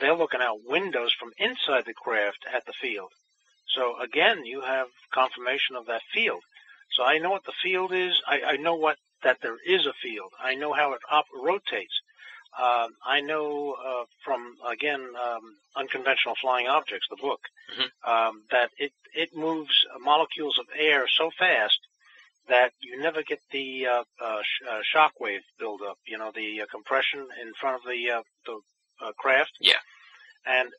They're 0.00 0.14
looking 0.14 0.40
out 0.42 0.60
windows 0.66 1.12
from 1.18 1.32
inside 1.38 1.84
the 1.86 1.94
craft 1.94 2.44
at 2.52 2.64
the 2.66 2.72
field. 2.72 3.10
So 3.74 4.00
again, 4.00 4.44
you 4.44 4.60
have 4.60 4.88
confirmation 5.12 5.76
of 5.76 5.86
that 5.86 6.02
field. 6.12 6.42
So 6.92 7.04
I 7.04 7.18
know 7.18 7.30
what 7.30 7.44
the 7.44 7.52
field 7.62 7.92
is. 7.92 8.20
I, 8.26 8.40
I 8.42 8.56
know 8.56 8.74
what 8.74 8.96
that 9.22 9.38
there 9.42 9.56
is 9.66 9.86
a 9.86 9.92
field. 10.02 10.32
I 10.42 10.54
know 10.54 10.72
how 10.72 10.92
it 10.92 11.00
op- 11.10 11.26
rotates. 11.34 12.00
Uh, 12.56 12.88
I 13.04 13.20
know 13.20 13.74
uh, 13.74 14.04
from 14.24 14.54
again 14.68 15.00
um, 15.00 15.56
unconventional 15.76 16.34
flying 16.40 16.66
objects, 16.66 17.06
the 17.10 17.16
book, 17.16 17.40
mm-hmm. 17.72 18.10
um, 18.10 18.42
that 18.50 18.70
it 18.78 18.92
it 19.14 19.36
moves 19.36 19.74
molecules 20.00 20.58
of 20.58 20.66
air 20.76 21.06
so 21.08 21.30
fast 21.38 21.78
that 22.48 22.72
you 22.80 23.00
never 23.00 23.22
get 23.22 23.40
the 23.52 23.86
uh, 23.86 24.04
uh, 24.24 24.40
sh- 24.42 24.66
uh, 24.68 24.80
shock 24.82 25.12
wave 25.20 25.42
buildup. 25.58 25.98
You 26.06 26.18
know, 26.18 26.32
the 26.34 26.62
uh, 26.62 26.66
compression 26.70 27.26
in 27.40 27.52
front 27.60 27.76
of 27.76 27.82
the 27.88 28.10
uh, 28.10 28.22
the 28.46 28.60
uh, 29.06 29.12
craft. 29.18 29.52
Yeah. 29.60 29.74
And 30.46 30.70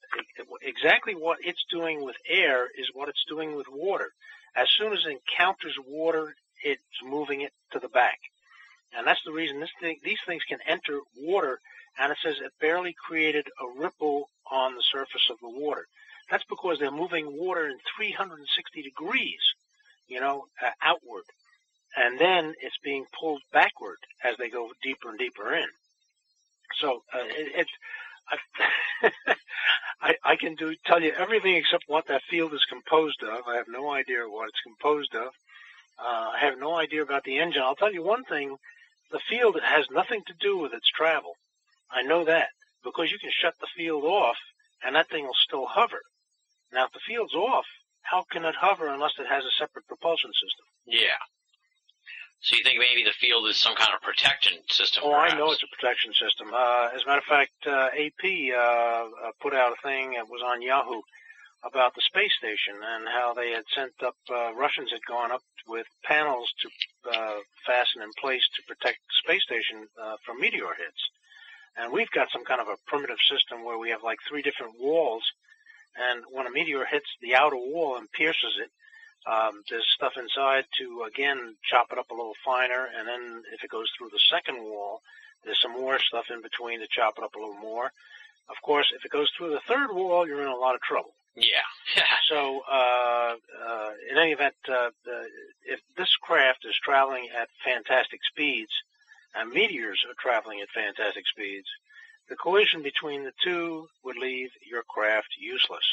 exactly 0.63 1.13
what 1.13 1.37
it's 1.43 1.63
doing 1.69 2.03
with 2.03 2.15
air 2.27 2.67
is 2.77 2.87
what 2.93 3.07
it's 3.09 3.23
doing 3.27 3.55
with 3.55 3.67
water. 3.71 4.09
As 4.55 4.67
soon 4.77 4.93
as 4.93 4.99
it 5.05 5.19
encounters 5.19 5.77
water, 5.85 6.33
it's 6.63 6.81
moving 7.03 7.41
it 7.41 7.53
to 7.73 7.79
the 7.79 7.89
back. 7.89 8.19
And 8.97 9.05
that's 9.05 9.23
the 9.25 9.31
reason 9.31 9.63
thing, 9.81 9.97
these 10.03 10.19
things 10.25 10.43
can 10.47 10.59
enter 10.67 10.99
water, 11.17 11.59
and 11.99 12.11
it 12.11 12.17
says 12.23 12.37
it 12.39 12.51
barely 12.59 12.95
created 13.07 13.47
a 13.61 13.79
ripple 13.81 14.29
on 14.51 14.75
the 14.75 14.83
surface 14.91 15.29
of 15.29 15.37
the 15.41 15.49
water. 15.49 15.85
That's 16.31 16.43
because 16.49 16.79
they're 16.79 16.91
moving 16.91 17.25
water 17.37 17.67
in 17.67 17.77
360 17.97 18.81
degrees, 18.81 19.39
you 20.07 20.19
know, 20.19 20.45
uh, 20.63 20.69
outward. 20.81 21.23
And 21.97 22.19
then 22.19 22.53
it's 22.61 22.77
being 22.83 23.05
pulled 23.19 23.41
backward 23.51 23.97
as 24.23 24.35
they 24.37 24.49
go 24.49 24.69
deeper 24.83 25.09
and 25.09 25.19
deeper 25.19 25.53
in. 25.53 25.67
So 26.79 27.01
uh, 27.13 27.19
it, 27.25 27.51
it's, 27.55 27.71
I, 29.03 29.11
I, 30.01 30.15
I 30.23 30.35
can 30.35 30.55
do 30.55 30.75
tell 30.85 31.01
you 31.01 31.11
everything 31.17 31.55
except 31.55 31.85
what 31.87 32.07
that 32.07 32.21
field 32.29 32.53
is 32.53 32.65
composed 32.69 33.23
of. 33.23 33.47
I 33.47 33.55
have 33.55 33.67
no 33.67 33.91
idea 33.91 34.19
what 34.27 34.49
it's 34.49 34.61
composed 34.61 35.15
of. 35.15 35.29
Uh, 35.99 36.29
I 36.35 36.39
have 36.41 36.59
no 36.59 36.75
idea 36.75 37.01
about 37.01 37.23
the 37.23 37.39
engine. 37.39 37.63
I'll 37.63 37.75
tell 37.75 37.93
you 37.93 38.03
one 38.03 38.23
thing 38.25 38.55
the 39.11 39.19
field 39.29 39.57
has 39.63 39.85
nothing 39.91 40.21
to 40.27 40.33
do 40.39 40.57
with 40.57 40.73
its 40.73 40.89
travel. 40.89 41.33
I 41.91 42.03
know 42.03 42.25
that 42.25 42.49
because 42.83 43.11
you 43.11 43.19
can 43.19 43.31
shut 43.31 43.53
the 43.59 43.67
field 43.75 44.03
off 44.03 44.37
and 44.83 44.95
that 44.95 45.09
thing 45.09 45.25
will 45.25 45.43
still 45.47 45.65
hover. 45.65 46.01
Now, 46.71 46.85
if 46.85 46.91
the 46.91 46.99
field's 47.05 47.33
off, 47.33 47.65
how 48.01 48.23
can 48.31 48.45
it 48.45 48.55
hover 48.55 48.87
unless 48.87 49.13
it 49.19 49.27
has 49.27 49.43
a 49.43 49.51
separate 49.57 49.87
propulsion 49.87 50.31
system? 50.33 50.65
Yeah. 50.85 51.19
So 52.41 52.55
you 52.55 52.63
think 52.63 52.79
maybe 52.79 53.03
the 53.03 53.17
field 53.19 53.47
is 53.49 53.59
some 53.59 53.75
kind 53.75 53.91
of 53.93 54.01
protection 54.01 54.57
system? 54.69 55.03
Oh, 55.05 55.11
perhaps? 55.11 55.33
I 55.33 55.37
know 55.37 55.51
it's 55.51 55.63
a 55.63 55.75
protection 55.75 56.13
system. 56.13 56.53
Uh, 56.53 56.89
as 56.95 57.03
a 57.03 57.05
matter 57.05 57.19
of 57.19 57.27
fact, 57.27 57.51
uh, 57.67 57.89
AP 57.91 58.23
uh, 58.55 58.57
uh, 58.57 59.31
put 59.41 59.53
out 59.53 59.73
a 59.73 59.81
thing. 59.83 60.13
It 60.13 60.23
was 60.29 60.41
on 60.45 60.61
Yahoo 60.61 61.01
about 61.63 61.93
the 61.95 62.01
space 62.01 62.31
station 62.37 62.75
and 62.81 63.07
how 63.07 63.33
they 63.33 63.51
had 63.51 63.63
sent 63.75 63.91
up 64.05 64.15
uh, 64.31 64.53
Russians 64.55 64.91
had 64.91 65.03
gone 65.07 65.31
up 65.31 65.43
with 65.67 65.87
panels 66.03 66.47
to 66.61 66.69
uh, 67.11 67.39
fasten 67.65 68.01
in 68.01 68.11
place 68.19 68.43
to 68.55 68.63
protect 68.63 68.99
the 69.07 69.19
space 69.23 69.43
station 69.43 69.87
uh, 70.01 70.15
from 70.25 70.39
meteor 70.39 70.73
hits. 70.77 71.01
And 71.77 71.91
we've 71.91 72.11
got 72.11 72.31
some 72.31 72.45
kind 72.45 72.61
of 72.61 72.67
a 72.67 72.77
primitive 72.87 73.19
system 73.29 73.63
where 73.63 73.77
we 73.77 73.89
have 73.89 74.03
like 74.03 74.19
three 74.27 74.41
different 74.41 74.79
walls, 74.79 75.23
and 75.95 76.23
when 76.31 76.47
a 76.47 76.51
meteor 76.51 76.85
hits 76.85 77.07
the 77.21 77.35
outer 77.35 77.55
wall 77.57 77.97
and 77.97 78.11
pierces 78.11 78.57
it, 78.61 78.71
um, 79.29 79.61
there's 79.69 79.85
stuff 79.95 80.13
inside 80.17 80.65
to 80.79 81.03
again 81.03 81.55
chop 81.69 81.87
it 81.91 81.97
up 81.99 82.09
a 82.09 82.13
little 82.13 82.35
finer, 82.43 82.87
and 82.97 83.07
then 83.07 83.43
if 83.53 83.63
it 83.63 83.69
goes 83.69 83.87
through 83.97 84.09
the 84.09 84.19
second 84.31 84.63
wall, 84.63 85.01
there's 85.43 85.61
some 85.61 85.73
more 85.73 85.99
stuff 85.99 86.25
in 86.31 86.41
between 86.41 86.79
to 86.79 86.87
chop 86.89 87.15
it 87.17 87.23
up 87.23 87.35
a 87.35 87.39
little 87.39 87.55
more. 87.61 87.91
Of 88.49 88.55
course, 88.63 88.91
if 88.95 89.05
it 89.05 89.11
goes 89.11 89.29
through 89.37 89.51
the 89.51 89.61
third 89.67 89.93
wall, 89.93 90.27
you're 90.27 90.41
in 90.41 90.47
a 90.47 90.55
lot 90.55 90.75
of 90.75 90.81
trouble. 90.81 91.13
Yeah. 91.35 92.03
so, 92.29 92.61
uh, 92.69 93.35
uh, 93.65 93.91
in 94.11 94.17
any 94.17 94.31
event, 94.31 94.55
uh, 94.67 94.89
the, 95.05 95.27
if 95.65 95.79
this 95.97 96.15
craft 96.21 96.65
is 96.65 96.75
traveling 96.83 97.27
at 97.39 97.49
fantastic 97.63 98.19
speeds, 98.29 98.71
and 99.35 99.51
meteors 99.51 100.03
are 100.07 100.15
traveling 100.19 100.61
at 100.61 100.69
fantastic 100.69 101.27
speeds, 101.27 101.67
the 102.29 102.35
collision 102.35 102.81
between 102.81 103.23
the 103.23 103.33
two 103.43 103.87
would 104.03 104.17
leave 104.17 104.49
your 104.69 104.83
craft 104.83 105.29
useless. 105.39 105.85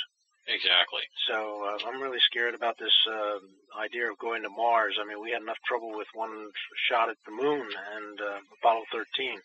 Exactly. 0.49 1.03
So 1.29 1.65
uh, 1.65 1.89
I'm 1.89 2.01
really 2.01 2.21
scared 2.21 2.55
about 2.55 2.79
this 2.79 2.95
uh, 3.11 3.39
idea 3.81 4.11
of 4.11 4.19
going 4.19 4.43
to 4.43 4.49
Mars. 4.49 4.97
I 5.01 5.05
mean, 5.05 5.21
we 5.21 5.33
had 5.33 5.43
enough 5.43 5.59
trouble 5.67 5.97
with 5.97 6.07
one 6.15 6.51
shot 6.89 7.09
at 7.09 7.17
the 7.27 7.33
moon 7.33 7.67
and 7.97 8.21
uh, 8.21 8.39
Apollo 8.61 8.85
13 8.93 9.41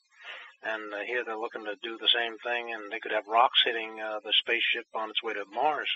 and 0.64 0.94
uh, 0.94 1.00
here 1.00 1.24
they're 1.24 1.38
looking 1.38 1.66
to 1.66 1.76
do 1.82 1.98
the 1.98 2.08
same 2.08 2.38
thing, 2.40 2.74
and 2.74 2.92
they 2.92 3.00
could 3.00 3.12
have 3.12 3.28
rocks 3.28 3.64
hitting 3.66 4.00
uh, 4.00 4.20
the 4.24 4.34
spaceship 4.40 4.86
on 4.96 5.10
its 5.10 5.24
way 5.24 5.34
to 5.34 5.46
Mars. 5.54 5.90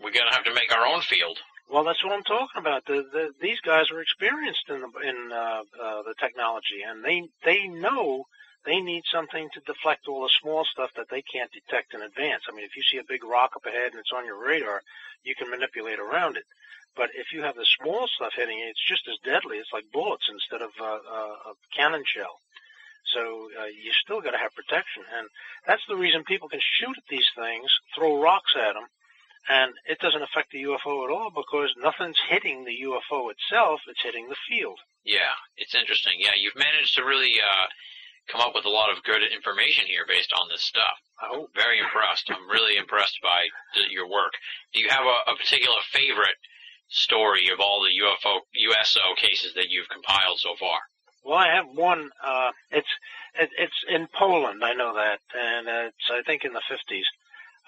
We're 0.00 0.12
gonna 0.12 0.34
have 0.34 0.44
to 0.44 0.54
make 0.54 0.74
our 0.74 0.86
own 0.86 1.02
field. 1.02 1.38
Well, 1.70 1.84
that's 1.84 2.04
what 2.04 2.12
I'm 2.12 2.24
talking 2.24 2.60
about. 2.60 2.84
The, 2.84 3.04
the, 3.10 3.30
these 3.40 3.60
guys 3.60 3.90
are 3.90 4.00
experienced 4.00 4.68
in 4.68 4.80
the 4.80 4.90
in 5.08 5.32
uh, 5.32 5.62
uh, 5.80 6.02
the 6.02 6.14
technology, 6.20 6.82
and 6.86 7.04
they 7.04 7.28
they 7.44 7.68
know 7.68 8.24
they 8.64 8.80
need 8.80 9.04
something 9.12 9.48
to 9.52 9.60
deflect 9.60 10.08
all 10.08 10.22
the 10.22 10.32
small 10.40 10.64
stuff 10.64 10.90
that 10.96 11.08
they 11.10 11.22
can't 11.22 11.52
detect 11.52 11.94
in 11.94 12.02
advance. 12.02 12.44
I 12.48 12.54
mean, 12.54 12.64
if 12.64 12.76
you 12.76 12.82
see 12.82 12.98
a 12.98 13.04
big 13.08 13.24
rock 13.24 13.52
up 13.56 13.66
ahead 13.66 13.92
and 13.92 14.00
it's 14.00 14.12
on 14.14 14.24
your 14.24 14.40
radar, 14.40 14.80
you 15.22 15.34
can 15.34 15.50
manipulate 15.50 15.98
around 15.98 16.36
it. 16.36 16.44
But 16.96 17.10
if 17.14 17.32
you 17.32 17.42
have 17.42 17.56
the 17.56 17.66
small 17.80 18.06
stuff 18.08 18.32
hitting 18.36 18.60
it's 18.60 18.86
just 18.86 19.08
as 19.08 19.18
deadly. 19.24 19.58
It's 19.58 19.72
like 19.72 19.90
bullets 19.92 20.28
instead 20.30 20.62
of 20.62 20.70
uh, 20.80 20.84
uh, 20.84 21.50
a 21.50 21.54
cannon 21.76 22.04
shell. 22.06 22.40
So 23.12 23.48
uh, 23.60 23.66
you 23.66 23.92
still 24.04 24.20
got 24.20 24.32
to 24.32 24.38
have 24.38 24.54
protection, 24.54 25.02
and 25.18 25.28
that's 25.66 25.84
the 25.88 25.96
reason 25.96 26.24
people 26.24 26.48
can 26.48 26.60
shoot 26.60 26.96
at 26.96 27.08
these 27.08 27.28
things, 27.36 27.68
throw 27.94 28.20
rocks 28.20 28.54
at 28.56 28.74
them, 28.74 28.86
and 29.48 29.72
it 29.86 29.98
doesn't 30.00 30.22
affect 30.22 30.50
the 30.52 30.62
UFO 30.64 31.04
at 31.04 31.12
all 31.12 31.30
because 31.30 31.74
nothing's 31.76 32.18
hitting 32.28 32.64
the 32.64 32.78
UFO 32.88 33.30
itself; 33.30 33.80
it's 33.88 34.02
hitting 34.02 34.28
the 34.28 34.40
field. 34.48 34.78
Yeah, 35.04 35.36
it's 35.56 35.74
interesting. 35.74 36.14
Yeah, 36.18 36.32
you've 36.36 36.56
managed 36.56 36.96
to 36.96 37.04
really 37.04 37.36
uh, 37.38 37.66
come 38.30 38.40
up 38.40 38.54
with 38.54 38.64
a 38.64 38.72
lot 38.72 38.90
of 38.90 39.02
good 39.04 39.22
information 39.22 39.84
here 39.86 40.04
based 40.08 40.32
on 40.32 40.48
this 40.48 40.62
stuff. 40.62 40.96
Oh, 41.22 41.48
Very 41.54 41.78
impressed. 41.78 42.30
I'm 42.30 42.48
really 42.48 42.76
impressed 42.76 43.18
by 43.22 43.46
th- 43.74 43.90
your 43.90 44.08
work. 44.08 44.32
Do 44.72 44.80
you 44.80 44.88
have 44.88 45.04
a, 45.04 45.30
a 45.30 45.36
particular 45.36 45.76
favorite 45.92 46.40
story 46.88 47.48
of 47.52 47.60
all 47.60 47.82
the 47.82 47.92
UFO 48.04 48.40
USO 48.52 49.14
cases 49.16 49.52
that 49.54 49.68
you've 49.68 49.88
compiled 49.88 50.38
so 50.40 50.54
far? 50.58 50.78
Well, 51.24 51.38
I 51.38 51.48
have 51.54 51.66
one. 51.74 52.10
Uh, 52.22 52.50
it's 52.70 52.88
it, 53.38 53.50
it's 53.58 53.84
in 53.88 54.06
Poland. 54.16 54.62
I 54.62 54.74
know 54.74 54.94
that, 54.94 55.20
and 55.34 55.68
it's 55.68 56.10
I 56.10 56.22
think 56.22 56.44
in 56.44 56.52
the 56.52 56.62
fifties. 56.68 57.06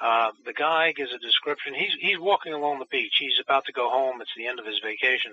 Uh, 0.00 0.30
the 0.44 0.52
guy 0.52 0.92
gives 0.92 1.12
a 1.12 1.18
description. 1.18 1.74
He's 1.74 1.94
he's 2.00 2.18
walking 2.18 2.52
along 2.52 2.78
the 2.78 2.86
beach. 2.90 3.14
He's 3.18 3.40
about 3.42 3.64
to 3.66 3.72
go 3.72 3.88
home. 3.88 4.20
It's 4.20 4.34
the 4.36 4.46
end 4.46 4.60
of 4.60 4.66
his 4.66 4.78
vacation, 4.84 5.32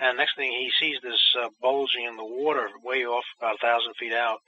and 0.00 0.16
next 0.18 0.36
thing 0.36 0.50
he 0.50 0.70
sees 0.80 0.98
this 1.02 1.36
uh, 1.40 1.48
bulging 1.60 2.04
in 2.04 2.16
the 2.16 2.24
water 2.24 2.68
way 2.84 3.04
off 3.04 3.24
about 3.38 3.56
a 3.56 3.58
thousand 3.58 3.94
feet 3.94 4.12
out. 4.12 4.40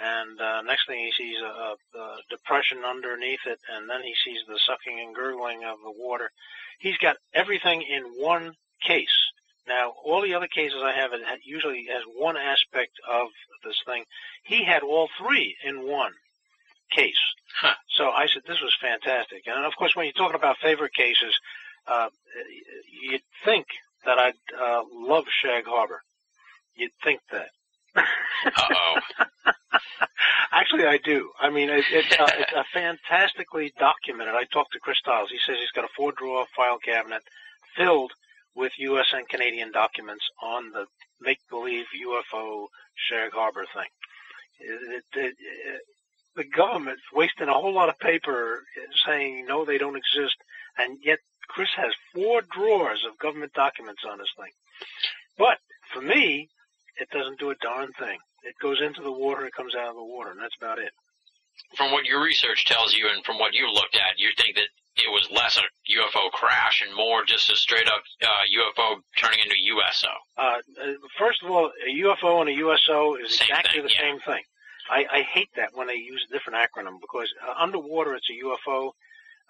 And 0.00 0.40
uh, 0.40 0.62
next 0.62 0.86
thing 0.86 1.00
he 1.00 1.12
sees 1.12 1.38
a, 1.42 1.74
a 1.98 2.16
depression 2.30 2.78
underneath 2.86 3.40
it, 3.46 3.58
and 3.74 3.90
then 3.90 4.02
he 4.02 4.14
sees 4.24 4.38
the 4.46 4.58
sucking 4.64 4.98
and 4.98 5.14
gurgling 5.14 5.64
of 5.64 5.78
the 5.82 5.90
water. 5.90 6.30
He's 6.78 6.96
got 6.98 7.16
everything 7.34 7.82
in 7.82 8.04
one 8.16 8.54
case. 8.86 9.27
Now, 9.68 9.92
all 10.04 10.22
the 10.22 10.34
other 10.34 10.48
cases 10.48 10.80
I 10.82 10.92
have, 10.92 11.12
it 11.12 11.20
usually 11.44 11.86
has 11.92 12.02
one 12.16 12.36
aspect 12.36 12.92
of 13.08 13.28
this 13.64 13.76
thing. 13.86 14.04
He 14.44 14.64
had 14.64 14.82
all 14.82 15.08
three 15.18 15.56
in 15.64 15.86
one 15.86 16.12
case. 16.90 17.20
Huh. 17.60 17.74
So 17.96 18.10
I 18.10 18.26
said, 18.26 18.42
this 18.46 18.60
was 18.62 18.74
fantastic. 18.80 19.42
And 19.46 19.64
of 19.64 19.76
course, 19.76 19.94
when 19.94 20.06
you're 20.06 20.12
talking 20.12 20.36
about 20.36 20.56
favorite 20.62 20.94
cases, 20.94 21.38
uh, 21.86 22.08
you'd 23.02 23.22
think 23.44 23.66
that 24.04 24.18
I'd 24.18 24.34
uh, 24.58 24.82
love 24.92 25.24
Shag 25.42 25.64
Harbor. 25.66 26.00
You'd 26.74 26.92
think 27.02 27.20
that. 27.32 27.48
Uh-oh. 27.96 29.00
Actually, 30.52 30.86
I 30.86 30.98
do. 30.98 31.30
I 31.40 31.50
mean, 31.50 31.68
it, 31.68 31.84
it's, 31.90 32.18
uh, 32.18 32.28
it's 32.38 32.52
a 32.52 32.64
fantastically 32.72 33.72
documented. 33.78 34.34
I 34.34 34.44
talked 34.44 34.72
to 34.72 34.80
Chris 34.80 34.98
Styles. 34.98 35.30
He 35.30 35.38
says 35.44 35.56
he's 35.58 35.72
got 35.72 35.84
a 35.84 35.94
four-drawer 35.96 36.46
file 36.56 36.78
cabinet 36.78 37.22
filled 37.76 38.12
with 38.58 38.72
U.S. 38.78 39.06
and 39.12 39.28
Canadian 39.28 39.70
documents 39.70 40.24
on 40.42 40.72
the 40.72 40.86
make-believe 41.20 41.86
UFO 42.06 42.66
Shag 43.08 43.30
Harbor 43.32 43.64
thing. 43.72 43.90
It, 44.60 45.04
it, 45.14 45.34
it, 45.38 45.80
the 46.34 46.44
government's 46.44 47.02
wasting 47.14 47.48
a 47.48 47.54
whole 47.54 47.72
lot 47.72 47.88
of 47.88 47.98
paper 48.00 48.64
saying 49.06 49.46
no, 49.46 49.64
they 49.64 49.78
don't 49.78 49.96
exist, 49.96 50.34
and 50.76 50.98
yet 51.02 51.18
Chris 51.48 51.68
has 51.76 51.92
four 52.12 52.42
drawers 52.50 53.04
of 53.08 53.18
government 53.18 53.52
documents 53.54 54.02
on 54.08 54.18
this 54.18 54.32
thing. 54.36 54.50
But 55.38 55.58
for 55.92 56.02
me, 56.02 56.48
it 57.00 57.08
doesn't 57.10 57.38
do 57.38 57.50
a 57.50 57.62
darn 57.62 57.92
thing. 57.98 58.18
It 58.42 58.54
goes 58.60 58.80
into 58.82 59.02
the 59.02 59.12
water, 59.12 59.46
it 59.46 59.54
comes 59.54 59.74
out 59.74 59.88
of 59.88 59.96
the 59.96 60.04
water, 60.04 60.30
and 60.30 60.40
that's 60.40 60.56
about 60.60 60.78
it. 60.78 60.90
From 61.76 61.92
what 61.92 62.04
your 62.04 62.22
research 62.22 62.66
tells 62.66 62.94
you 62.94 63.08
and 63.12 63.24
from 63.24 63.38
what 63.38 63.54
you've 63.54 63.74
looked 63.74 63.96
at, 63.96 64.18
you 64.18 64.28
think 64.36 64.56
that 64.56 64.68
it 64.98 65.10
was 65.10 65.28
less 65.30 65.56
a 65.56 65.62
UFO 65.92 66.30
crash 66.32 66.82
and 66.86 66.94
more 66.96 67.24
just 67.24 67.50
a 67.50 67.56
straight 67.56 67.86
up 67.86 68.02
uh, 68.22 68.26
UFO 68.26 68.96
turning 69.16 69.38
into 69.40 69.56
USO. 69.58 70.08
Uh, 70.36 70.42
uh, 70.42 70.92
first 71.18 71.42
of 71.42 71.50
all, 71.50 71.70
a 71.86 71.90
UFO 72.02 72.40
and 72.40 72.48
a 72.50 72.54
USO 72.54 73.16
is 73.16 73.38
Same 73.38 73.48
exactly 73.48 73.80
thing, 73.80 73.82
the 73.88 73.94
yeah. 73.94 74.00
same 74.00 74.20
thing. 74.20 74.42
I, 74.90 75.04
I 75.12 75.22
hate 75.22 75.50
that 75.56 75.70
when 75.74 75.86
they 75.86 75.94
use 75.96 76.24
a 76.28 76.32
different 76.32 76.58
acronym 76.58 77.00
because 77.00 77.28
uh, 77.46 77.54
underwater 77.58 78.14
it's 78.14 78.28
a 78.30 78.44
UFO. 78.44 78.92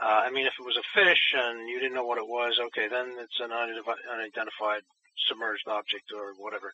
Uh, 0.00 0.22
I 0.26 0.30
mean, 0.30 0.46
if 0.46 0.54
it 0.58 0.64
was 0.64 0.76
a 0.76 0.86
fish 0.94 1.34
and 1.36 1.68
you 1.68 1.80
didn't 1.80 1.94
know 1.94 2.04
what 2.04 2.18
it 2.18 2.26
was, 2.26 2.58
okay, 2.66 2.88
then 2.88 3.14
it's 3.18 3.40
an 3.40 3.50
unidentified, 3.50 3.96
unidentified 4.12 4.82
submerged 5.26 5.66
object 5.66 6.12
or 6.14 6.34
whatever. 6.38 6.72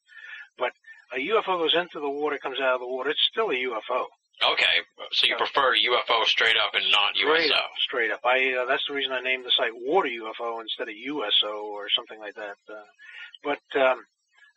But 0.58 0.72
a 1.12 1.16
UFO 1.16 1.58
goes 1.58 1.74
into 1.74 2.00
the 2.00 2.08
water, 2.08 2.38
comes 2.38 2.60
out 2.60 2.74
of 2.74 2.80
the 2.80 2.86
water. 2.86 3.10
It's 3.10 3.28
still 3.30 3.50
a 3.50 3.54
UFO. 3.54 4.06
Okay, 4.42 4.76
so 5.12 5.26
you 5.26 5.36
prefer 5.36 5.74
UFO 5.74 6.24
straight 6.26 6.56
up 6.56 6.74
and 6.74 6.84
not 6.90 7.14
Straight 7.16 7.46
USO. 7.50 7.54
up, 7.54 7.70
straight 7.86 8.10
up. 8.10 8.20
I 8.24 8.54
uh, 8.54 8.66
that's 8.66 8.82
the 8.88 8.94
reason 8.94 9.12
I 9.12 9.20
named 9.20 9.44
the 9.44 9.50
site 9.56 9.70
Water 9.74 10.08
UFO 10.08 10.60
instead 10.60 10.88
of 10.88 10.94
USO 10.96 11.64
or 11.66 11.86
something 11.94 12.18
like 12.18 12.34
that. 12.34 12.56
Uh, 12.68 12.82
but 13.42 13.80
um, 13.80 14.04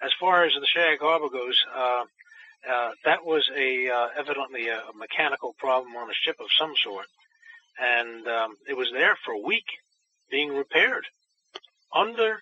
as 0.01 0.11
far 0.19 0.43
as 0.45 0.53
the 0.53 0.65
Shag 0.67 0.99
Harbor 0.99 1.30
goes, 1.30 1.57
uh, 1.75 2.03
uh, 2.69 2.91
that 3.05 3.23
was 3.23 3.47
a 3.55 3.88
uh, 3.89 4.07
evidently 4.17 4.67
a, 4.67 4.80
a 4.80 4.97
mechanical 4.97 5.53
problem 5.57 5.95
on 5.95 6.09
a 6.09 6.13
ship 6.13 6.36
of 6.39 6.47
some 6.59 6.73
sort, 6.84 7.05
and 7.80 8.28
um, 8.28 8.55
it 8.67 8.75
was 8.75 8.89
there 8.91 9.15
for 9.23 9.34
a 9.34 9.39
week 9.39 9.65
being 10.30 10.49
repaired 10.49 11.05
under 11.95 12.41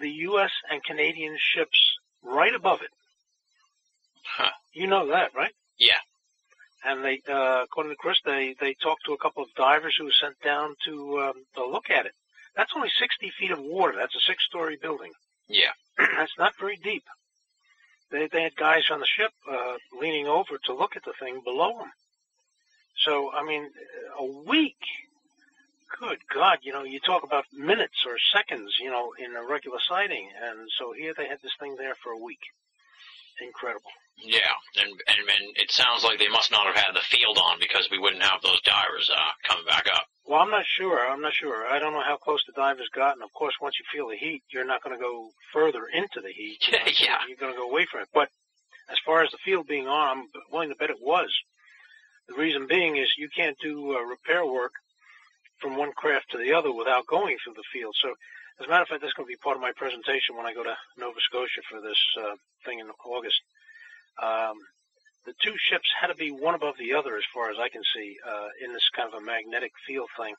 the 0.00 0.10
U.S. 0.10 0.50
and 0.70 0.82
Canadian 0.82 1.36
ships 1.38 1.78
right 2.24 2.54
above 2.54 2.80
it. 2.82 2.90
Huh. 4.24 4.50
You 4.72 4.86
know 4.88 5.06
that, 5.08 5.30
right? 5.36 5.52
And 6.84 7.04
they, 7.04 7.20
uh, 7.28 7.62
according 7.64 7.92
to 7.92 7.96
Chris, 7.96 8.18
they 8.24 8.54
they 8.60 8.74
talked 8.74 9.04
to 9.06 9.14
a 9.14 9.18
couple 9.18 9.42
of 9.42 9.48
divers 9.54 9.96
who 9.98 10.04
were 10.04 10.20
sent 10.20 10.38
down 10.42 10.74
to 10.86 11.20
um, 11.20 11.44
to 11.56 11.66
look 11.66 11.90
at 11.90 12.06
it. 12.06 12.12
That's 12.56 12.72
only 12.76 12.90
60 13.00 13.32
feet 13.38 13.50
of 13.50 13.58
water. 13.60 13.94
That's 13.96 14.14
a 14.14 14.20
six-story 14.20 14.78
building. 14.80 15.12
Yeah. 15.48 15.72
That's 15.98 16.38
not 16.38 16.52
very 16.60 16.76
deep. 16.76 17.04
They 18.10 18.28
they 18.28 18.42
had 18.42 18.56
guys 18.56 18.84
on 18.90 19.00
the 19.00 19.06
ship 19.06 19.32
uh, 19.50 19.76
leaning 19.98 20.26
over 20.26 20.58
to 20.64 20.74
look 20.74 20.96
at 20.96 21.04
the 21.04 21.14
thing 21.18 21.40
below 21.44 21.78
them. 21.78 21.90
So 23.04 23.32
I 23.32 23.44
mean, 23.44 23.70
a 24.18 24.24
week. 24.48 24.76
Good 26.00 26.18
God, 26.34 26.58
you 26.62 26.72
know, 26.72 26.82
you 26.82 26.98
talk 26.98 27.22
about 27.22 27.44
minutes 27.52 28.04
or 28.04 28.16
seconds, 28.34 28.74
you 28.80 28.90
know, 28.90 29.12
in 29.16 29.36
a 29.36 29.46
regular 29.46 29.78
sighting, 29.88 30.28
and 30.42 30.68
so 30.76 30.92
here 30.92 31.14
they 31.16 31.28
had 31.28 31.38
this 31.40 31.52
thing 31.60 31.76
there 31.78 31.94
for 32.02 32.10
a 32.10 32.18
week. 32.18 32.40
Incredible. 33.40 33.92
Yeah, 34.16 34.54
and, 34.80 34.90
and 34.90 35.18
and 35.18 35.56
it 35.56 35.70
sounds 35.70 36.04
like 36.04 36.18
they 36.18 36.28
must 36.28 36.50
not 36.50 36.66
have 36.66 36.76
had 36.76 36.94
the 36.94 37.00
field 37.00 37.38
on 37.38 37.58
because 37.58 37.88
we 37.90 37.98
wouldn't 37.98 38.22
have 38.22 38.40
those 38.42 38.60
divers 38.62 39.10
uh, 39.10 39.30
coming 39.46 39.64
back 39.66 39.86
up. 39.92 40.06
Well, 40.26 40.40
I'm 40.40 40.50
not 40.50 40.64
sure. 40.64 40.98
I'm 40.98 41.20
not 41.20 41.34
sure. 41.34 41.66
I 41.66 41.78
don't 41.78 41.92
know 41.92 42.02
how 42.02 42.16
close 42.16 42.42
the 42.46 42.52
divers 42.56 42.88
got, 42.94 43.14
and 43.14 43.22
of 43.22 43.32
course, 43.32 43.54
once 43.60 43.74
you 43.78 43.84
feel 43.92 44.08
the 44.08 44.16
heat, 44.16 44.42
you're 44.52 44.64
not 44.64 44.82
going 44.82 44.96
to 44.96 45.02
go 45.02 45.28
further 45.52 45.84
into 45.92 46.20
the 46.22 46.32
heat. 46.32 46.58
You 46.66 46.72
know, 46.78 46.84
Yeah. 47.00 47.18
You're 47.28 47.36
going 47.36 47.52
to 47.52 47.58
go 47.58 47.68
away 47.68 47.86
from 47.90 48.02
it. 48.02 48.08
But 48.14 48.28
as 48.90 48.98
far 49.04 49.22
as 49.22 49.30
the 49.30 49.38
field 49.44 49.66
being 49.66 49.88
on, 49.88 50.18
I'm 50.18 50.24
willing 50.50 50.70
to 50.70 50.76
bet 50.76 50.90
it 50.90 51.02
was. 51.02 51.28
The 52.28 52.34
reason 52.34 52.66
being 52.66 52.96
is 52.96 53.12
you 53.18 53.28
can't 53.28 53.56
do 53.60 53.96
uh, 53.96 54.00
repair 54.00 54.46
work 54.46 54.72
from 55.60 55.76
one 55.76 55.92
craft 55.92 56.30
to 56.30 56.38
the 56.38 56.54
other 56.54 56.72
without 56.72 57.06
going 57.06 57.36
through 57.42 57.54
the 57.54 57.68
field. 57.72 57.94
So, 58.00 58.14
as 58.60 58.66
a 58.66 58.68
matter 58.70 58.82
of 58.82 58.88
fact, 58.88 59.02
that's 59.02 59.12
going 59.12 59.26
to 59.26 59.32
be 59.32 59.44
part 59.44 59.56
of 59.56 59.62
my 59.62 59.72
presentation 59.76 60.36
when 60.36 60.46
I 60.46 60.54
go 60.54 60.62
to 60.62 60.76
Nova 60.96 61.20
Scotia 61.20 61.60
for 61.68 61.80
this 61.80 61.98
uh, 62.20 62.34
thing 62.64 62.78
in 62.78 62.88
August. 63.04 63.40
Um, 64.22 64.56
the 65.26 65.34
two 65.42 65.54
ships 65.58 65.88
had 65.98 66.08
to 66.08 66.14
be 66.14 66.30
one 66.30 66.54
above 66.54 66.76
the 66.78 66.94
other, 66.94 67.16
as 67.16 67.24
far 67.32 67.50
as 67.50 67.56
I 67.58 67.68
can 67.68 67.82
see, 67.94 68.16
uh, 68.26 68.48
in 68.64 68.72
this 68.72 68.88
kind 68.94 69.08
of 69.08 69.22
a 69.22 69.24
magnetic 69.24 69.72
field 69.86 70.08
thing, 70.18 70.34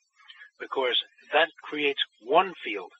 because 0.59 1.01
that 1.33 1.49
creates 1.63 2.01
one 2.21 2.53
field. 2.63 2.91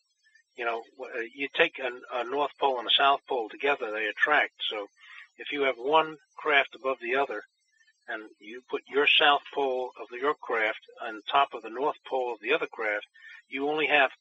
You 0.58 0.66
know, 0.66 0.84
uh, 1.00 1.20
you 1.36 1.48
take 1.54 1.80
a, 1.80 1.92
a 2.20 2.24
North 2.24 2.52
Pole 2.60 2.80
and 2.80 2.88
a 2.88 2.92
South 2.98 3.22
Pole 3.28 3.50
together, 3.50 3.92
they 3.92 4.08
attract. 4.08 4.54
So, 4.70 4.88
if 5.38 5.52
you 5.52 5.64
have 5.64 5.76
one 5.78 6.18
craft 6.38 6.76
above 6.76 6.98
the 7.02 7.16
other, 7.16 7.44
and 8.08 8.24
you 8.40 8.62
put 8.70 8.82
your 8.88 9.08
South 9.08 9.42
Pole 9.54 9.92
of 10.00 10.08
your 10.20 10.34
craft 10.36 10.80
on 11.02 11.22
top 11.32 11.54
of 11.54 11.62
the 11.62 11.70
North 11.70 11.98
Pole 12.08 12.34
of 12.34 12.40
the 12.40 12.54
other 12.54 12.68
craft, 12.68 13.06
you 13.50 13.70
only 13.70 13.88
have 13.88 14.12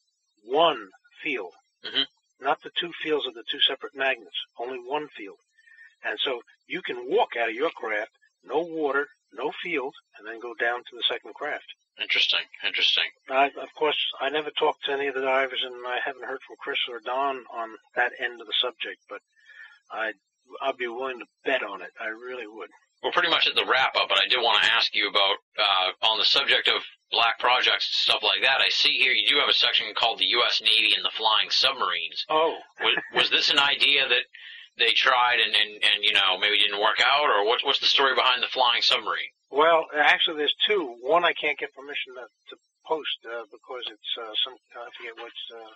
one 0.43 0.91
field, 1.23 1.55
Mhm. 1.83 2.07
not 2.41 2.61
the 2.63 2.71
two 2.71 2.93
fields 3.03 3.27
of 3.27 3.35
the 3.35 3.45
two 3.45 3.61
separate 3.61 3.95
magnets. 3.95 4.37
Only 4.59 4.79
one 4.79 5.09
field. 5.09 5.39
And 6.05 6.19
so 6.21 6.41
you 6.67 6.83
can 6.83 7.09
walk 7.09 7.31
out 7.41 7.49
of 7.49 7.55
your 7.55 7.71
craft, 7.71 8.11
no 8.45 8.61
water, 8.61 9.07
no 9.33 9.53
field, 9.63 9.95
and 10.19 10.27
then 10.27 10.41
go 10.41 10.55
down 10.61 10.79
to 10.81 10.97
the 10.97 11.03
second 11.09 11.35
craft. 11.35 11.65
Interesting, 12.01 12.41
interesting. 12.67 13.05
I, 13.31 13.47
of 13.47 13.73
course, 13.79 13.97
I 14.21 14.29
never 14.29 14.51
talked 14.51 14.85
to 14.87 14.93
any 14.93 15.07
of 15.07 15.15
the 15.15 15.23
divers, 15.23 15.63
and 15.65 15.75
I 15.87 15.99
haven't 16.05 16.25
heard 16.25 16.41
from 16.47 16.57
Chris 16.59 16.79
or 16.91 17.01
Don 17.05 17.45
on 17.55 17.71
that 17.95 18.13
end 18.19 18.41
of 18.41 18.47
the 18.47 18.53
subject, 18.61 19.01
but 19.09 19.21
I, 19.93 20.13
I'd 20.61 20.77
be 20.77 20.89
willing 20.89 21.21
to 21.21 21.27
bet 21.45 21.63
on 21.63 21.83
it. 21.83 21.91
I 22.01 22.09
really 22.09 22.47
would. 22.49 22.69
We're 23.03 23.13
pretty 23.13 23.29
much 23.31 23.47
at 23.47 23.55
the 23.55 23.67
wrap 23.67 23.95
up, 23.97 24.09
but 24.09 24.19
I 24.19 24.27
did 24.29 24.39
want 24.41 24.65
to 24.65 24.73
ask 24.73 24.95
you 24.95 25.09
about 25.09 25.37
uh, 25.59 26.07
on 26.09 26.19
the 26.19 26.25
subject 26.25 26.69
of 26.69 26.83
black 27.13 27.39
projects 27.39 27.87
stuff 27.93 28.23
like 28.23 28.43
that. 28.43 28.61
I 28.65 28.71
see 28.71 28.97
here 28.99 29.13
you 29.13 29.29
do 29.29 29.37
have 29.39 29.49
a 29.49 29.55
section 29.55 29.87
called 29.95 30.19
the 30.19 30.27
U.S. 30.41 30.63
Navy 30.63 30.95
and 30.97 31.05
the 31.05 31.13
flying 31.15 31.51
submarines. 31.51 32.25
Oh, 32.29 32.57
Was, 32.81 32.95
was 33.15 33.31
this 33.31 33.51
an 33.51 33.59
idea 33.59 34.09
that 34.09 34.25
they 34.79 34.93
tried 34.93 35.39
and, 35.45 35.55
and, 35.55 35.71
and 35.83 35.99
you 36.03 36.13
know 36.13 36.39
maybe 36.39 36.59
didn't 36.59 36.81
work 36.81 37.01
out, 37.05 37.29
or 37.31 37.47
what's 37.47 37.65
what's 37.65 37.81
the 37.81 37.87
story 37.87 38.15
behind 38.15 38.43
the 38.43 38.49
flying 38.49 38.83
submarine? 38.83 39.31
Well, 39.51 39.87
actually, 39.97 40.39
there's 40.39 40.55
two. 40.67 40.97
One 41.01 41.25
I 41.25 41.33
can't 41.33 41.59
get 41.59 41.75
permission 41.75 42.15
to, 42.15 42.27
to 42.51 42.57
post 42.87 43.19
uh, 43.25 43.45
because 43.51 43.85
it's 43.87 44.13
uh, 44.19 44.35
some 44.43 44.55
I 44.75 44.89
forget 44.97 45.15
which 45.23 45.41
uh, 45.55 45.73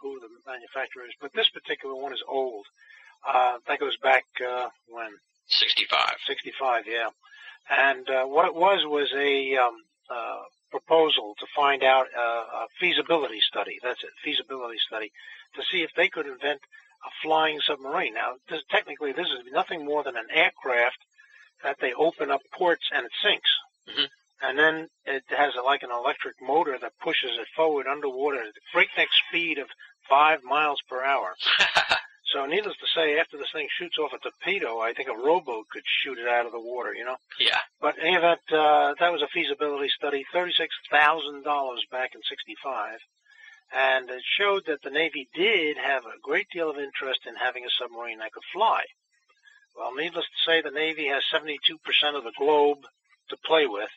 who 0.00 0.20
the 0.20 0.28
manufacturer 0.46 1.04
is, 1.06 1.14
but 1.20 1.32
this 1.32 1.48
particular 1.48 1.94
one 1.94 2.12
is 2.12 2.22
old. 2.26 2.66
Uh, 3.26 3.58
that 3.66 3.80
goes 3.80 3.96
back 3.98 4.24
uh, 4.46 4.68
when 4.88 5.10
65. 5.48 6.14
65, 6.26 6.84
yeah. 6.86 7.08
And 7.70 8.08
uh, 8.08 8.24
what 8.24 8.46
it 8.46 8.54
was 8.54 8.84
was 8.86 9.12
a 9.16 9.56
um, 9.56 9.76
uh, 10.10 10.42
proposal 10.70 11.34
to 11.38 11.46
find 11.54 11.82
out 11.82 12.06
uh, 12.16 12.20
a 12.20 12.66
feasibility 12.80 13.40
study. 13.40 13.78
That's 13.82 14.02
it, 14.04 14.10
feasibility 14.24 14.78
study, 14.86 15.10
to 15.56 15.62
see 15.70 15.82
if 15.82 15.90
they 15.96 16.08
could 16.08 16.26
invent 16.26 16.60
a 17.06 17.10
flying 17.22 17.60
submarine. 17.60 18.14
Now, 18.14 18.34
this, 18.48 18.62
technically, 18.70 19.12
this 19.12 19.28
is 19.28 19.52
nothing 19.52 19.84
more 19.84 20.02
than 20.02 20.16
an 20.16 20.26
aircraft 20.32 20.98
that 21.62 21.76
they 21.80 21.92
open 21.94 22.30
up 22.30 22.40
ports 22.52 22.88
and 22.92 23.06
it 23.06 23.12
sinks. 23.22 23.50
Mhm. 23.88 24.08
And 24.42 24.58
then 24.58 24.88
it 25.04 25.24
has 25.30 25.54
a, 25.56 25.62
like 25.62 25.82
an 25.82 25.90
electric 25.90 26.36
motor 26.40 26.78
that 26.80 26.92
pushes 27.00 27.32
it 27.38 27.48
forward 27.56 27.86
underwater 27.88 28.40
at 28.40 28.46
a 28.48 28.52
breakneck 28.72 29.08
speed 29.28 29.58
of 29.58 29.68
five 30.08 30.42
miles 30.44 30.80
per 30.88 31.02
hour. 31.04 31.34
So 32.32 32.44
needless 32.44 32.76
to 32.76 32.86
say, 32.94 33.18
after 33.18 33.38
this 33.38 33.50
thing 33.54 33.68
shoots 33.78 33.96
off 33.96 34.12
a 34.12 34.18
torpedo, 34.18 34.80
I 34.80 34.92
think 34.92 35.08
a 35.08 35.16
rowboat 35.16 35.66
could 35.70 35.82
shoot 35.86 36.18
it 36.18 36.28
out 36.28 36.44
of 36.44 36.52
the 36.52 36.60
water, 36.60 36.92
you 36.94 37.02
know? 37.02 37.16
yeah. 37.40 37.56
But 37.80 37.96
in 37.96 38.04
any 38.04 38.16
event, 38.16 38.40
uh, 38.52 38.92
that 39.00 39.10
was 39.10 39.22
a 39.22 39.28
feasibility 39.32 39.88
study, 39.88 40.26
$36,000 40.34 41.42
back 41.90 42.14
in 42.14 42.20
65. 42.28 42.98
And 43.74 44.08
it 44.08 44.22
showed 44.38 44.64
that 44.66 44.82
the 44.82 44.90
Navy 44.90 45.28
did 45.34 45.76
have 45.76 46.04
a 46.06 46.20
great 46.22 46.48
deal 46.50 46.70
of 46.70 46.78
interest 46.78 47.20
in 47.26 47.34
having 47.36 47.64
a 47.64 47.70
submarine 47.70 48.18
that 48.18 48.32
could 48.32 48.44
fly. 48.52 48.82
Well, 49.76 49.94
needless 49.94 50.24
to 50.24 50.50
say, 50.50 50.60
the 50.60 50.70
Navy 50.70 51.06
has 51.06 51.22
72% 51.32 51.54
of 52.16 52.24
the 52.24 52.32
globe 52.36 52.78
to 53.28 53.36
play 53.46 53.66
with, 53.66 53.90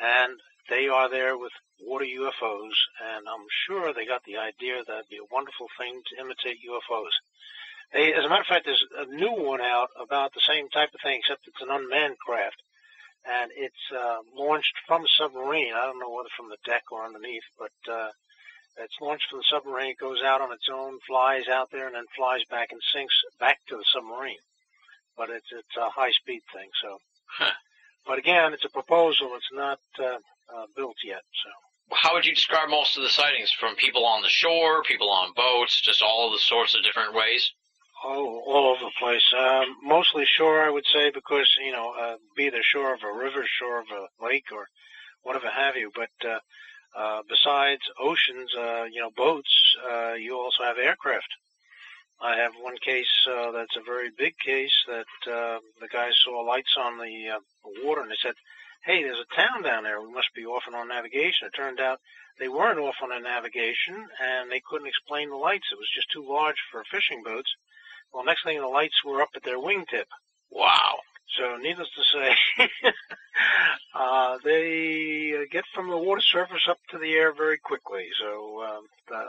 and 0.00 0.38
they 0.68 0.88
are 0.88 1.10
there 1.10 1.36
with 1.36 1.52
water 1.82 2.04
UFOs, 2.04 2.76
and 3.02 3.26
I'm 3.28 3.46
sure 3.66 3.92
they 3.92 4.06
got 4.06 4.24
the 4.24 4.38
idea 4.38 4.84
that 4.86 4.94
it'd 4.94 5.08
be 5.10 5.18
a 5.18 5.34
wonderful 5.34 5.66
thing 5.78 6.00
to 6.08 6.20
imitate 6.20 6.58
UFOs. 6.64 7.12
They, 7.92 8.14
as 8.14 8.24
a 8.24 8.28
matter 8.28 8.42
of 8.42 8.46
fact, 8.46 8.66
there's 8.66 8.84
a 8.96 9.06
new 9.06 9.32
one 9.32 9.60
out 9.60 9.90
about 10.00 10.32
the 10.32 10.40
same 10.46 10.68
type 10.68 10.94
of 10.94 11.00
thing, 11.02 11.18
except 11.18 11.48
it's 11.48 11.60
an 11.60 11.70
unmanned 11.70 12.18
craft, 12.18 12.62
and 13.26 13.50
it's 13.54 13.90
uh, 13.92 14.18
launched 14.34 14.74
from 14.86 15.04
a 15.04 15.08
submarine. 15.18 15.74
I 15.74 15.86
don't 15.86 15.98
know 15.98 16.10
whether 16.10 16.30
from 16.36 16.48
the 16.48 16.62
deck 16.64 16.84
or 16.92 17.04
underneath, 17.04 17.44
but 17.58 17.92
uh, 17.92 18.10
it's 18.80 19.00
launched 19.00 19.26
from 19.30 19.40
the 19.40 19.44
submarine, 19.50 19.90
it 19.90 19.98
goes 19.98 20.22
out 20.22 20.40
on 20.40 20.52
its 20.52 20.68
own, 20.72 20.98
flies 21.06 21.48
out 21.48 21.70
there, 21.70 21.86
and 21.86 21.94
then 21.94 22.06
flies 22.16 22.42
back 22.50 22.72
and 22.72 22.80
sinks 22.92 23.14
back 23.38 23.58
to 23.68 23.76
the 23.76 23.84
submarine. 23.92 24.42
But 25.16 25.30
it's 25.30 25.52
it's 25.52 25.76
a 25.76 25.90
high 25.90 26.12
speed 26.12 26.42
thing, 26.52 26.68
so. 26.82 26.98
Huh. 27.38 27.52
But 28.06 28.18
again, 28.18 28.52
it's 28.52 28.64
a 28.64 28.70
proposal. 28.70 29.32
It's 29.34 29.52
not 29.52 29.78
uh, 29.98 30.18
uh, 30.54 30.66
built 30.76 30.96
yet, 31.04 31.22
so. 31.44 31.50
How 31.92 32.14
would 32.14 32.24
you 32.24 32.34
describe 32.34 32.68
most 32.68 32.96
of 32.96 33.02
the 33.02 33.10
sightings 33.10 33.52
from 33.52 33.74
people 33.74 34.06
on 34.06 34.22
the 34.22 34.28
shore, 34.28 34.82
people 34.84 35.10
on 35.10 35.32
boats, 35.34 35.80
just 35.80 36.02
all 36.02 36.30
the 36.30 36.38
sorts 36.38 36.74
of 36.74 36.84
different 36.84 37.14
ways? 37.14 37.50
Oh, 38.04 38.42
all 38.46 38.70
over 38.70 38.84
the 38.84 38.92
place. 38.98 39.24
Um, 39.36 39.76
mostly 39.82 40.24
shore, 40.24 40.62
I 40.62 40.70
would 40.70 40.86
say, 40.92 41.10
because 41.10 41.48
you 41.64 41.72
know, 41.72 41.92
uh, 42.00 42.16
be 42.36 42.48
the 42.48 42.62
shore 42.62 42.94
of 42.94 43.02
a 43.02 43.12
river, 43.12 43.44
shore 43.46 43.80
of 43.80 43.86
a 43.90 44.24
lake, 44.24 44.46
or 44.52 44.66
whatever 45.22 45.48
have 45.50 45.76
you. 45.76 45.90
But 45.94 46.28
uh, 46.28 46.38
uh, 46.96 47.22
besides 47.28 47.82
oceans, 47.98 48.50
uh, 48.54 48.84
you 48.84 49.00
know, 49.00 49.10
boats, 49.16 49.76
uh, 49.90 50.14
you 50.14 50.36
also 50.38 50.64
have 50.64 50.78
aircraft. 50.78 51.28
I 52.22 52.36
have 52.36 52.52
one 52.60 52.76
case 52.84 53.10
uh, 53.30 53.50
that's 53.52 53.76
a 53.76 53.82
very 53.82 54.10
big 54.16 54.36
case 54.38 54.74
that 54.86 55.32
uh, 55.32 55.58
the 55.80 55.88
guys 55.90 56.12
saw 56.22 56.40
lights 56.40 56.76
on 56.78 56.98
the 56.98 57.30
uh, 57.36 57.38
water, 57.82 58.02
and 58.02 58.10
they 58.10 58.20
said, 58.22 58.34
"Hey, 58.84 59.02
there's 59.02 59.24
a 59.24 59.34
town 59.34 59.62
down 59.62 59.84
there. 59.84 60.00
We 60.00 60.12
must 60.12 60.34
be 60.34 60.44
off 60.44 60.64
on 60.68 60.74
our 60.74 60.86
navigation." 60.86 61.46
It 61.46 61.56
turned 61.56 61.80
out 61.80 62.00
they 62.38 62.48
weren't 62.48 62.78
off 62.78 62.96
on 63.02 63.08
their 63.08 63.22
navigation, 63.22 64.08
and 64.20 64.50
they 64.50 64.60
couldn't 64.68 64.88
explain 64.88 65.30
the 65.30 65.36
lights. 65.36 65.68
It 65.72 65.78
was 65.78 65.88
just 65.94 66.10
too 66.10 66.26
large 66.28 66.56
for 66.70 66.84
fishing 66.90 67.22
boats. 67.22 67.50
Well, 68.12 68.24
next 68.24 68.44
thing, 68.44 68.60
the 68.60 68.66
lights 68.66 69.04
were 69.04 69.22
up 69.22 69.30
at 69.36 69.44
their 69.44 69.58
wingtip. 69.58 70.06
Wow. 70.50 70.98
So, 71.38 71.56
needless 71.56 71.88
to 71.94 72.02
say, 72.18 72.36
uh, 73.94 74.38
they 74.44 75.32
uh, 75.36 75.44
get 75.50 75.64
from 75.74 75.88
the 75.90 75.96
water 75.96 76.20
surface 76.20 76.66
up 76.68 76.78
to 76.90 76.98
the 76.98 77.12
air 77.12 77.32
very 77.32 77.58
quickly. 77.58 78.06
So, 78.20 78.62
um, 78.62 78.84
uh, 79.14 79.24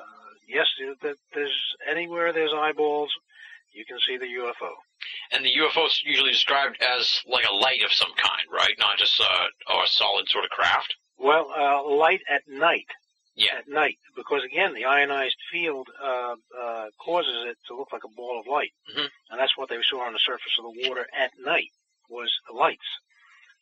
yes, 0.48 0.68
th- 1.02 1.16
there's 1.34 1.76
anywhere 1.90 2.34
there's 2.34 2.54
eyeballs, 2.54 3.12
you 3.74 3.86
can 3.86 3.98
see 4.08 4.18
the 4.18 4.26
UFO. 4.26 4.70
And 5.32 5.46
the 5.46 5.54
UFO 5.60 5.86
is 5.88 6.02
usually 6.04 6.32
described 6.32 6.78
as 6.82 7.22
like 7.28 7.46
a 7.50 7.54
light 7.54 7.84
of 7.84 7.92
some 7.92 8.12
kind, 8.18 8.48
right? 8.52 8.74
Not 8.80 8.98
just 8.98 9.20
uh, 9.22 9.74
a 9.74 9.88
solid 9.88 10.28
sort 10.30 10.44
of 10.46 10.50
craft. 10.52 10.96
Well, 11.18 11.50
uh, 11.58 11.88
light 11.96 12.22
at 12.30 12.42
night. 12.48 12.88
Yeah. 13.34 13.60
At 13.60 13.70
night, 13.70 13.98
because 14.18 14.44
again, 14.44 14.74
the 14.74 14.84
ionized 14.84 15.38
field 15.52 15.88
uh, 16.04 16.36
uh, 16.62 16.86
causes 17.04 17.46
it 17.48 17.58
to 17.70 17.78
look 17.78 17.88
like 17.94 18.04
a 18.04 18.10
ball 18.16 18.38
of 18.42 18.46
light, 18.46 18.72
Mhm. 18.94 19.08
and 19.30 19.40
that's 19.40 19.56
what 19.58 19.70
they 19.70 19.78
saw 19.90 20.02
on 20.02 20.12
the 20.12 20.20
surface 20.20 20.52
of 20.60 20.66
the 20.66 20.90
water 20.90 21.08
at 21.18 21.32
night 21.40 21.70
was 22.12 22.30
the 22.48 22.54
lights. 22.54 22.86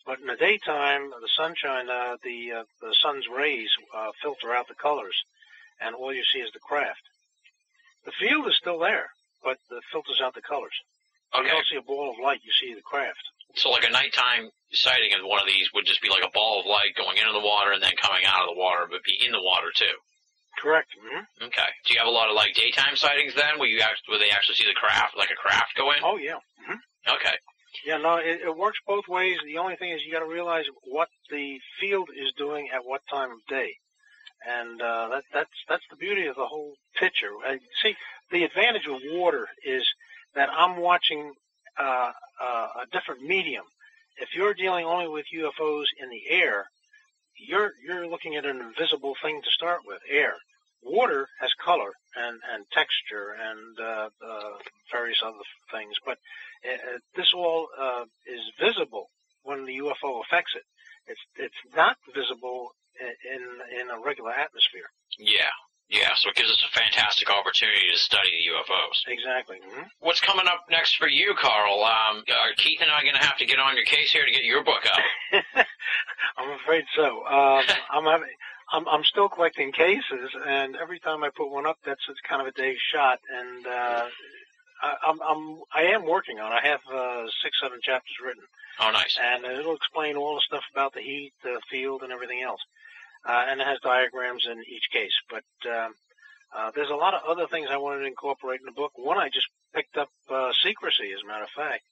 But 0.05 0.19
in 0.19 0.27
the 0.27 0.35
daytime, 0.35 1.11
the 1.11 1.29
sunshine, 1.37 1.87
uh, 1.89 2.17
the 2.23 2.51
uh, 2.59 2.63
the 2.81 2.95
sun's 3.01 3.25
rays 3.29 3.69
uh, 3.95 4.09
filter 4.23 4.53
out 4.53 4.67
the 4.67 4.73
colors, 4.75 5.15
and 5.79 5.93
all 5.95 6.13
you 6.13 6.23
see 6.33 6.39
is 6.39 6.51
the 6.51 6.59
craft. 6.59 7.01
The 8.05 8.11
field 8.19 8.47
is 8.47 8.57
still 8.57 8.79
there, 8.79 9.11
but 9.43 9.57
it 9.69 9.83
filters 9.91 10.19
out 10.23 10.33
the 10.33 10.41
colors. 10.41 10.73
Okay. 11.35 11.45
You 11.45 11.51
don't 11.51 11.65
see 11.69 11.77
a 11.77 11.81
ball 11.85 12.09
of 12.09 12.17
light; 12.17 12.41
you 12.43 12.51
see 12.59 12.73
the 12.73 12.81
craft. 12.81 13.21
So 13.55 13.69
like 13.69 13.85
a 13.85 13.91
nighttime 13.91 14.49
sighting 14.71 15.13
of 15.13 15.25
one 15.25 15.41
of 15.41 15.47
these 15.47 15.69
would 15.73 15.85
just 15.85 16.01
be 16.01 16.09
like 16.09 16.23
a 16.25 16.31
ball 16.33 16.61
of 16.61 16.65
light 16.65 16.93
going 16.97 17.17
into 17.17 17.33
the 17.33 17.45
water 17.45 17.71
and 17.73 17.81
then 17.81 17.93
coming 18.01 18.25
out 18.25 18.41
of 18.47 18.55
the 18.55 18.59
water, 18.59 18.87
but 18.89 19.03
be 19.03 19.17
in 19.25 19.31
the 19.31 19.41
water 19.41 19.69
too. 19.75 19.93
Correct. 20.57 20.89
hmm 20.97 21.23
Okay. 21.43 21.69
Do 21.85 21.93
you 21.93 21.99
have 21.99 22.07
a 22.07 22.13
lot 22.13 22.29
of 22.29 22.35
like 22.35 22.53
daytime 22.55 22.95
sightings 22.95 23.33
then, 23.35 23.59
where 23.59 23.69
you 23.69 23.79
act, 23.81 24.01
where 24.07 24.19
they 24.19 24.29
actually 24.29 24.55
see 24.55 24.65
the 24.65 24.73
craft, 24.77 25.17
like 25.17 25.29
a 25.29 25.37
craft 25.37 25.77
go 25.77 25.91
in? 25.91 25.99
Oh 26.03 26.17
yeah. 26.17 26.39
hmm 26.65 26.79
Okay. 27.07 27.35
Yeah, 27.85 27.97
no, 27.97 28.17
it, 28.17 28.41
it 28.45 28.57
works 28.57 28.79
both 28.85 29.07
ways. 29.07 29.37
The 29.45 29.57
only 29.57 29.75
thing 29.75 29.91
is 29.91 30.03
you 30.05 30.11
got 30.11 30.19
to 30.19 30.25
realize 30.25 30.65
what 30.83 31.09
the 31.31 31.59
field 31.79 32.09
is 32.15 32.33
doing 32.37 32.69
at 32.73 32.85
what 32.85 33.01
time 33.09 33.31
of 33.31 33.39
day, 33.47 33.73
and 34.47 34.81
uh, 34.81 35.09
that 35.09 35.23
that's 35.33 35.49
that's 35.67 35.83
the 35.89 35.95
beauty 35.95 36.25
of 36.27 36.35
the 36.35 36.45
whole 36.45 36.73
picture. 36.97 37.31
Uh, 37.47 37.55
see, 37.81 37.95
the 38.31 38.43
advantage 38.43 38.87
of 38.87 38.99
water 39.13 39.47
is 39.65 39.83
that 40.35 40.49
I'm 40.51 40.77
watching 40.77 41.31
uh, 41.79 42.11
uh, 42.41 42.67
a 42.83 42.85
different 42.91 43.23
medium. 43.23 43.63
If 44.17 44.35
you're 44.35 44.53
dealing 44.53 44.85
only 44.85 45.07
with 45.07 45.25
UFOs 45.33 45.85
in 46.01 46.09
the 46.09 46.23
air, 46.29 46.65
you're 47.37 47.71
you're 47.85 48.07
looking 48.07 48.35
at 48.35 48.45
an 48.45 48.59
invisible 48.61 49.15
thing 49.21 49.41
to 49.41 49.51
start 49.51 49.81
with, 49.85 49.99
air. 50.09 50.35
Water 50.83 51.27
has 51.39 51.51
color 51.63 51.91
and 52.15 52.39
and 52.53 52.65
texture 52.71 53.35
and 53.41 53.79
uh, 53.79 54.09
uh, 54.25 54.51
various 54.91 55.21
other 55.23 55.37
things, 55.71 55.93
but 56.05 56.17
uh, 56.65 56.97
this 57.15 57.31
all 57.33 57.67
uh, 57.79 58.03
is 58.27 58.41
visible 58.59 59.09
when 59.43 59.65
the 59.65 59.77
UFO 59.77 60.21
affects 60.23 60.53
it. 60.55 60.63
It's 61.07 61.21
it's 61.37 61.75
not 61.75 61.97
visible 62.13 62.71
in 62.99 63.79
in 63.79 63.89
a 63.89 63.99
regular 64.03 64.31
atmosphere. 64.31 64.89
Yeah. 65.17 65.49
Yeah. 65.89 66.13
So 66.17 66.29
it 66.29 66.35
gives 66.35 66.51
us 66.51 66.63
a 66.63 66.77
fantastic 66.77 67.29
opportunity 67.31 67.89
to 67.91 67.97
study 67.97 68.29
the 68.29 68.53
UFOs. 68.53 68.97
Exactly. 69.07 69.57
hmm 69.63 69.83
What's 69.99 70.21
coming 70.21 70.45
up 70.47 70.65
next 70.69 70.97
for 70.97 71.07
you, 71.07 71.33
Carl? 71.39 71.83
Um, 71.83 72.23
are 72.29 72.53
Keith 72.57 72.79
and 72.81 72.91
I 72.91 73.01
going 73.01 73.15
to 73.15 73.25
have 73.25 73.37
to 73.37 73.45
get 73.45 73.59
on 73.59 73.75
your 73.75 73.85
case 73.85 74.11
here 74.11 74.25
to 74.25 74.31
get 74.31 74.43
your 74.43 74.63
book 74.63 74.83
out? 74.85 75.43
I'm 76.37 76.51
afraid 76.51 76.85
so. 76.95 77.25
Um, 77.25 77.63
I'm 77.91 78.05
having. 78.05 78.29
I'm, 78.71 78.87
I'm 78.87 79.03
still 79.03 79.27
collecting 79.29 79.71
cases, 79.71 80.29
and 80.45 80.75
every 80.75 80.99
time 80.99 81.23
I 81.23 81.29
put 81.35 81.49
one 81.49 81.65
up, 81.65 81.77
that's 81.83 82.01
it's 82.07 82.19
kind 82.21 82.39
of 82.39 82.47
a 82.47 82.51
day's 82.51 82.77
shot. 82.93 83.17
And 83.35 83.65
uh, 83.65 84.05
I, 84.81 84.95
I'm, 85.07 85.19
I'm, 85.21 85.59
I 85.73 85.83
am 85.93 86.05
working 86.05 86.39
on. 86.39 86.51
it. 86.51 86.55
I 86.63 86.67
have 86.67 86.81
uh, 86.91 87.27
six, 87.43 87.59
seven 87.61 87.79
chapters 87.83 88.15
written. 88.23 88.43
Oh, 88.79 88.91
nice. 88.91 89.17
and 89.21 89.43
it'll 89.45 89.75
explain 89.75 90.15
all 90.15 90.35
the 90.35 90.41
stuff 90.41 90.63
about 90.71 90.93
the 90.93 91.01
heat, 91.01 91.33
the 91.43 91.59
field, 91.69 92.01
and 92.03 92.11
everything 92.11 92.41
else. 92.41 92.61
Uh, 93.27 93.45
and 93.49 93.59
it 93.59 93.67
has 93.67 93.79
diagrams 93.81 94.47
in 94.49 94.59
each 94.59 94.87
case. 94.93 95.11
But 95.29 95.43
um, 95.69 95.93
uh, 96.55 96.71
there's 96.73 96.89
a 96.89 96.95
lot 96.95 97.13
of 97.13 97.21
other 97.27 97.47
things 97.47 97.67
I 97.69 97.77
wanted 97.77 97.99
to 98.01 98.07
incorporate 98.07 98.61
in 98.61 98.65
the 98.65 98.71
book. 98.71 98.93
One, 98.95 99.17
I 99.17 99.27
just 99.27 99.47
picked 99.75 99.97
up 99.97 100.09
uh, 100.31 100.51
secrecy, 100.63 101.11
as 101.13 101.21
a 101.23 101.27
matter 101.27 101.43
of 101.43 101.49
fact. 101.49 101.83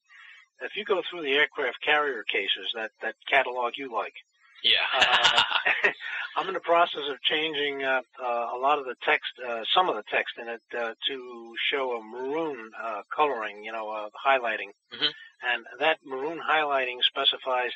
If 0.62 0.76
you 0.76 0.86
go 0.86 1.02
through 1.04 1.22
the 1.24 1.34
aircraft 1.34 1.84
carrier 1.84 2.24
cases, 2.24 2.72
that, 2.74 2.92
that 3.02 3.16
catalog 3.30 3.74
you 3.78 3.94
like, 3.94 4.14
Yeah. 4.64 4.74
uh, 5.00 5.90
I'm 6.38 6.48
in 6.48 6.54
the 6.54 6.60
process 6.60 7.02
of 7.10 7.22
changing 7.24 7.84
uh, 7.84 8.02
uh, 8.24 8.48
a 8.56 8.60
lot 8.60 8.78
of 8.80 8.86
the 8.86 8.96
text, 9.04 9.32
uh, 9.48 9.62
some 9.74 9.90
of 9.90 9.96
the 9.96 10.04
text 10.12 10.36
in 10.40 10.48
it, 10.48 10.62
uh, 10.78 10.94
to 11.08 11.56
show 11.72 11.98
a 11.98 12.04
maroon 12.04 12.72
uh, 12.82 13.02
coloring, 13.16 13.64
you 13.64 13.72
know, 13.72 13.90
uh, 13.90 14.10
highlighting. 14.26 14.70
Mhm. 14.94 15.12
And 15.52 15.66
that 15.80 15.98
maroon 16.06 16.40
highlighting 16.40 16.98
specifies, 17.04 17.72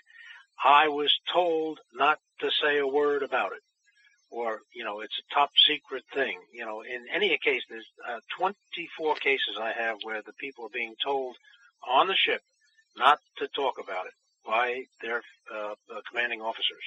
I 0.63 0.87
was 0.89 1.11
told 1.33 1.79
not 1.93 2.19
to 2.41 2.51
say 2.61 2.77
a 2.77 2.87
word 2.87 3.23
about 3.23 3.51
it. 3.53 3.61
or 4.33 4.61
you 4.73 4.83
know 4.85 5.01
it's 5.01 5.19
a 5.19 5.33
top 5.35 5.49
secret 5.67 6.05
thing. 6.13 6.39
You 6.53 6.65
know, 6.65 6.81
in 6.83 7.05
any 7.13 7.37
case, 7.43 7.63
there's 7.69 7.89
uh, 8.07 8.19
24 8.37 9.15
cases 9.15 9.57
I 9.59 9.73
have 9.73 9.97
where 10.03 10.21
the 10.21 10.31
people 10.39 10.65
are 10.65 10.69
being 10.81 10.95
told 11.03 11.35
on 11.85 12.07
the 12.07 12.15
ship 12.15 12.41
not 12.95 13.19
to 13.39 13.47
talk 13.49 13.75
about 13.77 14.05
it 14.05 14.13
by 14.45 14.83
their 15.01 15.21
uh, 15.53 15.71
uh, 15.71 16.01
commanding 16.09 16.41
officers. 16.41 16.83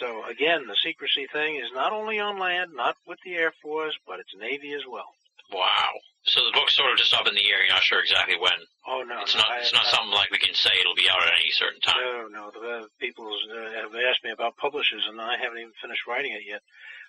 So 0.00 0.24
again, 0.26 0.66
the 0.66 0.76
secrecy 0.82 1.26
thing 1.32 1.56
is 1.56 1.70
not 1.72 1.92
only 1.92 2.18
on 2.18 2.38
land, 2.38 2.72
not 2.74 2.96
with 3.06 3.18
the 3.24 3.34
Air 3.34 3.52
Force, 3.62 3.96
but 4.06 4.18
it's 4.20 4.34
Navy 4.38 4.72
as 4.74 4.82
well. 4.90 5.06
Wow. 5.52 5.90
So 6.24 6.40
the 6.44 6.52
book's 6.52 6.74
sort 6.74 6.90
of 6.90 6.98
just 6.98 7.12
up 7.14 7.26
in 7.28 7.34
the 7.34 7.46
air. 7.50 7.62
You're 7.62 7.74
not 7.74 7.82
sure 7.82 8.00
exactly 8.00 8.34
when. 8.40 8.52
Oh 8.88 9.04
no, 9.06 9.20
It's 9.20 9.34
no, 9.34 9.40
not. 9.42 9.50
I- 9.50 9.58
It's 9.60 9.72
not 9.72 9.86
I- 9.86 9.90
something 9.90 10.10
like 10.12 10.30
we 10.30 10.38
can 10.38 10.54
say 10.54 10.70
it'll 10.80 10.94
be 10.94 11.08
out 11.10 11.22
at 11.22 11.34
any 11.38 11.50
certain 11.52 11.80
time. 11.80 12.00
No, 12.00 12.28
no. 12.28 12.50
The 12.50 12.68
uh, 12.68 12.86
people 12.98 13.28
uh, 13.28 13.70
have 13.82 13.94
asked 13.94 14.24
me 14.24 14.30
about 14.30 14.56
publishers, 14.56 15.06
and 15.08 15.20
I 15.20 15.36
haven't 15.36 15.58
even 15.58 15.72
finished 15.80 16.06
writing 16.08 16.32
it 16.32 16.42
yet. 16.46 16.62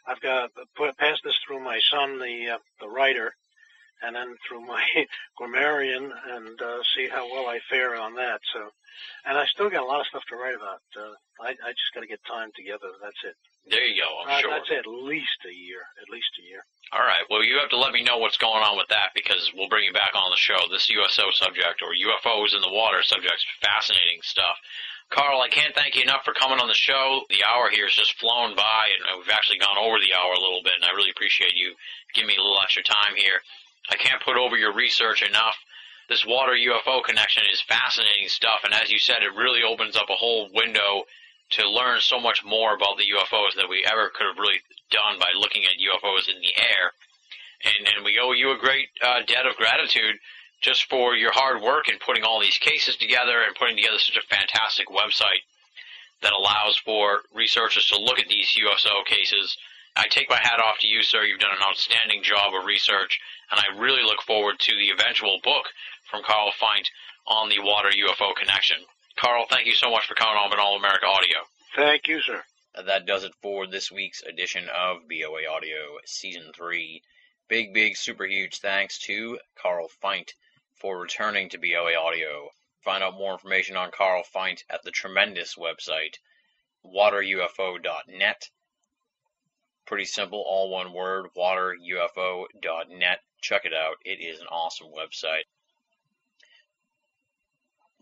I've 0.05 0.19
got 0.21 0.53
to 0.55 0.65
put 0.75 0.97
pass 0.97 1.17
this 1.23 1.37
through 1.47 1.61
my 1.61 1.79
son, 1.89 2.19
the 2.19 2.49
uh, 2.51 2.57
the 2.81 2.89
writer, 2.89 3.33
and 4.03 4.15
then 4.15 4.35
through 4.47 4.61
my 4.65 4.83
grammarian, 5.37 6.11
and 6.31 6.61
uh, 6.61 6.79
see 6.95 7.07
how 7.07 7.29
well 7.31 7.47
I 7.47 7.59
fare 7.69 7.95
on 7.99 8.15
that. 8.15 8.39
So, 8.53 8.69
and 9.25 9.37
I 9.37 9.45
still 9.45 9.69
got 9.69 9.83
a 9.83 9.85
lot 9.85 10.01
of 10.01 10.07
stuff 10.07 10.23
to 10.29 10.35
write 10.35 10.55
about. 10.55 10.81
Uh, 10.97 11.13
I, 11.41 11.49
I 11.51 11.71
just 11.71 11.91
got 11.93 12.01
to 12.01 12.07
get 12.07 12.19
time 12.25 12.49
together. 12.55 12.87
That's 13.01 13.19
it. 13.23 13.35
There 13.69 13.83
you 13.85 13.99
go. 14.01 14.07
I'm 14.23 14.37
Uh, 14.37 14.39
sure. 14.41 14.51
I'd 14.53 14.71
at 14.77 14.85
least 14.87 15.39
a 15.49 15.53
year. 15.53 15.81
At 16.01 16.09
least 16.09 16.29
a 16.39 16.45
year. 16.47 16.63
All 16.93 17.01
right. 17.01 17.25
Well, 17.29 17.43
you 17.43 17.57
have 17.59 17.69
to 17.69 17.77
let 17.81 17.93
me 17.93 18.03
know 18.03 18.17
what's 18.17 18.37
going 18.37 18.61
on 18.63 18.77
with 18.77 18.87
that 18.89 19.09
because 19.15 19.51
we'll 19.55 19.69
bring 19.69 19.85
you 19.85 19.93
back 19.93 20.13
on 20.13 20.29
the 20.29 20.37
show. 20.37 20.57
This 20.69 20.89
USO 20.89 21.31
subject 21.33 21.81
or 21.81 21.97
UFOs 21.97 22.53
in 22.55 22.61
the 22.61 22.69
water 22.71 23.01
subject's 23.01 23.45
fascinating 23.61 24.19
stuff. 24.21 24.57
Carl, 25.09 25.41
I 25.41 25.49
can't 25.49 25.73
thank 25.75 25.95
you 25.95 26.01
enough 26.01 26.25
for 26.25 26.33
coming 26.33 26.59
on 26.59 26.67
the 26.67 26.73
show. 26.77 27.21
The 27.29 27.43
hour 27.43 27.69
here 27.69 27.85
has 27.85 27.93
just 27.93 28.17
flown 28.19 28.55
by, 28.55 28.89
and 28.93 29.19
we've 29.19 29.29
actually 29.33 29.59
gone 29.59 29.77
over 29.77 29.99
the 29.99 30.13
hour 30.17 30.33
a 30.33 30.41
little 30.41 30.61
bit, 30.63 30.73
and 30.75 30.85
I 30.85 30.93
really 30.97 31.11
appreciate 31.11 31.53
you 31.53 31.73
giving 32.13 32.27
me 32.27 32.37
a 32.37 32.41
little 32.41 32.57
extra 32.61 32.81
time 32.83 33.13
here. 33.15 33.37
I 33.89 33.95
can't 33.95 34.21
put 34.23 34.37
over 34.37 34.57
your 34.57 34.73
research 34.73 35.21
enough. 35.21 35.55
This 36.09 36.25
water 36.25 36.53
UFO 36.53 37.03
connection 37.03 37.43
is 37.51 37.61
fascinating 37.61 38.29
stuff, 38.29 38.61
and 38.63 38.73
as 38.73 38.91
you 38.91 38.99
said, 38.99 39.23
it 39.23 39.35
really 39.35 39.63
opens 39.63 39.95
up 39.95 40.09
a 40.09 40.15
whole 40.15 40.49
window 40.53 41.05
to 41.51 41.69
learn 41.69 41.99
so 42.01 42.19
much 42.19 42.43
more 42.43 42.75
about 42.75 42.97
the 42.97 43.09
UFOs 43.15 43.55
that 43.55 43.69
we 43.69 43.85
ever 43.85 44.11
could 44.13 44.27
have 44.27 44.37
really 44.37 44.61
done 44.91 45.19
by 45.19 45.29
looking 45.37 45.63
at 45.65 45.81
UFOs 45.81 46.29
in 46.29 46.41
the 46.41 46.53
air. 46.57 46.91
And, 47.63 47.87
and 47.95 48.05
we 48.05 48.19
owe 48.21 48.33
you 48.33 48.51
a 48.51 48.57
great 48.57 48.89
uh, 49.01 49.21
debt 49.27 49.45
of 49.45 49.55
gratitude 49.55 50.17
just 50.61 50.89
for 50.89 51.15
your 51.15 51.31
hard 51.31 51.61
work 51.61 51.89
in 51.89 51.97
putting 51.99 52.23
all 52.23 52.39
these 52.39 52.57
cases 52.57 52.95
together 52.97 53.41
and 53.45 53.55
putting 53.55 53.75
together 53.75 53.99
such 53.99 54.17
a 54.17 54.35
fantastic 54.35 54.87
website 54.89 55.45
that 56.21 56.33
allows 56.33 56.77
for 56.77 57.21
researchers 57.33 57.87
to 57.87 57.99
look 57.99 58.19
at 58.19 58.27
these 58.27 58.55
USO 58.57 59.03
cases. 59.05 59.57
I 59.95 60.07
take 60.07 60.29
my 60.29 60.39
hat 60.41 60.59
off 60.59 60.79
to 60.79 60.87
you, 60.87 61.03
sir. 61.03 61.23
You've 61.23 61.39
done 61.39 61.55
an 61.55 61.63
outstanding 61.63 62.23
job 62.23 62.53
of 62.53 62.65
research, 62.65 63.19
and 63.51 63.59
I 63.59 63.79
really 63.79 64.03
look 64.03 64.21
forward 64.21 64.59
to 64.59 64.75
the 64.75 64.89
eventual 64.89 65.39
book 65.43 65.65
from 66.09 66.23
Carl 66.23 66.51
Feindt 66.51 66.89
on 67.27 67.49
the 67.49 67.59
water 67.59 67.89
UFO 67.89 68.35
connection. 68.35 68.77
Carl, 69.17 69.45
thank 69.49 69.65
you 69.65 69.73
so 69.75 69.89
much 69.89 70.05
for 70.07 70.15
coming 70.15 70.37
on 70.37 70.49
with 70.49 70.59
All 70.59 70.75
America 70.75 71.05
Audio. 71.05 71.37
Thank 71.75 72.07
you, 72.07 72.21
sir. 72.21 72.43
That 72.85 73.05
does 73.05 73.23
it 73.23 73.33
for 73.41 73.65
this 73.67 73.91
week's 73.91 74.21
edition 74.23 74.67
of 74.69 75.07
BOA 75.07 75.47
Audio 75.49 75.97
Season 76.05 76.51
3. 76.53 77.01
Big, 77.47 77.73
big, 77.73 77.95
super 77.95 78.25
huge 78.25 78.59
thanks 78.59 78.99
to 78.99 79.39
Carl 79.55 79.89
Feindt 80.03 80.33
for 80.75 80.99
returning 80.99 81.47
to 81.49 81.57
BOA 81.57 81.95
Audio. 81.95 82.49
Find 82.83 83.03
out 83.03 83.13
more 83.13 83.33
information 83.33 83.77
on 83.77 83.91
Carl 83.91 84.23
Feindt 84.23 84.63
at 84.69 84.83
the 84.83 84.91
tremendous 84.91 85.55
website, 85.55 86.17
waterufo.net. 86.85 88.49
Pretty 89.85 90.05
simple, 90.05 90.43
all 90.47 90.69
one 90.69 90.93
word, 90.93 91.27
waterufo.net. 91.37 93.19
Check 93.41 93.65
it 93.65 93.73
out. 93.73 93.97
It 94.03 94.19
is 94.19 94.39
an 94.41 94.47
awesome 94.47 94.87
website. 94.87 95.43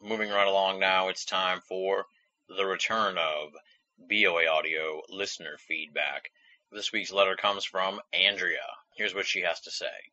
Moving 0.01 0.29
right 0.29 0.47
along 0.47 0.79
now, 0.79 1.09
it's 1.09 1.25
time 1.25 1.59
for 1.61 2.05
the 2.47 2.65
return 2.65 3.17
of 3.17 3.53
BOA 3.97 4.47
Audio 4.47 5.01
listener 5.09 5.57
feedback. 5.57 6.31
This 6.71 6.91
week's 6.91 7.11
letter 7.11 7.35
comes 7.35 7.65
from 7.65 8.01
Andrea. 8.13 8.65
Here's 8.95 9.13
what 9.13 9.27
she 9.27 9.41
has 9.41 9.59
to 9.61 9.71
say. 9.71 10.11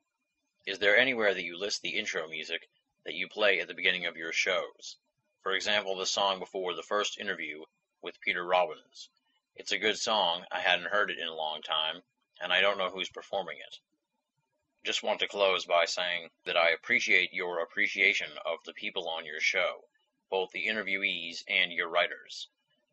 Is 0.66 0.78
there 0.78 0.96
anywhere 0.96 1.34
that 1.34 1.44
you 1.44 1.56
list 1.56 1.82
the 1.82 1.98
intro 1.98 2.28
music 2.28 2.68
that 3.04 3.14
you 3.14 3.28
play 3.28 3.60
at 3.60 3.68
the 3.68 3.74
beginning 3.74 4.06
of 4.06 4.16
your 4.16 4.32
shows? 4.32 4.96
For 5.42 5.52
example, 5.52 5.96
the 5.96 6.06
song 6.06 6.38
before 6.38 6.74
the 6.74 6.82
first 6.82 7.18
interview 7.18 7.64
with 8.02 8.20
Peter 8.20 8.44
Robbins. 8.44 9.08
It's 9.56 9.72
a 9.72 9.78
good 9.78 9.98
song. 9.98 10.46
I 10.50 10.60
hadn't 10.60 10.90
heard 10.90 11.10
it 11.10 11.18
in 11.18 11.28
a 11.28 11.34
long 11.34 11.60
time, 11.62 12.02
and 12.40 12.52
I 12.52 12.60
don't 12.60 12.78
know 12.78 12.90
who's 12.90 13.08
performing 13.08 13.58
it. 13.58 13.78
Just 14.84 15.02
want 15.02 15.20
to 15.20 15.28
close 15.28 15.66
by 15.66 15.84
saying 15.84 16.30
that 16.46 16.56
I 16.56 16.70
appreciate 16.70 17.34
your 17.34 17.60
appreciation 17.60 18.30
of 18.46 18.64
the 18.64 18.72
people 18.72 19.08
on 19.08 19.26
your 19.26 19.40
show, 19.40 19.84
both 20.30 20.50
the 20.52 20.66
interviewees 20.66 21.44
and 21.48 21.72
your 21.72 21.88
writers. 21.88 22.48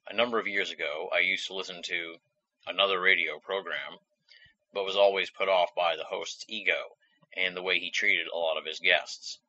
A 0.07 0.13
number 0.13 0.39
of 0.39 0.47
years 0.47 0.71
ago, 0.71 1.09
I 1.13 1.19
used 1.19 1.47
to 1.47 1.53
listen 1.53 1.81
to 1.83 2.19
another 2.65 2.99
radio 2.99 3.39
program, 3.39 3.99
but 4.73 4.83
was 4.83 4.97
always 4.97 5.29
put 5.29 5.47
off 5.47 5.73
by 5.75 5.95
the 5.95 6.03
host's 6.03 6.43
ego 6.49 6.97
and 7.35 7.55
the 7.55 7.63
way 7.63 7.79
he 7.79 7.91
treated 7.91 8.27
a 8.27 8.37
lot 8.37 8.57
of 8.57 8.65
his 8.65 8.79
guests. 8.79 9.39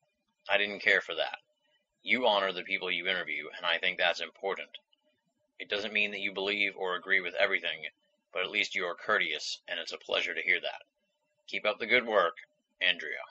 I 0.48 0.58
didn't 0.58 0.80
care 0.80 1.00
for 1.00 1.14
that. 1.16 1.38
You 2.02 2.26
honor 2.26 2.52
the 2.52 2.62
people 2.62 2.90
you 2.90 3.08
interview, 3.08 3.48
and 3.56 3.66
I 3.66 3.78
think 3.78 3.98
that's 3.98 4.20
important. 4.20 4.78
It 5.58 5.68
doesn't 5.68 5.92
mean 5.92 6.12
that 6.12 6.20
you 6.20 6.32
believe 6.32 6.76
or 6.76 6.94
agree 6.94 7.20
with 7.20 7.34
everything, 7.34 7.88
but 8.32 8.42
at 8.42 8.50
least 8.50 8.74
you 8.74 8.86
are 8.86 8.94
courteous, 8.94 9.60
and 9.66 9.80
it's 9.80 9.92
a 9.92 9.98
pleasure 9.98 10.34
to 10.34 10.42
hear 10.42 10.60
that. 10.60 10.82
Keep 11.48 11.66
up 11.66 11.78
the 11.78 11.86
good 11.86 12.06
work, 12.06 12.36
Andrea. 12.80 13.22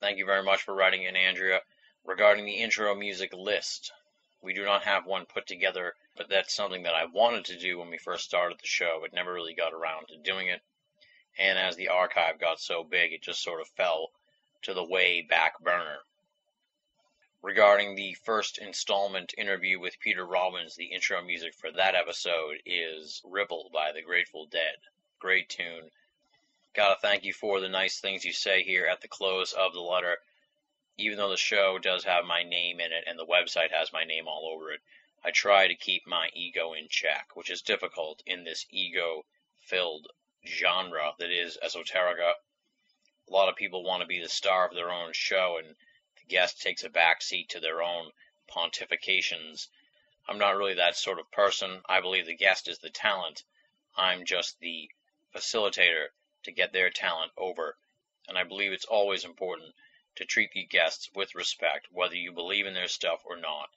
Thank 0.00 0.18
you 0.18 0.24
very 0.24 0.42
much 0.42 0.62
for 0.62 0.74
writing 0.74 1.02
in, 1.02 1.16
Andrea. 1.16 1.62
Regarding 2.04 2.46
the 2.46 2.56
intro 2.56 2.94
music 2.94 3.34
list, 3.34 3.92
we 4.40 4.54
do 4.54 4.64
not 4.64 4.84
have 4.84 5.04
one 5.04 5.26
put 5.26 5.46
together, 5.46 5.94
but 6.16 6.28
that's 6.28 6.54
something 6.54 6.84
that 6.84 6.94
I 6.94 7.04
wanted 7.04 7.44
to 7.46 7.58
do 7.58 7.78
when 7.78 7.90
we 7.90 7.98
first 7.98 8.24
started 8.24 8.58
the 8.58 8.66
show, 8.66 9.00
but 9.02 9.12
never 9.12 9.32
really 9.32 9.54
got 9.54 9.74
around 9.74 10.08
to 10.08 10.16
doing 10.16 10.48
it. 10.48 10.62
And 11.36 11.58
as 11.58 11.76
the 11.76 11.88
archive 11.88 12.38
got 12.38 12.60
so 12.60 12.82
big, 12.82 13.12
it 13.12 13.22
just 13.22 13.42
sort 13.42 13.60
of 13.60 13.68
fell 13.68 14.10
to 14.62 14.72
the 14.72 14.84
way 14.84 15.20
back 15.20 15.58
burner. 15.60 15.98
Regarding 17.46 17.94
the 17.94 18.14
first 18.24 18.58
installment 18.58 19.32
interview 19.38 19.78
with 19.78 20.00
Peter 20.00 20.26
Robbins, 20.26 20.74
the 20.74 20.86
intro 20.86 21.22
music 21.22 21.54
for 21.54 21.70
that 21.70 21.94
episode 21.94 22.60
is 22.66 23.22
Ripple 23.24 23.70
by 23.72 23.92
the 23.92 24.02
Grateful 24.02 24.46
Dead. 24.46 24.74
Great 25.20 25.48
tune. 25.48 25.92
Gotta 26.74 26.98
thank 27.00 27.22
you 27.22 27.32
for 27.32 27.60
the 27.60 27.68
nice 27.68 28.00
things 28.00 28.24
you 28.24 28.32
say 28.32 28.64
here 28.64 28.86
at 28.86 29.00
the 29.00 29.06
close 29.06 29.52
of 29.52 29.74
the 29.74 29.80
letter. 29.80 30.18
Even 30.98 31.18
though 31.18 31.30
the 31.30 31.36
show 31.36 31.78
does 31.78 32.02
have 32.02 32.24
my 32.24 32.42
name 32.42 32.80
in 32.80 32.90
it 32.90 33.04
and 33.06 33.16
the 33.16 33.24
website 33.24 33.70
has 33.70 33.92
my 33.92 34.02
name 34.02 34.26
all 34.26 34.50
over 34.52 34.72
it, 34.72 34.80
I 35.24 35.30
try 35.30 35.68
to 35.68 35.76
keep 35.76 36.04
my 36.04 36.30
ego 36.34 36.72
in 36.72 36.88
check, 36.88 37.36
which 37.36 37.48
is 37.48 37.62
difficult 37.62 38.24
in 38.26 38.42
this 38.42 38.66
ego 38.70 39.24
filled 39.60 40.08
genre 40.44 41.12
that 41.20 41.30
is 41.30 41.56
esoterica. 41.64 42.32
A 43.28 43.32
lot 43.32 43.48
of 43.48 43.54
people 43.54 43.84
want 43.84 44.00
to 44.00 44.08
be 44.08 44.20
the 44.20 44.28
star 44.28 44.66
of 44.66 44.74
their 44.74 44.90
own 44.90 45.12
show, 45.12 45.60
and 45.64 45.76
guest 46.28 46.60
takes 46.60 46.84
a 46.84 46.88
back 46.88 47.22
seat 47.22 47.48
to 47.50 47.60
their 47.60 47.82
own 47.82 48.10
pontifications. 48.54 49.68
I'm 50.28 50.38
not 50.38 50.56
really 50.56 50.74
that 50.74 50.96
sort 50.96 51.18
of 51.18 51.30
person. 51.30 51.80
I 51.88 52.00
believe 52.00 52.26
the 52.26 52.34
guest 52.34 52.68
is 52.68 52.78
the 52.78 52.90
talent. 52.90 53.44
I'm 53.96 54.24
just 54.24 54.58
the 54.60 54.90
facilitator 55.34 56.06
to 56.44 56.52
get 56.52 56.72
their 56.72 56.90
talent 56.90 57.32
over. 57.36 57.76
And 58.28 58.36
I 58.36 58.44
believe 58.44 58.72
it's 58.72 58.84
always 58.84 59.24
important 59.24 59.72
to 60.16 60.24
treat 60.24 60.50
the 60.52 60.64
guests 60.64 61.10
with 61.14 61.34
respect, 61.34 61.88
whether 61.92 62.16
you 62.16 62.32
believe 62.32 62.66
in 62.66 62.74
their 62.74 62.88
stuff 62.88 63.20
or 63.24 63.36
not. 63.36 63.68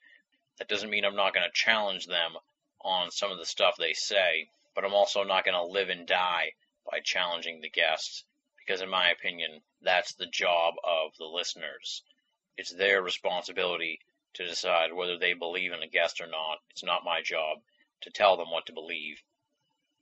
That 0.58 0.68
doesn't 0.68 0.90
mean 0.90 1.04
I'm 1.04 1.16
not 1.16 1.34
going 1.34 1.46
to 1.46 1.52
challenge 1.52 2.06
them 2.06 2.32
on 2.80 3.10
some 3.10 3.30
of 3.30 3.38
the 3.38 3.46
stuff 3.46 3.76
they 3.76 3.92
say, 3.92 4.48
but 4.74 4.84
I'm 4.84 4.94
also 4.94 5.22
not 5.22 5.44
going 5.44 5.54
to 5.54 5.72
live 5.72 5.88
and 5.88 6.06
die 6.06 6.52
by 6.90 7.00
challenging 7.00 7.60
the 7.60 7.70
guests, 7.70 8.24
because 8.58 8.80
in 8.80 8.88
my 8.88 9.10
opinion, 9.10 9.60
that's 9.82 10.14
the 10.14 10.26
job 10.26 10.74
of 10.82 11.12
the 11.18 11.26
listeners. 11.26 12.02
It's 12.56 12.72
their 12.72 13.02
responsibility 13.02 14.00
to 14.34 14.46
decide 14.46 14.92
whether 14.92 15.18
they 15.18 15.32
believe 15.32 15.72
in 15.72 15.82
a 15.82 15.88
guest 15.88 16.20
or 16.20 16.26
not. 16.26 16.58
It's 16.70 16.84
not 16.84 17.04
my 17.04 17.22
job 17.22 17.62
to 18.02 18.10
tell 18.10 18.36
them 18.36 18.50
what 18.50 18.66
to 18.66 18.72
believe. 18.72 19.22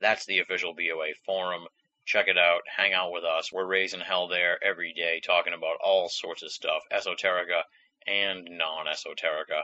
That's 0.00 0.26
the 0.26 0.40
official 0.40 0.74
BOA 0.74 1.14
forum. 1.24 1.66
Check 2.04 2.28
it 2.28 2.36
out. 2.36 2.60
Hang 2.76 2.92
out 2.92 3.10
with 3.10 3.24
us. 3.24 3.50
We're 3.50 3.64
raising 3.64 4.00
hell 4.00 4.28
there 4.28 4.62
every 4.62 4.92
day, 4.92 5.20
talking 5.20 5.54
about 5.54 5.78
all 5.82 6.10
sorts 6.10 6.42
of 6.42 6.52
stuff, 6.52 6.82
esoterica 6.92 7.62
and 8.06 8.46
non-esoterica. 8.50 9.62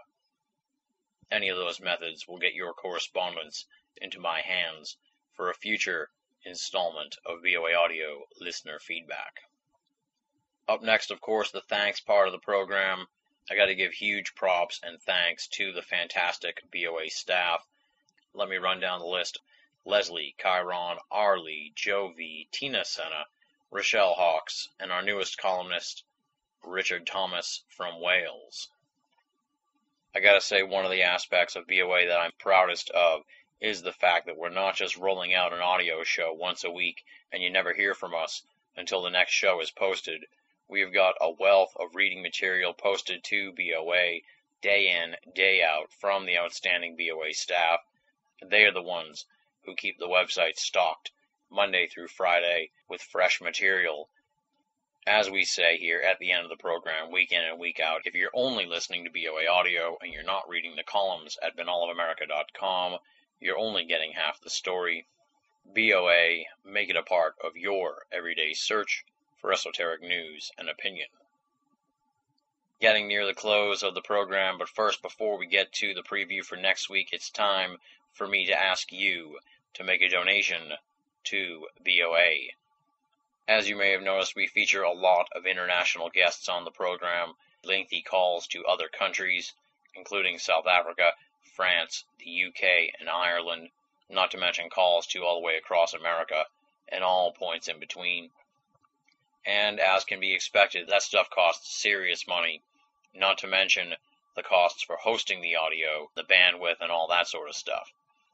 Any 1.31 1.51
of 1.51 1.59
those 1.59 1.78
methods 1.78 2.27
will 2.27 2.39
get 2.39 2.55
your 2.55 2.73
correspondence 2.73 3.66
into 4.01 4.19
my 4.19 4.40
hands 4.40 4.97
for 5.35 5.51
a 5.51 5.55
future 5.55 6.09
installment 6.47 7.19
of 7.27 7.43
BOA 7.43 7.74
Audio 7.74 8.24
listener 8.40 8.78
feedback. 8.78 9.43
Up 10.70 10.84
next, 10.84 11.10
of 11.10 11.20
course, 11.20 11.51
the 11.51 11.62
thanks 11.62 11.98
part 11.98 12.28
of 12.28 12.32
the 12.32 12.38
program. 12.38 13.09
I 13.51 13.56
got 13.56 13.66
to 13.66 13.74
give 13.74 13.92
huge 13.92 14.36
props 14.36 14.78
and 14.84 15.02
thanks 15.02 15.48
to 15.48 15.72
the 15.72 15.82
fantastic 15.82 16.62
BOA 16.70 17.10
staff. 17.10 17.66
Let 18.34 18.48
me 18.48 18.56
run 18.56 18.78
down 18.78 19.01
the 19.01 19.06
list. 19.06 19.40
Leslie, 19.84 20.36
Chiron, 20.40 20.98
Arlie, 21.10 21.72
Jovi, 21.74 22.48
Tina 22.52 22.84
Senna, 22.84 23.26
Rochelle 23.72 24.14
Hawks, 24.14 24.68
and 24.78 24.92
our 24.92 25.02
newest 25.02 25.38
columnist, 25.38 26.05
Richard 26.62 27.05
Thomas 27.05 27.64
from 27.70 28.01
Wales. 28.01 28.68
I 30.14 30.20
gotta 30.20 30.40
say, 30.40 30.62
one 30.62 30.84
of 30.84 30.92
the 30.92 31.02
aspects 31.02 31.56
of 31.56 31.66
BOA 31.66 32.06
that 32.06 32.20
I'm 32.20 32.30
proudest 32.38 32.90
of 32.90 33.24
is 33.60 33.82
the 33.82 33.92
fact 33.92 34.26
that 34.26 34.36
we're 34.36 34.51
not 34.51 34.76
just 34.76 34.97
rolling 34.97 35.34
out 35.34 35.52
an 35.52 35.59
audio 35.59 36.05
show 36.05 36.32
once 36.32 36.62
a 36.62 36.70
week 36.70 37.05
and 37.32 37.42
you 37.42 37.51
never 37.51 37.74
hear 37.74 37.92
from 37.92 38.14
us 38.14 38.44
until 38.76 39.02
the 39.02 39.10
next 39.10 39.32
show 39.32 39.60
is 39.60 39.72
posted. 39.72 40.26
We've 40.70 40.92
got 40.92 41.16
a 41.20 41.32
wealth 41.32 41.76
of 41.80 41.97
reading 41.97 42.22
material 42.22 42.72
posted 42.72 43.24
to 43.24 43.51
BOA 43.51 44.20
day 44.62 44.86
in, 44.86 45.16
day 45.34 45.64
out 45.64 45.92
from 45.92 46.26
the 46.26 46.38
outstanding 46.38 46.97
BOA 46.97 47.34
staff. 47.34 47.80
They 48.40 48.62
are 48.62 48.72
the 48.72 48.80
ones 48.80 49.26
who 49.64 49.74
keep 49.74 49.98
the 49.98 50.06
website 50.06 50.60
stocked 50.60 51.10
Monday 51.51 51.88
through 51.88 52.06
Friday 52.06 52.70
with 52.88 53.02
fresh 53.02 53.40
material. 53.40 54.09
As 55.09 55.28
we 55.28 55.44
say 55.44 55.76
here 55.76 56.02
at 56.02 56.20
the 56.20 56.30
end 56.30 56.44
of 56.44 56.51
the 56.51 56.56
program, 56.56 57.10
week 57.10 57.32
in 57.32 57.42
and 57.42 57.59
week 57.59 57.80
out, 57.80 58.06
if 58.06 58.14
you're 58.14 58.30
only 58.32 58.64
listening 58.64 59.02
to 59.02 59.10
BOA 59.10 59.51
audio 59.51 59.98
and 60.01 60.12
you're 60.12 60.22
not 60.22 60.48
reading 60.48 60.76
the 60.76 60.84
columns 60.84 61.36
at 61.42 61.56
binnallofamerica.com, 61.56 62.98
you're 63.40 63.59
only 63.59 63.86
getting 63.86 64.12
half 64.12 64.40
the 64.40 64.51
story. 64.51 65.09
BOA, 65.66 66.44
make 66.64 66.90
it 66.90 66.97
a 66.97 67.02
part 67.02 67.34
of 67.42 67.56
your 67.56 68.06
everyday 68.12 68.55
search 68.55 69.05
for 69.40 69.52
esoteric 69.52 70.02
news 70.02 70.52
and 70.58 70.68
opinion. 70.68 71.08
Getting 72.80 73.08
near 73.08 73.26
the 73.26 73.34
close 73.34 73.82
of 73.82 73.94
the 73.94 74.02
program, 74.02 74.58
but 74.58 74.68
first, 74.68 75.02
before 75.02 75.38
we 75.38 75.46
get 75.46 75.72
to 75.74 75.94
the 75.94 76.02
preview 76.02 76.44
for 76.44 76.56
next 76.56 76.88
week, 76.88 77.10
it's 77.12 77.30
time 77.30 77.78
for 78.12 78.26
me 78.26 78.46
to 78.46 78.60
ask 78.60 78.92
you 78.92 79.38
to 79.74 79.84
make 79.84 80.02
a 80.02 80.08
donation 80.08 80.74
to 81.24 81.68
BOA. 81.84 82.52
As 83.48 83.68
you 83.68 83.76
may 83.76 83.90
have 83.90 84.02
noticed, 84.02 84.36
we 84.36 84.46
feature 84.46 84.82
a 84.82 84.92
lot 84.92 85.28
of 85.32 85.46
international 85.46 86.08
guests 86.08 86.48
on 86.48 86.64
the 86.64 86.70
program, 86.70 87.34
lengthy 87.64 88.02
calls 88.02 88.46
to 88.48 88.64
other 88.66 88.88
countries, 88.88 89.52
including 89.94 90.38
South 90.38 90.66
Africa, 90.66 91.14
France, 91.42 92.04
the 92.18 92.44
UK, 92.44 92.94
and 92.98 93.08
Ireland, 93.08 93.70
not 94.08 94.30
to 94.30 94.38
mention 94.38 94.70
calls 94.70 95.06
to 95.08 95.24
all 95.24 95.40
the 95.40 95.44
way 95.44 95.56
across 95.56 95.94
America 95.94 96.46
and 96.88 97.04
all 97.04 97.32
points 97.32 97.68
in 97.68 97.78
between. 97.78 98.30
And 99.46 99.80
as 99.80 100.04
can 100.04 100.20
be 100.20 100.34
expected, 100.34 100.88
that 100.88 101.02
stuff 101.02 101.30
costs 101.30 101.74
serious 101.74 102.26
money, 102.26 102.62
not 103.14 103.38
to 103.38 103.46
mention 103.46 103.96
the 104.36 104.42
costs 104.42 104.82
for 104.82 104.96
hosting 104.96 105.40
the 105.40 105.56
audio, 105.56 106.10
the 106.14 106.24
bandwidth, 106.24 106.80
and 106.80 106.90
all 106.92 107.08
that 107.08 107.26
sort 107.26 107.48
of 107.48 107.56
stuff. 107.56 107.92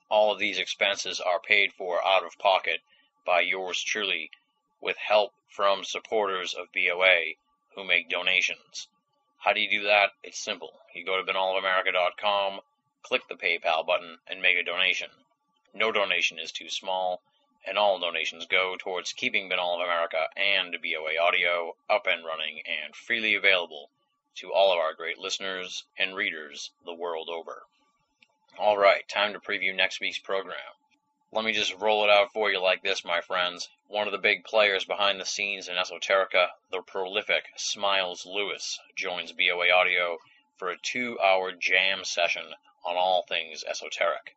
All 0.08 0.32
of 0.32 0.38
these 0.38 0.58
expenses 0.58 1.20
are 1.20 1.40
paid 1.40 1.72
for 1.72 2.04
out 2.06 2.24
of 2.24 2.38
pocket 2.38 2.80
by 3.24 3.40
yours 3.40 3.82
truly 3.82 4.30
with 4.80 4.96
help 4.98 5.32
from 5.48 5.84
supporters 5.84 6.54
of 6.54 6.72
BOA 6.72 7.34
who 7.74 7.84
make 7.84 8.08
donations. 8.08 8.88
How 9.38 9.52
do 9.52 9.60
you 9.60 9.70
do 9.70 9.82
that? 9.84 10.12
It's 10.22 10.38
simple. 10.38 10.80
You 10.94 11.04
go 11.04 11.16
to 11.16 11.32
binnallofamerica.com, 11.32 12.60
click 13.02 13.28
the 13.28 13.34
PayPal 13.34 13.86
button, 13.86 14.18
and 14.26 14.42
make 14.42 14.56
a 14.56 14.62
donation. 14.62 15.10
No 15.74 15.92
donation 15.92 16.38
is 16.38 16.52
too 16.52 16.68
small, 16.68 17.22
and 17.66 17.76
all 17.76 17.98
donations 17.98 18.46
go 18.46 18.76
towards 18.78 19.12
keeping 19.12 19.48
Binnall 19.48 19.74
of 19.74 19.80
America 19.80 20.28
and 20.36 20.80
BOA 20.80 21.20
Audio 21.20 21.76
up 21.90 22.06
and 22.06 22.24
running 22.24 22.62
and 22.64 22.94
freely 22.94 23.34
available 23.34 23.90
to 24.36 24.52
all 24.52 24.72
of 24.72 24.78
our 24.78 24.94
great 24.94 25.18
listeners 25.18 25.84
and 25.98 26.14
readers 26.14 26.70
the 26.84 26.94
world 26.94 27.28
over. 27.28 27.64
All 28.58 28.78
right, 28.78 29.06
time 29.08 29.32
to 29.32 29.40
preview 29.40 29.74
next 29.74 30.00
week's 30.00 30.18
program. 30.18 30.58
Let 31.32 31.44
me 31.44 31.52
just 31.52 31.74
roll 31.74 32.04
it 32.04 32.10
out 32.10 32.32
for 32.32 32.50
you 32.50 32.60
like 32.60 32.82
this, 32.82 33.04
my 33.04 33.20
friends. 33.20 33.68
One 33.88 34.06
of 34.06 34.12
the 34.12 34.18
big 34.18 34.44
players 34.44 34.84
behind 34.84 35.20
the 35.20 35.26
scenes 35.26 35.68
in 35.68 35.76
esoterica, 35.76 36.50
the 36.70 36.82
prolific 36.82 37.46
Smiles 37.56 38.24
Lewis, 38.24 38.78
joins 38.94 39.32
BOA 39.32 39.70
Audio 39.70 40.18
for 40.56 40.70
a 40.70 40.78
two 40.78 41.18
hour 41.20 41.52
jam 41.52 42.04
session 42.04 42.54
on 42.84 42.96
all 42.96 43.22
things 43.22 43.64
esoteric. 43.64 44.36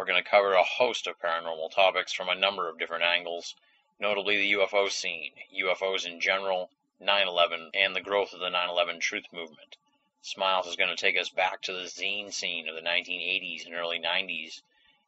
We're 0.00 0.06
going 0.06 0.24
to 0.24 0.30
cover 0.30 0.54
a 0.54 0.64
host 0.64 1.06
of 1.06 1.20
paranormal 1.20 1.72
topics 1.72 2.10
from 2.14 2.30
a 2.30 2.34
number 2.34 2.70
of 2.70 2.78
different 2.78 3.04
angles, 3.04 3.54
notably 3.98 4.38
the 4.38 4.52
UFO 4.52 4.90
scene, 4.90 5.32
UFOs 5.54 6.06
in 6.06 6.22
general, 6.22 6.70
9 7.00 7.28
11, 7.28 7.72
and 7.74 7.94
the 7.94 8.00
growth 8.00 8.32
of 8.32 8.40
the 8.40 8.48
9 8.48 8.70
11 8.70 9.00
truth 9.00 9.26
movement. 9.30 9.76
Smiles 10.22 10.66
is 10.66 10.76
going 10.76 10.88
to 10.88 10.96
take 10.96 11.18
us 11.18 11.28
back 11.28 11.60
to 11.60 11.74
the 11.74 11.84
zine 11.84 12.32
scene 12.32 12.66
of 12.66 12.76
the 12.76 12.80
1980s 12.80 13.66
and 13.66 13.74
early 13.74 14.00
90s 14.00 14.62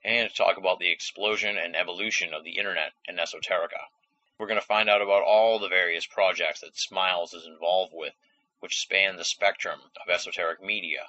and 0.04 0.28
talk 0.34 0.58
about 0.58 0.78
the 0.78 0.90
explosion 0.90 1.56
and 1.56 1.74
evolution 1.74 2.34
of 2.34 2.44
the 2.44 2.58
internet 2.58 2.92
and 3.08 3.18
esoterica. 3.18 3.86
We're 4.36 4.46
going 4.46 4.60
to 4.60 4.66
find 4.66 4.90
out 4.90 5.00
about 5.00 5.22
all 5.22 5.58
the 5.58 5.68
various 5.68 6.04
projects 6.04 6.60
that 6.60 6.76
Smiles 6.76 7.32
is 7.32 7.46
involved 7.46 7.94
with, 7.94 8.12
which 8.60 8.80
span 8.80 9.16
the 9.16 9.24
spectrum 9.24 9.80
of 9.96 10.10
esoteric 10.10 10.62
media, 10.62 11.08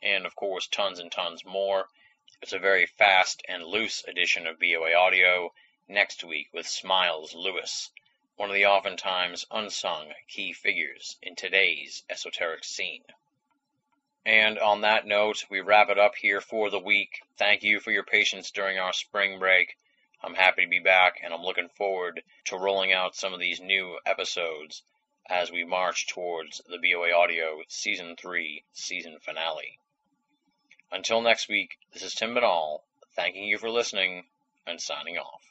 and 0.00 0.26
of 0.26 0.36
course, 0.36 0.68
tons 0.68 1.00
and 1.00 1.10
tons 1.10 1.44
more. 1.44 1.88
It's 2.42 2.52
a 2.52 2.58
very 2.58 2.84
fast 2.84 3.42
and 3.48 3.64
loose 3.64 4.04
edition 4.04 4.46
of 4.46 4.60
BOA 4.60 4.92
Audio 4.94 5.54
next 5.88 6.22
week 6.22 6.52
with 6.52 6.68
Smiles 6.68 7.34
Lewis, 7.34 7.90
one 8.36 8.50
of 8.50 8.54
the 8.54 8.66
oftentimes 8.66 9.46
unsung 9.50 10.12
key 10.28 10.52
figures 10.52 11.16
in 11.22 11.34
today's 11.34 12.04
esoteric 12.10 12.62
scene. 12.62 13.04
And 14.26 14.58
on 14.58 14.82
that 14.82 15.06
note, 15.06 15.46
we 15.48 15.60
wrap 15.60 15.88
it 15.88 15.98
up 15.98 16.14
here 16.14 16.42
for 16.42 16.68
the 16.68 16.78
week. 16.78 17.22
Thank 17.38 17.62
you 17.62 17.80
for 17.80 17.90
your 17.90 18.04
patience 18.04 18.50
during 18.50 18.78
our 18.78 18.92
spring 18.92 19.38
break. 19.38 19.78
I'm 20.22 20.34
happy 20.34 20.64
to 20.64 20.68
be 20.68 20.78
back, 20.78 21.20
and 21.22 21.32
I'm 21.32 21.42
looking 21.42 21.70
forward 21.70 22.22
to 22.44 22.58
rolling 22.58 22.92
out 22.92 23.16
some 23.16 23.32
of 23.32 23.40
these 23.40 23.60
new 23.60 23.98
episodes 24.04 24.82
as 25.26 25.50
we 25.50 25.64
march 25.64 26.06
towards 26.06 26.60
the 26.68 26.78
BOA 26.78 27.12
Audio 27.12 27.62
Season 27.66 28.14
3 28.14 28.62
season 28.74 29.20
finale. 29.20 29.78
Until 30.92 31.20
next 31.20 31.48
week, 31.48 31.78
this 31.92 32.02
is 32.02 32.14
Tim 32.14 32.34
Binnall, 32.34 32.82
thanking 33.14 33.44
you 33.44 33.58
for 33.58 33.70
listening 33.70 34.26
and 34.66 34.80
signing 34.80 35.18
off. 35.18 35.45